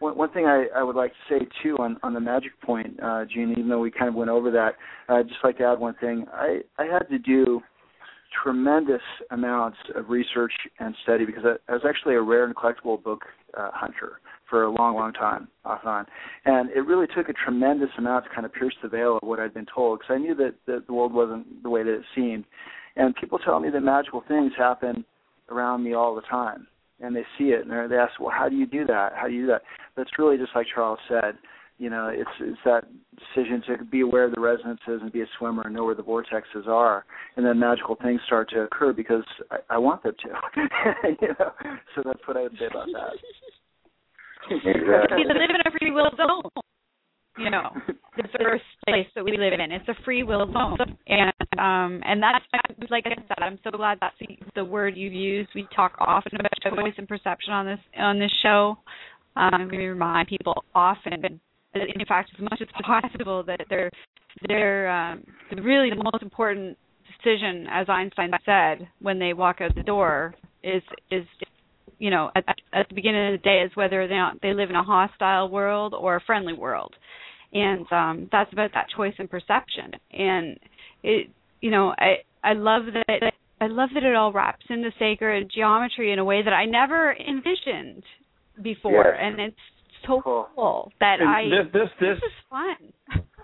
one, 0.00 0.18
one 0.18 0.30
thing 0.30 0.46
I, 0.46 0.66
I 0.76 0.82
would 0.82 0.96
like 0.96 1.12
to 1.12 1.38
say 1.38 1.46
too 1.62 1.76
on, 1.78 1.96
on 2.02 2.14
the 2.14 2.20
magic 2.20 2.60
point, 2.62 2.98
uh, 3.02 3.24
Jean, 3.32 3.52
even 3.52 3.68
though 3.68 3.78
we 3.78 3.90
kind 3.90 4.08
of 4.08 4.14
went 4.14 4.30
over 4.30 4.50
that, 4.50 4.74
I'd 5.08 5.28
just 5.28 5.40
like 5.44 5.58
to 5.58 5.64
add 5.64 5.78
one 5.78 5.94
thing. 5.94 6.26
I, 6.32 6.60
I 6.78 6.84
had 6.84 7.08
to 7.10 7.18
do 7.18 7.60
tremendous 8.42 9.00
amounts 9.30 9.78
of 9.94 10.08
research 10.08 10.52
and 10.80 10.94
study 11.04 11.24
because 11.24 11.44
I, 11.44 11.72
I 11.72 11.74
was 11.74 11.82
actually 11.88 12.16
a 12.16 12.20
rare 12.20 12.44
and 12.44 12.54
collectible 12.54 13.02
book 13.02 13.22
uh, 13.56 13.70
hunter 13.72 14.20
for 14.48 14.64
a 14.64 14.70
long, 14.70 14.94
long 14.94 15.12
time, 15.12 15.48
off 15.64 15.80
and 15.82 15.90
on. 15.90 16.06
And 16.44 16.70
it 16.70 16.80
really 16.80 17.06
took 17.06 17.28
a 17.28 17.32
tremendous 17.32 17.90
amount 17.98 18.24
to 18.24 18.30
kind 18.30 18.44
of 18.44 18.52
pierce 18.52 18.74
the 18.82 18.88
veil 18.88 19.18
of 19.20 19.26
what 19.26 19.40
I'd 19.40 19.54
been 19.54 19.66
told 19.74 20.00
because 20.00 20.14
I 20.14 20.18
knew 20.18 20.34
that, 20.36 20.54
that 20.66 20.86
the 20.86 20.92
world 20.92 21.12
wasn't 21.12 21.62
the 21.62 21.70
way 21.70 21.82
that 21.82 21.94
it 21.94 22.04
seemed. 22.14 22.44
And 22.96 23.14
people 23.16 23.38
tell 23.38 23.58
me 23.60 23.70
that 23.70 23.80
magical 23.80 24.22
things 24.28 24.52
happen 24.56 25.04
around 25.50 25.82
me 25.82 25.94
all 25.94 26.14
the 26.14 26.22
time 26.22 26.66
and 27.00 27.14
they 27.14 27.24
see 27.38 27.46
it 27.46 27.66
and 27.66 27.90
they 27.90 27.96
ask, 27.96 28.18
well, 28.20 28.32
how 28.36 28.48
do 28.48 28.56
you 28.56 28.66
do 28.66 28.84
that? 28.86 29.12
How 29.16 29.26
do 29.26 29.34
you 29.34 29.42
do 29.42 29.46
that? 29.48 29.62
That's 29.96 30.10
really 30.18 30.36
just 30.36 30.52
like 30.54 30.66
Charles 30.72 30.98
said. 31.08 31.36
You 31.78 31.90
know, 31.90 32.08
it's 32.12 32.30
it's 32.40 32.58
that 32.64 32.84
decision 33.18 33.62
to 33.66 33.84
be 33.84 34.02
aware 34.02 34.24
of 34.24 34.34
the 34.34 34.40
resonances 34.40 35.00
and 35.02 35.10
be 35.10 35.22
a 35.22 35.26
swimmer 35.38 35.62
and 35.64 35.74
know 35.74 35.84
where 35.84 35.94
the 35.94 36.04
vortexes 36.04 36.68
are, 36.68 37.04
and 37.36 37.44
then 37.44 37.58
magical 37.58 37.96
things 38.00 38.20
start 38.26 38.48
to 38.50 38.60
occur 38.60 38.92
because 38.92 39.24
I, 39.50 39.56
I 39.70 39.78
want 39.78 40.04
them 40.04 40.14
to. 40.22 40.28
you 41.20 41.28
know, 41.38 41.50
so 41.94 42.02
that's 42.04 42.20
what 42.26 42.36
I 42.36 42.42
would 42.42 42.52
say 42.58 42.66
about 42.66 42.86
that. 42.92 43.12
exactly 44.50 45.16
We 45.16 45.24
live 45.24 45.50
in 45.50 45.66
a 45.66 45.78
free 45.78 45.90
will 45.90 46.10
zone. 46.16 46.50
You 47.36 47.50
know, 47.50 47.70
the 48.16 48.28
first 48.38 48.62
place 48.86 49.08
that 49.16 49.24
we 49.24 49.36
live 49.36 49.54
in. 49.54 49.72
It's 49.72 49.88
a 49.88 49.96
free 50.04 50.22
will 50.22 50.46
zone, 50.52 50.78
and 51.08 51.32
um, 51.58 52.00
and 52.06 52.22
that's 52.22 52.44
like 52.88 53.04
I 53.06 53.16
said. 53.16 53.38
I'm 53.40 53.58
so 53.64 53.72
glad 53.72 53.98
that's 54.00 54.14
the, 54.20 54.38
the 54.54 54.64
word 54.64 54.96
you've 54.96 55.12
used. 55.12 55.50
We 55.56 55.66
talk 55.74 55.96
often 55.98 56.38
about 56.38 56.52
choice 56.62 56.94
and 56.98 57.08
perception 57.08 57.52
on 57.52 57.66
this 57.66 57.80
on 57.98 58.20
this 58.20 58.30
show. 58.44 58.78
Um, 59.36 59.68
we 59.70 59.78
remind 59.78 60.28
people 60.28 60.64
often, 60.74 61.20
that 61.22 61.32
in 61.74 62.06
fact, 62.06 62.30
as 62.34 62.42
much 62.42 62.60
as 62.60 62.68
possible, 62.84 63.42
that 63.44 63.60
they're 63.68 63.90
they're 64.48 64.90
um, 64.90 65.22
really 65.62 65.90
the 65.90 66.02
most 66.02 66.22
important 66.22 66.76
decision, 67.06 67.66
as 67.70 67.88
Einstein 67.88 68.30
said, 68.44 68.88
when 69.00 69.18
they 69.18 69.32
walk 69.32 69.60
out 69.60 69.74
the 69.74 69.82
door, 69.82 70.34
is 70.62 70.82
is 71.10 71.24
you 71.98 72.10
know 72.10 72.30
at, 72.36 72.44
at 72.72 72.88
the 72.88 72.94
beginning 72.94 73.34
of 73.34 73.40
the 73.40 73.44
day 73.44 73.62
is 73.64 73.70
whether 73.74 74.06
they 74.08 74.14
not, 74.14 74.40
they 74.42 74.54
live 74.54 74.70
in 74.70 74.76
a 74.76 74.82
hostile 74.82 75.48
world 75.48 75.94
or 75.94 76.16
a 76.16 76.20
friendly 76.20 76.52
world, 76.52 76.94
and 77.52 77.90
um, 77.92 78.28
that's 78.32 78.52
about 78.52 78.70
that 78.74 78.86
choice 78.96 79.14
and 79.18 79.30
perception. 79.30 79.92
And 80.12 80.58
it 81.02 81.30
you 81.60 81.70
know 81.70 81.94
I 81.98 82.16
I 82.42 82.54
love 82.54 82.82
that 82.92 83.32
I 83.60 83.66
love 83.66 83.90
that 83.94 84.02
it 84.02 84.14
all 84.14 84.32
wraps 84.32 84.66
into 84.68 84.90
sacred 84.98 85.50
geometry 85.54 86.12
in 86.12 86.18
a 86.18 86.24
way 86.24 86.42
that 86.42 86.52
I 86.52 86.66
never 86.66 87.14
envisioned 87.14 88.02
before, 88.62 89.14
Yes. 89.14 89.20
and 89.20 89.40
it's 89.40 89.56
so 90.06 90.20
Cool. 90.22 90.48
cool 90.54 90.92
that 91.00 91.20
And 91.20 91.28
I 91.28 91.44
this 91.44 91.72
this 91.72 91.88
this 92.00 92.08
this 92.22 92.30
is 92.30 92.32
fun. 92.50 93.22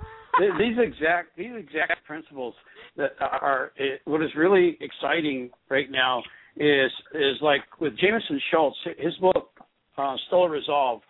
These 0.59 0.79
exact 0.79 1.37
these 1.37 1.51
exact 1.57 2.05
principles 2.07 2.55
that 2.97 3.11
are 3.21 3.73
it, 3.77 4.01
what 4.05 4.23
is 4.23 4.31
really 4.37 4.79
exciting 4.81 5.51
right 5.69 5.91
now 5.91 6.23
is 6.57 6.91
is 7.15 7.37
like 7.43 7.63
with 7.81 7.99
Jameson 7.99 8.41
Schultz, 8.51 8.77
his 8.99 9.15
book 9.17 9.51
uh, 9.99 10.17
Stellar 10.29 10.49
Resolve. 10.49 11.03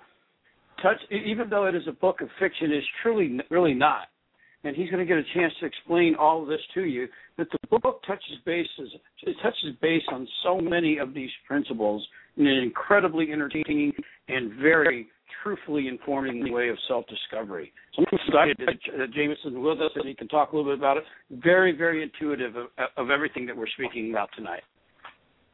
Touch 0.82 0.97
even 1.10 1.51
though 1.51 1.66
it 1.66 1.74
is 1.74 1.82
a 1.86 1.93
book 1.93 2.22
of 2.22 2.28
fiction, 2.40 2.72
is 2.72 2.82
truly 3.02 3.39
really 3.51 3.74
not, 3.74 4.09
and 4.64 4.74
he's 4.74 4.90
going 4.90 5.06
to 5.06 5.09
get 5.09 5.18
a 5.18 5.35
chance 5.35 5.52
to 5.60 5.66
explain 5.66 6.14
all 6.14 6.43
of 6.43 6.48
this 6.48 6.60
to 6.74 6.85
you. 6.85 7.06
That 7.36 7.48
the 7.51 7.78
book 7.78 8.02
touches 8.06 8.39
bases 8.47 8.90
it 9.22 9.36
touches 9.43 9.77
base 9.82 10.02
on 10.10 10.27
so 10.43 10.59
many 10.60 10.98
of 10.98 11.12
these 11.14 11.31
principles 11.47 12.05
in 12.36 12.47
an 12.47 12.59
incredibly 12.62 13.31
entertaining 13.31 13.93
and 14.28 14.55
very 14.60 15.09
truthfully 15.43 15.89
informing 15.89 16.44
the 16.44 16.51
way 16.51 16.69
of 16.69 16.77
self-discovery. 16.89 17.73
So 17.94 18.05
I'm 18.11 18.19
excited 18.27 18.57
that, 18.66 18.98
that 18.98 19.12
Jameson's 19.12 19.57
with 19.57 19.81
us 19.81 19.90
and 19.94 20.07
he 20.07 20.15
can 20.15 20.28
talk 20.28 20.52
a 20.52 20.57
little 20.57 20.73
bit 20.73 20.78
about 20.78 20.97
it. 20.97 21.05
Very, 21.31 21.77
very 21.77 22.02
intuitive 22.02 22.57
of, 22.57 22.66
of 22.97 23.11
everything 23.11 23.47
that 23.47 23.57
we're 23.57 23.69
speaking 23.69 24.11
about 24.11 24.31
tonight. 24.36 24.62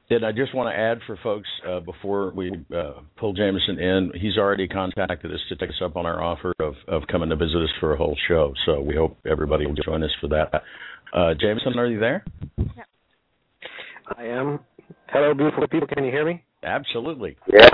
Did 0.08 0.22
I 0.22 0.30
just 0.30 0.54
want 0.54 0.72
to 0.72 0.78
add 0.78 0.98
for 1.04 1.18
folks 1.20 1.48
uh, 1.68 1.80
before 1.80 2.32
we 2.32 2.52
uh, 2.76 3.00
pull 3.16 3.32
Jameson 3.32 3.80
in? 3.80 4.12
He's 4.14 4.36
already 4.38 4.68
contacted 4.68 5.32
us 5.32 5.40
to 5.48 5.56
take 5.56 5.70
us 5.70 5.82
up 5.84 5.96
on 5.96 6.06
our 6.06 6.22
offer 6.22 6.52
of, 6.60 6.74
of 6.86 7.02
coming 7.10 7.28
to 7.30 7.36
visit 7.36 7.56
us 7.56 7.70
for 7.80 7.94
a 7.94 7.96
whole 7.96 8.16
show. 8.28 8.52
So 8.66 8.80
we 8.80 8.94
hope 8.94 9.18
everybody 9.28 9.66
will 9.66 9.74
join 9.74 10.04
us 10.04 10.12
for 10.20 10.28
that. 10.28 10.62
Uh, 11.12 11.34
Jameson, 11.40 11.76
are 11.76 11.88
you 11.88 11.98
there? 11.98 12.24
I 14.16 14.26
am. 14.26 14.60
Hello, 15.08 15.34
beautiful 15.34 15.66
people. 15.66 15.88
Can 15.88 16.04
you 16.04 16.12
hear 16.12 16.24
me? 16.24 16.44
Absolutely. 16.66 17.36
yeah 17.48 17.68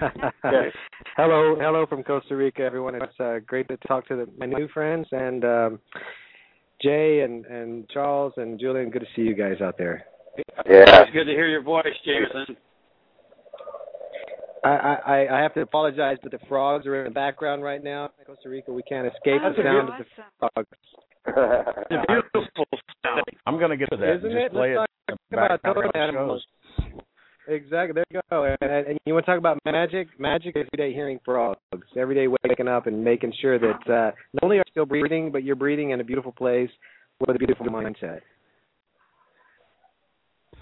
hello, 1.16 1.56
hello 1.58 1.86
from 1.86 2.02
Costa 2.02 2.36
Rica, 2.36 2.62
everyone. 2.62 2.94
It's 2.94 3.20
uh, 3.20 3.38
great 3.46 3.66
to 3.68 3.76
talk 3.88 4.06
to 4.08 4.16
the, 4.16 4.26
my 4.38 4.46
new 4.46 4.68
friends, 4.68 5.06
and 5.10 5.44
um, 5.44 5.78
Jay 6.82 7.20
and 7.20 7.46
and 7.46 7.88
Charles 7.90 8.34
and 8.36 8.60
Julian. 8.60 8.90
Good 8.90 9.00
to 9.00 9.06
see 9.16 9.22
you 9.22 9.34
guys 9.34 9.60
out 9.62 9.78
there. 9.78 10.04
Yeah. 10.36 11.02
It's 11.02 11.12
good 11.12 11.24
to 11.24 11.30
hear 11.30 11.48
your 11.48 11.62
voice, 11.62 11.86
Jameson. 12.04 12.56
I, 14.64 14.68
I 14.68 15.38
I 15.38 15.40
have 15.40 15.54
to 15.54 15.60
apologize, 15.60 16.18
but 16.22 16.32
the 16.32 16.38
frogs 16.48 16.86
are 16.86 16.96
in 16.96 17.04
the 17.04 17.14
background 17.14 17.62
right 17.62 17.82
now. 17.82 18.10
In 18.18 18.24
Costa 18.26 18.48
Rica, 18.48 18.72
we 18.72 18.82
can't 18.82 19.06
escape 19.06 19.40
That's 19.42 19.56
the 19.56 19.62
sound 19.62 19.88
of 19.88 19.94
the 19.98 20.04
frogs. 20.38 20.68
It's 21.90 22.02
a 22.02 22.06
beautiful 22.06 22.66
sound. 23.02 23.22
I'm 23.46 23.58
going 23.58 23.70
to 23.70 23.76
get 23.76 23.90
to 23.90 23.96
that. 23.96 24.16
Isn't 24.18 24.30
Just 24.30 24.44
it? 24.44 24.52
play 24.52 24.76
Let's 24.76 24.92
it 25.08 25.12
talk 25.12 25.18
about 25.32 25.62
background 25.62 25.76
totem 25.76 25.90
of 25.94 26.08
animals. 26.08 26.46
Shows. 27.46 27.54
Exactly. 27.54 27.94
There 27.94 28.04
you 28.10 28.20
go. 28.30 28.44
And, 28.44 28.70
and, 28.70 28.86
and 28.88 28.98
you 29.06 29.14
want 29.14 29.26
to 29.26 29.32
talk 29.32 29.38
about 29.38 29.58
magic? 29.64 30.08
Magic 30.18 30.56
is 30.56 30.66
every 30.72 30.90
day 30.90 30.94
hearing 30.94 31.18
frogs. 31.24 31.58
Every 31.96 32.14
day 32.14 32.26
waking 32.44 32.68
up 32.68 32.86
and 32.86 33.02
making 33.02 33.32
sure 33.40 33.58
that 33.58 33.90
uh, 33.90 34.10
not 34.32 34.42
only 34.42 34.56
are 34.56 34.64
you 34.66 34.70
still 34.70 34.86
breathing, 34.86 35.30
but 35.32 35.44
you're 35.44 35.56
breathing 35.56 35.90
in 35.90 36.00
a 36.00 36.04
beautiful 36.04 36.32
place 36.32 36.70
with 37.20 37.34
a 37.34 37.38
beautiful 37.38 37.66
mindset. 37.66 38.20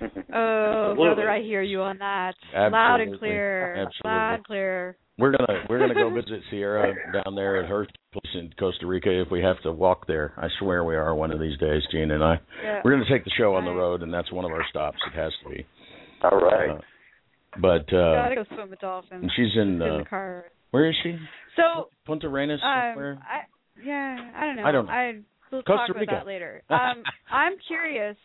Oh, 0.36 0.94
brother, 0.97 1.31
I 1.31 1.40
hear 1.40 1.62
you 1.62 1.81
on 1.81 1.98
that. 1.98 2.35
Loud 2.52 3.01
and 3.01 3.19
clear. 3.19 3.74
Absolutely. 3.74 4.11
Loud 4.11 4.35
and 4.35 4.44
clear. 4.44 4.97
We're 5.19 5.31
gonna 5.31 5.65
we're 5.70 5.78
gonna 5.78 5.94
go 5.94 6.11
visit 6.11 6.40
Sierra 6.51 6.93
down 7.12 7.35
there 7.36 7.62
at 7.62 7.69
her 7.69 7.86
place 8.12 8.35
in 8.35 8.51
Costa 8.59 8.86
Rica 8.86 9.23
if 9.23 9.31
we 9.31 9.40
have 9.43 9.61
to 9.62 9.73
walk 9.73 10.06
there. 10.06 10.32
I 10.36 10.48
swear 10.59 10.85
we 10.85 10.97
are 10.97 11.15
one 11.15 11.31
of 11.31 11.39
these 11.39 11.56
days, 11.59 11.82
Jean 11.93 12.11
and 12.11 12.23
I. 12.23 12.40
Yeah. 12.62 12.81
We're 12.85 12.93
gonna 12.93 13.09
take 13.11 13.24
the 13.24 13.31
show 13.39 13.55
on 13.55 13.65
the 13.65 13.73
road, 13.73 14.02
and 14.02 14.12
that's 14.12 14.32
one 14.32 14.44
of 14.44 14.51
our 14.51 14.65
stops. 14.69 14.98
It 15.06 15.16
has 15.16 15.32
to 15.44 15.51
be. 15.51 15.66
All 16.24 16.38
right. 16.40 16.70
Uh, 16.70 16.80
but 17.60 17.92
uh, 17.94 18.14
Gotta 18.14 18.34
go 18.36 18.44
swim 18.55 18.70
with 18.70 18.80
dolphins. 18.80 19.22
and 19.22 19.30
she's 19.36 19.55
in 19.55 19.80
in 19.80 19.82
uh, 19.82 19.98
the 19.98 20.05
car. 20.05 20.44
where 20.70 20.88
is 20.88 20.96
she? 21.02 21.16
So, 21.56 21.88
Punta 22.06 22.26
Arenas 22.26 22.60
um, 22.64 22.82
somewhere. 22.92 23.18
I 23.22 23.42
yeah, 23.84 24.30
I 24.36 24.46
don't 24.46 24.56
know. 24.56 24.64
I 24.64 24.72
don't 24.72 24.86
know. 24.86 24.92
I 24.92 25.12
we'll 25.52 25.62
Costa 25.62 25.92
talk 25.92 26.02
about 26.02 26.06
that 26.10 26.26
later. 26.26 26.62
Um, 26.70 27.02
I'm 27.30 27.52
curious, 27.68 28.16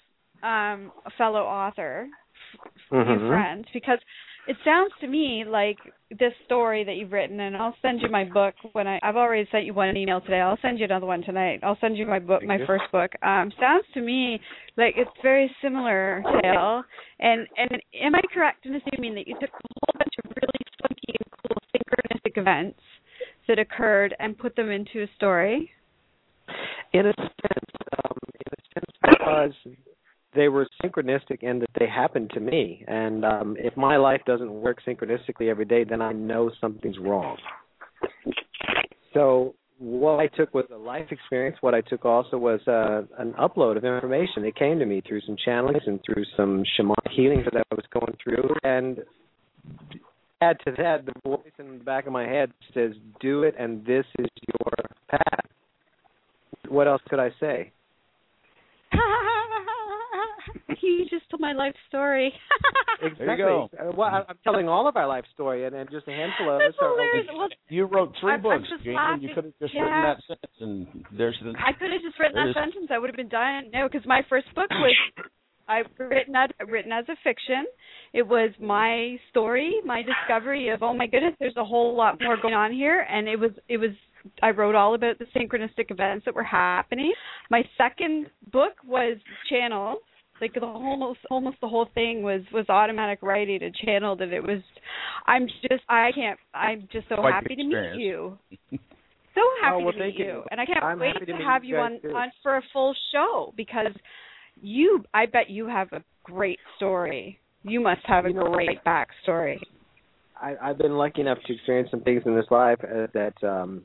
um, 0.42 0.92
a 1.06 1.12
fellow 1.18 1.42
author, 1.42 2.08
Mhm. 2.92 3.28
friend, 3.30 3.66
because 3.74 4.00
it 4.48 4.58
sounds 4.66 4.92
to 5.02 5.08
me 5.08 5.44
like 5.46 5.78
this 6.18 6.34
story 6.46 6.84
that 6.84 6.96
you've 6.96 7.12
written, 7.12 7.40
and 7.40 7.56
I'll 7.56 7.76
send 7.82 8.02
you 8.02 8.10
my 8.10 8.24
book 8.24 8.56
when 8.72 8.88
I. 8.88 9.00
I've 9.04 9.16
already 9.16 9.48
sent 9.52 9.66
you 9.66 9.74
one 9.74 9.96
email 9.96 10.22
today. 10.22 10.40
I'll 10.40 10.58
send 10.62 10.80
you 10.80 10.86
another 10.86 11.06
one 11.06 11.22
tonight. 11.22 11.60
I'll 11.62 11.78
send 11.80 11.98
you 11.98 12.06
my 12.06 12.20
book, 12.20 12.44
my 12.44 12.58
first 12.66 12.86
book. 12.92 13.12
Um, 13.22 13.52
sounds 13.60 13.86
to 13.94 14.02
me 14.02 14.40
like 14.76 14.96
it's 14.98 15.12
very 15.22 15.52
similar 15.62 16.24
tale. 16.42 16.84
And 17.20 17.48
and 17.58 17.82
am 18.02 18.16
I 18.16 18.22
correct 18.34 18.66
in 18.66 18.76
assuming 18.76 19.14
that 19.16 19.28
you 19.28 19.36
took 19.40 19.50
a 19.50 19.54
whole 19.54 19.94
bunch 20.00 20.14
of 20.24 20.32
really 20.32 20.66
funky 20.82 21.16
and 21.20 21.32
cool 21.44 21.58
synchronistic 21.76 22.42
events 22.42 22.80
that 23.48 23.60
occurred 23.60 24.16
and 24.20 24.38
put 24.38 24.56
them 24.56 24.72
into 24.72 25.04
a 25.04 25.08
story? 25.16 25.70
In 26.94 27.06
a 27.06 27.14
sense, 27.14 27.70
um, 28.04 28.18
in 28.34 28.48
a 28.52 28.62
sense, 28.74 28.92
because 29.02 29.76
they 30.36 30.48
were 30.48 30.68
synchronistic 30.84 31.42
in 31.42 31.60
that 31.60 31.70
they 31.80 31.88
happened 31.88 32.32
to 32.34 32.40
me, 32.40 32.84
and 32.88 33.26
um, 33.26 33.56
if 33.58 33.76
my 33.76 33.98
life 33.98 34.22
doesn't 34.26 34.52
work 34.52 34.78
synchronistically 34.88 35.50
every 35.50 35.66
day, 35.66 35.84
then 35.84 36.02
I 36.02 36.12
know 36.12 36.52
something's 36.62 37.00
wrong. 37.00 37.38
So 39.14 39.56
what 39.80 40.20
I 40.20 40.28
took 40.28 40.54
was 40.54 40.66
a 40.74 40.78
life 40.78 41.08
experience. 41.10 41.58
What 41.62 41.74
I 41.74 41.82
took 41.82 42.06
also 42.06 42.38
was 42.38 42.60
uh, 42.68 43.02
an 43.18 43.34
upload 43.34 43.78
of 43.78 43.86
information. 43.86 44.46
It 44.46 44.56
came 44.56 44.78
to 44.80 44.86
me 44.86 45.02
through 45.08 45.22
some 45.22 45.38
channelings 45.48 45.88
and 45.88 46.00
through 46.06 46.26
some 46.38 46.64
shamanic 46.78 47.12
healings 47.16 47.46
that 47.46 47.66
I 47.72 47.76
was 47.76 47.86
going 47.92 48.16
through, 48.24 48.50
and 48.64 49.00
add 50.42 50.58
to 50.66 50.74
that, 50.78 51.06
the 51.06 51.14
voice 51.24 51.52
in 51.58 51.80
the 51.80 51.84
back 51.84 52.06
of 52.06 52.14
my 52.14 52.28
head 52.28 52.52
says, 52.74 52.92
"Do 53.20 53.44
it, 53.44 53.56
and 53.58 53.86
this 53.86 54.06
is 54.20 54.28
your 54.48 54.74
path." 55.10 55.46
What 56.68 56.88
else 56.88 57.02
could 57.10 57.20
I 57.20 57.32
say? 57.40 57.72
you 60.82 61.06
just 61.10 61.30
told 61.30 61.42
my 61.42 61.54
life 61.54 61.76
story. 61.88 62.34
Exactly. 63.02 63.26
There 63.28 63.38
you 63.38 63.44
go. 63.44 63.70
Uh, 63.80 63.92
Well, 63.96 64.10
I- 64.10 64.26
I'm 64.30 64.38
telling 64.44 64.68
all 64.68 64.88
of 64.88 64.96
our 64.98 65.08
life 65.08 65.26
story, 65.34 65.66
and, 65.66 65.76
and 65.76 65.90
just 65.92 66.08
a 66.08 66.12
handful 66.12 66.52
of 66.54 66.60
That's 66.60 66.76
us 66.76 66.80
are. 66.82 66.90
hilarious. 66.92 67.28
Well, 67.34 67.48
You 67.70 67.86
wrote 67.86 68.14
3 68.20 68.32
I'm- 68.32 68.38
I'm 68.40 68.42
books, 68.62 68.70
just 68.70 68.86
laughing. 68.88 69.22
You 69.24 69.36
could 69.36 69.44
have 69.46 69.54
just 69.62 69.74
Yeah. 69.74 69.82
written 69.84 70.02
that 70.04 70.20
sentence, 70.28 70.56
and 70.60 71.06
there's 71.18 71.38
the. 71.44 71.54
I 71.58 71.74
could 71.74 71.92
have 71.92 72.02
just 72.02 72.20
written 72.20 72.36
that 72.36 72.54
sentence. 72.54 72.88
I 72.92 72.98
would 72.98 73.10
have 73.10 73.18
been 73.18 73.30
dying. 73.30 73.70
No, 73.74 73.88
because 73.88 74.06
my 74.06 74.22
first 74.30 74.48
book 74.56 74.70
was 74.70 74.96
I've 75.70 75.86
written 76.00 76.36
as 76.36 76.50
written 76.68 76.92
as 76.92 77.06
a 77.10 77.16
fiction. 77.24 77.66
It 78.12 78.28
was 78.28 78.50
my 78.60 79.18
story, 79.30 79.76
my 79.86 80.02
discovery 80.02 80.70
of 80.70 80.82
oh 80.82 80.94
my 80.94 81.06
goodness, 81.06 81.36
there's 81.40 81.58
a 81.58 81.64
whole 81.66 81.96
lot 81.96 82.20
more 82.22 82.38
going 82.42 82.56
on 82.56 82.72
here, 82.72 83.06
and 83.10 83.28
it 83.28 83.40
was 83.40 83.52
it 83.68 83.78
was 83.78 83.92
I 84.42 84.50
wrote 84.50 84.74
all 84.76 84.96
about 84.96 85.20
the 85.20 85.26
synchronistic 85.36 85.92
events 85.92 86.26
that 86.26 86.34
were 86.36 86.44
happening. 86.44 87.14
My 87.52 87.64
second 87.78 88.28
book 88.52 88.74
was 88.86 89.18
channeled. 89.50 90.00
Like 90.42 90.54
the 90.54 90.62
almost 90.62 91.20
almost 91.30 91.58
the 91.62 91.68
whole 91.68 91.88
thing 91.94 92.24
was 92.24 92.42
was 92.54 92.66
automatic 92.70 93.20
writing 93.22 93.62
and 93.62 93.76
channeled, 93.76 94.22
and 94.22 94.32
it 94.34 94.42
was. 94.42 94.62
I'm 95.28 95.48
just 95.62 95.84
I 95.90 96.12
can't. 96.14 96.40
I'm 96.54 96.88
just 96.92 97.08
so 97.10 97.16
Quite 97.18 97.34
happy 97.34 97.56
to 97.56 97.64
meet 97.64 97.96
you. 98.00 98.38
So 99.36 99.42
happy 99.62 99.76
Oh, 99.76 99.84
well, 99.84 99.94
to 99.94 100.00
meet 100.00 100.16
you. 100.18 100.26
you, 100.26 100.44
and 100.52 100.60
I 100.60 100.66
can't 100.66 100.84
I'm 100.84 101.00
wait 101.00 101.14
to 101.20 101.26
to 101.26 101.34
have 101.46 101.64
you 101.64 101.76
you 101.76 101.82
on 101.82 102.00
too. 102.02 102.10
on 102.10 102.32
for 102.42 102.58
a 102.58 102.62
full 102.74 102.96
show 103.12 103.54
because 103.56 103.94
you. 104.62 105.04
I 105.14 105.26
bet 105.26 105.50
you 105.50 105.68
have 105.68 105.92
a 105.92 106.04
great 106.24 106.60
story. 106.78 107.40
You 107.64 107.80
must 107.82 108.02
have 108.06 108.26
a 108.26 108.32
great 108.34 108.84
backstory. 108.86 109.58
I, 110.42 110.56
I've 110.62 110.78
been 110.78 110.94
lucky 110.94 111.22
enough 111.22 111.40
to 111.46 111.54
experience 111.54 111.90
some 111.92 112.02
things 112.02 112.24
in 112.26 112.36
this 112.36 112.46
life 112.50 112.80
uh, 112.84 113.08
that 113.14 113.34
um, 113.44 113.84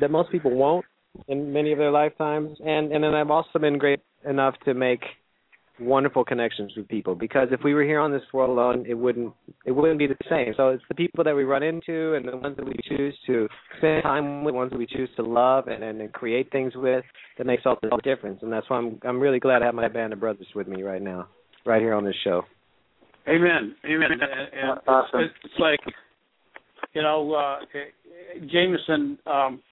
that 0.00 0.10
most 0.10 0.30
people 0.32 0.50
won't 0.54 0.84
in 1.28 1.52
many 1.52 1.72
of 1.72 1.78
their 1.78 1.90
lifetimes, 1.92 2.56
and 2.64 2.92
and 2.92 3.04
then 3.04 3.14
I've 3.14 3.30
also 3.30 3.58
been 3.58 3.78
great 3.78 4.00
enough 4.28 4.54
to 4.64 4.74
make 4.74 5.02
wonderful 5.80 6.24
connections 6.24 6.72
with 6.76 6.86
people 6.86 7.14
because 7.16 7.48
if 7.50 7.60
we 7.64 7.74
were 7.74 7.82
here 7.82 7.98
on 7.98 8.12
this 8.12 8.22
world 8.32 8.50
alone 8.50 8.84
it 8.88 8.94
wouldn't 8.94 9.32
it 9.66 9.72
wouldn't 9.72 9.98
be 9.98 10.06
the 10.06 10.14
same 10.30 10.54
so 10.56 10.68
it's 10.68 10.84
the 10.88 10.94
people 10.94 11.24
that 11.24 11.34
we 11.34 11.42
run 11.42 11.64
into 11.64 12.14
and 12.14 12.28
the 12.28 12.36
ones 12.36 12.56
that 12.56 12.64
we 12.64 12.74
choose 12.88 13.16
to 13.26 13.48
spend 13.78 14.02
time 14.04 14.44
with 14.44 14.54
the 14.54 14.56
ones 14.56 14.70
that 14.70 14.78
we 14.78 14.86
choose 14.86 15.08
to 15.16 15.22
love 15.22 15.66
and 15.66 15.82
and, 15.82 16.00
and 16.00 16.12
create 16.12 16.50
things 16.52 16.72
with 16.76 17.04
that 17.38 17.46
makes 17.46 17.64
all 17.66 17.76
the 17.82 17.90
difference 18.04 18.38
and 18.42 18.52
that's 18.52 18.70
why 18.70 18.76
i'm 18.76 19.00
i'm 19.04 19.18
really 19.18 19.40
glad 19.40 19.58
to 19.58 19.64
have 19.64 19.74
my 19.74 19.88
band 19.88 20.12
of 20.12 20.20
brothers 20.20 20.46
with 20.54 20.68
me 20.68 20.82
right 20.82 21.02
now 21.02 21.26
right 21.66 21.82
here 21.82 21.94
on 21.94 22.04
this 22.04 22.14
show 22.22 22.42
Amen. 23.28 23.74
Amen. 23.84 24.08
And, 24.12 24.22
and 24.22 24.80
Awesome. 24.86 25.20
it's, 25.20 25.34
it's 25.44 25.54
like, 25.58 25.80
you 26.92 27.02
know, 27.02 27.32
uh, 27.32 27.60
Jameson, 28.52 29.18
um, 29.26 29.62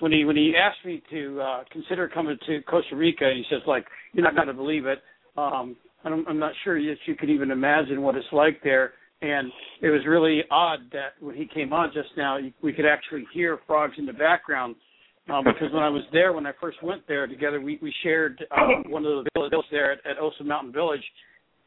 when 0.00 0.12
he 0.12 0.24
when 0.24 0.36
he 0.36 0.54
asked 0.56 0.84
me 0.84 1.02
to 1.10 1.40
uh, 1.40 1.64
consider 1.72 2.08
coming 2.08 2.38
to 2.46 2.60
Costa 2.62 2.96
Rica, 2.96 3.30
he 3.34 3.44
says 3.50 3.60
like, 3.66 3.84
you're 4.12 4.24
not 4.24 4.34
going 4.34 4.48
to 4.48 4.54
believe 4.54 4.86
it. 4.86 4.98
Um, 5.36 5.76
I'm, 6.04 6.38
not 6.38 6.52
sure 6.62 6.80
that 6.80 6.96
you 7.06 7.14
could 7.16 7.30
even 7.30 7.50
imagine 7.50 8.02
what 8.02 8.14
it's 8.14 8.26
like 8.32 8.62
there. 8.62 8.92
And 9.22 9.50
it 9.82 9.88
was 9.88 10.02
really 10.06 10.42
odd 10.50 10.80
that 10.92 11.14
when 11.20 11.34
he 11.34 11.46
came 11.52 11.72
on 11.72 11.90
just 11.92 12.10
now, 12.16 12.38
we 12.62 12.72
could 12.72 12.86
actually 12.86 13.26
hear 13.32 13.58
frogs 13.66 13.94
in 13.98 14.06
the 14.06 14.12
background. 14.12 14.76
Um, 15.28 15.42
because 15.42 15.72
when 15.72 15.82
I 15.82 15.88
was 15.88 16.02
there, 16.12 16.32
when 16.32 16.46
I 16.46 16.52
first 16.60 16.80
went 16.82 17.02
there 17.08 17.26
together, 17.26 17.60
we, 17.60 17.80
we 17.82 17.92
shared 18.04 18.44
uh, 18.52 18.88
one 18.88 19.04
of 19.04 19.24
the 19.24 19.30
villages 19.34 19.64
there 19.72 19.92
at, 19.92 19.98
at 20.06 20.18
Osa 20.18 20.44
Mountain 20.44 20.72
Village, 20.72 21.02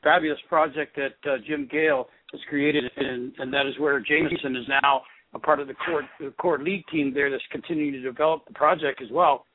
fabulous 0.02 0.40
project 0.48 0.96
that 0.96 1.30
uh, 1.30 1.38
Jim 1.46 1.68
Gale 1.70 2.08
has 2.32 2.40
created, 2.48 2.86
and, 2.96 3.34
and 3.38 3.52
that 3.52 3.66
is 3.66 3.78
where 3.78 4.00
Jameson 4.00 4.56
is 4.56 4.66
now 4.82 5.02
a 5.34 5.40
part 5.40 5.60
of 5.60 5.68
the 5.68 5.74
core 5.74 6.04
the 6.20 6.32
core 6.40 6.60
lead 6.60 6.84
team 6.91 7.14
there 7.14 7.30
that's 7.30 7.44
continuing 7.52 7.91
to 7.94 8.02
develop 8.02 8.46
the 8.48 8.54
project 8.54 9.02
as 9.02 9.10
well. 9.12 9.46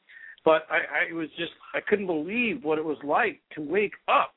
But 0.44 0.66
I, 0.70 1.10
I 1.10 1.14
was 1.14 1.28
just 1.38 1.52
I 1.74 1.80
couldn't 1.88 2.06
believe 2.06 2.62
what 2.64 2.78
it 2.78 2.84
was 2.84 2.98
like 3.04 3.40
to 3.54 3.62
wake 3.62 3.94
up 4.08 4.32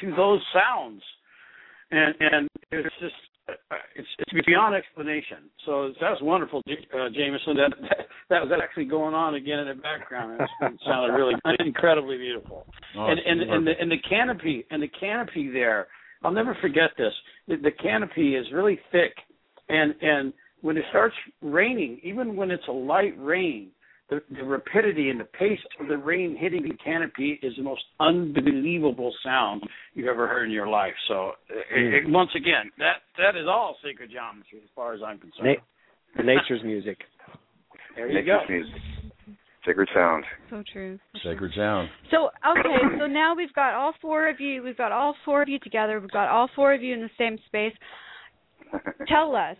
to 0.00 0.14
those 0.16 0.40
sounds, 0.52 1.02
and 1.90 2.14
and 2.20 2.48
it's 2.72 2.94
just 3.00 3.14
uh, 3.48 3.76
it's 3.96 4.08
it's 4.18 4.46
beyond 4.46 4.74
explanation. 4.74 5.50
So 5.66 5.88
that 6.00 6.10
was 6.10 6.20
wonderful, 6.22 6.62
J- 6.66 6.86
uh, 6.94 7.08
Jameson. 7.14 7.56
That, 7.56 7.72
that 7.80 7.98
that 8.30 8.42
was 8.42 8.50
actually 8.62 8.86
going 8.86 9.14
on 9.14 9.34
again 9.34 9.60
in 9.60 9.68
the 9.68 9.74
background. 9.82 10.40
It, 10.40 10.48
it 10.66 10.80
sounded 10.86 11.14
really 11.14 11.34
incredibly 11.60 12.16
beautiful 12.16 12.66
Oh, 12.96 13.06
and 13.06 13.18
and 13.20 13.40
and 13.50 13.66
the, 13.66 13.72
and 13.80 13.90
the 13.90 13.98
canopy 14.08 14.66
and 14.70 14.82
the 14.82 14.88
canopy 14.88 15.50
there. 15.50 15.86
I'll 16.24 16.30
never 16.32 16.56
forget 16.60 16.90
this. 16.96 17.12
The, 17.48 17.56
the 17.56 17.70
canopy 17.72 18.36
is 18.36 18.46
really 18.52 18.78
thick, 18.90 19.14
and 19.68 19.94
and 20.00 20.32
when 20.60 20.76
it 20.76 20.84
starts 20.90 21.14
raining, 21.40 22.00
even 22.04 22.36
when 22.36 22.50
it's 22.50 22.66
a 22.68 22.72
light 22.72 23.14
rain, 23.18 23.70
the, 24.20 24.36
the 24.36 24.44
rapidity 24.44 25.10
and 25.10 25.18
the 25.18 25.24
pace 25.24 25.58
of 25.80 25.88
the 25.88 25.96
rain 25.96 26.36
hitting 26.38 26.62
the 26.62 26.74
canopy 26.82 27.38
is 27.42 27.54
the 27.56 27.62
most 27.62 27.82
unbelievable 28.00 29.12
sound 29.24 29.62
you've 29.94 30.08
ever 30.08 30.28
heard 30.28 30.44
in 30.44 30.50
your 30.50 30.68
life. 30.68 30.94
So, 31.08 31.32
it, 31.48 32.04
it, 32.04 32.10
once 32.10 32.30
again, 32.36 32.70
that 32.78 33.02
that 33.18 33.38
is 33.38 33.46
all 33.48 33.76
sacred 33.84 34.10
geometry 34.10 34.60
as 34.62 34.70
far 34.74 34.94
as 34.94 35.00
I'm 35.04 35.18
concerned. 35.18 35.58
Na- 36.16 36.22
nature's 36.24 36.62
music 36.62 36.98
there 37.96 38.10
you 38.10 38.24
go. 38.24 38.40
Music. 38.48 38.72
Sacred 39.66 39.88
sound. 39.94 40.24
So 40.50 40.62
true. 40.72 40.98
Sacred 41.22 41.52
sound. 41.54 41.88
So 42.10 42.26
okay, 42.26 42.96
so 42.98 43.06
now 43.06 43.34
we've 43.36 43.52
got 43.52 43.74
all 43.74 43.92
four 44.00 44.28
of 44.28 44.40
you. 44.40 44.62
We've 44.62 44.76
got 44.76 44.90
all 44.90 45.14
four 45.24 45.42
of 45.42 45.48
you 45.48 45.58
together. 45.60 46.00
We've 46.00 46.10
got 46.10 46.28
all 46.28 46.48
four 46.56 46.74
of 46.74 46.82
you 46.82 46.94
in 46.94 47.00
the 47.00 47.10
same 47.16 47.38
space. 47.46 47.74
Tell 49.08 49.36
us, 49.36 49.56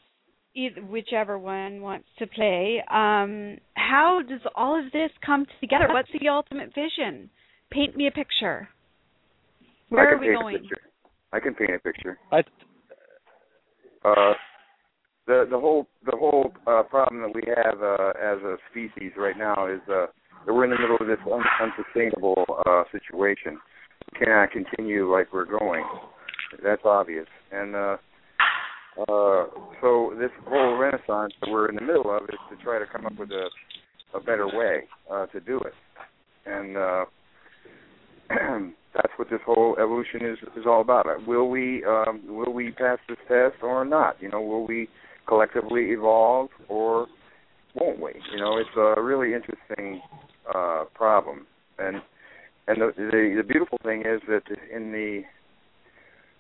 either, 0.55 0.81
whichever 0.83 1.39
one 1.39 1.81
wants 1.81 2.07
to 2.19 2.27
play. 2.27 2.83
Um, 2.91 3.59
how 3.75 4.21
does 4.29 4.41
all 4.55 4.79
of 4.79 4.93
this 4.93 5.11
come 5.25 5.47
together? 5.61 5.89
What's 5.93 6.09
the 6.19 6.29
ultimate 6.29 6.73
vision? 6.75 7.31
Paint 7.71 7.97
me 7.97 8.07
a 8.07 8.11
picture. 8.11 8.69
Where 9.89 10.09
I 10.09 10.11
can 10.11 10.19
are 10.19 10.21
we 10.21 10.27
paint 10.29 10.41
going? 10.41 10.57
A 10.57 10.59
picture. 10.59 10.81
I 11.33 11.41
can 11.41 11.55
paint 11.55 11.71
a 11.75 11.79
picture. 11.79 12.19
I, 12.31 12.43
Uh, 14.05 14.35
the 15.27 15.47
the 15.49 15.59
whole 15.59 15.87
the 16.05 16.17
whole 16.17 16.53
uh, 16.67 16.83
problem 16.83 17.23
that 17.23 17.35
we 17.35 17.43
have 17.47 17.81
uh, 17.81 18.13
as 18.21 18.43
a 18.43 18.57
species 18.71 19.13
right 19.17 19.39
now 19.39 19.67
is 19.67 19.81
uh, 19.89 20.07
that 20.45 20.53
we're 20.53 20.65
in 20.65 20.71
the 20.71 20.79
middle 20.79 20.97
of 21.01 21.07
this 21.07 21.19
un- 21.31 21.43
unsustainable 21.63 22.45
uh, 22.67 22.83
situation. 22.91 23.59
We 24.13 24.27
cannot 24.27 24.51
continue 24.51 25.11
like 25.11 25.33
we're 25.33 25.45
going. 25.45 25.85
That's 26.63 26.83
obvious. 26.85 27.27
And 27.53 27.77
uh, 27.77 27.97
uh, 29.01 29.47
so 29.81 30.15
this 30.19 30.31
whole 30.47 30.77
renaissance 30.77 31.33
that 31.41 31.51
we're 31.51 31.69
in 31.69 31.77
the 31.77 31.81
middle 31.81 32.15
of 32.15 32.25
is 32.25 32.39
to 32.51 32.63
try 32.63 32.79
to 32.79 32.87
come 32.87 33.07
up 33.07 33.19
with 33.19 33.31
a 33.31 33.49
a 34.15 34.21
better 34.21 34.47
way 34.47 34.83
uh, 35.11 35.27
to 35.27 35.41
do 35.41 35.59
it. 35.61 35.73
And 36.47 36.77
uh, 36.77 37.05
that's 38.95 39.13
what 39.17 39.31
this 39.31 39.41
whole 39.45 39.77
evolution 39.79 40.25
is 40.25 40.39
is 40.57 40.67
all 40.67 40.81
about. 40.81 41.07
Will 41.27 41.49
we 41.49 41.85
um, 41.85 42.23
will 42.27 42.53
we 42.53 42.73
pass 42.73 42.99
this 43.09 43.19
test 43.29 43.63
or 43.63 43.85
not? 43.85 44.17
You 44.21 44.31
know, 44.31 44.41
will 44.41 44.67
we 44.67 44.89
collectively 45.27 45.91
evolve 45.91 46.51
or 46.69 47.07
won't 47.75 48.01
we? 48.01 48.13
You 48.33 48.41
know, 48.41 48.59
it's 48.59 48.69
a 48.77 49.01
really 49.01 49.35
interesting 49.35 50.03
uh, 50.55 50.85
problem. 50.95 51.47
And 51.79 52.03
and 52.69 52.81
the, 52.81 52.93
the 52.97 53.35
the 53.39 53.45
beautiful 53.45 53.79
thing 53.83 54.01
is 54.01 54.21
that 54.29 54.43
in 54.75 54.93
the 54.93 55.23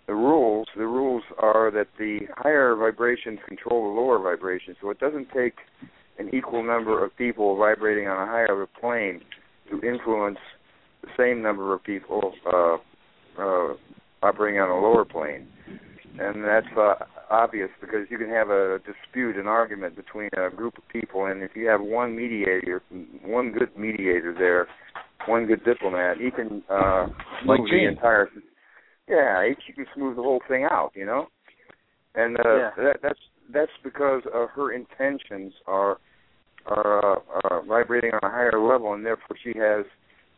the 0.07 0.15
rules, 0.15 0.67
the 0.77 0.87
rules 0.87 1.23
are 1.39 1.71
that 1.71 1.89
the 1.99 2.21
higher 2.37 2.75
vibrations 2.75 3.39
control 3.47 3.95
the 3.95 4.01
lower 4.01 4.19
vibrations. 4.19 4.77
So 4.81 4.91
it 4.91 4.99
doesn't 4.99 5.29
take 5.35 5.55
an 6.19 6.35
equal 6.35 6.63
number 6.63 7.05
of 7.05 7.17
people 7.17 7.57
vibrating 7.57 8.09
on 8.09 8.29
a 8.29 8.31
higher 8.31 8.67
plane 8.81 9.21
to 9.71 9.81
influence 9.87 10.39
the 11.03 11.09
same 11.17 11.43
number 11.43 11.73
of 11.73 11.83
people 11.83 12.33
uh, 12.47 12.77
uh, 13.41 13.75
operating 14.23 14.61
on 14.61 14.71
a 14.71 14.81
lower 14.81 15.05
plane. 15.05 15.49
And 16.19 16.45
that's 16.45 16.67
uh, 16.77 16.95
obvious 17.31 17.71
because 17.81 18.07
you 18.11 18.19
can 18.19 18.29
have 18.29 18.51
a 18.51 18.79
dispute, 18.85 19.37
an 19.37 19.47
argument 19.47 19.97
between 19.97 20.29
a 20.37 20.55
group 20.55 20.77
of 20.77 20.87
people, 20.89 21.27
and 21.27 21.43
if 21.43 21.53
you 21.55 21.67
have 21.69 21.81
one 21.81 22.15
mediator, 22.15 22.83
one 23.25 23.53
good 23.53 23.77
mediator 23.79 24.35
there, 24.37 24.69
one 25.27 25.47
good 25.47 25.65
diplomat, 25.65 26.19
he 26.19 26.31
can 26.31 26.63
uh, 26.69 27.07
Like 27.47 27.61
move 27.61 27.71
the 27.71 27.89
entire. 27.89 28.29
Yeah, 29.13 29.47
he 29.47 29.55
he 29.67 29.73
can 29.73 29.87
smooth 29.95 30.17
the 30.17 30.23
whole 30.23 30.41
thing 30.49 30.65
out, 30.65 30.93
you 30.95 31.05
know. 31.05 31.27
And 32.15 32.39
uh, 32.39 32.57
Yeah. 32.57 32.71
that, 32.77 32.97
that's 33.03 33.19
that's 33.53 33.77
because 33.85 34.23
uh, 34.35 34.47
her 34.47 34.73
intentions 34.73 35.53
are 35.67 35.99
are 36.67 37.17
uh, 37.17 37.21
uh, 37.45 37.61
vibrating 37.63 38.13
on 38.15 38.21
a 38.23 38.31
higher 38.31 38.61
level, 38.61 38.95
and 38.95 39.05
therefore 39.05 39.37
she 39.43 39.53
has 39.59 39.85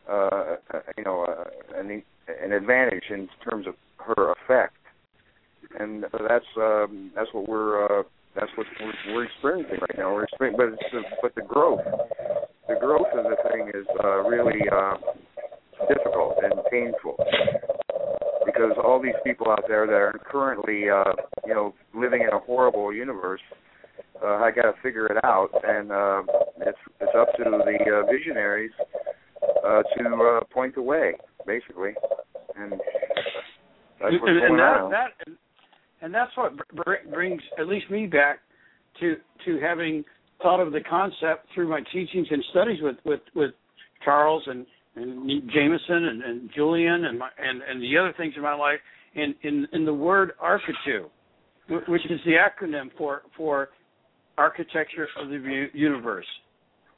uh, 0.09 0.57
uh, 0.73 0.79
you 0.97 1.03
know 1.03 1.23
uh, 1.23 1.79
an 1.79 2.03
an 2.43 2.51
advantage 2.51 3.05
in 3.09 3.29
terms 3.47 3.67
of 3.67 3.75
her 3.99 4.33
effect, 4.33 4.75
and 5.79 6.05
uh, 6.05 6.09
that's 6.27 6.51
um, 6.57 7.11
that's 7.15 7.29
what 7.33 7.47
we're 7.47 7.85
uh, 7.85 8.03
that's 8.35 8.51
what 8.57 8.67
we're, 8.81 9.13
we're 9.13 9.25
experiencing 9.25 9.77
right 9.79 9.97
now. 9.97 10.13
We're 10.13 10.23
experiencing, 10.23 10.57
but 10.57 10.73
it's 10.73 10.91
the, 10.91 11.01
but 11.21 11.35
the 11.35 11.41
growth, 11.41 11.85
the 12.67 12.75
growth 12.75 13.11
of 13.13 13.25
the 13.25 13.37
thing 13.49 13.71
is 13.73 13.87
uh, 14.03 14.17
really 14.23 14.67
uh, 14.69 14.97
difficult 15.87 16.37
and 16.43 16.53
painful 16.71 17.15
because 18.55 18.75
all 18.83 19.01
these 19.01 19.15
people 19.23 19.49
out 19.49 19.63
there 19.67 19.85
that 19.85 19.93
are 19.93 20.19
currently 20.23 20.89
uh, 20.89 21.13
you 21.45 21.53
know 21.53 21.73
living 21.93 22.21
in 22.21 22.29
a 22.29 22.39
horrible 22.39 22.93
universe. 22.93 23.41
Uh, 24.23 24.35
I 24.37 24.51
got 24.51 24.63
to 24.63 24.73
figure 24.81 25.07
it 25.07 25.23
out, 25.23 25.49
and 25.63 25.91
uh, 25.91 26.23
it's 26.61 26.77
it's 27.01 27.11
up 27.17 27.27
to 27.37 27.43
the 27.43 27.51
uh, 27.51 28.11
visionaries 28.11 28.71
uh, 29.65 29.83
to 29.97 30.39
uh, 30.41 30.53
point 30.53 30.75
the 30.75 30.81
way, 30.81 31.13
basically, 31.45 31.93
and 32.55 32.71
that's 32.71 32.81
what's 34.01 34.23
and, 34.27 34.39
going 34.39 34.51
and 34.51 34.59
that, 34.59 34.77
on. 34.79 34.91
that 34.91 35.09
and, 35.25 35.37
and 36.01 36.13
that's 36.13 36.31
what 36.37 36.53
br- 36.73 37.09
brings 37.13 37.41
at 37.59 37.67
least 37.67 37.89
me 37.89 38.07
back 38.07 38.39
to 38.99 39.15
to 39.45 39.59
having 39.59 40.03
thought 40.41 40.59
of 40.59 40.71
the 40.71 40.81
concept 40.81 41.47
through 41.53 41.69
my 41.69 41.81
teachings 41.91 42.27
and 42.31 42.43
studies 42.51 42.79
with 42.81 42.97
with 43.05 43.21
with 43.35 43.51
Charles 44.03 44.43
and 44.47 44.65
and 44.95 45.29
Jameson 45.51 46.05
and, 46.05 46.23
and 46.23 46.49
Julian 46.55 47.05
and 47.05 47.19
my 47.19 47.29
and 47.37 47.61
and 47.61 47.81
the 47.81 47.97
other 47.97 48.13
things 48.17 48.33
in 48.35 48.41
my 48.41 48.55
life 48.55 48.79
in 49.13 49.35
in 49.43 49.67
in 49.73 49.85
the 49.85 49.93
word 49.93 50.31
architu, 50.43 51.09
which 51.87 52.05
is 52.05 52.19
the 52.25 52.33
acronym 52.33 52.89
for 52.97 53.23
for 53.35 53.69
architecture 54.37 55.07
of 55.19 55.29
the 55.29 55.67
universe. 55.73 56.25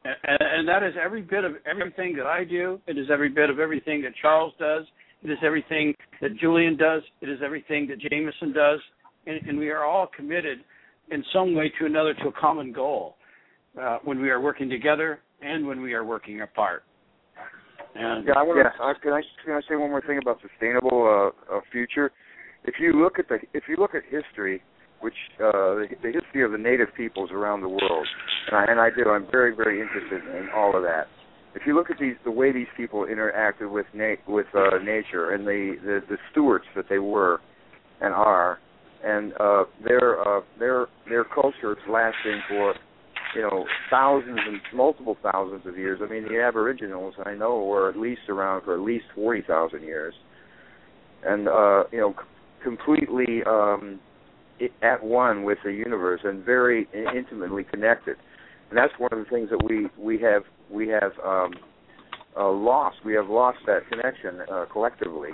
And, 0.03 0.37
and 0.39 0.67
that 0.67 0.83
is 0.83 0.93
every 1.03 1.21
bit 1.21 1.43
of 1.43 1.53
everything 1.69 2.15
that 2.17 2.25
I 2.25 2.43
do. 2.43 2.79
It 2.87 2.97
is 2.97 3.07
every 3.11 3.29
bit 3.29 3.49
of 3.49 3.59
everything 3.59 4.01
that 4.03 4.13
Charles 4.21 4.53
does. 4.59 4.83
It 5.23 5.31
is 5.31 5.37
everything 5.43 5.93
that 6.21 6.37
Julian 6.37 6.77
does. 6.77 7.01
It 7.21 7.29
is 7.29 7.39
everything 7.43 7.87
that 7.87 7.99
Jameson 7.99 8.53
does. 8.53 8.79
And, 9.25 9.45
and 9.47 9.57
we 9.57 9.69
are 9.69 9.83
all 9.83 10.07
committed 10.15 10.59
in 11.11 11.23
some 11.33 11.55
way 11.55 11.71
to 11.79 11.85
another 11.85 12.13
to 12.13 12.27
a 12.29 12.31
common 12.31 12.71
goal 12.71 13.15
uh, 13.81 13.97
when 14.03 14.21
we 14.21 14.29
are 14.29 14.39
working 14.39 14.69
together 14.69 15.19
and 15.41 15.67
when 15.67 15.81
we 15.81 15.93
are 15.93 16.05
working 16.05 16.41
apart. 16.41 16.83
And 17.97 18.25
Yeah, 18.27 18.33
I 18.37 18.43
want 18.43 18.59
Yeah. 18.59 18.69
to. 18.69 18.83
Uh, 18.83 18.93
can 18.95 19.13
I 19.13 19.21
can 19.43 19.53
I 19.53 19.61
say 19.67 19.75
one 19.75 19.89
more 19.89 20.01
thing 20.01 20.17
about 20.17 20.39
sustainable 20.41 21.33
uh, 21.49 21.55
uh, 21.55 21.61
future? 21.71 22.11
If 22.63 22.79
you 22.79 22.93
look 22.93 23.17
at 23.19 23.27
the 23.27 23.39
if 23.53 23.63
you 23.67 23.75
look 23.77 23.95
at 23.95 24.03
history, 24.05 24.61
which 24.99 25.15
uh, 25.39 25.81
the, 25.81 25.87
the 26.01 26.11
history 26.11 26.43
of 26.43 26.51
the 26.51 26.57
native 26.57 26.93
peoples 26.95 27.31
around 27.31 27.61
the 27.61 27.69
world, 27.69 28.07
and 28.47 28.55
I, 28.57 28.65
and 28.65 28.79
I 28.79 28.89
do, 28.89 29.09
I'm 29.09 29.25
very 29.31 29.55
very 29.55 29.81
interested 29.81 30.21
in 30.35 30.49
all 30.55 30.75
of 30.75 30.83
that. 30.83 31.07
If 31.55 31.65
you 31.65 31.73
look 31.75 31.89
at 31.89 31.97
these 31.99 32.15
the 32.23 32.31
way 32.31 32.51
these 32.51 32.67
people 32.75 33.05
interacted 33.05 33.71
with 33.71 33.87
na- 33.93 34.21
with 34.27 34.47
uh, 34.53 34.77
nature 34.83 35.31
and 35.31 35.45
the, 35.47 35.75
the 35.83 36.01
the 36.07 36.17
stewards 36.31 36.65
that 36.75 36.85
they 36.89 36.99
were 36.99 37.39
and 38.01 38.13
are, 38.13 38.59
and 39.03 39.33
uh, 39.39 39.63
their 39.83 40.21
uh, 40.21 40.41
their 40.59 40.87
their 41.09 41.23
cultures 41.23 41.77
lasting 41.89 42.41
for 42.47 42.75
you 43.35 43.41
know, 43.41 43.65
thousands 43.89 44.39
and 44.47 44.59
multiple 44.73 45.17
thousands 45.21 45.65
of 45.65 45.77
years. 45.77 45.99
I 46.03 46.09
mean, 46.09 46.23
the 46.23 46.41
Aboriginals 46.41 47.15
I 47.25 47.33
know 47.33 47.63
were 47.63 47.89
at 47.89 47.97
least 47.97 48.21
around 48.29 48.63
for 48.63 48.73
at 48.73 48.81
least 48.81 49.05
forty 49.15 49.41
thousand 49.41 49.83
years, 49.83 50.13
and 51.25 51.47
uh, 51.47 51.83
you 51.91 51.99
know, 51.99 52.15
completely 52.63 53.41
um, 53.45 53.99
at 54.81 55.03
one 55.03 55.43
with 55.43 55.57
the 55.63 55.71
universe 55.71 56.21
and 56.23 56.43
very 56.43 56.87
intimately 56.93 57.63
connected. 57.63 58.15
And 58.69 58.77
that's 58.77 58.93
one 58.97 59.11
of 59.11 59.19
the 59.19 59.25
things 59.25 59.49
that 59.49 59.63
we 59.63 59.87
we 59.97 60.21
have 60.21 60.43
we 60.69 60.87
have 60.89 61.11
um, 61.23 61.53
uh, 62.37 62.51
lost. 62.51 62.97
We 63.05 63.13
have 63.13 63.29
lost 63.29 63.59
that 63.65 63.87
connection 63.89 64.41
uh, 64.51 64.65
collectively, 64.71 65.29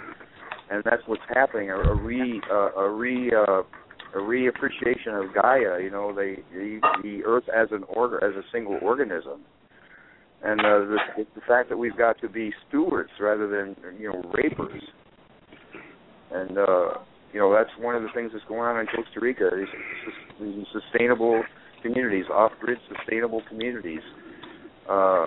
and 0.69 0.83
that's 0.83 1.01
what's 1.05 1.21
happening. 1.33 1.71
A, 1.71 1.75
a 1.75 1.95
re 1.95 2.41
uh, 2.51 2.71
a 2.73 2.89
re 2.89 3.31
uh, 3.31 3.63
a 4.13 4.17
reappreciation 4.17 5.23
of 5.23 5.33
Gaia, 5.33 5.81
you 5.81 5.89
know, 5.89 6.13
the 6.13 6.35
the, 6.53 6.79
the 7.01 7.23
Earth 7.25 7.45
as 7.55 7.69
an 7.71 7.83
order, 7.89 8.23
as 8.23 8.35
a 8.35 8.43
single 8.51 8.77
organism, 8.81 9.41
and 10.43 10.59
uh, 10.59 10.79
the 10.79 10.97
the 11.35 11.41
fact 11.47 11.69
that 11.69 11.77
we've 11.77 11.97
got 11.97 12.19
to 12.21 12.29
be 12.29 12.53
stewards 12.67 13.09
rather 13.19 13.47
than 13.47 13.75
you 13.99 14.11
know 14.11 14.21
rapers, 14.33 14.83
and 16.31 16.57
uh, 16.57 16.99
you 17.31 17.39
know 17.39 17.53
that's 17.53 17.71
one 17.79 17.95
of 17.95 18.03
the 18.03 18.09
things 18.13 18.31
that's 18.33 18.45
going 18.45 18.61
on 18.61 18.79
in 18.79 18.85
Costa 18.87 19.19
Rica. 19.19 19.49
These, 20.39 20.65
sustainable 20.73 21.43
communities, 21.81 22.25
off-grid 22.31 22.77
sustainable 22.97 23.41
communities, 23.49 24.01
uh, 24.89 25.25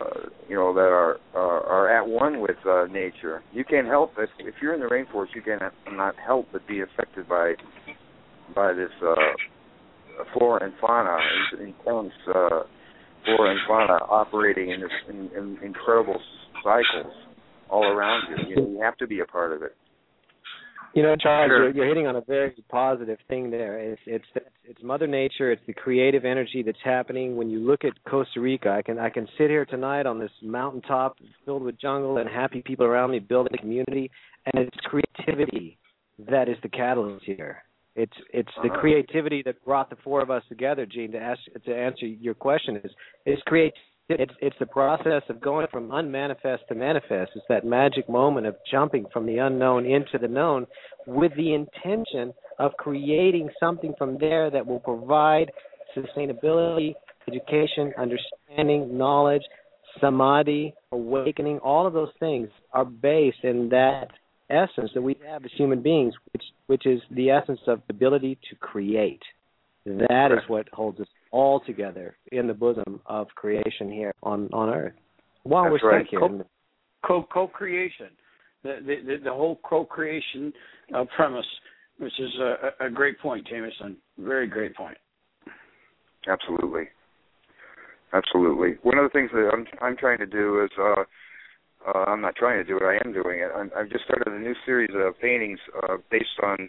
you 0.48 0.54
know, 0.54 0.74
that 0.74 0.80
are 0.80 1.16
are, 1.34 1.62
are 1.64 1.88
at 1.88 2.06
one 2.06 2.40
with 2.40 2.56
uh, 2.68 2.84
nature. 2.90 3.42
You 3.52 3.64
can't 3.64 3.86
help 3.86 4.12
if 4.18 4.30
if 4.38 4.54
you're 4.60 4.74
in 4.74 4.80
the 4.80 4.86
rainforest, 4.86 5.34
you 5.34 5.42
cannot 5.42 5.72
not 5.90 6.14
help 6.24 6.48
but 6.52 6.66
be 6.68 6.80
affected 6.80 7.28
by 7.28 7.54
by 8.54 8.72
this 8.72 8.90
uh, 9.02 9.14
flora 10.32 10.64
and 10.64 10.72
fauna, 10.80 11.18
intense 11.60 12.12
uh, 12.28 12.62
flora 13.24 13.50
and 13.50 13.60
fauna 13.66 13.98
operating 14.08 14.70
in 14.70 14.80
this 14.80 14.90
in, 15.08 15.30
in 15.36 15.58
incredible 15.62 16.20
cycles 16.62 17.12
all 17.68 17.84
around 17.84 18.22
you. 18.30 18.48
You, 18.48 18.56
know, 18.56 18.70
you 18.70 18.80
have 18.82 18.96
to 18.98 19.06
be 19.06 19.20
a 19.20 19.24
part 19.26 19.52
of 19.52 19.62
it. 19.62 19.74
You 20.94 21.02
know, 21.02 21.14
Charles, 21.14 21.50
Sure. 21.50 21.64
you're, 21.64 21.74
you're 21.74 21.86
hitting 21.88 22.06
on 22.06 22.16
a 22.16 22.22
very 22.22 22.54
positive 22.70 23.18
thing 23.28 23.50
there. 23.50 23.78
It's 23.78 24.00
it's 24.06 24.24
it's 24.64 24.82
Mother 24.82 25.06
Nature. 25.06 25.52
It's 25.52 25.60
the 25.66 25.74
creative 25.74 26.24
energy 26.24 26.62
that's 26.64 26.78
happening 26.82 27.36
when 27.36 27.50
you 27.50 27.58
look 27.58 27.84
at 27.84 27.92
Costa 28.08 28.40
Rica. 28.40 28.70
I 28.70 28.80
can 28.80 28.98
I 28.98 29.10
can 29.10 29.26
sit 29.36 29.50
here 29.50 29.66
tonight 29.66 30.06
on 30.06 30.18
this 30.18 30.30
mountaintop 30.42 31.16
filled 31.44 31.62
with 31.62 31.78
jungle 31.78 32.16
and 32.16 32.30
happy 32.30 32.62
people 32.62 32.86
around 32.86 33.10
me 33.10 33.18
building 33.18 33.52
a 33.54 33.58
community, 33.58 34.10
and 34.46 34.64
it's 34.68 34.76
creativity 34.86 35.76
that 36.30 36.48
is 36.48 36.56
the 36.62 36.68
catalyst 36.70 37.26
here. 37.26 37.62
It's 37.96 38.16
it's 38.32 38.54
the 38.62 38.70
Uh-huh. 38.70 38.80
creativity 38.80 39.42
that 39.42 39.64
brought 39.64 39.88
the 39.90 39.96
four 39.96 40.20
of 40.20 40.30
us 40.30 40.44
together, 40.48 40.84
Jean. 40.86 41.10
To 41.12 41.18
ask 41.18 41.40
to 41.64 41.74
answer 41.74 42.06
your 42.06 42.34
question 42.34 42.76
is 42.84 42.92
is 43.24 43.42
create. 43.44 43.74
It's 44.08 44.34
it's 44.40 44.58
the 44.60 44.66
process 44.66 45.22
of 45.28 45.40
going 45.40 45.66
from 45.68 45.90
unmanifest 45.90 46.68
to 46.68 46.74
manifest. 46.76 47.32
It's 47.34 47.46
that 47.48 47.64
magic 47.64 48.08
moment 48.08 48.46
of 48.46 48.54
jumping 48.70 49.06
from 49.12 49.26
the 49.26 49.38
unknown 49.38 49.84
into 49.84 50.16
the 50.18 50.28
known, 50.28 50.66
with 51.06 51.34
the 51.34 51.54
intention 51.54 52.32
of 52.58 52.76
creating 52.76 53.50
something 53.58 53.94
from 53.98 54.18
there 54.18 54.48
that 54.50 54.64
will 54.64 54.78
provide 54.78 55.50
sustainability, 55.96 56.94
education, 57.26 57.92
understanding, 57.98 58.96
knowledge, 58.96 59.42
samadhi, 60.00 60.72
awakening, 60.92 61.58
all 61.60 61.86
of 61.86 61.92
those 61.92 62.12
things 62.20 62.48
are 62.72 62.84
based 62.84 63.42
in 63.42 63.68
that 63.70 64.10
essence 64.50 64.90
that 64.94 65.02
we 65.02 65.16
have 65.26 65.44
as 65.44 65.50
human 65.56 65.82
beings, 65.82 66.14
which 66.32 66.44
which 66.66 66.86
is 66.86 67.00
the 67.10 67.30
essence 67.30 67.60
of 67.66 67.80
the 67.86 67.94
ability 67.94 68.38
to 68.50 68.56
create. 68.56 69.22
That 69.84 70.30
is 70.32 70.40
what 70.48 70.68
holds 70.72 70.98
us 71.00 71.06
all 71.30 71.60
together 71.60 72.16
in 72.32 72.48
the 72.48 72.54
bosom 72.54 73.00
of 73.06 73.28
creation 73.36 73.90
here 73.90 74.12
on 74.22 74.48
on 74.52 74.68
Earth. 74.68 74.94
While 75.44 75.70
That's 75.70 75.82
we're 75.82 75.90
right. 75.90 76.06
stuck 76.06 76.10
here, 76.10 76.20
Co- 76.20 76.44
co 77.06 77.26
co-creation, 77.32 78.08
the 78.62 78.78
the, 78.84 79.16
the 79.24 79.32
whole 79.32 79.60
co-creation 79.68 80.52
uh, 80.94 81.04
premise, 81.14 81.46
which 81.98 82.18
is 82.18 82.30
a, 82.40 82.86
a 82.86 82.90
great 82.90 83.18
point, 83.20 83.46
Jameson. 83.46 83.96
Very 84.18 84.48
great 84.48 84.74
point. 84.74 84.96
Absolutely. 86.28 86.88
Absolutely. 88.12 88.76
One 88.82 88.98
of 88.98 89.04
the 89.04 89.10
things 89.10 89.30
that 89.32 89.50
I'm 89.52 89.66
I'm 89.80 89.96
trying 89.96 90.18
to 90.18 90.26
do 90.26 90.64
is 90.64 90.70
uh, 90.80 91.04
uh 91.86 92.04
I'm 92.06 92.20
not 92.20 92.36
trying 92.36 92.62
to 92.62 92.64
do 92.64 92.76
it. 92.76 92.82
I 92.82 92.98
am 93.04 93.12
doing 93.12 93.40
it. 93.40 93.50
I'm, 93.54 93.70
I've 93.76 93.90
just 93.90 94.04
started 94.04 94.28
a 94.32 94.38
new 94.38 94.54
series 94.64 94.90
of 94.94 95.18
paintings 95.20 95.58
uh, 95.82 95.96
based 96.10 96.38
on 96.42 96.68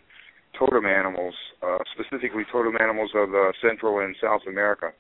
totem 0.57 0.85
animals, 0.85 1.35
uh, 1.61 1.77
specifically 1.93 2.43
totem 2.51 2.75
animals 2.81 3.11
of 3.15 3.29
uh, 3.29 3.51
Central 3.61 3.99
and 3.99 4.15
South 4.21 4.41
America. 4.47 4.91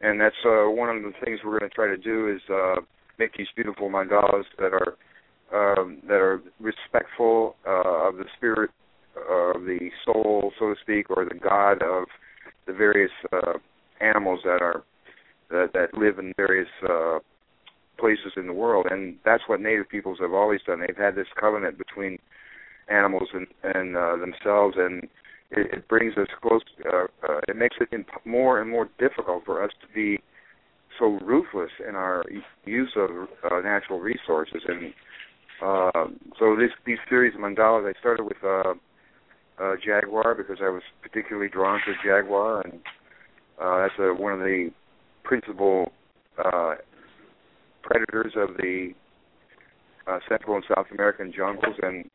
And 0.00 0.20
that's 0.20 0.36
uh, 0.44 0.70
one 0.70 0.94
of 0.94 1.02
the 1.02 1.12
things 1.24 1.40
we're 1.44 1.58
going 1.58 1.70
to 1.70 1.74
try 1.74 1.88
to 1.88 1.96
do 1.96 2.28
is 2.28 2.40
uh, 2.52 2.80
make 3.18 3.34
these 3.36 3.48
beautiful 3.56 3.88
mandalas 3.90 4.44
that 4.58 4.72
are 4.72 4.96
um, 5.52 5.98
that 6.08 6.14
are 6.14 6.42
respectful 6.60 7.56
uh, 7.66 8.08
of 8.08 8.16
the 8.16 8.24
spirit 8.36 8.70
of 9.16 9.62
the 9.62 9.90
soul, 10.04 10.52
so 10.58 10.74
to 10.74 10.74
speak, 10.82 11.08
or 11.08 11.24
the 11.24 11.38
god 11.38 11.82
of 11.82 12.04
the 12.66 12.72
various 12.72 13.12
uh, 13.32 13.54
animals 14.00 14.40
that 14.44 14.60
are 14.60 14.82
that, 15.50 15.70
that 15.72 15.96
live 15.96 16.18
in 16.18 16.32
various 16.36 16.68
uh, 16.88 17.18
places 17.98 18.32
in 18.36 18.46
the 18.46 18.52
world, 18.52 18.86
and 18.90 19.16
that's 19.24 19.44
what 19.46 19.60
Native 19.60 19.88
peoples 19.88 20.18
have 20.20 20.32
always 20.32 20.60
done. 20.66 20.80
They've 20.80 20.96
had 20.96 21.14
this 21.14 21.26
covenant 21.38 21.78
between 21.78 22.18
animals 22.88 23.28
and, 23.32 23.46
and 23.62 23.96
uh, 23.96 24.16
themselves, 24.16 24.76
and 24.78 25.04
it, 25.50 25.72
it 25.72 25.88
brings 25.88 26.16
us 26.16 26.28
close. 26.42 26.62
Uh, 26.84 27.06
uh, 27.28 27.40
it 27.48 27.56
makes 27.56 27.76
it 27.80 27.88
imp- 27.92 28.24
more 28.24 28.60
and 28.60 28.70
more 28.70 28.88
difficult 28.98 29.44
for 29.44 29.62
us 29.62 29.70
to 29.80 29.86
be 29.94 30.22
so 30.98 31.18
ruthless 31.22 31.70
in 31.86 31.94
our 31.94 32.24
use 32.64 32.92
of 32.96 33.10
uh, 33.50 33.60
natural 33.60 34.00
resources. 34.00 34.62
And 34.66 34.92
uh, 35.62 36.06
so 36.38 36.56
this 36.56 36.70
these 36.84 36.98
series 37.08 37.34
of 37.34 37.40
mandalas, 37.40 37.88
I 37.88 37.98
started 37.98 38.24
with 38.24 38.42
uh, 38.44 38.74
uh, 39.62 39.74
jaguar 39.84 40.34
because 40.34 40.58
I 40.62 40.68
was 40.68 40.82
particularly 41.02 41.48
drawn 41.48 41.80
to 41.86 41.92
jaguar, 42.06 42.62
and 42.62 42.80
uh, 43.60 43.82
that's 43.82 43.94
a, 43.98 44.14
one 44.14 44.32
of 44.32 44.40
the 44.40 44.70
principal 45.24 45.92
uh, 46.44 46.74
predators 47.86 48.32
of 48.36 48.56
the 48.56 48.90
uh, 50.06 50.18
Central 50.28 50.56
and 50.56 50.64
South 50.74 50.86
American 50.92 51.32
jungles, 51.34 51.76
and 51.82 52.10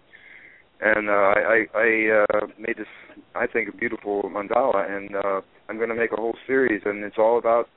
and 0.82 1.10
uh, 1.10 1.14
I 1.14 1.66
I 1.74 2.24
uh, 2.24 2.48
made 2.60 2.78
this 2.78 2.88
I 3.36 3.48
think 3.48 3.70
a 3.70 3.76
beautiful 3.76 4.24
mandala, 4.24 4.90
and 4.90 5.16
uh, 5.16 5.42
I'm 5.70 5.78
going 5.78 5.90
to 5.90 5.96
make 5.96 6.12
a 6.12 6.18
whole 6.18 6.38
series, 6.46 6.82
and 6.86 7.04
it's 7.04 7.18
all 7.18 7.38
about 7.38 7.70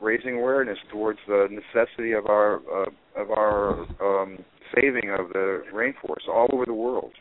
raising 0.00 0.36
awareness 0.36 0.78
towards 0.90 1.18
the 1.26 1.48
necessity 1.50 2.12
of 2.12 2.26
our 2.26 2.56
uh, 2.56 2.90
of 3.16 3.30
our 3.30 3.80
um, 4.00 4.38
saving 4.74 5.10
of 5.10 5.30
the 5.32 5.62
rainforest 5.72 6.28
all 6.28 6.48
over 6.52 6.64
the 6.66 6.74
world. 6.74 7.12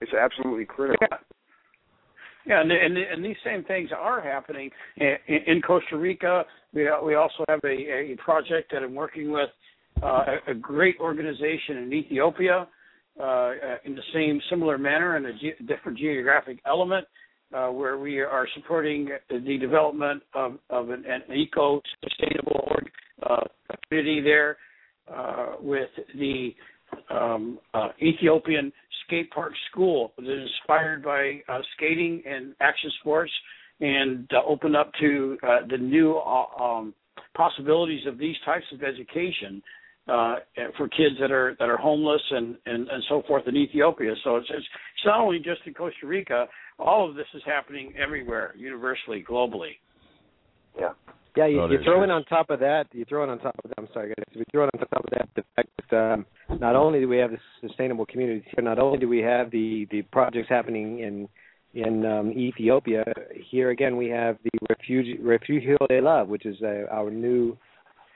It's 0.00 0.12
absolutely 0.14 0.64
critical. 0.64 1.06
Yeah. 1.10 1.18
Yeah, 2.46 2.60
and, 2.62 2.72
and 2.72 2.96
and 2.96 3.24
these 3.24 3.36
same 3.44 3.64
things 3.64 3.90
are 3.96 4.20
happening 4.22 4.70
in, 4.96 5.16
in 5.46 5.62
Costa 5.62 5.96
Rica. 5.96 6.44
We 6.72 6.88
we 7.04 7.14
also 7.14 7.44
have 7.48 7.60
a, 7.64 8.12
a 8.12 8.16
project 8.24 8.72
that 8.72 8.82
I'm 8.82 8.94
working 8.94 9.30
with 9.30 9.50
uh, 10.02 10.24
a, 10.48 10.54
great 10.54 10.96
organization 11.00 11.78
in 11.78 11.92
Ethiopia 11.92 12.66
uh, 13.22 13.52
in 13.84 13.94
the 13.94 14.02
same 14.14 14.40
similar 14.48 14.78
manner 14.78 15.16
in 15.16 15.26
a 15.26 15.32
ge- 15.34 15.66
different 15.66 15.98
geographic 15.98 16.58
element, 16.66 17.06
uh, 17.54 17.68
where 17.68 17.98
we 17.98 18.20
are 18.20 18.46
supporting 18.54 19.10
the 19.28 19.58
development 19.58 20.22
of, 20.34 20.58
of 20.70 20.90
an, 20.90 21.04
an 21.06 21.36
eco 21.36 21.82
sustainable 22.02 22.66
uh, 23.28 23.42
community 23.88 24.20
there 24.22 24.56
uh, 25.14 25.56
with 25.60 25.90
the 26.14 26.54
um, 27.10 27.58
uh, 27.74 27.88
Ethiopian 28.02 28.72
skate 29.06 29.30
park 29.30 29.52
school 29.70 30.12
that 30.16 30.24
is 30.24 30.48
inspired 30.58 31.02
by 31.02 31.40
uh, 31.48 31.58
skating 31.76 32.22
and 32.26 32.54
action 32.60 32.90
sports 33.00 33.32
and 33.80 34.28
uh, 34.32 34.40
open 34.46 34.76
up 34.76 34.92
to 35.00 35.36
uh, 35.42 35.66
the 35.68 35.76
new 35.76 36.16
uh, 36.16 36.62
um, 36.62 36.94
possibilities 37.34 38.06
of 38.06 38.18
these 38.18 38.36
types 38.44 38.66
of 38.72 38.82
education 38.82 39.62
uh, 40.08 40.36
for 40.76 40.88
kids 40.88 41.14
that 41.20 41.30
are 41.30 41.56
that 41.58 41.68
are 41.68 41.76
homeless 41.76 42.22
and, 42.30 42.56
and, 42.66 42.88
and 42.88 43.02
so 43.08 43.22
forth 43.28 43.46
in 43.46 43.56
Ethiopia. 43.56 44.12
So 44.24 44.36
it's, 44.36 44.48
it's 44.50 44.58
it's 44.58 45.06
not 45.06 45.20
only 45.20 45.38
just 45.38 45.60
in 45.66 45.74
Costa 45.74 46.06
Rica. 46.06 46.46
All 46.78 47.08
of 47.08 47.14
this 47.14 47.26
is 47.34 47.42
happening 47.46 47.92
everywhere, 47.98 48.54
universally, 48.56 49.24
globally. 49.28 49.72
Yeah. 50.78 50.92
Yeah, 51.36 51.46
you, 51.46 51.60
Oh, 51.60 51.70
you 51.70 51.78
throw 51.84 52.02
in 52.02 52.10
on 52.10 52.24
top 52.24 52.50
of 52.50 52.60
that. 52.60 52.86
You 52.92 53.04
throw 53.04 53.22
in 53.24 53.30
on 53.30 53.38
top 53.38 53.54
of 53.62 53.70
that. 53.70 53.74
I'm 53.78 53.88
sorry, 53.92 54.08
guys. 54.08 54.24
You 54.32 54.44
throw 54.50 54.64
in 54.64 54.70
on 54.74 54.80
top 54.80 55.04
of 55.04 55.10
that 55.12 55.28
the 55.36 55.44
fact 55.54 55.68
that 55.90 56.12
um, 56.12 56.26
not 56.58 56.74
only 56.76 57.00
do 57.00 57.08
we 57.08 57.18
have 57.18 57.30
the 57.30 57.38
sustainable 57.60 58.06
communities 58.06 58.44
here, 58.54 58.64
not 58.64 58.78
only 58.78 58.98
do 58.98 59.08
we 59.08 59.18
have 59.18 59.50
the 59.50 59.86
the 59.90 60.02
projects 60.02 60.48
happening 60.48 61.00
in 61.00 61.28
in 61.74 62.04
um, 62.04 62.32
Ethiopia. 62.32 63.04
Here 63.48 63.70
again, 63.70 63.96
we 63.96 64.08
have 64.08 64.38
the 64.42 64.50
Refugi- 64.68 65.18
Refugio 65.20 65.76
de 65.88 66.00
Love, 66.00 66.28
which 66.28 66.44
is 66.44 66.56
uh, 66.62 66.86
our 66.90 67.10
new 67.10 67.56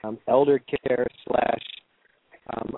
um, 0.03 0.17
elder 0.27 0.59
care 0.59 1.07
slash 1.27 1.61
um, 2.57 2.77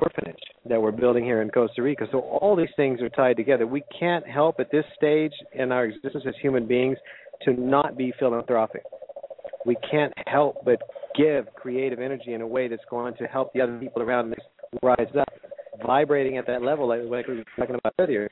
orphanage 0.00 0.38
that 0.68 0.80
we're 0.80 0.90
building 0.92 1.24
here 1.24 1.42
in 1.42 1.50
Costa 1.50 1.82
Rica. 1.82 2.06
So 2.10 2.20
all 2.20 2.56
these 2.56 2.68
things 2.76 3.00
are 3.02 3.10
tied 3.10 3.36
together. 3.36 3.66
We 3.66 3.82
can't 3.98 4.26
help 4.26 4.60
at 4.60 4.70
this 4.70 4.84
stage 4.96 5.32
in 5.54 5.72
our 5.72 5.84
existence 5.84 6.24
as 6.26 6.34
human 6.40 6.66
beings 6.66 6.96
to 7.44 7.52
not 7.52 7.96
be 7.96 8.12
philanthropic. 8.18 8.82
We 9.66 9.76
can't 9.90 10.12
help 10.26 10.64
but 10.64 10.80
give 11.16 11.46
creative 11.54 11.98
energy 11.98 12.34
in 12.34 12.40
a 12.40 12.46
way 12.46 12.68
that's 12.68 12.84
going 12.90 13.14
to 13.18 13.24
help 13.24 13.52
the 13.52 13.60
other 13.60 13.78
people 13.78 14.02
around 14.02 14.32
us 14.32 14.38
rise 14.82 15.08
up, 15.18 15.28
vibrating 15.84 16.38
at 16.38 16.46
that 16.46 16.62
level, 16.62 16.88
like, 16.88 17.00
like 17.04 17.26
we 17.26 17.36
were 17.36 17.44
talking 17.56 17.74
about 17.74 17.94
earlier. 17.98 18.28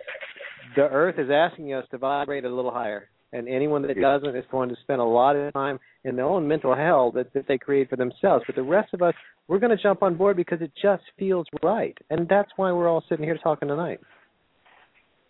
The 0.77 0.83
earth 0.83 1.17
is 1.19 1.29
asking 1.31 1.73
us 1.75 1.85
to 1.91 1.99
vibrate 1.99 2.45
a 2.45 2.55
little 2.55 2.71
higher, 2.71 3.09
and 3.33 3.49
anyone 3.49 3.83
that 3.83 4.01
doesn't 4.01 4.37
is 4.37 4.45
going 4.51 4.69
to 4.69 4.77
spend 4.83 5.01
a 5.01 5.05
lot 5.05 5.37
of 5.37 5.53
time 5.53 5.79
in 6.05 6.17
their 6.17 6.25
own 6.25 6.47
mental 6.47 6.75
hell 6.75 7.11
that, 7.13 7.33
that 7.35 7.47
they 7.49 7.59
create 7.59 7.91
for 7.91 7.97
themselves. 7.97 8.45
But 8.47 8.57
the 8.57 8.63
rest 8.63 8.95
of 8.95 9.03
us, 9.03 9.15
we're 9.49 9.59
going 9.59 9.77
to 9.77 9.83
jump 9.83 10.03
on 10.03 10.17
board 10.17 10.37
because 10.37 10.61
it 10.61 10.73
just 10.81 11.03
feels 11.19 11.47
right, 11.63 11.97
and 12.11 12.29
that's 12.29 12.51
why 12.57 12.73
we're 12.73 12.89
all 12.89 13.05
sitting 13.09 13.25
here 13.25 13.39
talking 13.43 13.69
tonight. 13.69 14.01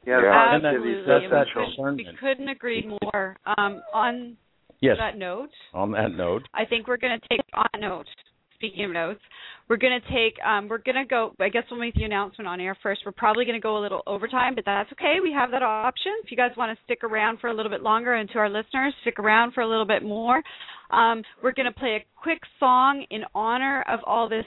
Yeah, 0.07 0.21
Yeah. 0.23 0.51
the 0.51 0.55
And 0.55 0.65
that's 0.65 0.77
Absolutely. 0.77 1.67
we, 1.67 1.77
couldn't, 1.77 1.97
we 1.97 2.19
couldn't 2.21 2.49
agree 2.49 2.91
more. 3.03 3.37
Um, 3.59 3.83
on 3.93 4.37
Yes. 4.81 4.97
that 4.99 5.19
note, 5.19 5.51
On 5.75 5.91
that 5.93 6.13
note, 6.13 6.43
I 6.55 6.65
think 6.65 6.87
we're 6.87 6.99
going 6.99 7.19
to 7.19 7.29
take 7.29 7.41
on 7.55 7.81
note. 7.81 8.07
Speaking 8.55 8.87
of 8.87 8.91
notes, 8.91 9.21
we're 9.69 9.77
going 9.77 10.01
to 10.01 10.09
take. 10.09 10.35
Um, 10.45 10.67
we're 10.69 10.79
going 10.79 10.97
to 10.97 11.05
go. 11.05 11.33
I 11.39 11.49
guess 11.49 11.63
we'll 11.71 11.79
make 11.79 11.95
the 11.95 12.05
announcement 12.05 12.49
on 12.49 12.61
air 12.61 12.77
first. 12.83 13.03
We're 13.07 13.13
probably 13.13 13.45
going 13.45 13.55
to 13.55 13.63
go 13.63 13.79
a 13.79 13.83
little 13.83 14.03
overtime, 14.07 14.55
but 14.55 14.65
that's 14.65 14.91
okay. 14.93 15.17
We 15.23 15.33
have 15.33 15.51
that 15.53 15.63
option. 15.63 16.13
If 16.25 16.31
you 16.31 16.37
guys 16.37 16.51
want 16.57 16.77
to 16.77 16.85
stick 16.85 17.05
around 17.05 17.39
for 17.39 17.49
a 17.49 17.55
little 17.55 17.71
bit 17.71 17.83
longer, 17.83 18.15
and 18.15 18.29
to 18.31 18.39
our 18.39 18.49
listeners, 18.49 18.95
stick 19.03 19.19
around 19.19 19.53
for 19.53 19.61
a 19.61 19.69
little 19.69 19.85
bit 19.87 20.03
more. 20.03 20.43
Um, 20.91 21.23
we're 21.43 21.53
going 21.53 21.73
to 21.73 21.79
play 21.79 21.97
a 22.03 22.05
quick 22.21 22.41
song 22.59 23.05
in 23.11 23.23
honor 23.35 23.85
of 23.89 24.01
all 24.07 24.29
this 24.29 24.47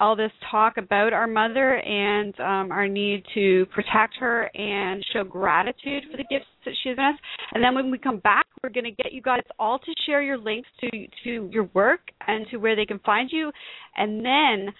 all 0.00 0.16
this 0.16 0.32
talk 0.50 0.76
about 0.76 1.12
our 1.12 1.26
mother 1.26 1.76
and 1.76 2.38
um, 2.40 2.72
our 2.72 2.88
need 2.88 3.24
to 3.34 3.66
protect 3.66 4.14
her 4.18 4.50
and 4.54 5.04
show 5.12 5.22
gratitude 5.22 6.04
for 6.10 6.16
the 6.16 6.24
gifts 6.30 6.46
that 6.64 6.72
she's 6.82 6.92
given 6.92 7.04
us. 7.04 7.14
And 7.52 7.62
then 7.62 7.74
when 7.74 7.90
we 7.90 7.98
come 7.98 8.18
back, 8.18 8.46
we're 8.62 8.70
going 8.70 8.84
to 8.84 8.90
get 8.90 9.12
you 9.12 9.22
guys 9.22 9.42
all 9.58 9.78
to 9.78 9.92
share 10.06 10.22
your 10.22 10.38
links 10.38 10.68
to 10.80 10.90
to 11.24 11.48
your 11.52 11.68
work 11.74 12.00
and 12.26 12.46
to 12.50 12.56
where 12.56 12.76
they 12.76 12.86
can 12.86 12.98
find 13.00 13.30
you. 13.32 13.52
And 13.96 14.24
then 14.24 14.74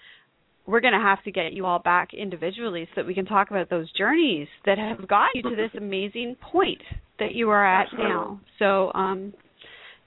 we're 0.65 0.81
going 0.81 0.93
to 0.93 0.99
have 0.99 1.21
to 1.23 1.31
get 1.31 1.53
you 1.53 1.65
all 1.65 1.79
back 1.79 2.13
individually 2.13 2.87
so 2.91 3.01
that 3.01 3.07
we 3.07 3.13
can 3.13 3.25
talk 3.25 3.51
about 3.51 3.69
those 3.69 3.91
journeys 3.93 4.47
that 4.65 4.77
have 4.77 5.07
got 5.07 5.29
you 5.35 5.43
to 5.43 5.55
this 5.55 5.71
amazing 5.77 6.35
point 6.41 6.81
that 7.19 7.33
you 7.33 7.49
are 7.49 7.65
at 7.65 7.87
now. 7.97 8.39
So 8.59 8.91
um, 8.93 9.33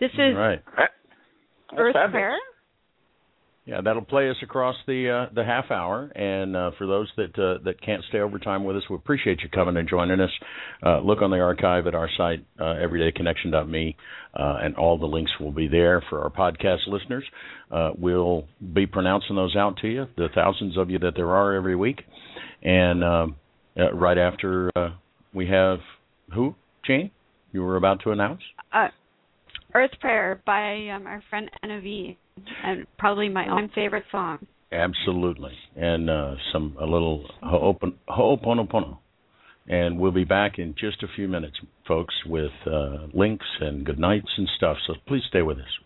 this 0.01 0.11
is 0.15 0.35
right. 0.35 0.63
That's 0.77 0.93
Earth 1.79 1.95
fabulous. 1.95 2.13
Prayer. 2.13 2.37
Yeah, 3.67 3.81
that'll 3.81 4.05
play 4.05 4.31
us 4.31 4.37
across 4.45 4.77
the 4.87 5.11
uh, 5.11 5.35
the 5.35 5.45
half 5.45 5.73
hour. 5.73 6.05
And 6.15 6.55
uh, 6.55 6.71
for 6.79 6.87
those 6.87 7.11
that 7.17 7.37
uh, 7.37 7.65
that 7.65 7.83
can't 7.83 8.03
stay 8.09 8.21
over 8.21 8.39
time 8.39 8.63
with 8.63 8.77
us, 8.77 8.85
we 8.89 8.95
appreciate 8.95 9.41
you 9.43 9.49
coming 9.49 9.77
and 9.77 9.89
joining 9.89 10.21
us. 10.21 10.31
Uh, 10.85 11.01
look 11.01 11.21
on 11.21 11.33
the 11.33 11.41
archive 11.41 11.89
at 11.89 11.95
our 11.95 12.09
site, 12.17 12.47
uh, 12.61 12.63
everydayconnection.me, 12.63 13.97
uh, 14.39 14.59
and 14.63 14.77
all 14.77 14.99
the 14.99 15.07
links 15.07 15.33
will 15.41 15.51
be 15.51 15.67
there 15.67 16.01
for 16.09 16.23
our 16.23 16.31
podcast 16.31 16.87
listeners. 16.87 17.25
We'll 17.99 18.45
be 18.73 18.87
pronouncing 18.87 19.35
those 19.35 19.57
out 19.57 19.79
to 19.79 19.89
you, 19.89 20.07
the 20.17 20.29
thousands 20.33 20.79
of 20.79 20.89
you 20.89 21.01
that 21.01 21.15
there 21.17 21.35
are 21.35 21.55
every 21.55 21.75
week. 21.75 22.03
And 22.63 23.03
right 23.77 24.19
after 24.19 24.71
we 25.35 25.49
have 25.49 25.81
who, 26.33 26.55
Jane? 26.87 27.11
You 27.51 27.63
were 27.63 27.77
about 27.77 28.03
to 28.05 28.13
announce. 28.13 28.43
Uh, 29.77 29.79
Earth 29.79 29.91
Prayer 30.01 30.43
by 30.47 30.89
um, 30.95 31.07
our 31.07 31.23
friend 31.29 31.51
Anna 31.63 31.81
and 32.65 32.87
probably 32.99 33.29
my 33.29 33.47
own 33.51 33.71
favorite 33.75 34.05
song. 34.11 34.47
Absolutely, 34.73 35.53
and 35.77 36.11
uh, 36.11 36.35
some 36.53 36.77
a 36.81 36.85
little 36.85 37.27
ho'oponopono. 37.43 38.99
And 39.69 39.99
we'll 39.99 40.13
be 40.13 40.25
back 40.25 40.59
in 40.59 40.75
just 40.79 41.03
a 41.03 41.09
few 41.17 41.27
minutes, 41.29 41.57
folks, 41.89 42.15
with 42.25 42.53
uh, 42.67 43.09
links 43.15 43.47
and 43.61 43.85
good 43.85 43.99
nights 43.99 44.29
and 44.37 44.49
stuff. 44.57 44.77
So 44.87 44.95
please 45.09 45.23
stay 45.29 45.43
with 45.43 45.59
us. 45.59 45.86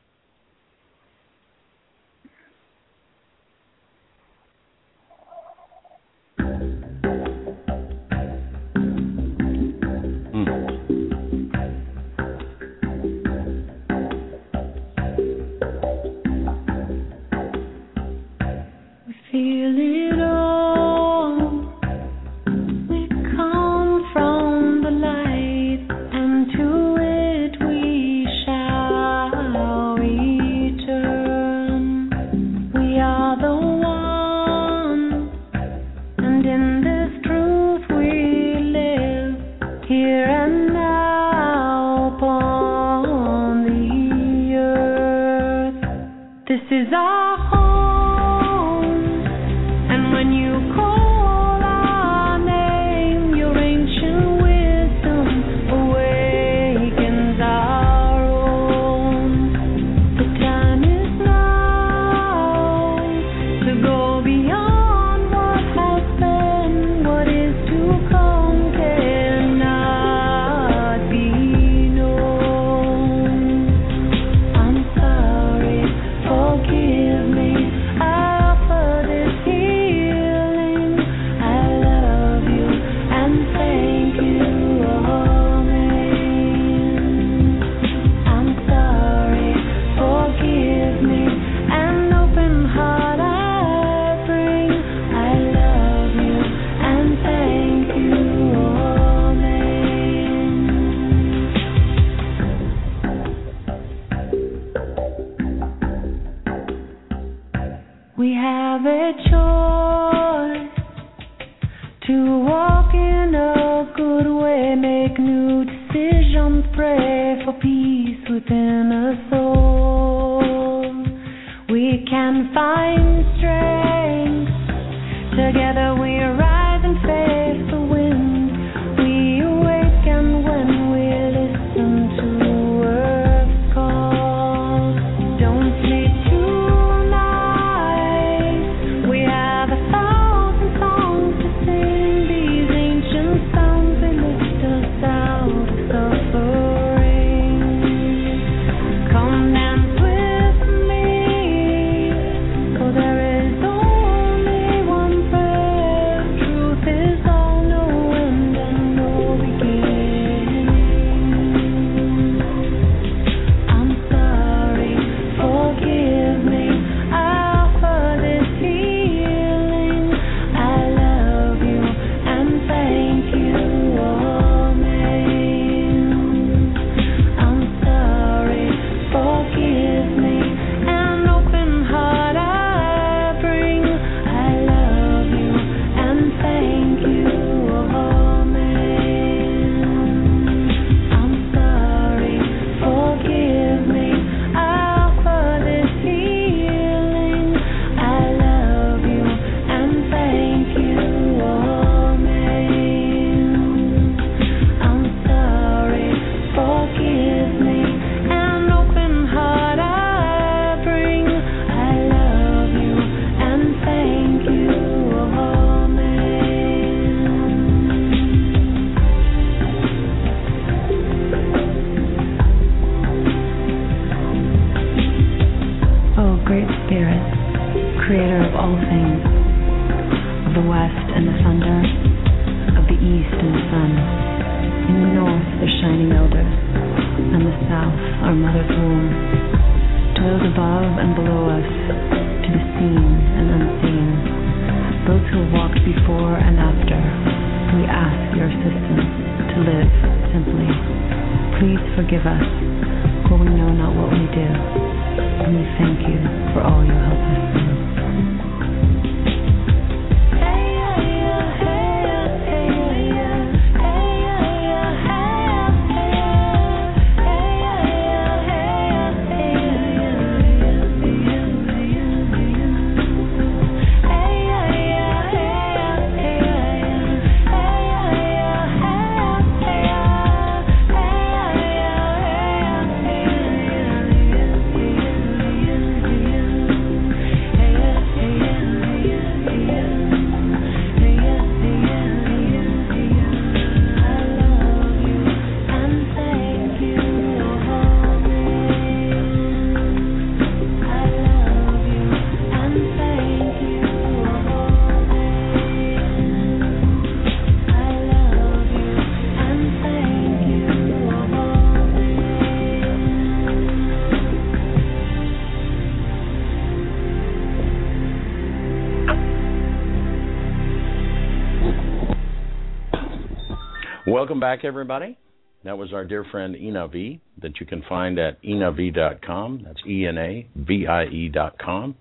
Welcome 324.21 324.39
back, 324.39 324.67
everybody. 324.67 325.17
That 325.65 325.79
was 325.79 325.95
our 325.95 326.05
dear 326.05 326.27
friend 326.31 326.55
Ena 326.55 326.89
Vie 326.89 327.23
that 327.41 327.59
you 327.59 327.65
can 327.65 327.83
find 327.89 328.19
at 328.19 328.37
enavie.com. 328.43 329.63
That's 329.65 329.81
E 329.89 330.07
N 330.07 330.19
A 330.19 330.47
V 330.57 330.87
I 330.87 331.05
E.com. 331.05 331.95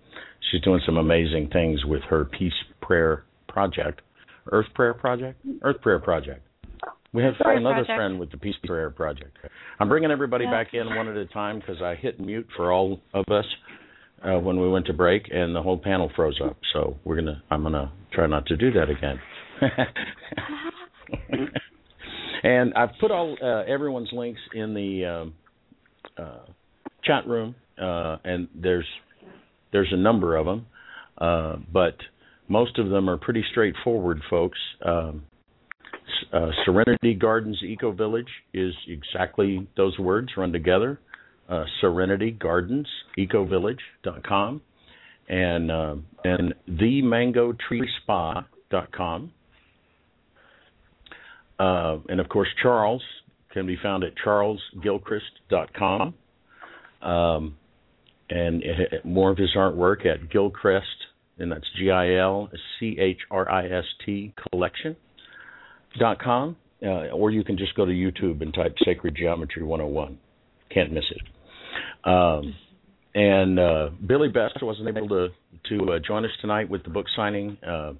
She's 0.51 0.59
doing 0.61 0.81
some 0.85 0.97
amazing 0.97 1.49
things 1.53 1.85
with 1.85 2.01
her 2.09 2.25
Peace 2.25 2.51
Prayer 2.81 3.23
Project. 3.47 4.01
Earth 4.51 4.65
Prayer 4.75 4.93
Project? 4.93 5.39
Earth 5.61 5.79
Prayer 5.79 5.99
Project. 5.99 6.45
We 7.13 7.23
have 7.23 7.35
Prayer 7.35 7.55
another 7.55 7.85
Project. 7.85 7.97
friend 7.97 8.19
with 8.19 8.31
the 8.31 8.37
Peace 8.37 8.57
Prayer 8.65 8.89
Project. 8.89 9.37
I'm 9.79 9.87
bringing 9.87 10.11
everybody 10.11 10.43
back 10.43 10.73
in 10.73 10.93
one 10.93 11.07
at 11.07 11.15
a 11.15 11.25
time 11.27 11.59
because 11.61 11.81
I 11.81 11.95
hit 11.95 12.19
mute 12.19 12.47
for 12.57 12.73
all 12.73 12.99
of 13.13 13.23
us 13.31 13.45
uh, 14.25 14.39
when 14.39 14.59
we 14.59 14.67
went 14.67 14.87
to 14.87 14.93
break, 14.93 15.29
and 15.31 15.55
the 15.55 15.61
whole 15.61 15.77
panel 15.77 16.11
froze 16.17 16.41
up. 16.43 16.57
So 16.73 16.97
we're 17.05 17.15
gonna. 17.15 17.41
I'm 17.49 17.63
gonna 17.63 17.93
try 18.11 18.27
not 18.27 18.45
to 18.47 18.57
do 18.57 18.73
that 18.73 18.89
again. 18.89 19.21
and 22.43 22.73
I've 22.73 22.91
put 22.99 23.11
all 23.11 23.35
uh, 23.41 23.63
everyone's 23.71 24.09
links 24.11 24.41
in 24.53 24.73
the 24.73 25.05
um, 25.05 25.33
uh, 26.17 26.51
chat 27.03 27.27
room, 27.27 27.55
uh, 27.81 28.17
and 28.23 28.47
there's 28.55 28.87
there's 29.71 29.89
a 29.91 29.97
number 29.97 30.35
of 30.35 30.45
them, 30.45 30.65
uh, 31.17 31.57
but 31.71 31.95
most 32.47 32.77
of 32.79 32.89
them 32.89 33.09
are 33.09 33.17
pretty 33.17 33.43
straightforward, 33.51 34.21
folks. 34.29 34.57
Um, 34.83 35.23
uh, 36.33 36.49
Serenity 36.65 37.13
Gardens 37.13 37.61
Eco 37.63 37.91
Village 37.91 38.29
is 38.53 38.73
exactly 38.87 39.67
those 39.77 39.97
words 39.99 40.29
run 40.35 40.51
together. 40.51 40.99
Uh, 41.47 41.65
Serenity 41.81 42.31
Gardens 42.31 42.87
Eco 43.17 43.45
Village.com 43.45 44.61
and 45.29 45.71
uh, 45.71 45.95
and 46.23 46.53
the 46.67 47.01
Mango 47.01 47.53
Tree 47.67 47.87
Spa.com. 48.01 49.31
Uh, 51.59 51.97
and 52.07 52.19
of 52.19 52.29
course, 52.29 52.47
Charles 52.61 53.03
can 53.51 53.67
be 53.67 53.77
found 53.81 54.03
at 54.03 54.13
charlesgilchrist.com. 54.25 56.13
Um, 57.01 57.57
and 58.29 58.63
more 59.03 59.31
of 59.31 59.37
his 59.37 59.49
artwork 59.57 60.05
at 60.05 60.29
Gilchrist, 60.29 60.85
and 61.39 61.51
that's 61.51 61.65
G 61.77 61.89
I 61.89 62.15
L 62.15 62.49
C 62.79 62.97
H 62.99 63.17
R 63.31 63.49
I 63.49 63.65
S 63.67 63.85
T 64.05 64.33
collection 64.51 64.95
dot 65.97 66.21
com, 66.21 66.55
uh, 66.83 67.09
or 67.09 67.31
you 67.31 67.43
can 67.43 67.57
just 67.57 67.73
go 67.75 67.85
to 67.85 67.91
YouTube 67.91 68.41
and 68.41 68.53
type 68.53 68.75
Sacred 68.85 69.15
Geometry 69.15 69.63
101. 69.63 70.19
Can't 70.71 70.91
miss 70.93 71.05
it. 71.09 72.07
Um, 72.07 72.55
and 73.15 73.59
uh, 73.59 73.89
Billy 74.05 74.29
Best 74.29 74.61
wasn't 74.61 74.95
able 74.95 75.09
to 75.09 75.29
to 75.69 75.93
uh, 75.93 75.99
join 76.05 76.23
us 76.25 76.31
tonight 76.41 76.69
with 76.69 76.83
the 76.83 76.89
book 76.89 77.07
signing, 77.15 77.57
uh, 77.67 77.93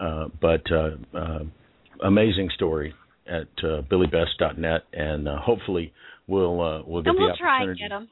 uh, 0.00 0.28
but 0.40 0.62
uh, 0.72 0.90
uh, 1.16 1.38
amazing 2.04 2.50
story 2.54 2.94
at 3.26 3.48
uh, 3.64 3.82
billybest.net, 3.90 4.82
and 4.92 5.28
uh, 5.28 5.36
hopefully 5.40 5.92
we'll 6.26 6.60
uh, 6.60 6.82
we'll 6.86 7.02
get 7.02 7.10
and 7.10 7.18
the 7.18 7.22
we'll 7.22 7.36
try 7.36 7.62
and 7.62 7.78
get 7.78 7.90
them. 7.90 8.08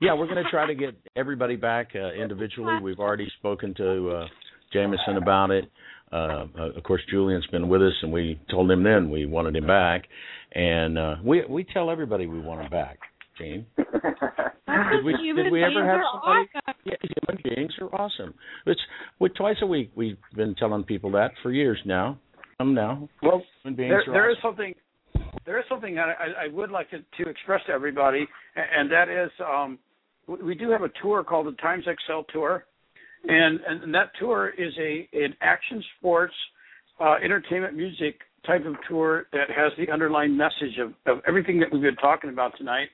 Yeah, 0.00 0.14
we're 0.14 0.26
going 0.26 0.42
to 0.42 0.50
try 0.50 0.66
to 0.66 0.74
get 0.74 0.94
everybody 1.14 1.56
back 1.56 1.90
uh, 1.94 2.12
individually. 2.12 2.80
We've 2.82 2.98
already 2.98 3.30
spoken 3.38 3.74
to 3.74 4.10
uh, 4.10 4.26
Jameson 4.72 5.18
about 5.18 5.50
it. 5.50 5.66
Uh, 6.10 6.46
of 6.76 6.82
course, 6.82 7.02
Julian's 7.10 7.46
been 7.48 7.68
with 7.68 7.82
us, 7.82 7.92
and 8.02 8.10
we 8.10 8.40
told 8.50 8.70
him 8.70 8.82
then 8.82 9.10
we 9.10 9.26
wanted 9.26 9.56
him 9.56 9.66
back, 9.66 10.04
and 10.52 10.98
uh, 10.98 11.14
we 11.24 11.44
we 11.48 11.64
tell 11.64 11.90
everybody 11.90 12.26
we 12.26 12.40
want 12.40 12.62
him 12.62 12.70
back. 12.70 12.98
Jean, 13.38 13.66
did 13.76 15.04
we 15.04 15.12
did 15.34 15.52
we 15.52 15.62
ever 15.62 15.86
have 15.86 16.00
somebody? 16.12 16.48
awesome. 16.66 16.80
Yeah, 16.84 16.94
human 17.02 17.42
beings 17.44 17.72
are 17.80 17.94
awesome. 17.94 18.34
It's 18.66 18.80
we 19.20 19.28
twice 19.28 19.56
a 19.62 19.66
week. 19.66 19.92
We've 19.94 20.18
been 20.34 20.54
telling 20.56 20.82
people 20.84 21.12
that 21.12 21.30
for 21.42 21.52
years 21.52 21.78
now. 21.84 22.18
Now, 22.60 23.08
Well, 23.22 23.42
there, 23.88 24.02
there 24.12 24.30
is 24.30 24.36
something 24.42 24.74
there 25.46 25.58
is 25.58 25.64
something 25.68 25.94
that 25.94 26.08
I, 26.08 26.44
I 26.44 26.48
would 26.52 26.70
like 26.70 26.90
to, 26.90 26.98
to 26.98 27.30
express 27.30 27.60
to 27.66 27.72
everybody, 27.72 28.26
and 28.54 28.90
that 28.92 29.08
is 29.08 29.30
um, 29.40 29.78
we- 30.26 30.42
we 30.42 30.54
do 30.54 30.70
have 30.70 30.82
a 30.82 30.90
tour 31.02 31.24
called 31.24 31.46
the 31.46 31.52
Times 31.52 31.84
XL 31.84 32.20
Tour, 32.32 32.66
and 33.26 33.60
and 33.66 33.94
that 33.94 34.10
tour 34.18 34.52
is 34.58 34.72
a 34.78 35.08
an 35.12 35.34
action 35.40 35.82
sports, 35.98 36.34
uh, 37.00 37.16
entertainment, 37.22 37.74
music 37.74 38.20
type 38.46 38.64
of 38.66 38.74
tour 38.88 39.26
that 39.32 39.48
has 39.50 39.72
the 39.78 39.90
underlying 39.90 40.36
message 40.36 40.78
of, 40.78 40.92
of 41.06 41.22
everything 41.26 41.58
that 41.60 41.72
we've 41.72 41.82
been 41.82 41.96
talking 41.96 42.30
about 42.30 42.56
tonight, 42.58 42.88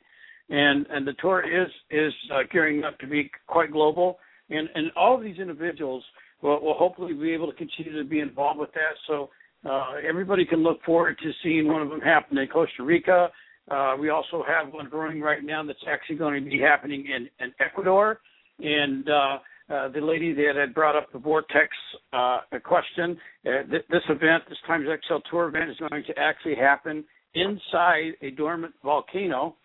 and 0.49 0.87
and 0.91 1.07
the 1.07 1.15
tour 1.15 1.43
is 1.43 1.71
is 1.91 2.13
uh, 2.33 2.43
gearing 2.53 2.85
up 2.85 2.99
to 3.01 3.07
be 3.07 3.31
quite 3.49 3.73
global, 3.73 4.19
and 4.51 4.69
and 4.77 4.93
all 4.97 5.17
of 5.17 5.23
these 5.23 5.39
individuals 5.39 6.05
will, 6.43 6.61
will 6.61 6.75
hopefully 6.75 7.15
be 7.15 7.33
able 7.33 7.51
to 7.51 7.57
continue 7.57 7.97
to 8.01 8.09
be 8.09 8.21
involved 8.21 8.61
with 8.61 8.73
that. 8.75 8.95
So 9.09 9.31
uh, 9.69 9.95
everybody 10.07 10.45
can 10.45 10.63
look 10.63 10.83
forward 10.85 11.19
to 11.23 11.31
seeing 11.43 11.67
one 11.67 11.83
of 11.83 11.91
them 11.91 12.01
happen 12.01 12.39
in 12.39 12.47
Costa 12.49 12.83
Rica. 12.83 13.29
Uh, 13.71 13.95
we 13.99 14.11
also 14.11 14.45
have 14.47 14.73
one 14.73 14.89
growing 14.89 15.21
right 15.21 15.43
now 15.43 15.63
that's 15.65 15.79
actually 15.89 16.17
going 16.17 16.45
to 16.45 16.51
be 16.51 16.61
happening 16.61 17.07
in, 17.07 17.29
in 17.45 17.53
Ecuador. 17.59 18.21
And 18.61 19.09
uh, 19.09 19.39
uh, 19.69 19.89
the 19.89 20.01
lady 20.01 20.33
that 20.33 20.55
had 20.57 20.73
brought 20.73 20.95
up 20.95 21.13
the 21.13 21.19
vortex 21.19 21.69
uh, 22.13 22.39
question, 22.65 23.19
uh, 23.45 23.69
th- 23.69 23.85
this 23.91 24.03
event, 24.09 24.45
this 24.49 24.59
Times 24.67 24.87
XL 25.09 25.17
Tour 25.31 25.49
event, 25.49 25.71
is 25.71 25.77
going 25.89 26.05
to 26.05 26.19
actually 26.19 26.55
happen 26.55 27.05
inside 27.35 28.13
a 28.23 28.31
dormant 28.31 28.75
volcano, 28.85 29.57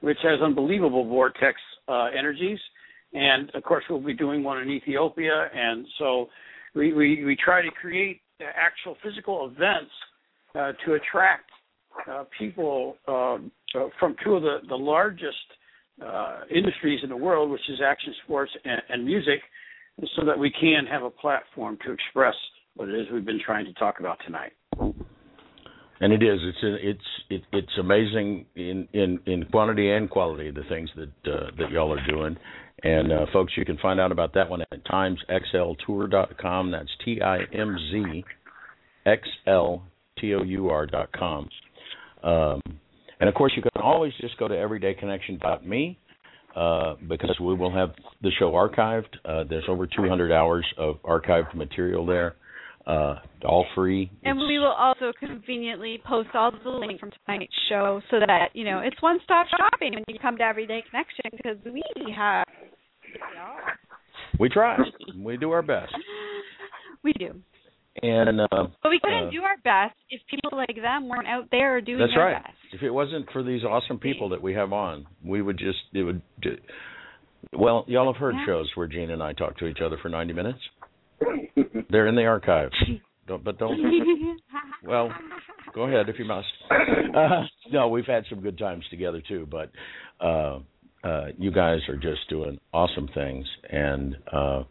which 0.00 0.18
has 0.24 0.40
unbelievable 0.42 1.04
vortex 1.04 1.56
uh, 1.86 2.06
energies. 2.16 2.58
And 3.12 3.50
of 3.54 3.62
course, 3.62 3.84
we'll 3.88 4.00
be 4.00 4.14
doing 4.14 4.42
one 4.42 4.60
in 4.60 4.68
Ethiopia. 4.70 5.48
And 5.54 5.86
so 6.00 6.28
we, 6.74 6.92
we, 6.92 7.24
we 7.24 7.36
try 7.36 7.62
to 7.62 7.70
create 7.70 8.20
actual 8.40 8.96
physical 9.02 9.46
events 9.46 9.90
uh, 10.54 10.72
to 10.84 10.94
attract 10.94 11.50
uh, 12.10 12.24
people 12.38 12.96
um, 13.08 13.50
uh, 13.74 13.86
from 13.98 14.16
two 14.24 14.34
of 14.34 14.42
the, 14.42 14.58
the 14.68 14.74
largest 14.74 15.36
uh, 16.04 16.40
industries 16.54 17.00
in 17.02 17.08
the 17.08 17.16
world, 17.16 17.50
which 17.50 17.68
is 17.68 17.80
action 17.84 18.14
sports 18.24 18.50
and, 18.64 18.82
and 18.88 19.04
music, 19.04 19.40
so 20.16 20.24
that 20.24 20.38
we 20.38 20.50
can 20.50 20.84
have 20.90 21.02
a 21.02 21.10
platform 21.10 21.78
to 21.86 21.92
express 21.92 22.34
what 22.74 22.88
it 22.88 22.94
is 22.94 23.06
we've 23.12 23.24
been 23.24 23.40
trying 23.44 23.64
to 23.64 23.72
talk 23.74 24.00
about 24.00 24.18
tonight. 24.24 24.52
And 26.00 26.12
it 26.12 26.22
is. 26.22 26.40
It's 26.42 26.58
it's 26.62 27.00
it, 27.30 27.42
it's 27.52 27.78
amazing 27.78 28.46
in, 28.56 28.88
in 28.92 29.20
in 29.26 29.44
quantity 29.46 29.90
and 29.90 30.10
quality 30.10 30.50
the 30.50 30.64
things 30.68 30.90
that 30.96 31.32
uh, 31.32 31.50
that 31.58 31.70
y'all 31.70 31.92
are 31.92 32.06
doing. 32.06 32.36
And 32.82 33.12
uh, 33.12 33.26
folks, 33.32 33.52
you 33.56 33.64
can 33.64 33.78
find 33.78 34.00
out 34.00 34.12
about 34.12 34.34
that 34.34 34.50
one 34.50 34.60
at 34.60 34.84
timesxltour.com. 34.84 36.70
That's 36.70 36.90
T 37.04 37.20
I 37.22 37.38
M 37.52 37.76
Z 37.90 38.24
X 39.06 39.28
L 39.46 39.84
T 40.18 40.34
O 40.34 40.42
U 40.42 40.68
R 40.68 40.86
dot 40.86 41.10
com. 41.12 41.48
Um, 42.22 42.60
and 43.20 43.28
of 43.28 43.34
course, 43.34 43.52
you 43.56 43.62
can 43.62 43.82
always 43.82 44.12
just 44.20 44.36
go 44.38 44.48
to 44.48 44.54
everydayconnection.me 44.54 45.98
uh, 46.56 46.94
because 47.08 47.36
we 47.40 47.54
will 47.54 47.72
have 47.72 47.90
the 48.22 48.30
show 48.38 48.52
archived. 48.52 49.16
Uh, 49.24 49.44
there's 49.48 49.64
over 49.68 49.86
200 49.86 50.32
hours 50.32 50.66
of 50.76 51.02
archived 51.02 51.54
material 51.54 52.04
there, 52.06 52.36
uh, 52.86 53.16
all 53.44 53.64
free. 53.74 54.10
And 54.24 54.36
It's- 54.38 54.48
we 54.48 54.58
will 54.58 54.72
also 54.72 55.12
conveniently 55.18 55.98
post 56.04 56.28
all 56.34 56.50
the 56.50 56.68
links 56.70 57.00
from 57.00 57.10
tonight's 57.26 57.54
show 57.68 58.00
so 58.10 58.20
that, 58.20 58.54
you 58.54 58.64
know, 58.64 58.80
it's 58.80 59.00
one 59.00 59.18
stop 59.24 59.46
shopping 59.48 59.94
when 59.94 60.04
you 60.08 60.18
come 60.18 60.36
to 60.36 60.44
Everyday 60.44 60.82
Connection 60.82 61.30
because 61.32 61.56
we 61.64 61.82
have 62.14 62.44
we 64.38 64.48
try. 64.48 64.76
we 65.16 65.36
do 65.36 65.50
our 65.52 65.62
best. 65.62 65.94
we 67.04 67.12
do. 67.14 67.40
And 68.02 68.40
uh, 68.40 68.46
But 68.82 68.90
we 68.90 68.98
couldn't 69.02 69.28
uh, 69.28 69.30
do 69.30 69.42
our 69.42 69.56
best 69.62 69.94
if 70.10 70.20
people 70.28 70.58
like 70.58 70.74
them 70.74 71.08
weren't 71.08 71.28
out 71.28 71.44
there 71.52 71.80
doing 71.80 72.00
That's 72.00 72.12
their 72.14 72.24
right. 72.24 72.42
best. 72.42 72.56
If 72.72 72.82
it 72.82 72.90
wasn't 72.90 73.30
for 73.32 73.42
these 73.44 73.62
awesome 73.62 73.98
people 74.00 74.28
that 74.30 74.42
we 74.42 74.52
have 74.54 74.72
on, 74.72 75.06
we 75.24 75.40
would 75.42 75.56
just 75.58 75.78
it 75.92 76.02
would. 76.02 76.20
do- 76.42 76.58
Well, 77.52 77.84
y'all 77.86 78.12
have 78.12 78.20
heard 78.20 78.34
Yeah. 78.34 78.46
shows 78.46 78.70
where 78.74 78.88
Jean 78.88 79.10
and 79.10 79.22
I 79.22 79.32
talk 79.32 79.56
to 79.58 79.66
each 79.66 79.80
other 79.80 79.96
for 80.02 80.08
90 80.08 80.32
minutes. 80.34 80.58
They're 81.94 82.08
in 82.08 82.16
the 82.16 82.24
archives. 82.24 82.74
Don't, 83.28 83.44
but 83.44 83.56
don't. 83.56 83.78
Well, 84.84 85.10
go 85.74 85.84
ahead 85.84 86.10
if 86.10 86.18
you 86.18 86.26
must. 86.26 86.48
Uh, 86.70 87.44
no, 87.72 87.88
we've 87.88 88.04
had 88.04 88.24
some 88.28 88.42
good 88.42 88.58
times 88.58 88.84
together 88.90 89.22
too. 89.26 89.48
But 89.50 89.70
uh, 90.20 90.58
uh, 91.02 91.26
you 91.38 91.50
guys 91.50 91.78
are 91.88 91.96
just 91.96 92.28
doing 92.28 92.58
awesome 92.74 93.08
things 93.14 93.46
and 93.70 94.16
uh, 94.30 94.64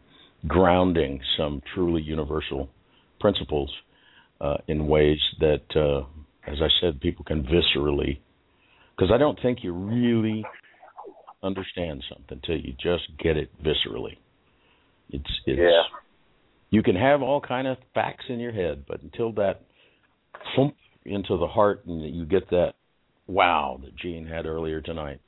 grounding 0.46 1.20
some 1.36 1.62
truly 1.74 2.00
universal 2.00 2.68
principles 3.18 3.72
uh, 4.40 4.58
in 4.68 4.86
ways 4.86 5.18
that, 5.40 5.64
uh, 5.74 6.06
as 6.48 6.58
I 6.60 6.68
said, 6.80 7.00
people 7.00 7.24
can 7.24 7.42
viscerally. 7.42 8.20
Because 8.96 9.10
I 9.12 9.18
don't 9.18 9.40
think 9.42 9.64
you 9.64 9.72
really 9.72 10.44
understand 11.42 12.04
something 12.08 12.40
till 12.46 12.56
you 12.56 12.74
just 12.74 13.08
get 13.18 13.36
it 13.36 13.50
viscerally. 13.64 14.18
It's 15.10 15.24
it's 15.46 15.58
Yeah. 15.58 15.82
You 16.74 16.82
can 16.82 16.96
have 16.96 17.22
all 17.22 17.40
kind 17.40 17.68
of 17.68 17.76
facts 17.94 18.24
in 18.28 18.40
your 18.40 18.50
head, 18.50 18.84
but 18.88 19.00
until 19.00 19.30
that 19.34 19.60
thump 20.56 20.74
into 21.04 21.38
the 21.38 21.46
heart 21.46 21.84
and 21.86 22.02
you 22.12 22.26
get 22.26 22.50
that 22.50 22.72
wow 23.28 23.78
that 23.84 23.94
Jean 23.94 24.26
had 24.26 24.44
earlier 24.44 24.80
tonight, 24.80 25.20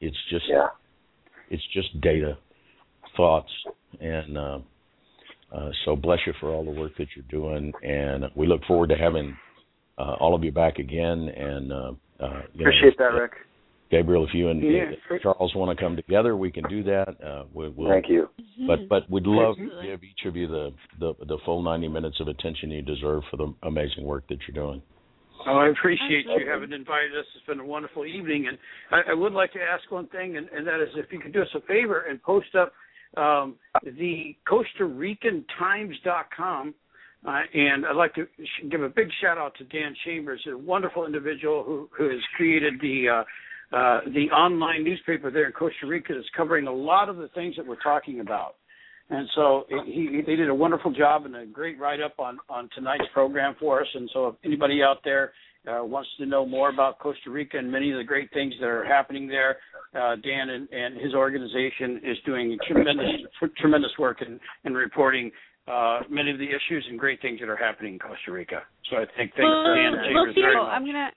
it's 0.00 0.16
just 0.28 0.46
Yeah. 0.48 0.70
it's 1.50 1.62
just 1.72 2.00
data, 2.00 2.36
thoughts, 3.16 3.52
and 4.00 4.36
uh, 4.36 4.58
uh, 5.52 5.70
so 5.84 5.94
bless 5.94 6.18
you 6.26 6.32
for 6.40 6.50
all 6.50 6.64
the 6.64 6.72
work 6.72 6.96
that 6.98 7.06
you're 7.14 7.30
doing, 7.30 7.72
and 7.84 8.24
we 8.34 8.48
look 8.48 8.64
forward 8.64 8.88
to 8.88 8.96
having 8.96 9.36
uh, 9.98 10.16
all 10.18 10.34
of 10.34 10.42
you 10.42 10.50
back 10.50 10.80
again. 10.80 11.28
And 11.28 11.72
uh, 11.72 11.92
uh, 12.18 12.42
you 12.54 12.66
appreciate 12.66 12.98
know, 12.98 13.12
that, 13.12 13.20
Rick. 13.20 13.32
Gabriel, 13.90 14.26
if 14.26 14.34
you 14.34 14.48
and 14.48 14.62
Yeah. 14.62 15.18
Charles 15.22 15.54
want 15.54 15.76
to 15.76 15.82
come 15.82 15.96
together, 15.96 16.36
we 16.36 16.50
can 16.50 16.64
do 16.68 16.82
that. 16.84 17.16
Uh, 17.24 17.44
we, 17.52 17.68
we'll, 17.70 17.90
Thank 17.90 18.08
you. 18.08 18.28
But 18.66 18.88
but 18.88 19.08
we'd 19.10 19.26
love 19.26 19.56
to 19.56 19.82
give 19.82 20.02
each 20.04 20.26
of 20.26 20.36
you 20.36 20.46
the, 20.46 20.74
the 20.98 21.14
the 21.24 21.38
full 21.44 21.62
90 21.62 21.88
minutes 21.88 22.20
of 22.20 22.28
attention 22.28 22.70
you 22.70 22.82
deserve 22.82 23.22
for 23.30 23.36
the 23.36 23.54
amazing 23.62 24.04
work 24.04 24.26
that 24.28 24.38
you're 24.46 24.54
doing. 24.54 24.82
Oh, 25.46 25.56
I 25.56 25.68
appreciate 25.68 26.26
you 26.26 26.50
having 26.50 26.72
invited 26.72 27.16
us. 27.16 27.24
It's 27.36 27.46
been 27.46 27.60
a 27.60 27.64
wonderful 27.64 28.04
evening, 28.04 28.48
and 28.48 28.58
I, 28.90 29.12
I 29.12 29.14
would 29.14 29.32
like 29.32 29.52
to 29.52 29.60
ask 29.60 29.90
one 29.90 30.08
thing, 30.08 30.36
and, 30.36 30.48
and 30.48 30.66
that 30.66 30.82
is 30.82 30.88
if 30.96 31.12
you 31.12 31.20
could 31.20 31.32
do 31.32 31.42
us 31.42 31.48
a 31.54 31.60
favor 31.60 32.00
and 32.00 32.20
post 32.22 32.54
up 32.56 32.72
um, 33.16 33.54
the 33.84 34.36
Costa 34.46 34.84
Rican 34.84 35.44
Times.com. 35.58 36.74
Uh, 37.26 37.40
and 37.52 37.84
I'd 37.84 37.96
like 37.96 38.14
to 38.14 38.26
sh- 38.26 38.66
give 38.70 38.82
a 38.82 38.88
big 38.88 39.08
shout 39.20 39.38
out 39.38 39.52
to 39.58 39.64
Dan 39.64 39.94
Chambers, 40.04 40.40
a 40.52 40.56
wonderful 40.56 41.04
individual 41.04 41.64
who, 41.64 41.88
who 41.96 42.08
has 42.10 42.20
created 42.36 42.74
the 42.80 43.08
uh, 43.08 43.24
uh, 43.72 44.00
the 44.14 44.30
online 44.32 44.84
newspaper 44.84 45.30
there 45.30 45.46
in 45.46 45.52
Costa 45.52 45.86
Rica 45.86 46.18
is 46.18 46.24
covering 46.36 46.66
a 46.66 46.72
lot 46.72 47.08
of 47.08 47.16
the 47.16 47.28
things 47.28 47.56
that 47.56 47.66
we're 47.66 47.80
talking 47.82 48.20
about. 48.20 48.54
And 49.10 49.28
so 49.34 49.64
he, 49.86 50.08
he 50.12 50.22
they 50.26 50.36
did 50.36 50.48
a 50.48 50.54
wonderful 50.54 50.92
job 50.92 51.24
and 51.24 51.34
a 51.34 51.46
great 51.46 51.78
write 51.78 52.00
up 52.00 52.14
on 52.18 52.38
on 52.48 52.68
tonight's 52.74 53.04
program 53.14 53.56
for 53.58 53.80
us. 53.80 53.86
And 53.94 54.08
so 54.12 54.28
if 54.28 54.34
anybody 54.44 54.82
out 54.82 54.98
there 55.02 55.32
uh, 55.66 55.82
wants 55.84 56.10
to 56.18 56.26
know 56.26 56.44
more 56.44 56.68
about 56.70 56.98
Costa 56.98 57.30
Rica 57.30 57.58
and 57.58 57.70
many 57.70 57.90
of 57.90 57.98
the 57.98 58.04
great 58.04 58.30
things 58.32 58.54
that 58.60 58.66
are 58.66 58.84
happening 58.84 59.26
there, 59.26 59.56
uh, 59.94 60.16
Dan 60.16 60.50
and, 60.50 60.68
and 60.70 61.00
his 61.00 61.14
organization 61.14 62.00
is 62.04 62.16
doing 62.26 62.58
tremendous 62.66 63.06
tremendous 63.56 63.92
work 63.98 64.20
in, 64.20 64.38
in 64.64 64.74
reporting 64.74 65.30
uh, 65.66 66.00
many 66.08 66.30
of 66.30 66.38
the 66.38 66.48
issues 66.48 66.84
and 66.88 66.98
great 66.98 67.20
things 67.20 67.40
that 67.40 67.48
are 67.48 67.56
happening 67.56 67.94
in 67.94 67.98
Costa 67.98 68.32
Rica. 68.32 68.62
So 68.90 68.96
I 68.96 69.04
think 69.16 69.32
thanks 69.36 69.44
well, 69.44 69.74
Dan 69.74 69.92
well, 69.92 70.04
Chambers 70.04 70.34
very 70.34 70.52
Theo, 70.52 70.62
much. 70.62 70.72
I'm 70.72 70.84
gonna. 70.86 71.10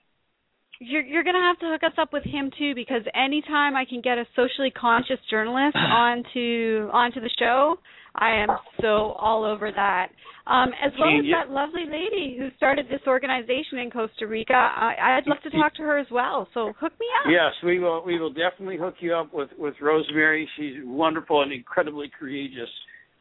You're 0.84 1.02
you're 1.02 1.24
gonna 1.24 1.40
have 1.40 1.58
to 1.60 1.66
hook 1.66 1.82
us 1.84 1.96
up 1.98 2.12
with 2.12 2.24
him 2.24 2.50
too 2.58 2.74
because 2.74 3.02
anytime 3.14 3.76
I 3.76 3.84
can 3.84 4.00
get 4.00 4.18
a 4.18 4.24
socially 4.34 4.70
conscious 4.70 5.18
journalist 5.30 5.76
onto 5.76 6.88
onto 6.92 7.20
the 7.20 7.30
show, 7.38 7.76
I 8.14 8.42
am 8.42 8.48
so 8.80 9.12
all 9.18 9.44
over 9.44 9.70
that. 9.70 10.08
Um, 10.44 10.70
as 10.84 10.92
well 10.98 11.08
as 11.08 11.24
that 11.30 11.52
lovely 11.52 11.84
lady 11.86 12.36
who 12.36 12.48
started 12.56 12.86
this 12.90 13.00
organization 13.06 13.78
in 13.78 13.92
Costa 13.92 14.26
Rica. 14.26 14.54
I, 14.54 15.18
I'd 15.18 15.26
love 15.28 15.38
to 15.44 15.50
talk 15.50 15.72
to 15.76 15.82
her 15.82 15.98
as 15.98 16.08
well. 16.10 16.48
So 16.52 16.72
hook 16.80 16.92
me 16.98 17.06
up. 17.20 17.30
Yes, 17.30 17.52
we 17.64 17.78
will. 17.78 18.02
We 18.04 18.18
will 18.18 18.32
definitely 18.32 18.76
hook 18.76 18.96
you 18.98 19.14
up 19.14 19.32
with 19.32 19.50
with 19.56 19.74
Rosemary. 19.80 20.48
She's 20.56 20.74
wonderful 20.82 21.42
and 21.42 21.52
incredibly 21.52 22.10
courageous, 22.18 22.68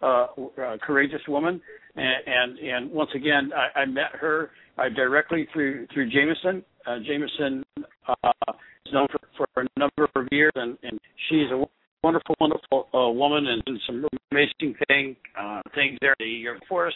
uh, 0.02 0.28
uh, 0.60 0.78
courageous 0.82 1.22
woman. 1.28 1.62
And 1.96 2.16
and, 2.26 2.58
and 2.58 2.92
once 2.92 3.12
again, 3.16 3.52
I, 3.56 3.82
I 3.82 3.86
met 3.86 4.16
her 4.20 4.50
uh, 4.82 4.90
directly 4.96 5.48
through 5.54 5.88
through 5.94 6.10
Jameson. 6.10 6.64
Uh, 6.86 6.98
Jameson 7.06 7.64
uh, 7.78 8.32
is 8.86 8.94
known 8.94 9.08
for, 9.12 9.48
for 9.56 9.62
a 9.62 9.80
number 9.80 10.10
of 10.16 10.28
years, 10.32 10.52
and, 10.56 10.78
and 10.84 11.00
she's 11.30 11.50
a 11.52 11.64
wonderful, 12.04 12.36
wonderful 12.40 12.88
uh, 12.94 13.12
woman, 13.12 13.46
and 13.48 13.64
did 13.66 13.80
some 13.86 14.06
amazing 14.32 14.76
thing 14.88 15.16
uh, 15.40 15.62
things 15.76 15.98
there 16.02 16.16
the 16.20 16.44
Air 16.44 16.60
Force, 16.68 16.96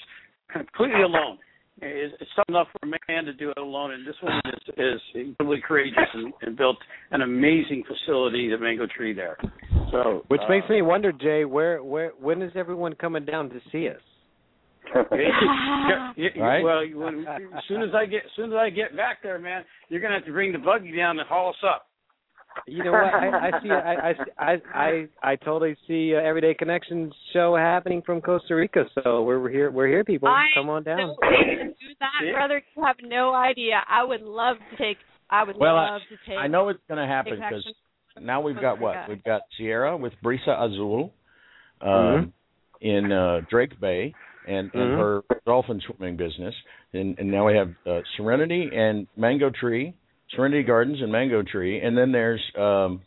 completely 0.52 1.02
alone. 1.02 1.38
It's, 1.82 2.16
it's 2.22 2.32
tough 2.36 2.46
enough 2.48 2.68
for 2.72 2.88
a 2.88 3.12
man 3.12 3.26
to 3.26 3.34
do 3.34 3.50
it 3.50 3.58
alone, 3.58 3.92
and 3.92 4.08
this 4.08 4.16
woman 4.24 4.42
is, 4.46 4.74
is 4.78 5.02
incredibly 5.14 5.62
courageous 5.68 6.08
and, 6.14 6.34
and 6.42 6.56
built 6.56 6.78
an 7.12 7.22
amazing 7.22 7.84
facility, 7.86 8.50
the 8.50 8.58
Mango 8.58 8.88
Tree 8.88 9.14
there. 9.14 9.38
So, 9.92 10.24
Which 10.30 10.42
uh, 10.46 10.50
makes 10.50 10.70
me 10.70 10.82
wonder, 10.82 11.12
Jay, 11.12 11.44
where 11.46 11.84
where 11.84 12.12
when 12.20 12.42
is 12.42 12.54
everyone 12.56 12.94
coming 12.96 13.26
down 13.26 13.50
to 13.50 13.60
see 13.72 13.90
us? 13.90 14.02
Right? 16.38 16.64
Well, 16.64 16.84
when, 16.94 17.26
as 17.28 17.64
soon 17.68 17.82
as 17.84 17.90
I 17.96 18.06
get, 18.06 18.26
as 18.26 18.32
soon 18.36 18.52
as 18.52 18.58
I 18.58 18.70
get 18.70 18.96
back 18.96 19.22
there, 19.24 19.40
man, 19.40 19.64
you're 19.90 20.02
gonna 20.02 20.16
have 20.16 20.26
to 20.26 20.32
bring 20.32 20.52
the 20.52 20.58
buggy 20.60 20.96
down 20.96 21.20
and 21.20 21.28
haul 21.28 21.50
us 21.50 21.56
up. 21.66 21.88
You 22.68 22.86
know 22.86 22.92
what? 22.94 23.04
I, 23.14 23.50
I 23.50 23.52
see. 23.62 23.70
I 23.70 23.94
I 23.94 24.14
I 24.40 24.58
I, 24.74 25.08
I 25.32 25.36
totally 25.36 25.76
see 25.88 26.16
uh, 26.16 26.20
Everyday 26.20 26.54
Connections 26.54 27.14
show 27.34 27.56
happening 27.56 28.02
from 28.06 28.22
Costa 28.22 28.56
Rica. 28.56 28.86
So 29.04 29.24
we're 29.24 29.50
here. 29.50 29.72
We're 29.72 29.88
here, 29.88 30.04
people. 30.06 30.30
I 30.30 30.46
Come 30.56 30.70
on 30.70 30.84
down. 30.84 31.16
So 31.16 31.28
do 31.30 31.74
that, 32.00 32.26
Yeah. 32.26 32.32
brother. 32.32 32.64
You 32.78 32.84
have 32.86 32.96
no 33.04 33.34
idea. 33.34 33.82
I 33.90 34.04
would 34.06 34.22
love 34.22 34.56
to 34.72 34.78
take. 34.78 34.98
I 35.30 35.44
would 35.44 35.58
Well, 35.60 35.76
I- 35.76 35.90
love 35.92 36.02
to 36.10 36.30
take. 36.30 36.38
I 36.40 36.48
know 36.48 36.70
it's 36.70 36.80
going 36.88 37.00
to 37.02 37.08
happen 37.08 37.34
because 37.36 37.66
now 38.22 38.40
we've 38.42 38.60
got 38.60 38.80
what? 38.80 38.96
Rica. 38.96 39.06
We've 39.10 39.24
got 39.24 39.42
Sierra 39.58 39.98
with 39.98 40.14
Brisa 40.24 40.58
Azul 40.58 41.12
um, 41.82 41.90
Mhm. 41.90 42.32
in 42.82 43.12
uh, 43.12 43.42
Drake 43.50 43.78
Bay 43.82 44.14
and, 44.48 44.72
and 44.74 44.92
Mhm. 44.92 44.98
her 44.98 45.24
dolphin 45.46 45.82
swimming 45.82 46.18
business, 46.18 46.54
and, 46.94 47.18
and 47.20 47.30
now 47.30 47.46
we 47.48 47.56
have 47.56 47.70
uh, 47.86 48.02
Serenity 48.18 48.70
and 48.74 49.08
Mango 49.18 49.50
Tree, 49.50 49.94
Serenity 50.36 50.64
Gardens 50.64 51.02
and 51.02 51.12
Mango 51.12 51.44
Tree, 51.44 51.80
and 51.82 51.98
then 51.98 52.12
there's 52.12 52.42
um, 52.58 53.02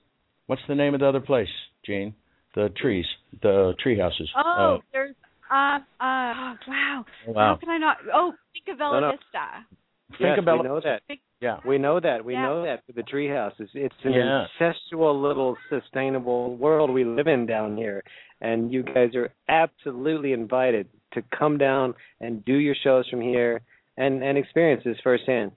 what's 0.46 0.62
the 0.68 0.74
name 0.74 0.94
of 0.94 1.00
the 1.00 1.06
other 1.06 1.20
place, 1.20 1.48
Jane? 1.84 2.14
The 2.54 2.70
trees, 2.80 3.06
the 3.42 3.74
tree 3.82 3.98
houses. 3.98 4.28
Oh, 4.36 4.78
there's 4.92 5.14
uh 5.50 5.54
uh 5.54 5.78
oh, 6.00 6.54
wow. 6.66 7.04
Uh, 7.26 7.32
wow. 7.32 7.54
How 7.54 7.56
can 7.60 7.68
I 7.70 7.78
not? 7.78 7.96
Oh, 8.12 8.32
think 8.52 8.68
of 8.72 8.78
Bella 8.78 9.00
No, 9.00 9.08
no. 9.08 9.12
Vista. 9.12 9.66
Think 10.12 10.20
yes, 10.20 10.38
about 10.38 10.62
we 10.62 10.68
know 10.68 10.80
that. 10.80 11.02
yeah. 11.40 11.58
We 11.66 11.76
know 11.78 12.00
that. 12.00 12.24
We 12.24 12.32
Yeah. 12.32 12.42
know 12.42 12.62
that 12.64 12.80
for 12.86 12.92
the 12.92 13.02
treehouse. 13.02 13.52
It's, 13.58 13.70
it's 13.74 13.94
an 14.04 14.12
Yeah. 14.14 14.46
incestual 14.58 15.20
little 15.20 15.56
sustainable 15.68 16.56
world 16.56 16.90
we 16.90 17.04
live 17.04 17.26
in 17.28 17.44
down 17.46 17.76
here, 17.76 18.02
and 18.40 18.72
you 18.72 18.82
guys 18.82 19.14
are 19.14 19.30
absolutely 19.48 20.32
invited 20.32 20.88
to 21.12 21.22
come 21.36 21.58
down 21.58 21.94
and 22.20 22.44
do 22.44 22.54
your 22.54 22.76
shows 22.82 23.08
from 23.08 23.20
here 23.20 23.60
and 23.96 24.22
and 24.22 24.38
experience 24.38 24.82
this 24.84 24.96
firsthand. 25.02 25.52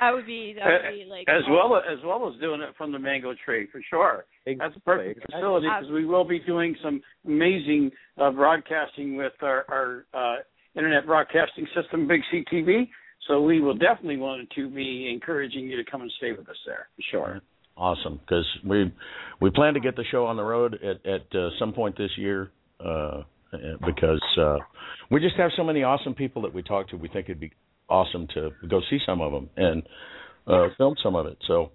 That 0.00 0.12
would 0.14 0.26
be 0.26 0.54
that 0.56 0.66
would 0.66 0.96
be 0.96 1.04
like 1.04 1.28
as 1.28 1.42
well 1.48 1.76
as 1.76 1.98
well 2.04 2.30
as 2.32 2.40
doing 2.40 2.62
it 2.62 2.70
from 2.76 2.90
the 2.90 2.98
Mango 2.98 3.34
Tree 3.44 3.68
for 3.70 3.82
sure. 3.90 4.24
That's 4.46 4.74
a 4.76 4.80
perfect 4.80 5.20
facility 5.30 5.66
because 5.66 5.92
we 5.92 6.06
will 6.06 6.24
be 6.24 6.38
doing 6.40 6.74
some 6.82 7.02
amazing 7.26 7.90
uh, 8.18 8.30
broadcasting 8.30 9.16
with 9.16 9.34
our, 9.42 9.64
our 9.68 10.06
uh, 10.14 10.36
internet 10.74 11.06
broadcasting 11.06 11.66
system, 11.74 12.08
Big 12.08 12.22
CTV. 12.32 12.88
So 13.28 13.42
we 13.42 13.60
will 13.60 13.74
definitely 13.74 14.16
want 14.16 14.48
to 14.56 14.70
be 14.70 15.10
encouraging 15.12 15.64
you 15.64 15.76
to 15.76 15.88
come 15.88 16.00
and 16.00 16.12
stay 16.16 16.32
with 16.32 16.48
us 16.48 16.56
there 16.66 16.88
for 16.96 17.02
sure. 17.10 17.40
Awesome, 17.76 18.18
because 18.20 18.46
we 18.64 18.92
we 19.40 19.50
plan 19.50 19.74
to 19.74 19.80
get 19.80 19.96
the 19.96 20.04
show 20.10 20.24
on 20.26 20.36
the 20.36 20.42
road 20.42 20.74
at 20.82 21.04
at 21.06 21.34
uh, 21.34 21.50
some 21.58 21.72
point 21.72 21.96
this 21.98 22.10
year. 22.16 22.50
Uh, 22.78 23.22
because 23.84 24.22
uh, 24.38 24.56
we 25.10 25.20
just 25.20 25.36
have 25.36 25.50
so 25.56 25.64
many 25.64 25.82
awesome 25.82 26.14
people 26.14 26.42
that 26.42 26.54
we 26.54 26.62
talk 26.62 26.88
to. 26.90 26.96
We 26.96 27.08
think 27.08 27.26
it'd 27.26 27.40
be 27.40 27.52
awesome 27.88 28.28
to 28.34 28.50
go 28.68 28.80
see 28.88 28.98
some 29.04 29.20
of 29.20 29.32
them 29.32 29.50
and 29.56 29.82
uh, 30.46 30.68
film 30.78 30.94
some 31.02 31.16
of 31.16 31.26
it. 31.26 31.38
So 31.46 31.72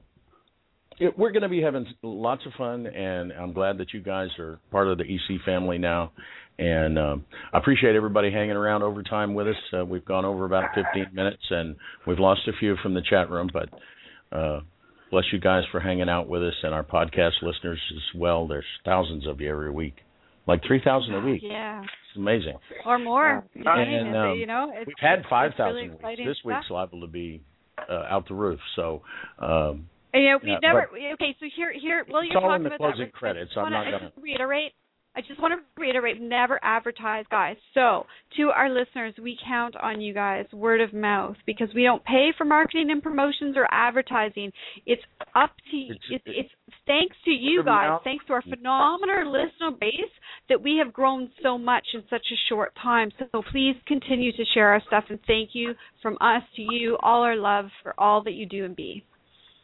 it, 1.00 1.18
we're 1.18 1.32
going 1.32 1.44
to 1.44 1.50
be 1.50 1.62
having 1.62 1.86
lots 2.02 2.46
of 2.46 2.54
fun, 2.58 2.88
and 2.88 3.32
I'm 3.34 3.54
glad 3.54 3.78
that 3.80 3.94
you 3.94 4.02
guys 4.02 4.30
are 4.40 4.60
part 4.72 4.88
of 4.88 4.98
the 4.98 5.04
EC 5.04 5.42
family 5.46 5.78
now. 5.78 6.12
And 6.58 6.98
um, 6.98 7.26
I 7.54 7.58
appreciate 7.58 7.96
everybody 7.96 8.32
hanging 8.32 8.56
around 8.56 8.82
overtime 8.82 9.34
with 9.34 9.48
us. 9.48 9.56
Uh, 9.78 9.84
we've 9.84 10.06
gone 10.06 10.24
over 10.24 10.46
about 10.46 10.70
15 10.74 11.14
minutes, 11.14 11.44
and 11.50 11.76
we've 12.08 12.20
lost 12.20 12.42
a 12.48 12.54
few 12.60 12.78
from 12.82 12.94
the 12.94 13.02
chat 13.02 13.30
room, 13.30 13.50
but 13.52 13.70
uh, 14.36 14.62
bless 15.12 15.26
you 15.34 15.40
guys 15.40 15.64
for 15.72 15.82
hanging 15.82 16.08
out 16.08 16.30
with 16.30 16.42
us 16.44 16.54
and 16.64 16.74
our 16.74 16.84
podcast 16.84 17.42
listeners 17.42 17.82
as 17.92 18.20
well. 18.20 18.48
There's 18.48 18.66
thousands 18.86 19.28
of 19.28 19.42
you 19.42 19.50
every 19.50 19.72
week, 19.72 19.96
like 20.48 20.62
3,000 20.66 21.14
a 21.16 21.20
week. 21.22 21.42
Yeah, 21.44 21.82
It's 21.82 22.18
amazing. 22.18 22.58
or 22.86 23.00
more. 23.00 23.44
And, 23.56 23.66
And, 23.68 24.16
um, 24.16 24.38
you 24.38 24.46
know, 24.46 24.72
it's, 24.74 24.88
We've 24.88 24.96
had 25.00 25.24
5,000 25.30 25.66
really 25.76 25.90
weeks. 25.90 26.04
This 26.18 26.38
week's 26.46 26.66
stuff. 26.66 26.72
liable 26.72 27.02
to 27.02 27.08
be 27.08 27.42
uh, 27.90 28.06
out 28.10 28.28
the 28.28 28.36
roof. 28.36 28.60
So 28.76 29.02
um, 29.40 29.90
And, 30.14 30.24
you 30.24 30.30
know, 30.30 30.40
we 30.44 30.52
Yeah, 30.52 30.60
never. 30.62 30.84
okay, 31.14 31.36
so 31.40 31.46
here, 31.56 31.74
here. 31.74 32.06
Well, 32.10 32.24
you're 32.24 32.36
all 32.38 32.42
talking 32.50 32.56
in 32.58 32.64
the 32.64 32.76
about 32.76 32.78
closing 32.94 33.06
that. 33.08 33.14
Credits. 33.14 33.52
I 33.52 33.62
just 33.62 33.66
I'm 33.66 33.72
not 33.74 33.92
gonna- 33.92 34.12
reiterate. 34.22 34.72
I 35.16 35.22
just 35.22 35.42
want 35.42 35.54
to 35.54 35.82
reiterate: 35.82 36.22
never 36.22 36.60
advertise, 36.62 37.26
guys. 37.32 37.56
So, 37.74 38.06
to 38.38 38.50
our 38.50 38.70
listeners, 38.70 39.14
we 39.22 39.38
count 39.48 39.76
on 39.78 40.02
you 40.02 40.14
guys, 40.14 40.46
word 40.52 40.82
of 40.82 40.94
mouth, 40.94 41.38
because 41.46 41.70
we 41.74 41.84
don't 41.84 42.04
pay 42.04 42.32
for 42.38 42.44
marketing 42.44 42.92
and 42.92 43.02
promotions 43.02 43.56
or 43.56 43.66
advertising. 43.72 44.52
It's 44.86 45.02
up 45.34 45.52
to 45.72 45.78
It's- 45.78 46.00
it's, 46.10 46.24
it's 46.28 46.76
thanks 46.86 47.16
to 47.26 47.32
you 47.32 47.64
guys, 47.64 47.90
mouth. 47.90 48.04
thanks 48.04 48.26
to 48.26 48.34
our 48.34 48.42
phenomenal 48.42 49.32
listener 49.32 49.72
base, 49.72 50.12
that 50.50 50.62
we 50.62 50.78
have 50.78 50.92
grown 50.92 51.32
so 51.42 51.58
much 51.58 51.86
in 51.94 52.04
such 52.10 52.26
a 52.32 52.36
short 52.50 52.76
time. 52.76 53.12
So 53.32 53.42
please 53.52 53.76
continue 53.88 54.32
to 54.34 54.46
share 54.54 54.70
our 54.70 54.82
stuff, 54.82 55.06
and 55.10 55.20
thank 55.26 55.56
you 55.56 55.76
from 56.02 56.18
us 56.20 56.44
to 56.56 56.62
you, 56.62 56.98
all 57.02 57.22
our 57.24 57.36
love 57.38 57.70
for 57.82 57.94
all 57.98 58.22
that 58.24 58.34
you 58.34 58.46
do 58.46 58.66
and 58.66 58.76
be. 58.76 59.04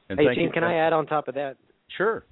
and 0.09 0.17
Hey, 0.19 0.27
thank 0.27 0.37
Jean, 0.37 0.51
can 0.51 0.63
I 0.63 0.75
add 0.75 0.93
on 0.93 1.05
top 1.07 1.27
of 1.27 1.35
that? 1.35 1.57
Sure. 1.97 2.23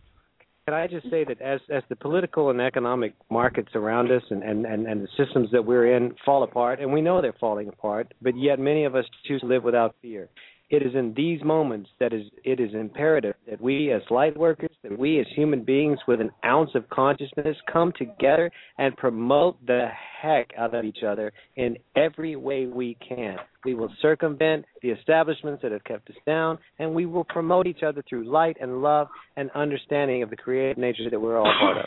Can 0.70 0.78
I 0.78 0.86
just 0.86 1.10
say 1.10 1.24
that 1.24 1.42
as 1.42 1.60
as 1.72 1.82
the 1.90 1.96
political 1.96 2.52
and 2.52 2.62
economic 2.62 3.16
markets 3.32 3.70
around 3.74 4.12
us 4.12 4.22
and, 4.30 4.44
and, 4.44 4.68
and, 4.68 4.86
and 4.86 5.02
the 5.02 5.08
systems 5.18 5.50
that 5.52 5.66
we're 5.66 5.96
in 5.96 6.14
fall 6.24 6.44
apart, 6.44 6.80
and 6.80 6.94
we 6.94 7.02
know 7.02 7.24
they're 7.24 7.34
falling 7.40 7.70
apart, 7.70 8.14
but 8.22 8.38
yet 8.38 8.60
many 8.60 8.84
of 8.86 8.94
us 8.94 9.06
choose 9.26 9.42
to 9.42 9.48
live 9.48 9.64
without 9.64 9.96
fear. 10.00 10.30
It 10.70 10.84
is 10.84 10.94
in 10.94 11.14
these 11.16 11.44
moments 11.44 11.90
that 12.00 12.14
is 12.14 12.24
it 12.44 12.60
is 12.60 12.74
imperative 12.74 13.36
that 13.50 13.60
we 13.60 13.92
as 13.92 14.02
light 14.10 14.38
workers, 14.38 14.70
that 14.84 14.98
we 14.98 15.20
as 15.20 15.26
human 15.36 15.64
beings 15.64 15.98
with 16.08 16.22
an 16.22 16.30
ounce 16.46 16.70
of 16.76 16.88
consciousness 16.90 17.58
come 17.72 17.92
together 17.98 18.52
and 18.78 18.96
promote 18.96 19.64
the 19.66 19.88
heck 20.22 20.52
out 20.58 20.76
of 20.76 20.86
each 20.86 21.00
other 21.06 21.32
in 21.56 21.76
every 21.96 22.36
way 22.36 22.68
we 22.68 22.98
can. 23.08 23.38
We 23.66 23.74
will 23.74 23.92
circumvent 24.02 24.66
the 24.82 24.90
establishments 24.90 25.64
that 25.64 25.72
have 25.72 25.84
kept 25.84 26.10
us 26.10 26.16
down 26.26 26.60
and 26.78 26.94
we 26.94 27.06
will 27.06 27.24
promote 27.24 27.66
each 27.66 27.84
other 27.86 28.04
through 28.08 28.30
light 28.30 28.58
and 28.62 28.82
love 28.82 29.08
and 29.38 29.50
understanding 29.52 30.22
of 30.22 30.30
the 30.30 30.38
creative 30.38 30.78
nature 30.78 31.10
that 31.10 31.20
we're 31.20 31.38
all 31.38 31.52
part 31.60 31.78
of. 31.78 31.86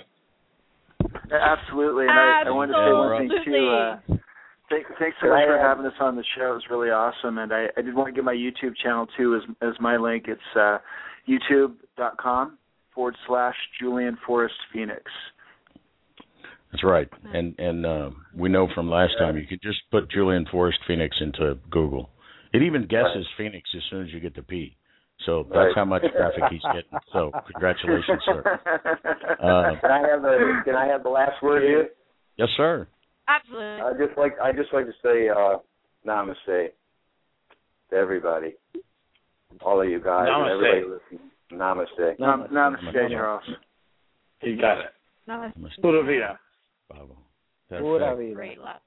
Absolutely, 1.32 2.04
and 2.04 2.12
I, 2.12 2.42
I 2.46 2.50
wanted 2.50 2.72
to 2.72 2.78
say 2.78 2.92
one 2.92 3.28
thing 3.28 3.44
too. 3.44 4.14
Uh, 4.14 4.16
Thanks, 4.72 4.90
thanks 4.98 5.16
so 5.20 5.28
much 5.28 5.44
for 5.46 5.58
having 5.58 5.84
us 5.84 5.92
on 6.00 6.16
the 6.16 6.24
show. 6.36 6.52
It 6.52 6.54
was 6.54 6.64
really 6.70 6.88
awesome, 6.88 7.36
and 7.36 7.52
I, 7.52 7.66
I 7.76 7.82
did 7.82 7.94
want 7.94 8.08
to 8.08 8.12
give 8.12 8.24
my 8.24 8.34
YouTube 8.34 8.72
channel 8.82 9.06
too 9.18 9.36
as 9.36 9.42
as 9.60 9.74
my 9.80 9.98
link. 9.98 10.24
It's 10.28 10.40
uh, 10.58 10.78
youtube.com 11.28 12.56
forward 12.94 13.14
slash 13.26 13.54
Julian 13.78 14.16
Forrest 14.26 14.54
Phoenix. 14.72 15.02
That's 16.70 16.84
right, 16.84 17.08
and 17.34 17.54
and 17.58 17.84
uh, 17.84 18.10
we 18.34 18.48
know 18.48 18.66
from 18.74 18.88
last 18.88 19.12
time 19.18 19.36
you 19.36 19.46
could 19.46 19.60
just 19.60 19.78
put 19.90 20.10
Julian 20.10 20.46
Forrest 20.50 20.78
Phoenix 20.86 21.14
into 21.20 21.58
Google. 21.70 22.08
It 22.54 22.62
even 22.62 22.82
guesses 22.82 23.14
right. 23.16 23.24
Phoenix 23.36 23.68
as 23.76 23.82
soon 23.90 24.06
as 24.06 24.12
you 24.12 24.20
get 24.20 24.34
the 24.34 24.42
P. 24.42 24.74
So 25.26 25.44
that's 25.44 25.56
right. 25.56 25.72
how 25.76 25.84
much 25.84 26.02
traffic 26.16 26.44
he's 26.50 26.62
getting. 26.72 26.98
So 27.12 27.30
congratulations, 27.52 28.22
sir. 28.24 28.60
Uh, 29.42 29.74
can 29.80 29.90
I 29.90 30.08
have 30.08 30.22
the 30.22 30.62
Can 30.64 30.76
I 30.76 30.86
have 30.86 31.02
the 31.02 31.08
last 31.08 31.42
word 31.42 31.62
here? 31.62 31.88
Yes, 32.36 32.48
sir. 32.56 32.86
Absolutely. 33.28 33.80
I 33.80 33.92
just 33.98 34.18
like 34.18 34.32
I 34.42 34.52
just 34.52 34.72
like 34.72 34.86
to 34.86 34.92
say 35.02 35.28
uh, 35.28 35.58
namaste 36.06 36.70
to 37.90 37.96
everybody, 37.96 38.54
all 39.60 39.80
of 39.80 39.88
you 39.88 39.98
guys, 39.98 40.28
namaste. 40.28 40.40
and 40.40 40.50
everybody 40.50 41.00
listening. 41.10 41.30
Namaste. 41.52 42.18
Nam- 42.18 42.48
namaste, 42.52 42.94
namaste, 42.94 43.10
Charles. 43.10 43.42
You 44.42 44.60
got 44.60 44.78
it. 44.78 44.86
Namaste. 45.28 45.80
Pura 45.80 46.04
vida. 46.04 46.38
Pura 47.68 48.16
vida. 48.16 48.34
Great 48.34 48.58
love. 48.58 48.80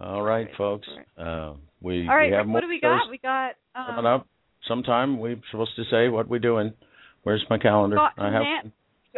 All 0.00 0.22
right, 0.22 0.48
folks. 0.56 0.88
Uh, 1.18 1.54
we 1.82 2.08
all 2.08 2.16
right. 2.16 2.30
we 2.30 2.36
have 2.36 2.46
what 2.46 2.52
more 2.52 2.60
do 2.62 2.68
we 2.68 2.80
got? 2.80 3.10
We 3.10 3.18
got 3.18 3.52
um, 3.74 3.86
coming 3.86 4.06
up. 4.06 4.26
Sometime 4.66 5.18
we're 5.18 5.36
supposed 5.50 5.76
to 5.76 5.84
say 5.90 6.08
what 6.08 6.28
we're 6.28 6.38
doing. 6.38 6.72
Where's 7.22 7.44
my 7.50 7.58
calendar? 7.58 7.98
I 7.98 8.32
have. 8.32 8.42
Nan- 8.42 8.72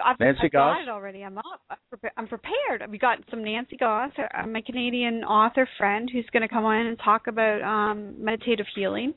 I've, 0.04 0.18
Nancy 0.18 0.40
I've 0.44 0.52
Goss. 0.52 0.76
got 0.76 0.82
it 0.82 0.88
already. 0.88 1.22
I'm 1.22 1.38
up. 1.38 1.78
I'm 2.16 2.26
prepared. 2.26 2.90
We 2.90 2.98
got 2.98 3.18
some 3.30 3.44
Nancy 3.44 3.76
Goss, 3.76 4.10
uh, 4.18 4.46
my 4.46 4.62
Canadian 4.62 5.24
author 5.24 5.68
friend, 5.78 6.08
who's 6.12 6.26
going 6.32 6.42
to 6.42 6.48
come 6.48 6.64
on 6.64 6.86
and 6.86 6.98
talk 6.98 7.26
about 7.26 7.62
um, 7.62 8.22
meditative 8.22 8.66
healing, 8.74 9.14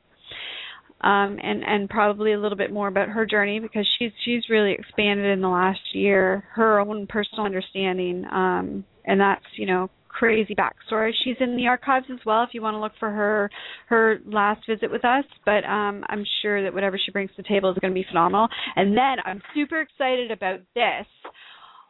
um, 1.01 1.39
and 1.41 1.63
and 1.65 1.89
probably 1.89 2.33
a 2.33 2.39
little 2.39 2.57
bit 2.57 2.73
more 2.73 2.87
about 2.87 3.09
her 3.09 3.25
journey 3.25 3.59
because 3.59 3.87
she's 3.97 4.11
she's 4.23 4.49
really 4.49 4.73
expanded 4.73 5.25
in 5.25 5.41
the 5.41 5.47
last 5.47 5.79
year 5.93 6.43
her 6.53 6.79
own 6.79 7.07
personal 7.07 7.45
understanding, 7.45 8.25
um, 8.31 8.83
and 9.05 9.19
that's 9.19 9.45
you 9.55 9.65
know 9.65 9.89
crazy 10.17 10.55
backstory. 10.55 11.11
She's 11.23 11.35
in 11.39 11.57
the 11.57 11.67
archives 11.67 12.05
as 12.11 12.19
well 12.25 12.43
if 12.43 12.49
you 12.53 12.61
want 12.61 12.75
to 12.75 12.79
look 12.79 12.93
for 12.99 13.11
her 13.11 13.49
her 13.87 14.19
last 14.25 14.61
visit 14.67 14.89
with 14.91 15.03
us. 15.03 15.25
But 15.45 15.65
um, 15.65 16.03
I'm 16.07 16.23
sure 16.41 16.63
that 16.63 16.73
whatever 16.73 16.97
she 17.03 17.11
brings 17.11 17.31
to 17.31 17.41
the 17.41 17.47
table 17.47 17.71
is 17.71 17.77
going 17.81 17.93
to 17.93 17.99
be 17.99 18.05
phenomenal. 18.07 18.47
And 18.75 18.95
then 18.95 19.17
I'm 19.25 19.41
super 19.53 19.81
excited 19.81 20.31
about 20.31 20.59
this. 20.73 21.05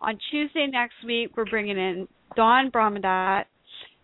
On 0.01 0.17
Tuesday 0.31 0.67
next 0.71 0.95
week, 1.05 1.31
we're 1.37 1.45
bringing 1.45 1.77
in 1.77 2.07
Dawn 2.35 2.71
Brahmadat. 2.71 3.43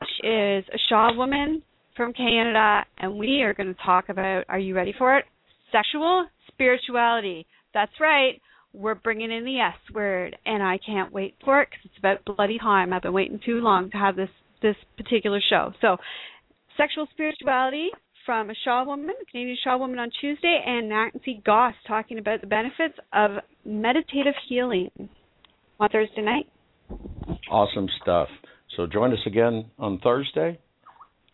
She 0.01 0.27
is 0.27 0.65
a 0.73 0.77
Shaw 0.89 1.15
woman 1.15 1.63
from 1.97 2.13
Canada, 2.13 2.85
and 2.97 3.17
we 3.17 3.41
are 3.41 3.53
going 3.53 3.73
to 3.73 3.81
talk 3.83 4.09
about. 4.09 4.45
Are 4.49 4.59
you 4.59 4.75
ready 4.75 4.93
for 4.97 5.17
it? 5.17 5.25
Sexual 5.71 6.27
spirituality. 6.47 7.45
That's 7.73 7.91
right 7.99 8.41
we're 8.73 8.95
bringing 8.95 9.31
in 9.31 9.43
the 9.43 9.59
S 9.59 9.75
word, 9.93 10.35
and 10.45 10.63
I 10.63 10.79
can't 10.85 11.11
wait 11.11 11.35
for 11.43 11.61
it 11.61 11.69
because 11.69 11.85
it's 11.85 11.99
about 11.99 12.25
bloody 12.25 12.57
time. 12.57 12.93
I've 12.93 13.01
been 13.01 13.13
waiting 13.13 13.39
too 13.45 13.59
long 13.59 13.91
to 13.91 13.97
have 13.97 14.15
this 14.15 14.29
this 14.61 14.75
particular 14.95 15.39
show. 15.49 15.73
So, 15.81 15.97
sexual 16.77 17.07
spirituality 17.11 17.89
from 18.25 18.49
a 18.49 18.53
Shaw 18.63 18.85
woman, 18.85 19.15
a 19.21 19.31
Canadian 19.31 19.57
Shaw 19.63 19.77
woman 19.77 19.99
on 19.99 20.09
Tuesday, 20.21 20.61
and 20.65 20.89
Nancy 20.89 21.41
Goss 21.45 21.73
talking 21.87 22.19
about 22.19 22.41
the 22.41 22.47
benefits 22.47 22.97
of 23.11 23.31
meditative 23.65 24.35
healing 24.47 24.91
on 25.79 25.89
Thursday 25.89 26.21
night. 26.21 26.47
Awesome 27.49 27.87
stuff. 28.01 28.27
So 28.77 28.85
join 28.85 29.11
us 29.11 29.19
again 29.25 29.65
on 29.79 29.99
Thursday, 29.99 30.59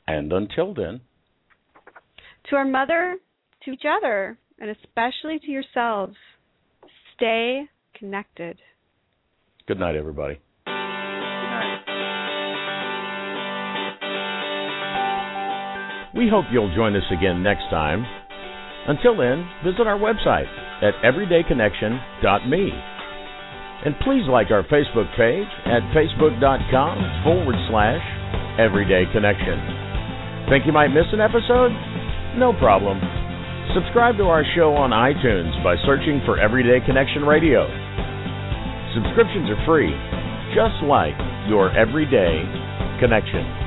and 0.07 0.31
until 0.31 0.73
then, 0.73 1.01
to 2.49 2.55
our 2.55 2.65
mother, 2.65 3.17
to 3.65 3.71
each 3.71 3.83
other, 3.85 4.37
and 4.59 4.69
especially 4.71 5.39
to 5.39 5.51
yourselves 5.51 6.15
stay 7.17 7.65
connected. 7.97 8.57
Good 9.67 9.79
night, 9.79 9.95
everybody. 9.95 10.39
We 16.15 16.29
hope 16.29 16.45
you'll 16.51 16.73
join 16.73 16.95
us 16.95 17.03
again 17.11 17.43
next 17.43 17.69
time. 17.69 18.05
Until 18.87 19.17
then, 19.17 19.45
visit 19.63 19.85
our 19.85 19.99
website 19.99 20.47
at 20.81 20.93
everydayconnection.me. 21.03 22.71
And 23.85 23.93
please 24.01 24.25
like 24.29 24.49
our 24.49 24.63
Facebook 24.63 25.05
page 25.17 25.47
at 25.65 25.83
facebook.com 25.93 27.23
forward 27.23 27.55
slash 27.69 28.01
everydayconnection. 28.57 30.49
Think 30.49 30.65
you 30.65 30.71
might 30.71 30.87
miss 30.87 31.05
an 31.11 31.21
episode? 31.21 31.71
No 32.37 32.53
problem. 32.57 33.26
Subscribe 33.75 34.15
to 34.17 34.23
our 34.23 34.45
show 34.55 34.75
on 34.75 34.91
iTunes 34.91 35.51
by 35.61 35.75
searching 35.85 36.21
for 36.25 36.39
Everyday 36.39 36.79
Connection 36.85 37.23
Radio. 37.23 37.67
Subscriptions 38.95 39.51
are 39.51 39.59
free, 39.67 39.91
just 40.55 40.79
like 40.87 41.15
your 41.51 41.75
everyday 41.75 42.47
connection. 42.99 43.66